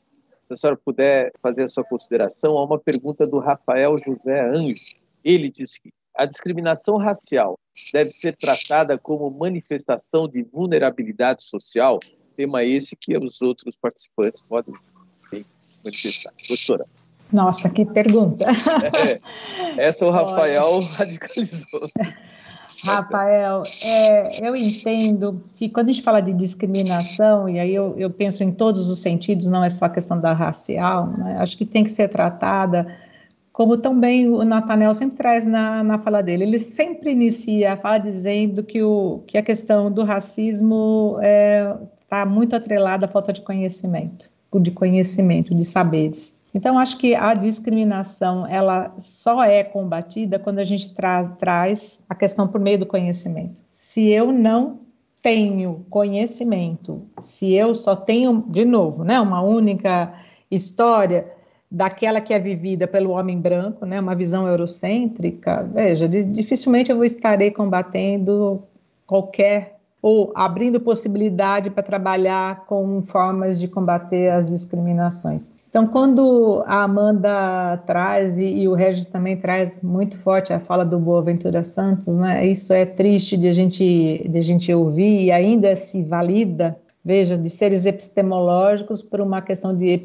se 0.47 0.53
a 0.53 0.57
senhora 0.57 0.77
puder 0.77 1.33
fazer 1.43 1.65
a 1.65 1.69
sua 1.69 1.83
consideração, 1.83 2.59
a 2.59 2.65
uma 2.65 2.79
pergunta 2.79 3.27
do 3.27 3.39
Rafael 3.39 3.99
José 3.99 4.49
Anjo. 4.49 4.81
Ele 5.25 5.51
diz 5.51 5.79
que 5.79 5.91
a 6.15 6.27
discriminação 6.27 6.99
racial 6.99 7.59
deve 7.93 8.11
ser 8.11 8.37
tratada 8.37 8.99
como 8.99 9.31
manifestação 9.31 10.29
de 10.29 10.45
vulnerabilidade 10.45 11.43
social, 11.43 11.99
tema 12.37 12.63
esse 12.65 12.95
que 12.97 13.17
os 13.17 13.41
outros 13.41 13.75
participantes 13.75 14.43
podem 14.43 14.75
manifestar. 15.83 16.33
Professora. 16.47 16.87
Nossa, 17.33 17.71
que 17.71 17.87
pergunta. 17.87 18.45
É, 19.07 19.87
essa 19.87 20.05
o 20.05 20.11
Rafael 20.13 20.65
Olha. 20.65 20.87
radicalizou. 20.87 21.89
Rafael, 22.85 23.63
é, 23.83 24.47
eu 24.47 24.57
entendo 24.57 25.43
que 25.55 25.69
quando 25.69 25.91
a 25.91 25.93
gente 25.93 26.03
fala 26.03 26.21
de 26.21 26.33
discriminação, 26.33 27.49
e 27.49 27.59
aí 27.61 27.75
eu, 27.75 27.95
eu 27.97 28.11
penso 28.11 28.43
em 28.43 28.51
todos 28.51 28.89
os 28.89 29.01
sentidos, 29.01 29.47
não 29.47 29.65
é 29.65 29.69
só 29.69 29.85
a 29.85 29.91
questão 29.91 30.21
da 30.21 30.33
racial, 30.33 31.07
né? 31.17 31.37
acho 31.39 31.57
que 31.57 31.65
tem 31.65 31.85
que 31.85 31.91
ser 31.91 32.09
tratada 32.09 32.87
como 33.53 33.77
também 33.77 34.29
o 34.29 34.43
Natanel 34.45 34.95
sempre 34.95 35.17
traz 35.17 35.45
na, 35.45 35.85
na 35.85 35.99
fala 35.99 36.23
dele. 36.23 36.45
Ele 36.45 36.59
sempre 36.59 37.13
inicia 37.13 37.75
a 37.75 37.77
fala 37.77 37.99
dizendo 37.99 38.63
que, 38.63 38.83
o, 38.83 39.23
que 39.27 39.37
a 39.37 39.43
questão 39.43 39.93
do 39.93 40.03
racismo 40.05 41.17
está 41.19 41.27
é, 41.27 41.77
tá 42.09 42.27
muito 42.27 42.57
atrelada 42.57 43.05
à 43.05 43.09
falta 43.09 43.33
de 43.33 43.43
conhecimento, 43.43 44.31
de 44.61 44.71
conhecimento, 44.71 45.55
de 45.55 45.65
saberes. 45.65 46.41
Então, 46.55 46.79
acho 46.79 46.99
que 46.99 47.15
a 47.15 47.33
discriminação 47.33 48.47
ela 48.47 48.93
só 48.99 49.43
é 49.43 49.65
combatida 49.65 50.39
quando 50.39 50.59
a 50.59 50.65
gente 50.65 50.95
traz, 50.95 51.31
traz 51.39 52.05
a 52.09 52.15
questão 52.15 52.47
por 52.47 52.61
meio 52.61 52.79
do 52.79 52.87
conhecimento. 52.87 53.63
Se 53.71 54.11
eu 54.11 54.31
não 54.31 54.81
tenho 55.23 55.87
conhecimento, 55.89 57.03
se 57.21 57.55
eu 57.55 57.75
só 57.75 57.97
tenho, 57.97 58.45
de 58.49 58.65
novo, 58.65 59.05
né, 59.05 59.19
uma 59.21 59.41
única 59.41 60.13
história 60.51 61.33
daquela 61.71 62.21
que 62.21 62.35
é 62.35 62.39
vivida 62.39 62.87
pelo 62.87 63.13
homem 63.13 63.41
branco, 63.41 63.87
né, 63.87 63.99
uma 63.99 64.15
visão 64.15 64.47
eurocêntrica, 64.47 65.63
veja, 65.73 66.07
dificilmente 66.07 66.91
eu 66.91 67.03
estarei 67.03 67.51
combatendo 67.51 68.63
qualquer 69.07 69.79
ou 70.03 70.33
abrindo 70.35 70.81
possibilidade 70.81 71.71
para 71.71 71.83
trabalhar 71.83 72.67
com 72.67 73.01
formas 73.03 73.59
de 73.59 73.69
combater 73.69 74.33
as 74.33 74.51
discriminações. 74.51 75.55
Então, 75.73 75.87
quando 75.87 76.63
a 76.67 76.83
Amanda 76.83 77.79
traz, 77.87 78.39
e, 78.39 78.45
e, 78.45 78.69
o 78.69 78.75
Regis 78.75 79.07
também 79.07 79.39
traz 79.39 79.83
muito 79.83 80.19
forte 80.19 80.53
a 80.53 80.61
fala 80.61 80.85
do 80.85 80.99
Boaventura 80.99 81.65
Santos, 81.65 82.15
né? 82.15 82.47
Isso 82.47 82.75
é 82.75 82.85
triste 82.85 83.39
de 83.39 83.49
a 83.49 83.53
gente, 83.53 84.29
de 84.29 84.39
a 84.39 84.43
gente 84.43 84.71
ouvir 84.75 85.25
e 85.25 85.33
ainda 85.33 85.75
se 85.75 86.03
valida, 86.03 86.79
veja, 87.03 87.39
de 87.39 87.49
seres 87.49 87.87
epistemológicos 87.87 89.01
por 89.01 89.23
uma 89.23 89.41
questão 89.41 89.75
de 89.75 89.99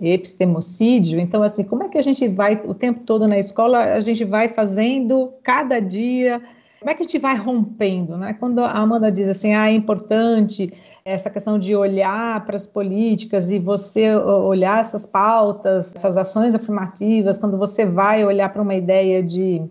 epistemocídio. 0.00 1.18
Então, 1.18 1.42
assim, 1.42 1.64
como 1.64 1.82
é 1.82 1.88
que 1.88 1.98
a 1.98 2.02
gente 2.02 2.28
vai, 2.28 2.62
o 2.64 2.72
tempo 2.72 3.00
todo 3.00 3.26
na 3.26 3.36
escola, 3.36 3.80
a 3.80 4.00
gente 4.00 4.24
vai 4.24 4.46
fazendo 4.50 5.32
cada 5.42 5.80
dia 5.80 6.40
como 6.84 6.90
é 6.90 6.94
que 6.94 7.02
a 7.02 7.06
gente 7.06 7.18
vai 7.18 7.34
rompendo, 7.34 8.18
né? 8.18 8.34
Quando 8.34 8.58
a 8.58 8.70
Amanda 8.70 9.10
diz 9.10 9.26
assim, 9.26 9.54
ah, 9.54 9.70
é 9.70 9.72
importante 9.72 10.70
essa 11.02 11.30
questão 11.30 11.58
de 11.58 11.74
olhar 11.74 12.44
para 12.44 12.56
as 12.56 12.66
políticas 12.66 13.50
e 13.50 13.58
você 13.58 14.14
olhar 14.14 14.80
essas 14.80 15.06
pautas, 15.06 15.94
essas 15.96 16.18
ações 16.18 16.54
afirmativas, 16.54 17.38
quando 17.38 17.56
você 17.56 17.86
vai 17.86 18.22
olhar 18.22 18.52
para 18.52 18.60
uma 18.60 18.74
ideia 18.74 19.22
de 19.22 19.62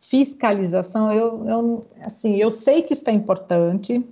fiscalização, 0.00 1.12
eu, 1.12 1.46
eu, 1.46 1.84
assim, 2.00 2.36
eu 2.36 2.50
sei 2.50 2.80
que 2.80 2.94
isso 2.94 3.04
é 3.10 3.12
importante, 3.12 4.02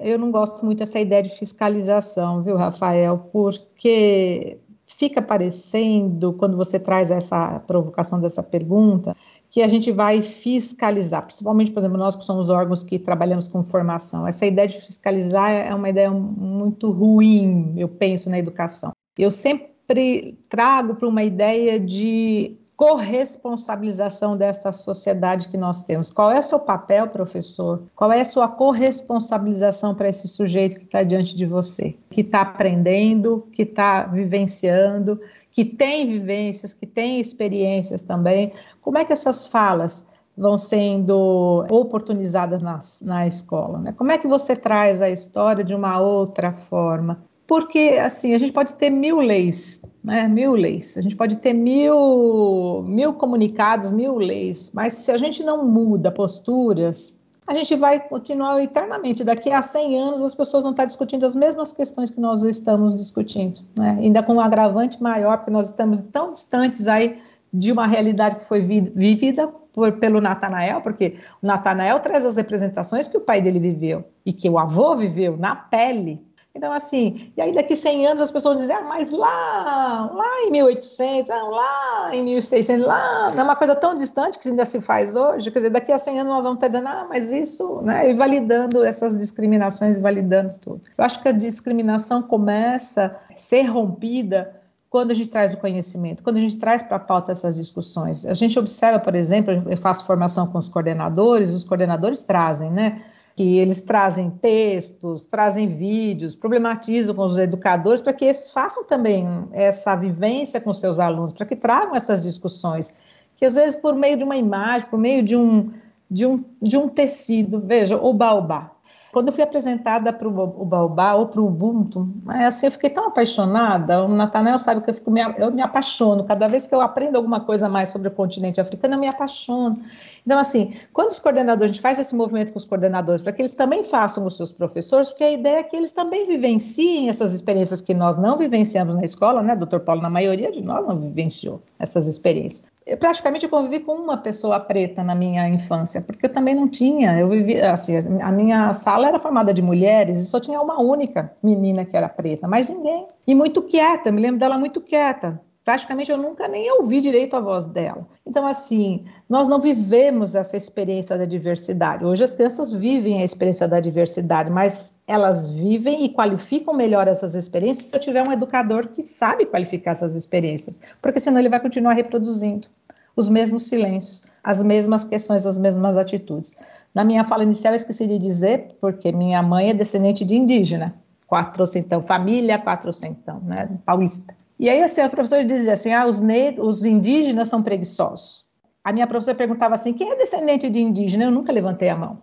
eu 0.00 0.18
não 0.18 0.30
gosto 0.30 0.66
muito 0.66 0.80
dessa 0.80 1.00
ideia 1.00 1.22
de 1.22 1.30
fiscalização, 1.30 2.42
viu, 2.42 2.58
Rafael, 2.58 3.30
porque 3.32 4.58
fica 4.86 5.22
parecendo, 5.22 6.34
quando 6.34 6.58
você 6.58 6.78
traz 6.78 7.10
essa 7.10 7.58
provocação 7.60 8.20
dessa 8.20 8.42
pergunta, 8.42 9.16
que 9.50 9.62
a 9.62 9.68
gente 9.68 9.90
vai 9.90 10.22
fiscalizar, 10.22 11.24
principalmente, 11.24 11.72
por 11.72 11.80
exemplo, 11.80 11.98
nós 11.98 12.14
que 12.14 12.24
somos 12.24 12.48
órgãos 12.48 12.84
que 12.84 12.98
trabalhamos 12.98 13.48
com 13.48 13.64
formação. 13.64 14.26
Essa 14.26 14.46
ideia 14.46 14.68
de 14.68 14.80
fiscalizar 14.80 15.50
é 15.50 15.74
uma 15.74 15.88
ideia 15.88 16.10
muito 16.10 16.90
ruim, 16.90 17.74
eu 17.76 17.88
penso, 17.88 18.30
na 18.30 18.38
educação. 18.38 18.92
Eu 19.18 19.30
sempre 19.30 20.38
trago 20.48 20.94
para 20.94 21.08
uma 21.08 21.24
ideia 21.24 21.80
de 21.80 22.56
corresponsabilização 22.80 24.38
desta 24.38 24.72
sociedade 24.72 25.48
que 25.48 25.56
nós 25.58 25.82
temos. 25.82 26.10
Qual 26.10 26.32
é 26.32 26.38
o 26.38 26.42
seu 26.42 26.58
papel, 26.58 27.08
professor? 27.08 27.82
Qual 27.94 28.10
é 28.10 28.22
a 28.22 28.24
sua 28.24 28.48
corresponsabilização 28.48 29.94
para 29.94 30.08
esse 30.08 30.26
sujeito 30.26 30.76
que 30.76 30.86
está 30.86 31.02
diante 31.02 31.36
de 31.36 31.44
você, 31.44 31.94
que 32.08 32.22
está 32.22 32.40
aprendendo, 32.40 33.46
que 33.52 33.64
está 33.64 34.04
vivenciando, 34.04 35.20
que 35.52 35.64
tem 35.64 36.06
vivências, 36.06 36.74
que 36.74 36.86
tem 36.86 37.20
experiências 37.20 38.02
também? 38.02 38.52
Como 38.80 38.98
é 38.98 39.04
que 39.04 39.12
essas 39.12 39.46
falas 39.46 40.06
vão 40.36 40.56
sendo 40.56 41.66
oportunizadas 41.70 42.62
na, 42.62 42.78
na 43.02 43.26
escola? 43.26 43.78
Né? 43.78 43.92
Como 43.92 44.12
é 44.12 44.18
que 44.18 44.26
você 44.26 44.54
traz 44.56 45.02
a 45.02 45.10
história 45.10 45.64
de 45.64 45.74
uma 45.74 46.00
outra 46.00 46.52
forma? 46.52 47.22
Porque, 47.46 47.98
assim, 48.00 48.32
a 48.32 48.38
gente 48.38 48.52
pode 48.52 48.74
ter 48.74 48.90
mil 48.90 49.18
leis, 49.18 49.82
né? 50.04 50.28
Mil 50.28 50.52
leis. 50.52 50.96
A 50.96 51.02
gente 51.02 51.16
pode 51.16 51.38
ter 51.38 51.52
mil, 51.52 52.84
mil 52.86 53.12
comunicados, 53.14 53.90
mil 53.90 54.18
leis. 54.18 54.70
Mas 54.72 54.92
se 54.92 55.10
a 55.10 55.18
gente 55.18 55.42
não 55.42 55.66
muda 55.66 56.12
posturas, 56.12 57.18
a 57.50 57.54
gente 57.54 57.74
vai 57.74 57.98
continuar 57.98 58.62
eternamente. 58.62 59.24
Daqui 59.24 59.50
a 59.50 59.60
100 59.60 60.00
anos, 60.00 60.22
as 60.22 60.36
pessoas 60.36 60.62
vão 60.62 60.70
estar 60.70 60.84
discutindo 60.84 61.26
as 61.26 61.34
mesmas 61.34 61.72
questões 61.72 62.08
que 62.08 62.20
nós 62.20 62.44
estamos 62.44 62.96
discutindo, 62.96 63.60
né? 63.76 63.98
Ainda 64.00 64.22
com 64.22 64.34
um 64.34 64.40
agravante 64.40 65.02
maior, 65.02 65.38
porque 65.38 65.50
nós 65.50 65.70
estamos 65.70 66.00
tão 66.00 66.30
distantes 66.30 66.86
aí 66.86 67.20
de 67.52 67.72
uma 67.72 67.88
realidade 67.88 68.36
que 68.36 68.44
foi 68.46 68.60
vivida 68.60 69.48
por, 69.72 69.90
pelo 69.94 70.20
Natanael, 70.20 70.80
porque 70.80 71.16
o 71.42 71.46
Natanael 71.48 71.98
traz 71.98 72.24
as 72.24 72.36
representações 72.36 73.08
que 73.08 73.16
o 73.16 73.20
pai 73.20 73.40
dele 73.40 73.58
viveu 73.58 74.04
e 74.24 74.32
que 74.32 74.48
o 74.48 74.56
avô 74.56 74.94
viveu 74.94 75.36
na 75.36 75.56
pele, 75.56 76.24
então, 76.52 76.72
assim, 76.72 77.32
e 77.36 77.40
aí 77.40 77.52
daqui 77.52 77.76
100 77.76 78.06
anos 78.08 78.20
as 78.20 78.30
pessoas 78.30 78.58
dizem, 78.58 78.74
ah, 78.74 78.82
mas 78.82 79.12
lá, 79.12 80.10
lá 80.12 80.42
em 80.42 80.50
1800, 80.50 81.30
ah, 81.30 81.42
lá 81.44 82.10
em 82.12 82.24
1600, 82.24 82.84
lá, 82.84 83.30
não 83.30 83.40
é 83.40 83.42
uma 83.44 83.56
coisa 83.56 83.74
tão 83.76 83.94
distante 83.94 84.38
que 84.38 84.48
ainda 84.48 84.64
se 84.64 84.80
faz 84.80 85.14
hoje, 85.14 85.50
quer 85.50 85.60
dizer, 85.60 85.70
daqui 85.70 85.92
a 85.92 85.98
100 85.98 86.20
anos 86.20 86.32
nós 86.32 86.44
vamos 86.44 86.56
estar 86.56 86.66
dizendo, 86.66 86.88
ah, 86.88 87.06
mas 87.08 87.30
isso, 87.30 87.80
né, 87.82 88.10
e 88.10 88.14
validando 88.14 88.82
essas 88.82 89.16
discriminações, 89.16 89.96
validando 89.96 90.54
tudo. 90.60 90.82
Eu 90.98 91.04
acho 91.04 91.22
que 91.22 91.28
a 91.28 91.32
discriminação 91.32 92.20
começa 92.20 93.16
a 93.32 93.38
ser 93.38 93.62
rompida 93.62 94.52
quando 94.90 95.12
a 95.12 95.14
gente 95.14 95.28
traz 95.28 95.54
o 95.54 95.56
conhecimento, 95.56 96.24
quando 96.24 96.38
a 96.38 96.40
gente 96.40 96.58
traz 96.58 96.82
para 96.82 96.96
a 96.96 97.00
pauta 97.00 97.30
essas 97.30 97.54
discussões. 97.54 98.26
A 98.26 98.34
gente 98.34 98.58
observa, 98.58 98.98
por 98.98 99.14
exemplo, 99.14 99.54
eu 99.70 99.76
faço 99.76 100.04
formação 100.04 100.48
com 100.48 100.58
os 100.58 100.68
coordenadores, 100.68 101.52
os 101.52 101.62
coordenadores 101.62 102.24
trazem, 102.24 102.72
né, 102.72 103.00
que 103.36 103.58
eles 103.58 103.80
trazem 103.80 104.30
textos, 104.30 105.26
trazem 105.26 105.68
vídeos, 105.68 106.34
problematizam 106.34 107.14
com 107.14 107.24
os 107.24 107.38
educadores 107.38 108.00
para 108.00 108.12
que 108.12 108.24
eles 108.24 108.50
façam 108.50 108.84
também 108.84 109.48
essa 109.52 109.94
vivência 109.96 110.60
com 110.60 110.72
seus 110.72 110.98
alunos, 110.98 111.32
para 111.32 111.46
que 111.46 111.56
tragam 111.56 111.94
essas 111.94 112.22
discussões, 112.22 112.94
que 113.36 113.44
às 113.44 113.54
vezes 113.54 113.80
por 113.80 113.94
meio 113.94 114.16
de 114.16 114.24
uma 114.24 114.36
imagem, 114.36 114.88
por 114.88 114.98
meio 114.98 115.22
de 115.22 115.36
um, 115.36 115.70
de 116.10 116.26
um, 116.26 116.44
de 116.60 116.76
um 116.76 116.88
tecido, 116.88 117.60
veja, 117.60 117.96
o 117.96 118.12
baobá. 118.12 118.72
Quando 119.12 119.28
eu 119.28 119.32
fui 119.32 119.42
apresentada 119.42 120.12
para 120.12 120.28
o 120.28 120.64
Baobá 120.64 121.14
ou 121.14 121.26
para 121.26 121.40
o 121.40 121.46
Ubuntu, 121.46 122.08
assim, 122.28 122.66
eu 122.66 122.72
fiquei 122.72 122.90
tão 122.90 123.08
apaixonada. 123.08 124.04
O 124.04 124.08
Nathanael 124.08 124.58
sabe 124.58 124.80
que 124.80 124.90
eu, 124.90 124.94
fico, 124.94 125.12
eu 125.36 125.50
me 125.50 125.62
apaixono. 125.62 126.24
Cada 126.24 126.46
vez 126.46 126.66
que 126.66 126.74
eu 126.74 126.80
aprendo 126.80 127.16
alguma 127.16 127.40
coisa 127.40 127.68
mais 127.68 127.88
sobre 127.88 128.08
o 128.08 128.10
continente 128.10 128.60
africano, 128.60 128.94
eu 128.94 129.00
me 129.00 129.08
apaixono. 129.08 129.80
Então, 130.24 130.38
assim, 130.38 130.74
quando 130.92 131.10
os 131.10 131.18
coordenadores, 131.18 131.70
a 131.70 131.74
gente 131.74 131.82
faz 131.82 131.98
esse 131.98 132.14
movimento 132.14 132.52
com 132.52 132.58
os 132.58 132.64
coordenadores, 132.64 133.20
para 133.20 133.32
que 133.32 133.42
eles 133.42 133.54
também 133.54 133.82
façam 133.82 134.24
os 134.26 134.36
seus 134.36 134.52
professores, 134.52 135.08
porque 135.08 135.24
a 135.24 135.32
ideia 135.32 135.58
é 135.58 135.62
que 135.62 135.74
eles 135.74 135.92
também 135.92 136.26
vivenciem 136.26 137.08
essas 137.08 137.32
experiências 137.32 137.80
que 137.80 137.94
nós 137.94 138.16
não 138.16 138.38
vivenciamos 138.38 138.94
na 138.94 139.04
escola, 139.04 139.42
né, 139.42 139.56
doutor 139.56 139.80
Paulo? 139.80 140.02
Na 140.02 140.10
maioria 140.10 140.52
de 140.52 140.62
nós 140.62 140.86
não 140.86 140.98
vivenciou 140.98 141.60
essas 141.78 142.06
experiências. 142.06 142.68
Eu, 142.86 142.96
praticamente 142.96 143.44
eu 143.44 143.50
convivi 143.50 143.80
com 143.80 143.92
uma 143.92 144.16
pessoa 144.16 144.58
preta 144.58 145.02
na 145.02 145.14
minha 145.14 145.48
infância, 145.48 146.00
porque 146.00 146.26
eu 146.26 146.32
também 146.32 146.54
não 146.54 146.68
tinha, 146.68 147.18
eu 147.18 147.28
vivi, 147.28 147.60
assim, 147.60 147.96
a 148.20 148.32
minha 148.32 148.72
sala 148.72 148.99
era 149.04 149.18
formada 149.18 149.52
de 149.52 149.62
mulheres 149.62 150.18
e 150.18 150.26
só 150.26 150.40
tinha 150.40 150.60
uma 150.60 150.80
única 150.80 151.32
menina 151.42 151.84
que 151.84 151.96
era 151.96 152.08
preta, 152.08 152.48
mais 152.48 152.68
ninguém. 152.68 153.06
E 153.26 153.34
muito 153.34 153.62
quieta, 153.62 154.10
me 154.10 154.20
lembro 154.20 154.40
dela 154.40 154.58
muito 154.58 154.80
quieta 154.80 155.40
praticamente 155.64 156.10
eu 156.10 156.18
nunca 156.18 156.48
nem 156.48 156.70
ouvi 156.72 157.00
direito 157.00 157.36
a 157.36 157.40
voz 157.40 157.66
dela. 157.66 158.06
Então, 158.26 158.46
assim, 158.46 159.04
nós 159.28 159.48
não 159.48 159.60
vivemos 159.60 160.34
essa 160.34 160.56
experiência 160.56 161.16
da 161.16 161.24
diversidade. 161.24 162.04
Hoje 162.04 162.24
as 162.24 162.32
crianças 162.32 162.72
vivem 162.72 163.20
a 163.20 163.24
experiência 163.24 163.68
da 163.68 163.78
diversidade, 163.78 164.50
mas 164.50 164.94
elas 165.06 165.48
vivem 165.50 166.04
e 166.04 166.08
qualificam 166.08 166.74
melhor 166.74 167.06
essas 167.06 167.34
experiências 167.34 167.86
se 167.86 167.96
eu 167.96 168.00
tiver 168.00 168.22
um 168.28 168.32
educador 168.32 168.88
que 168.88 169.02
sabe 169.02 169.46
qualificar 169.46 169.92
essas 169.92 170.14
experiências, 170.14 170.80
porque 171.00 171.20
senão 171.20 171.38
ele 171.38 171.48
vai 171.48 171.60
continuar 171.60 171.92
reproduzindo 171.92 172.68
os 173.16 173.28
mesmos 173.28 173.64
silêncios, 173.64 174.24
as 174.42 174.62
mesmas 174.62 175.04
questões, 175.04 175.46
as 175.46 175.58
mesmas 175.58 175.96
atitudes. 175.96 176.52
Na 176.94 177.04
minha 177.04 177.24
fala 177.24 177.42
inicial, 177.42 177.74
eu 177.74 177.76
esqueci 177.76 178.06
de 178.06 178.18
dizer, 178.18 178.76
porque 178.80 179.12
minha 179.12 179.42
mãe 179.42 179.70
é 179.70 179.74
descendente 179.74 180.24
de 180.24 180.36
indígena, 180.36 180.94
quatrocentão, 181.26 182.00
família 182.00 182.58
quatrocentão, 182.58 183.40
né, 183.40 183.68
paulista. 183.84 184.34
E 184.58 184.68
aí, 184.68 184.82
assim, 184.82 185.00
a 185.00 185.08
professora 185.08 185.44
dizia 185.44 185.72
assim, 185.72 185.92
ah, 185.92 186.06
os, 186.06 186.20
os 186.58 186.84
indígenas 186.84 187.48
são 187.48 187.62
preguiçosos. 187.62 188.44
A 188.82 188.92
minha 188.92 189.06
professora 189.06 189.36
perguntava 189.36 189.74
assim, 189.74 189.92
quem 189.92 190.10
é 190.10 190.16
descendente 190.16 190.68
de 190.68 190.80
indígena? 190.80 191.24
Eu 191.24 191.30
nunca 191.30 191.52
levantei 191.52 191.88
a 191.88 191.96
mão 191.96 192.18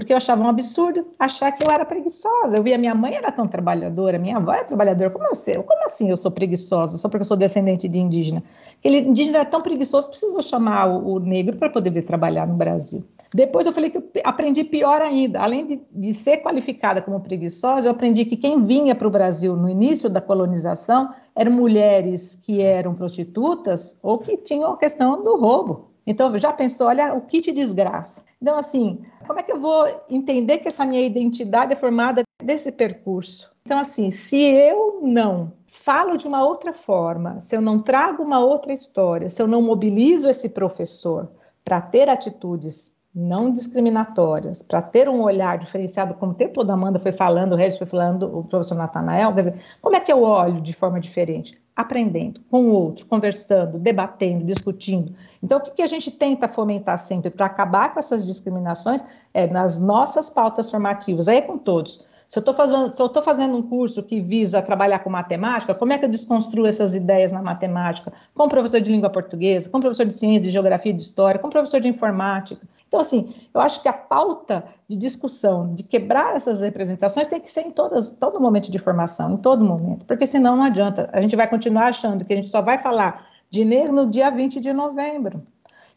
porque 0.00 0.14
eu 0.14 0.16
achava 0.16 0.42
um 0.42 0.48
absurdo 0.48 1.06
achar 1.18 1.52
que 1.52 1.62
eu 1.62 1.70
era 1.70 1.84
preguiçosa. 1.84 2.56
Eu 2.56 2.62
via 2.62 2.78
minha 2.78 2.94
mãe 2.94 3.14
era 3.14 3.30
tão 3.30 3.46
trabalhadora, 3.46 4.18
minha 4.18 4.38
avó 4.38 4.50
era 4.50 4.64
trabalhadora. 4.64 5.10
Como 5.10 5.26
eu? 5.26 5.62
Como 5.62 5.84
assim 5.84 6.08
eu 6.08 6.16
sou 6.16 6.30
preguiçosa? 6.30 6.96
Só 6.96 7.06
porque 7.06 7.20
eu 7.20 7.26
sou 7.26 7.36
descendente 7.36 7.86
de 7.86 7.98
indígena? 7.98 8.42
Aquele 8.78 9.00
indígena 9.00 9.40
era 9.40 9.44
tão 9.44 9.60
preguiçoso, 9.60 10.08
precisou 10.08 10.40
chamar 10.40 10.88
o, 10.88 11.16
o 11.16 11.18
negro 11.18 11.58
para 11.58 11.68
poder 11.68 11.90
vir 11.90 12.06
trabalhar 12.06 12.46
no 12.46 12.54
Brasil. 12.54 13.04
Depois 13.34 13.66
eu 13.66 13.74
falei 13.74 13.90
que 13.90 13.98
eu 13.98 14.04
aprendi 14.24 14.64
pior 14.64 15.02
ainda. 15.02 15.38
Além 15.38 15.66
de, 15.66 15.82
de 15.92 16.14
ser 16.14 16.38
qualificada 16.38 17.02
como 17.02 17.20
preguiçosa, 17.20 17.86
eu 17.86 17.92
aprendi 17.92 18.24
que 18.24 18.38
quem 18.38 18.64
vinha 18.64 18.94
para 18.94 19.06
o 19.06 19.10
Brasil 19.10 19.54
no 19.54 19.68
início 19.68 20.08
da 20.08 20.22
colonização 20.22 21.10
eram 21.36 21.52
mulheres 21.52 22.36
que 22.36 22.62
eram 22.62 22.94
prostitutas 22.94 23.98
ou 24.02 24.16
que 24.16 24.38
tinham 24.38 24.72
a 24.72 24.78
questão 24.78 25.22
do 25.22 25.36
roubo. 25.36 25.89
Então, 26.10 26.36
já 26.36 26.52
pensou, 26.52 26.88
olha 26.88 27.14
o 27.14 27.20
que 27.20 27.40
te 27.40 27.52
desgraça. 27.52 28.24
Então, 28.42 28.58
assim, 28.58 28.98
como 29.26 29.38
é 29.38 29.42
que 29.44 29.52
eu 29.52 29.60
vou 29.60 29.86
entender 30.10 30.58
que 30.58 30.66
essa 30.66 30.84
minha 30.84 31.06
identidade 31.06 31.72
é 31.72 31.76
formada 31.76 32.22
desse 32.42 32.72
percurso? 32.72 33.52
Então, 33.64 33.78
assim, 33.78 34.10
se 34.10 34.42
eu 34.42 34.98
não 35.02 35.52
falo 35.68 36.16
de 36.16 36.26
uma 36.26 36.44
outra 36.44 36.72
forma, 36.72 37.38
se 37.38 37.56
eu 37.56 37.60
não 37.60 37.78
trago 37.78 38.24
uma 38.24 38.40
outra 38.40 38.72
história, 38.72 39.28
se 39.28 39.40
eu 39.40 39.46
não 39.46 39.62
mobilizo 39.62 40.28
esse 40.28 40.48
professor 40.48 41.30
para 41.64 41.80
ter 41.80 42.08
atitudes 42.08 42.92
não 43.14 43.52
discriminatórias, 43.52 44.62
para 44.62 44.82
ter 44.82 45.08
um 45.08 45.22
olhar 45.22 45.58
diferenciado, 45.58 46.14
como 46.14 46.32
o 46.32 46.34
tempo 46.34 46.64
da 46.64 46.74
Amanda 46.74 46.98
foi 46.98 47.12
falando, 47.12 47.52
o 47.52 47.56
Regis 47.56 47.78
foi 47.78 47.86
falando, 47.86 48.36
o 48.36 48.44
professor 48.44 48.74
Natanael, 48.76 49.32
quer 49.34 49.40
dizer, 49.40 49.60
como 49.80 49.94
é 49.94 50.00
que 50.00 50.12
eu 50.12 50.22
olho 50.22 50.60
de 50.60 50.72
forma 50.72 50.98
diferente? 50.98 51.60
Aprendendo 51.80 52.42
com 52.50 52.66
o 52.66 52.72
outro, 52.72 53.06
conversando, 53.06 53.78
debatendo, 53.78 54.44
discutindo. 54.44 55.14
Então, 55.42 55.58
o 55.58 55.62
que, 55.62 55.70
que 55.70 55.82
a 55.82 55.86
gente 55.86 56.10
tenta 56.10 56.46
fomentar 56.46 56.98
sempre 56.98 57.30
para 57.30 57.46
acabar 57.46 57.94
com 57.94 57.98
essas 57.98 58.26
discriminações 58.26 59.02
é 59.32 59.46
nas 59.46 59.78
nossas 59.78 60.28
pautas 60.28 60.70
formativas, 60.70 61.26
aí 61.26 61.38
é 61.38 61.42
com 61.42 61.56
todos. 61.56 62.04
Se 62.28 62.38
eu 62.38 62.40
estou 62.40 62.54
fazendo, 62.54 62.92
se 62.92 63.02
eu 63.02 63.22
fazendo 63.22 63.56
um 63.56 63.62
curso 63.62 64.02
que 64.02 64.20
visa 64.20 64.60
trabalhar 64.62 64.98
com 65.00 65.10
matemática, 65.10 65.74
como 65.74 65.92
é 65.92 65.98
que 65.98 66.04
eu 66.04 66.08
desconstruo 66.08 66.66
essas 66.66 66.94
ideias 66.94 67.32
na 67.32 67.42
matemática? 67.42 68.12
Com 68.34 68.46
professor 68.46 68.80
de 68.80 68.88
língua 68.88 69.10
portuguesa, 69.10 69.68
com 69.68 69.80
professor 69.80 70.06
de 70.06 70.12
ciência, 70.12 70.42
de 70.42 70.50
geografia, 70.50 70.92
de 70.92 71.02
história, 71.02 71.40
com 71.40 71.48
professor 71.48 71.80
de 71.80 71.88
informática. 71.88 72.60
Então, 72.90 72.98
assim, 72.98 73.32
eu 73.54 73.60
acho 73.60 73.80
que 73.80 73.88
a 73.88 73.92
pauta 73.92 74.64
de 74.88 74.96
discussão, 74.96 75.68
de 75.68 75.84
quebrar 75.84 76.34
essas 76.34 76.60
representações, 76.60 77.28
tem 77.28 77.40
que 77.40 77.48
ser 77.48 77.60
em 77.60 77.70
todas, 77.70 78.10
todo 78.10 78.40
momento 78.40 78.68
de 78.68 78.80
formação, 78.80 79.34
em 79.34 79.36
todo 79.36 79.64
momento, 79.64 80.04
porque 80.04 80.26
senão 80.26 80.56
não 80.56 80.64
adianta. 80.64 81.08
A 81.12 81.20
gente 81.20 81.36
vai 81.36 81.46
continuar 81.46 81.86
achando 81.86 82.24
que 82.24 82.32
a 82.32 82.36
gente 82.36 82.48
só 82.48 82.60
vai 82.60 82.78
falar 82.78 83.28
de 83.48 83.64
negro 83.64 83.94
no 83.94 84.10
dia 84.10 84.28
20 84.28 84.58
de 84.58 84.72
novembro, 84.72 85.40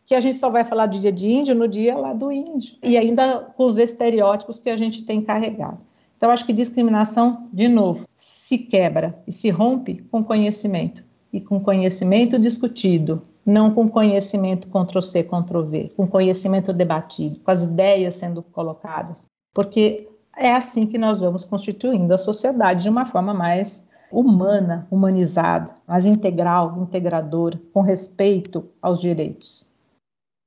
que 0.05 0.13
a 0.13 0.21
gente 0.21 0.37
só 0.37 0.51
vai 0.51 0.63
falar 0.63 0.85
do 0.85 0.99
dia 0.99 1.11
de 1.11 1.31
índio 1.31 1.55
no 1.55 1.67
dia 1.67 1.97
lá 1.97 2.13
do 2.13 2.31
índio, 2.31 2.75
e 2.83 2.95
ainda 2.95 3.39
com 3.57 3.65
os 3.65 3.79
estereótipos 3.79 4.59
que 4.59 4.69
a 4.69 4.75
gente 4.75 5.03
tem 5.03 5.19
carregado. 5.19 5.79
Então, 6.15 6.29
acho 6.29 6.45
que 6.45 6.53
discriminação, 6.53 7.47
de 7.51 7.67
novo, 7.67 8.07
se 8.15 8.59
quebra 8.59 9.19
e 9.25 9.31
se 9.31 9.49
rompe 9.49 10.03
com 10.11 10.23
conhecimento, 10.23 11.03
e 11.33 11.41
com 11.41 11.59
conhecimento 11.59 12.37
discutido, 12.37 13.23
não 13.45 13.73
com 13.73 13.87
conhecimento 13.87 14.67
Ctrl-C, 14.67 15.23
Ctrl-V, 15.23 15.91
com 15.95 16.07
conhecimento 16.07 16.71
debatido, 16.71 17.39
com 17.39 17.51
as 17.51 17.63
ideias 17.63 18.15
sendo 18.15 18.41
colocadas, 18.41 19.25
porque 19.53 20.07
é 20.37 20.51
assim 20.51 20.87
que 20.87 20.97
nós 20.97 21.19
vamos 21.19 21.45
constituindo 21.45 22.13
a 22.13 22.17
sociedade 22.17 22.83
de 22.83 22.89
uma 22.89 23.05
forma 23.05 23.33
mais 23.33 23.87
humana, 24.11 24.87
humanizada, 24.91 25.73
mais 25.87 26.05
integral, 26.05 26.81
integradora, 26.81 27.59
com 27.73 27.81
respeito 27.81 28.69
aos 28.81 29.01
direitos. 29.01 29.67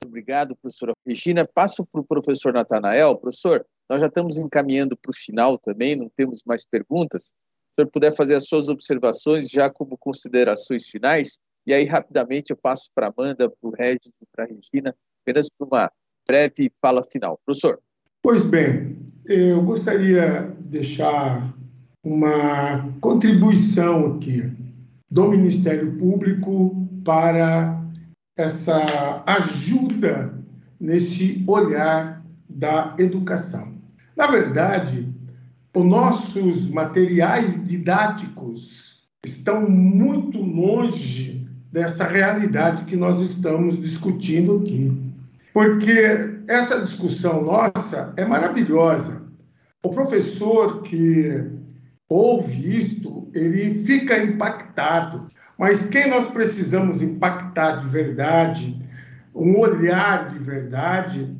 Obrigado, 0.04 0.56
professora 0.56 0.92
Regina. 1.04 1.44
Passo 1.44 1.84
para 1.84 2.00
o 2.00 2.04
professor 2.04 2.52
Natanael. 2.52 3.16
Professor, 3.16 3.66
nós 3.88 4.00
já 4.00 4.06
estamos 4.06 4.38
encaminhando 4.38 4.96
para 4.96 5.10
o 5.10 5.14
final 5.14 5.58
também, 5.58 5.96
não 5.96 6.08
temos 6.08 6.42
mais 6.44 6.64
perguntas. 6.64 7.24
Se 7.24 7.32
o 7.32 7.74
senhor 7.82 7.90
puder 7.90 8.14
fazer 8.14 8.34
as 8.34 8.46
suas 8.46 8.68
observações 8.68 9.48
já 9.48 9.68
como 9.68 9.98
considerações 9.98 10.86
finais, 10.88 11.38
E 11.66 11.74
aí, 11.74 11.84
rapidamente, 11.84 12.50
eu 12.50 12.56
passo 12.56 12.88
para 12.94 13.08
a 13.08 13.12
Amanda, 13.16 13.50
para 13.50 13.68
o 13.68 13.72
Regis 13.72 14.12
e 14.22 14.26
para 14.32 14.44
a 14.44 14.46
Regina, 14.46 14.94
apenas 15.22 15.48
para 15.50 15.66
uma 15.66 15.92
breve 16.26 16.70
fala 16.80 17.02
final. 17.02 17.40
Professor. 17.44 17.80
Pois 18.22 18.44
bem, 18.44 18.98
eu 19.24 19.62
gostaria 19.62 20.54
de 20.60 20.68
deixar 20.68 21.52
uma 22.04 22.88
contribuição 23.00 24.14
aqui 24.14 24.52
do 25.10 25.28
Ministério 25.28 25.96
Público 25.96 26.88
para 27.04 27.82
essa 28.36 29.24
ajuda 29.26 30.38
nesse 30.78 31.44
olhar 31.48 32.24
da 32.48 32.94
educação. 32.98 33.74
Na 34.16 34.28
verdade, 34.28 35.12
os 35.74 35.84
nossos 35.84 36.68
materiais 36.68 37.62
didáticos 37.64 39.04
estão 39.24 39.68
muito 39.68 40.40
longe 40.40 41.35
dessa 41.76 42.04
realidade 42.04 42.84
que 42.84 42.96
nós 42.96 43.20
estamos 43.20 43.78
discutindo 43.78 44.60
aqui. 44.60 44.98
Porque 45.52 46.40
essa 46.48 46.80
discussão 46.80 47.44
nossa 47.44 48.14
é 48.16 48.24
maravilhosa. 48.24 49.20
O 49.84 49.90
professor 49.90 50.80
que 50.80 51.38
ouve 52.08 52.78
isto, 52.78 53.28
ele 53.34 53.74
fica 53.74 54.16
impactado. 54.16 55.26
Mas 55.58 55.84
quem 55.84 56.08
nós 56.08 56.28
precisamos 56.28 57.02
impactar 57.02 57.72
de 57.72 57.88
verdade, 57.88 58.78
um 59.34 59.58
olhar 59.58 60.28
de 60.28 60.38
verdade, 60.38 61.36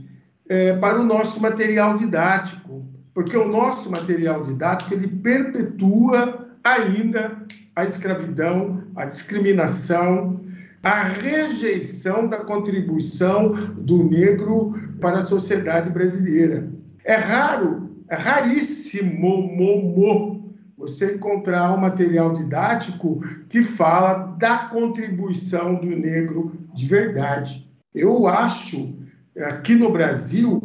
é 0.50 0.76
para 0.76 1.00
o 1.00 1.04
nosso 1.04 1.40
material 1.40 1.96
didático. 1.96 2.84
Porque 3.14 3.34
o 3.38 3.48
nosso 3.48 3.90
material 3.90 4.42
didático, 4.42 4.92
ele 4.92 5.08
perpetua 5.08 6.50
ainda 6.62 7.38
a 7.77 7.85
escravidão, 7.85 8.82
a 8.97 9.05
discriminação, 9.05 10.40
a 10.82 11.03
rejeição 11.03 12.27
da 12.27 12.39
contribuição 12.39 13.53
do 13.77 14.03
negro 14.03 14.73
para 15.01 15.19
a 15.19 15.27
sociedade 15.27 15.90
brasileira. 15.90 16.73
É 17.05 17.16
raro, 17.16 17.90
é 18.09 18.16
raríssimo 18.16 19.43
mo, 19.43 19.82
mo, 19.82 20.55
você 20.78 21.15
encontrar 21.15 21.73
um 21.73 21.81
material 21.81 22.32
didático 22.32 23.20
que 23.48 23.62
fala 23.62 24.36
da 24.39 24.59
contribuição 24.69 25.74
do 25.74 25.86
negro 25.86 26.53
de 26.73 26.86
verdade. 26.86 27.70
Eu 27.94 28.27
acho, 28.27 28.94
aqui 29.39 29.74
no 29.74 29.93
Brasil, 29.93 30.62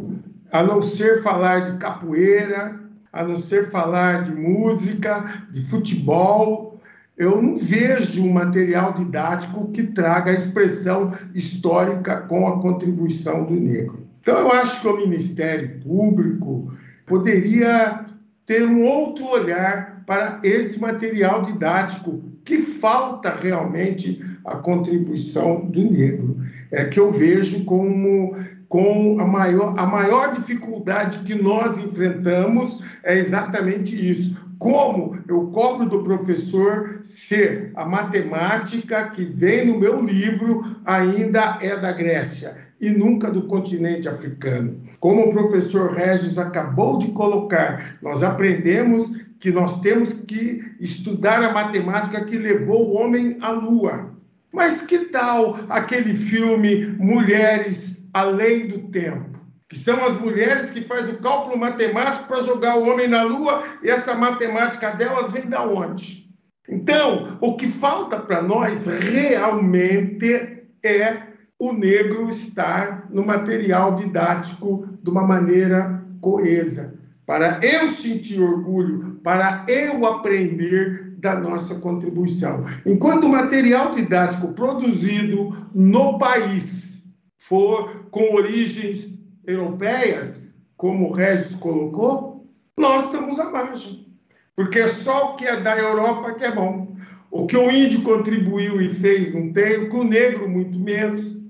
a 0.50 0.62
não 0.62 0.80
ser 0.80 1.22
falar 1.22 1.60
de 1.60 1.78
capoeira, 1.78 2.80
a 3.12 3.22
não 3.22 3.36
ser 3.36 3.70
falar 3.70 4.22
de 4.22 4.32
música, 4.32 5.46
de 5.50 5.62
futebol, 5.62 6.71
eu 7.16 7.42
não 7.42 7.56
vejo 7.56 8.24
um 8.24 8.32
material 8.32 8.94
didático 8.94 9.70
que 9.70 9.82
traga 9.84 10.30
a 10.30 10.34
expressão 10.34 11.10
histórica 11.34 12.16
com 12.22 12.46
a 12.46 12.60
contribuição 12.60 13.44
do 13.44 13.54
negro. 13.54 14.06
Então, 14.20 14.38
eu 14.38 14.52
acho 14.52 14.80
que 14.80 14.88
o 14.88 14.96
Ministério 14.96 15.80
Público 15.80 16.72
poderia 17.06 18.06
ter 18.46 18.66
um 18.66 18.82
outro 18.84 19.26
olhar 19.26 20.02
para 20.06 20.40
esse 20.42 20.80
material 20.80 21.42
didático 21.42 22.22
que 22.44 22.58
falta 22.58 23.30
realmente 23.30 24.20
a 24.44 24.56
contribuição 24.56 25.66
do 25.66 25.90
negro, 25.90 26.36
é 26.70 26.84
que 26.84 26.98
eu 26.98 27.10
vejo 27.10 27.64
como 27.64 28.34
com 28.68 29.20
a 29.20 29.26
maior, 29.26 29.78
a 29.78 29.84
maior 29.84 30.32
dificuldade 30.32 31.18
que 31.20 31.34
nós 31.34 31.78
enfrentamos 31.78 32.80
é 33.04 33.18
exatamente 33.18 33.94
isso. 33.94 34.41
Como 34.62 35.18
eu 35.26 35.48
cobro 35.48 35.86
do 35.86 36.04
professor 36.04 37.00
se 37.02 37.72
a 37.74 37.84
matemática 37.84 39.10
que 39.10 39.24
vem 39.24 39.66
no 39.66 39.76
meu 39.76 40.00
livro 40.00 40.76
ainda 40.84 41.58
é 41.60 41.76
da 41.76 41.90
Grécia 41.90 42.54
e 42.80 42.88
nunca 42.88 43.28
do 43.28 43.48
continente 43.48 44.08
africano. 44.08 44.80
Como 45.00 45.22
o 45.22 45.30
professor 45.32 45.90
Regis 45.90 46.38
acabou 46.38 46.96
de 46.96 47.10
colocar, 47.10 47.98
nós 48.00 48.22
aprendemos 48.22 49.10
que 49.40 49.50
nós 49.50 49.80
temos 49.80 50.12
que 50.12 50.62
estudar 50.78 51.42
a 51.42 51.52
matemática 51.52 52.24
que 52.24 52.38
levou 52.38 52.90
o 52.90 52.94
homem 52.94 53.38
à 53.40 53.50
lua. 53.50 54.12
Mas 54.52 54.80
que 54.82 55.06
tal 55.06 55.58
aquele 55.68 56.14
filme 56.14 56.86
Mulheres 57.00 58.06
além 58.14 58.68
do 58.68 58.78
tempo, 58.90 59.31
que 59.72 59.78
são 59.78 60.04
as 60.04 60.20
mulheres 60.20 60.70
que 60.70 60.82
fazem 60.82 61.14
o 61.14 61.18
cálculo 61.18 61.56
matemático 61.56 62.28
para 62.28 62.42
jogar 62.42 62.76
o 62.76 62.86
homem 62.86 63.08
na 63.08 63.22
Lua, 63.22 63.62
e 63.82 63.88
essa 63.88 64.14
matemática 64.14 64.90
delas 64.90 65.32
vem 65.32 65.48
da 65.48 65.64
onde? 65.64 66.30
Então, 66.68 67.38
o 67.40 67.56
que 67.56 67.66
falta 67.66 68.18
para 68.18 68.42
nós 68.42 68.86
realmente 68.86 70.62
é 70.84 71.22
o 71.58 71.72
negro 71.72 72.28
estar 72.28 73.08
no 73.10 73.24
material 73.24 73.94
didático 73.94 74.86
de 75.02 75.08
uma 75.08 75.26
maneira 75.26 76.04
coesa, 76.20 76.94
para 77.24 77.58
eu 77.62 77.88
sentir 77.88 78.42
orgulho, 78.42 79.20
para 79.24 79.64
eu 79.66 80.04
aprender 80.04 81.14
da 81.16 81.34
nossa 81.34 81.76
contribuição. 81.76 82.66
Enquanto 82.84 83.24
o 83.24 83.30
material 83.30 83.92
didático 83.92 84.48
produzido 84.48 85.70
no 85.74 86.18
país 86.18 87.10
for 87.38 88.06
com 88.10 88.34
origens 88.34 89.11
europeias, 89.46 90.48
como 90.76 91.08
o 91.08 91.12
Regis 91.12 91.54
colocou, 91.54 92.46
nós 92.76 93.04
estamos 93.04 93.38
à 93.38 93.50
margem. 93.50 94.06
Porque 94.56 94.80
é 94.80 94.86
só 94.86 95.32
o 95.32 95.36
que 95.36 95.46
é 95.46 95.60
da 95.60 95.78
Europa 95.78 96.34
que 96.34 96.44
é 96.44 96.54
bom. 96.54 96.96
O 97.30 97.46
que 97.46 97.56
o 97.56 97.70
índio 97.70 98.02
contribuiu 98.02 98.80
e 98.80 98.88
fez 98.88 99.32
não 99.34 99.52
tem, 99.52 99.84
o 99.84 99.88
que 99.88 99.96
o 99.96 100.04
negro 100.04 100.48
muito 100.48 100.78
menos. 100.78 101.40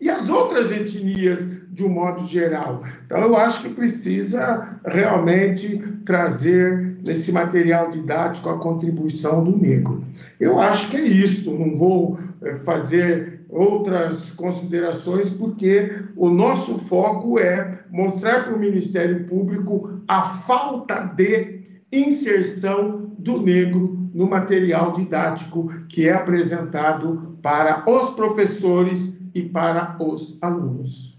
E 0.00 0.10
as 0.10 0.28
outras 0.28 0.70
etnias, 0.72 1.46
de 1.70 1.84
um 1.84 1.88
modo 1.88 2.24
geral. 2.26 2.82
Então, 3.06 3.18
eu 3.18 3.36
acho 3.36 3.62
que 3.62 3.68
precisa 3.68 4.80
realmente 4.84 5.78
trazer 6.04 6.98
nesse 7.04 7.30
material 7.30 7.90
didático 7.90 8.48
a 8.48 8.58
contribuição 8.58 9.44
do 9.44 9.56
negro. 9.56 10.04
Eu 10.40 10.60
acho 10.60 10.90
que 10.90 10.96
é 10.96 11.02
isso. 11.02 11.52
Não 11.52 11.76
vou 11.76 12.18
eh, 12.42 12.56
fazer 12.56 13.37
outras 13.48 14.30
considerações, 14.30 15.30
porque 15.30 15.90
o 16.16 16.28
nosso 16.28 16.78
foco 16.78 17.38
é 17.38 17.84
mostrar 17.90 18.44
para 18.44 18.54
o 18.54 18.58
Ministério 18.58 19.26
Público 19.26 20.02
a 20.06 20.22
falta 20.22 21.00
de 21.00 21.82
inserção 21.90 23.14
do 23.18 23.40
negro 23.40 24.10
no 24.12 24.26
material 24.26 24.92
didático 24.92 25.68
que 25.88 26.08
é 26.08 26.12
apresentado 26.12 27.38
para 27.42 27.84
os 27.88 28.10
professores 28.10 29.18
e 29.34 29.42
para 29.48 29.96
os 30.00 30.38
alunos. 30.42 31.18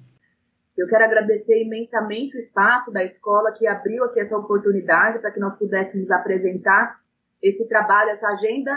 Eu 0.77 0.88
quero 0.88 1.03
agradecer 1.03 1.61
imensamente 1.61 2.38
o 2.38 2.39
espaço 2.39 2.91
da 2.91 3.03
escola 3.03 3.51
que 3.51 3.68
abriu 3.68 4.03
aqui 4.06 4.19
essa 4.19 4.38
oportunidade 4.38 5.19
para 5.19 5.31
que 5.31 5.39
nós 5.39 5.57
pudéssemos 5.57 6.10
apresentar 6.10 6.99
esse 7.41 7.68
trabalho, 7.68 8.11
essa 8.11 8.27
agenda 8.27 8.72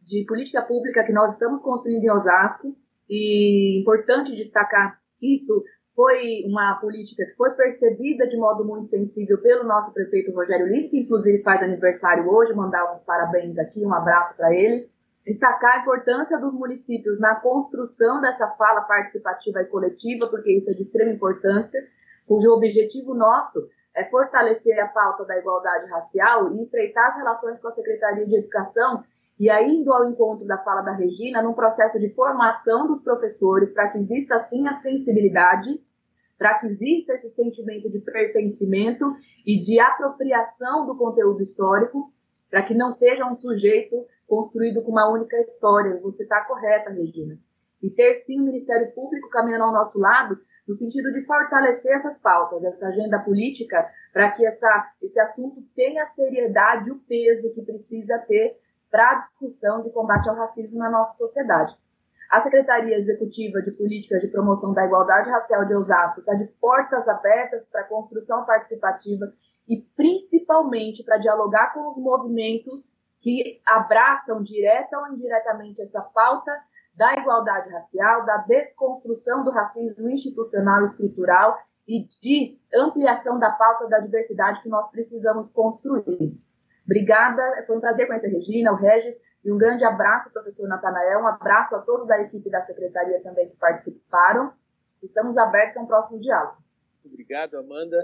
de 0.00 0.24
política 0.24 0.62
pública 0.62 1.04
que 1.04 1.12
nós 1.12 1.32
estamos 1.32 1.62
construindo 1.62 2.04
em 2.04 2.10
Osasco. 2.10 2.76
E 3.08 3.80
importante 3.80 4.34
destacar 4.34 5.00
isso 5.20 5.62
foi 5.94 6.42
uma 6.46 6.74
política 6.80 7.24
que 7.24 7.36
foi 7.36 7.50
percebida 7.50 8.26
de 8.26 8.36
modo 8.36 8.64
muito 8.64 8.88
sensível 8.88 9.38
pelo 9.38 9.64
nosso 9.64 9.92
prefeito 9.92 10.32
Rogério 10.32 10.66
Lins, 10.66 10.90
que 10.90 10.98
inclusive 10.98 11.42
faz 11.42 11.62
aniversário 11.62 12.28
hoje, 12.28 12.54
mandar 12.54 12.90
uns 12.92 13.04
parabéns 13.04 13.58
aqui, 13.58 13.84
um 13.84 13.94
abraço 13.94 14.36
para 14.36 14.52
ele. 14.54 14.90
Destacar 15.24 15.78
a 15.78 15.82
importância 15.82 16.38
dos 16.38 16.52
municípios 16.52 17.20
na 17.20 17.36
construção 17.36 18.20
dessa 18.20 18.48
fala 18.56 18.80
participativa 18.80 19.62
e 19.62 19.66
coletiva, 19.66 20.26
porque 20.28 20.56
isso 20.56 20.70
é 20.70 20.74
de 20.74 20.80
extrema 20.80 21.12
importância, 21.12 21.80
cujo 22.26 22.50
objetivo 22.50 23.14
nosso 23.14 23.68
é 23.94 24.04
fortalecer 24.06 24.82
a 24.82 24.88
pauta 24.88 25.24
da 25.24 25.38
igualdade 25.38 25.88
racial 25.90 26.52
e 26.54 26.62
estreitar 26.62 27.08
as 27.08 27.16
relações 27.16 27.60
com 27.60 27.68
a 27.68 27.72
Secretaria 27.72 28.26
de 28.26 28.36
Educação 28.36 29.04
e 29.38 29.50
aí, 29.50 29.76
indo 29.76 29.92
ao 29.92 30.08
encontro 30.08 30.46
da 30.46 30.58
fala 30.58 30.82
da 30.82 30.92
Regina, 30.92 31.42
num 31.42 31.54
processo 31.54 31.98
de 31.98 32.10
formação 32.10 32.86
dos 32.86 33.02
professores, 33.02 33.72
para 33.72 33.88
que 33.88 33.98
exista, 33.98 34.38
sim, 34.48 34.68
a 34.68 34.72
sensibilidade, 34.72 35.80
para 36.38 36.58
que 36.58 36.66
exista 36.66 37.14
esse 37.14 37.30
sentimento 37.30 37.90
de 37.90 37.98
pertencimento 38.00 39.04
e 39.46 39.58
de 39.60 39.80
apropriação 39.80 40.86
do 40.86 40.96
conteúdo 40.96 41.42
histórico, 41.42 42.12
para 42.50 42.62
que 42.62 42.74
não 42.74 42.90
seja 42.90 43.26
um 43.26 43.34
sujeito 43.34 44.06
construído 44.26 44.82
com 44.82 44.90
uma 44.90 45.10
única 45.10 45.36
história. 45.38 45.98
Você 46.02 46.24
está 46.24 46.44
correta, 46.44 46.90
Regina. 46.90 47.38
E 47.82 47.90
ter, 47.90 48.14
sim, 48.14 48.40
o 48.40 48.44
Ministério 48.44 48.92
Público 48.92 49.28
caminhando 49.28 49.64
ao 49.64 49.72
nosso 49.72 49.98
lado, 49.98 50.38
no 50.68 50.74
sentido 50.74 51.10
de 51.10 51.24
fortalecer 51.24 51.92
essas 51.92 52.18
pautas, 52.18 52.62
essa 52.64 52.88
agenda 52.88 53.18
política, 53.18 53.88
para 54.12 54.30
que 54.30 54.46
essa, 54.46 54.92
esse 55.02 55.18
assunto 55.20 55.62
tenha 55.74 56.02
a 56.02 56.06
seriedade 56.06 56.90
e 56.90 56.92
o 56.92 56.98
peso 57.00 57.52
que 57.52 57.62
precisa 57.62 58.18
ter 58.18 58.61
para 58.92 59.12
a 59.12 59.14
discussão 59.14 59.82
de 59.82 59.90
combate 59.90 60.28
ao 60.28 60.36
racismo 60.36 60.78
na 60.78 60.90
nossa 60.90 61.14
sociedade. 61.14 61.74
A 62.30 62.38
Secretaria 62.40 62.94
Executiva 62.94 63.62
de 63.62 63.70
Políticas 63.72 64.20
de 64.20 64.28
Promoção 64.28 64.74
da 64.74 64.84
Igualdade 64.84 65.30
Racial 65.30 65.64
de 65.64 65.74
Osasco 65.74 66.20
está 66.20 66.34
de 66.34 66.46
portas 66.60 67.08
abertas 67.08 67.64
para 67.64 67.80
a 67.80 67.88
construção 67.88 68.44
participativa 68.44 69.32
e 69.66 69.80
principalmente 69.96 71.02
para 71.02 71.16
dialogar 71.16 71.72
com 71.72 71.88
os 71.88 71.96
movimentos 71.96 73.00
que 73.20 73.60
abraçam 73.66 74.42
direta 74.42 74.98
ou 74.98 75.14
indiretamente 75.14 75.80
essa 75.80 76.02
pauta 76.02 76.52
da 76.94 77.14
igualdade 77.14 77.70
racial, 77.70 78.26
da 78.26 78.38
desconstrução 78.38 79.42
do 79.42 79.50
racismo 79.50 80.10
institucional 80.10 80.82
e 80.82 80.84
estrutural 80.84 81.56
e 81.88 82.06
de 82.20 82.58
ampliação 82.74 83.38
da 83.38 83.50
pauta 83.52 83.88
da 83.88 83.98
diversidade 83.98 84.62
que 84.62 84.68
nós 84.68 84.90
precisamos 84.90 85.50
construir. 85.50 86.38
Obrigada, 86.84 87.42
foi 87.66 87.76
um 87.76 87.80
prazer 87.80 88.06
conhecer 88.06 88.28
a 88.28 88.30
Regina, 88.30 88.72
o 88.72 88.76
Regis, 88.76 89.14
e 89.44 89.52
um 89.52 89.58
grande 89.58 89.84
abraço, 89.84 90.32
professor 90.32 90.68
Natanael, 90.68 91.20
um 91.20 91.26
abraço 91.26 91.74
a 91.76 91.80
todos 91.80 92.06
da 92.06 92.20
equipe 92.20 92.50
da 92.50 92.60
secretaria 92.60 93.20
também 93.22 93.48
que 93.48 93.56
participaram. 93.56 94.52
Estamos 95.02 95.36
abertos 95.36 95.76
a 95.76 95.80
um 95.80 95.86
próximo 95.86 96.20
diálogo. 96.20 96.56
Obrigado, 97.04 97.56
Amanda. 97.56 97.96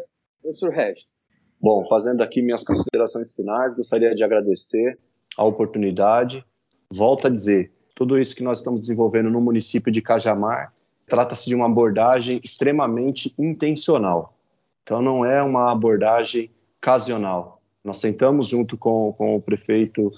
Professor 0.43 0.71
Regis. 0.71 1.31
Bom, 1.61 1.85
fazendo 1.85 2.23
aqui 2.23 2.41
minhas 2.43 2.63
considerações 2.63 3.33
finais, 3.33 3.75
gostaria 3.75 4.15
de 4.15 4.23
agradecer 4.23 4.99
a 5.37 5.45
oportunidade. 5.45 6.45
Volto 6.91 7.27
a 7.27 7.31
dizer, 7.31 7.73
tudo 7.95 8.19
isso 8.19 8.35
que 8.35 8.43
nós 8.43 8.59
estamos 8.59 8.81
desenvolvendo 8.81 9.31
no 9.31 9.41
município 9.41 9.93
de 9.93 10.01
Cajamar 10.01 10.73
trata-se 11.09 11.47
de 11.47 11.55
uma 11.55 11.67
abordagem 11.67 12.41
extremamente 12.45 13.35
intencional. 13.39 14.37
Então, 14.83 15.03
não 15.03 15.25
é 15.25 15.43
uma 15.43 15.73
abordagem 15.73 16.51
ocasional. 16.79 17.58
Nós 17.85 17.99
sentamos 17.99 18.49
junto 18.49 18.77
com, 18.77 19.13
com 19.17 19.37
o 19.37 19.43
prefeito 19.43 20.13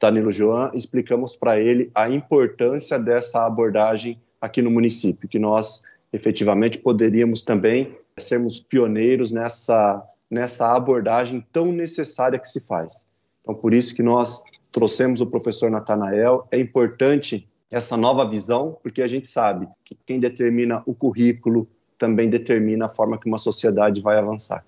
Danilo 0.00 0.30
Joan, 0.30 0.70
explicamos 0.74 1.36
para 1.36 1.58
ele 1.58 1.90
a 1.94 2.08
importância 2.10 2.98
dessa 2.98 3.46
abordagem 3.46 4.20
aqui 4.40 4.60
no 4.60 4.70
município, 4.70 5.28
que 5.28 5.38
nós 5.38 5.82
efetivamente 6.12 6.78
poderíamos 6.78 7.42
também 7.42 7.96
sermos 8.18 8.60
pioneiros 8.60 9.30
nessa, 9.30 10.02
nessa 10.30 10.74
abordagem 10.74 11.44
tão 11.52 11.72
necessária 11.72 12.38
que 12.38 12.48
se 12.48 12.60
faz. 12.60 13.06
Então, 13.40 13.54
por 13.54 13.72
isso 13.72 13.94
que 13.94 14.02
nós 14.02 14.42
trouxemos 14.74 15.20
o 15.20 15.26
professor 15.26 15.70
Natanael. 15.70 16.46
É 16.50 16.58
importante 16.58 17.48
essa 17.70 17.96
nova 17.96 18.28
visão, 18.28 18.76
porque 18.82 19.00
a 19.00 19.08
gente 19.08 19.28
sabe 19.28 19.68
que 19.84 19.96
quem 20.04 20.18
determina 20.18 20.82
o 20.84 20.94
currículo 20.94 21.68
também 21.96 22.28
determina 22.28 22.86
a 22.86 22.88
forma 22.88 23.18
que 23.18 23.26
uma 23.26 23.38
sociedade 23.38 24.00
vai 24.00 24.18
avançar. 24.18 24.64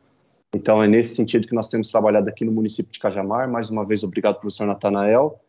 Então, 0.54 0.82
é 0.82 0.88
nesse 0.88 1.14
sentido 1.14 1.46
que 1.46 1.54
nós 1.54 1.68
temos 1.68 1.90
trabalhado 1.90 2.28
aqui 2.28 2.44
no 2.44 2.52
município 2.52 2.92
de 2.92 2.98
Cajamar. 2.98 3.50
Mais 3.50 3.70
uma 3.70 3.84
vez, 3.84 4.02
obrigado, 4.02 4.40
professor 4.40 4.66
Natanael. 4.66 5.40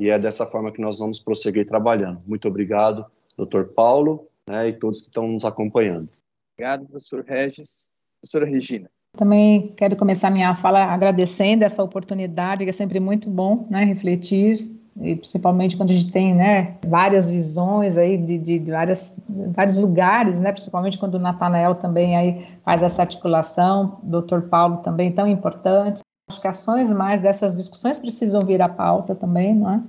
E 0.00 0.10
é 0.10 0.18
dessa 0.18 0.46
forma 0.46 0.72
que 0.72 0.80
nós 0.80 0.98
vamos 0.98 1.18
prosseguir 1.18 1.66
trabalhando. 1.66 2.22
Muito 2.26 2.46
obrigado, 2.46 3.04
doutor 3.36 3.68
Paulo, 3.68 4.28
né, 4.48 4.68
e 4.68 4.72
todos 4.72 5.00
que 5.00 5.08
estão 5.08 5.26
nos 5.28 5.44
acompanhando. 5.44 6.08
Obrigado, 6.54 6.86
professor 6.86 7.24
Regis. 7.26 7.90
Professora 8.20 8.46
Regina. 8.46 8.90
Também 9.16 9.72
quero 9.76 9.96
começar 9.96 10.30
minha 10.30 10.54
fala 10.54 10.84
agradecendo 10.84 11.64
essa 11.64 11.82
oportunidade, 11.82 12.64
que 12.64 12.70
é 12.70 12.72
sempre 12.72 13.00
muito 13.00 13.28
bom 13.28 13.66
né, 13.70 13.84
refletir, 13.84 14.54
e 15.00 15.14
principalmente 15.16 15.76
quando 15.76 15.90
a 15.90 15.94
gente 15.94 16.10
tem 16.10 16.34
né, 16.34 16.76
várias 16.86 17.30
visões 17.30 17.96
aí 17.96 18.16
de, 18.16 18.38
de, 18.38 18.58
de 18.58 18.70
várias, 18.70 19.20
vários 19.28 19.76
lugares, 19.76 20.40
né, 20.40 20.52
principalmente 20.52 20.98
quando 20.98 21.14
o 21.14 21.18
Natanael 21.18 21.74
também 21.76 22.16
aí 22.16 22.46
faz 22.64 22.82
essa 22.82 23.02
articulação, 23.02 23.98
o 24.02 24.06
doutor 24.06 24.42
Paulo 24.42 24.78
também 24.78 25.12
tão 25.12 25.26
importante. 25.26 26.00
Acho 26.28 26.40
que 26.40 26.48
ações 26.48 26.92
mais 26.92 27.20
dessas 27.20 27.56
discussões 27.56 27.98
precisam 27.98 28.40
vir 28.44 28.60
à 28.60 28.68
pauta 28.68 29.14
também, 29.14 29.54
não 29.54 29.70
é? 29.72 29.82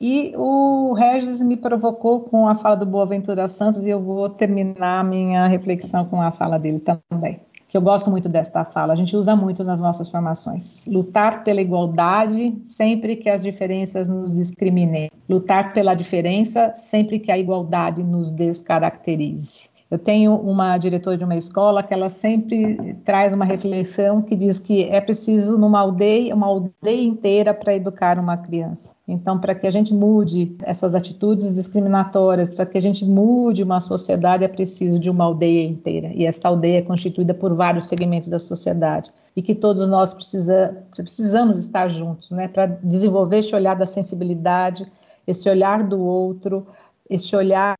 E 0.00 0.32
o 0.34 0.94
Regis 0.94 1.42
me 1.42 1.58
provocou 1.58 2.20
com 2.20 2.48
a 2.48 2.54
fala 2.54 2.74
do 2.74 2.86
Boaventura 2.86 3.46
Santos 3.46 3.84
e 3.84 3.90
eu 3.90 4.00
vou 4.00 4.30
terminar 4.30 5.04
minha 5.04 5.46
reflexão 5.46 6.06
com 6.06 6.22
a 6.22 6.32
fala 6.32 6.58
dele 6.58 6.80
também 6.80 7.40
que 7.70 7.76
eu 7.76 7.80
gosto 7.80 8.10
muito 8.10 8.28
desta 8.28 8.64
fala, 8.64 8.92
a 8.92 8.96
gente 8.96 9.16
usa 9.16 9.36
muito 9.36 9.62
nas 9.62 9.80
nossas 9.80 10.08
formações. 10.08 10.86
Lutar 10.88 11.44
pela 11.44 11.60
igualdade 11.60 12.58
sempre 12.64 13.14
que 13.14 13.30
as 13.30 13.44
diferenças 13.44 14.08
nos 14.08 14.34
discriminem. 14.34 15.08
Lutar 15.28 15.72
pela 15.72 15.94
diferença 15.94 16.72
sempre 16.74 17.20
que 17.20 17.30
a 17.30 17.38
igualdade 17.38 18.02
nos 18.02 18.32
descaracterize. 18.32 19.69
Eu 19.90 19.98
tenho 19.98 20.36
uma 20.36 20.78
diretora 20.78 21.18
de 21.18 21.24
uma 21.24 21.34
escola 21.34 21.82
que 21.82 21.92
ela 21.92 22.08
sempre 22.08 22.94
traz 23.04 23.32
uma 23.32 23.44
reflexão 23.44 24.22
que 24.22 24.36
diz 24.36 24.56
que 24.56 24.84
é 24.84 25.00
preciso 25.00 25.58
numa 25.58 25.80
aldeia, 25.80 26.32
uma 26.32 26.46
aldeia 26.46 27.02
inteira 27.02 27.52
para 27.52 27.74
educar 27.74 28.16
uma 28.16 28.36
criança. 28.36 28.94
Então, 29.08 29.36
para 29.40 29.52
que 29.52 29.66
a 29.66 29.70
gente 29.70 29.92
mude 29.92 30.54
essas 30.62 30.94
atitudes 30.94 31.56
discriminatórias, 31.56 32.54
para 32.54 32.64
que 32.64 32.78
a 32.78 32.80
gente 32.80 33.04
mude 33.04 33.64
uma 33.64 33.80
sociedade, 33.80 34.44
é 34.44 34.48
preciso 34.48 34.96
de 34.96 35.10
uma 35.10 35.24
aldeia 35.24 35.66
inteira. 35.66 36.12
E 36.14 36.24
essa 36.24 36.46
aldeia 36.46 36.78
é 36.78 36.82
constituída 36.82 37.34
por 37.34 37.52
vários 37.54 37.88
segmentos 37.88 38.28
da 38.28 38.38
sociedade. 38.38 39.12
E 39.34 39.42
que 39.42 39.56
todos 39.56 39.88
nós 39.88 40.14
precisa, 40.14 40.84
precisamos 40.94 41.58
estar 41.58 41.88
juntos, 41.88 42.30
né, 42.30 42.46
para 42.46 42.66
desenvolver 42.66 43.38
esse 43.38 43.52
olhar 43.56 43.74
da 43.74 43.86
sensibilidade, 43.86 44.86
esse 45.26 45.50
olhar 45.50 45.82
do 45.82 46.00
outro, 46.00 46.64
esse 47.08 47.34
olhar 47.34 47.74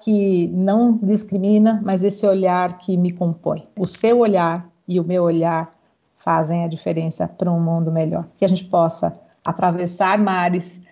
que 0.00 0.48
não 0.48 0.98
discrimina, 1.00 1.80
mas 1.84 2.02
esse 2.02 2.26
olhar 2.26 2.78
que 2.78 2.96
me 2.96 3.12
compõe. 3.12 3.62
O 3.78 3.86
seu 3.86 4.18
olhar 4.18 4.68
e 4.86 4.98
o 4.98 5.04
meu 5.04 5.22
olhar 5.22 5.70
fazem 6.16 6.64
a 6.64 6.68
diferença 6.68 7.28
para 7.28 7.50
um 7.50 7.60
mundo 7.60 7.92
melhor. 7.92 8.26
Que 8.36 8.44
a 8.44 8.48
gente 8.48 8.64
possa 8.64 9.12
atravessar 9.44 10.18
mares, 10.18 10.82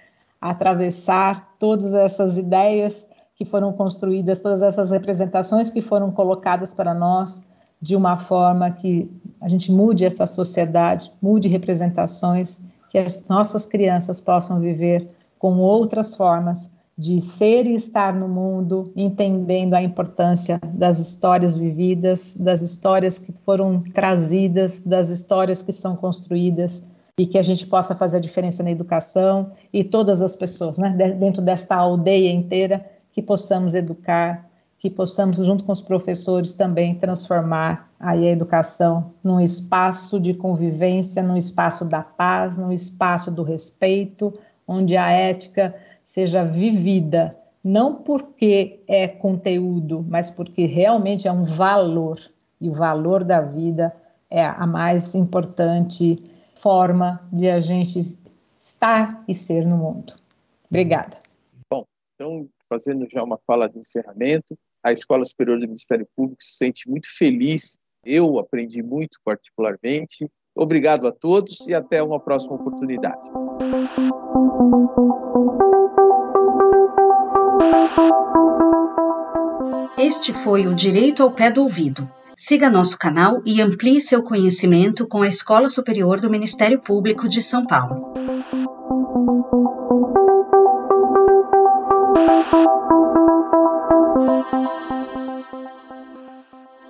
atravessar 0.40 1.54
todas 1.58 1.92
essas 1.92 2.38
ideias 2.38 3.08
que 3.34 3.44
foram 3.44 3.72
construídas, 3.72 4.40
todas 4.40 4.62
essas 4.62 4.92
representações 4.92 5.70
que 5.70 5.82
foram 5.82 6.12
colocadas 6.12 6.72
para 6.72 6.94
nós 6.94 7.42
de 7.82 7.96
uma 7.96 8.16
forma 8.16 8.70
que 8.70 9.10
a 9.40 9.48
gente 9.48 9.72
mude 9.72 10.04
essa 10.04 10.26
sociedade, 10.26 11.12
mude 11.20 11.48
representações, 11.48 12.60
que 12.88 12.98
as 12.98 13.28
nossas 13.28 13.66
crianças 13.66 14.20
possam 14.20 14.60
viver 14.60 15.08
com 15.38 15.58
outras 15.58 16.14
formas 16.14 16.72
de 16.98 17.20
ser 17.20 17.64
e 17.64 17.74
estar 17.74 18.12
no 18.12 18.26
mundo, 18.26 18.92
entendendo 18.96 19.74
a 19.74 19.82
importância 19.82 20.58
das 20.74 20.98
histórias 20.98 21.56
vividas, 21.56 22.34
das 22.34 22.60
histórias 22.60 23.20
que 23.20 23.32
foram 23.44 23.80
trazidas, 23.94 24.80
das 24.80 25.08
histórias 25.08 25.62
que 25.62 25.70
são 25.70 25.94
construídas 25.94 26.88
e 27.16 27.24
que 27.24 27.38
a 27.38 27.42
gente 27.42 27.68
possa 27.68 27.94
fazer 27.94 28.16
a 28.16 28.20
diferença 28.20 28.64
na 28.64 28.72
educação 28.72 29.52
e 29.72 29.84
todas 29.84 30.22
as 30.22 30.34
pessoas, 30.34 30.76
né, 30.76 30.90
dentro 30.90 31.40
desta 31.40 31.76
aldeia 31.76 32.32
inteira, 32.32 32.84
que 33.12 33.22
possamos 33.22 33.76
educar, 33.76 34.48
que 34.76 34.90
possamos, 34.90 35.38
junto 35.38 35.62
com 35.62 35.72
os 35.72 35.80
professores, 35.80 36.54
também 36.54 36.96
transformar 36.96 37.90
aí 37.98 38.26
a 38.26 38.32
educação 38.32 39.12
num 39.22 39.40
espaço 39.40 40.18
de 40.18 40.34
convivência, 40.34 41.22
num 41.22 41.36
espaço 41.36 41.84
da 41.84 42.02
paz, 42.02 42.58
num 42.58 42.72
espaço 42.72 43.30
do 43.30 43.44
respeito, 43.44 44.32
onde 44.66 44.96
a 44.96 45.10
ética 45.10 45.74
seja 46.02 46.44
vivida, 46.44 47.36
não 47.62 47.96
porque 47.96 48.80
é 48.86 49.06
conteúdo, 49.08 50.06
mas 50.10 50.30
porque 50.30 50.66
realmente 50.66 51.28
é 51.28 51.32
um 51.32 51.44
valor, 51.44 52.20
e 52.60 52.68
o 52.68 52.72
valor 52.72 53.24
da 53.24 53.40
vida 53.40 53.94
é 54.30 54.44
a 54.44 54.66
mais 54.66 55.14
importante 55.14 56.22
forma 56.60 57.26
de 57.32 57.48
a 57.48 57.60
gente 57.60 58.00
estar 58.56 59.22
e 59.28 59.34
ser 59.34 59.64
no 59.64 59.76
mundo. 59.76 60.14
Obrigada. 60.68 61.18
Bom, 61.70 61.84
então, 62.14 62.48
fazendo 62.68 63.06
já 63.10 63.22
uma 63.22 63.38
fala 63.46 63.68
de 63.68 63.78
encerramento, 63.78 64.58
a 64.82 64.92
Escola 64.92 65.24
Superior 65.24 65.58
do 65.58 65.66
Ministério 65.66 66.06
Público 66.16 66.42
se 66.42 66.56
sente 66.56 66.88
muito 66.88 67.08
feliz. 67.16 67.78
Eu 68.04 68.38
aprendi 68.38 68.82
muito, 68.82 69.18
particularmente. 69.24 70.30
Obrigado 70.60 71.06
a 71.06 71.12
todos 71.12 71.68
e 71.68 71.74
até 71.74 72.02
uma 72.02 72.18
próxima 72.18 72.56
oportunidade. 72.56 73.28
Este 79.96 80.32
foi 80.32 80.66
o 80.66 80.74
Direito 80.74 81.22
ao 81.22 81.30
Pé 81.30 81.48
do 81.48 81.62
Ouvido. 81.62 82.10
Siga 82.36 82.68
nosso 82.68 82.98
canal 82.98 83.40
e 83.46 83.62
amplie 83.62 84.00
seu 84.00 84.20
conhecimento 84.24 85.06
com 85.06 85.22
a 85.22 85.28
Escola 85.28 85.68
Superior 85.68 86.20
do 86.20 86.28
Ministério 86.28 86.80
Público 86.80 87.28
de 87.28 87.40
São 87.40 87.64
Paulo. 87.64 88.12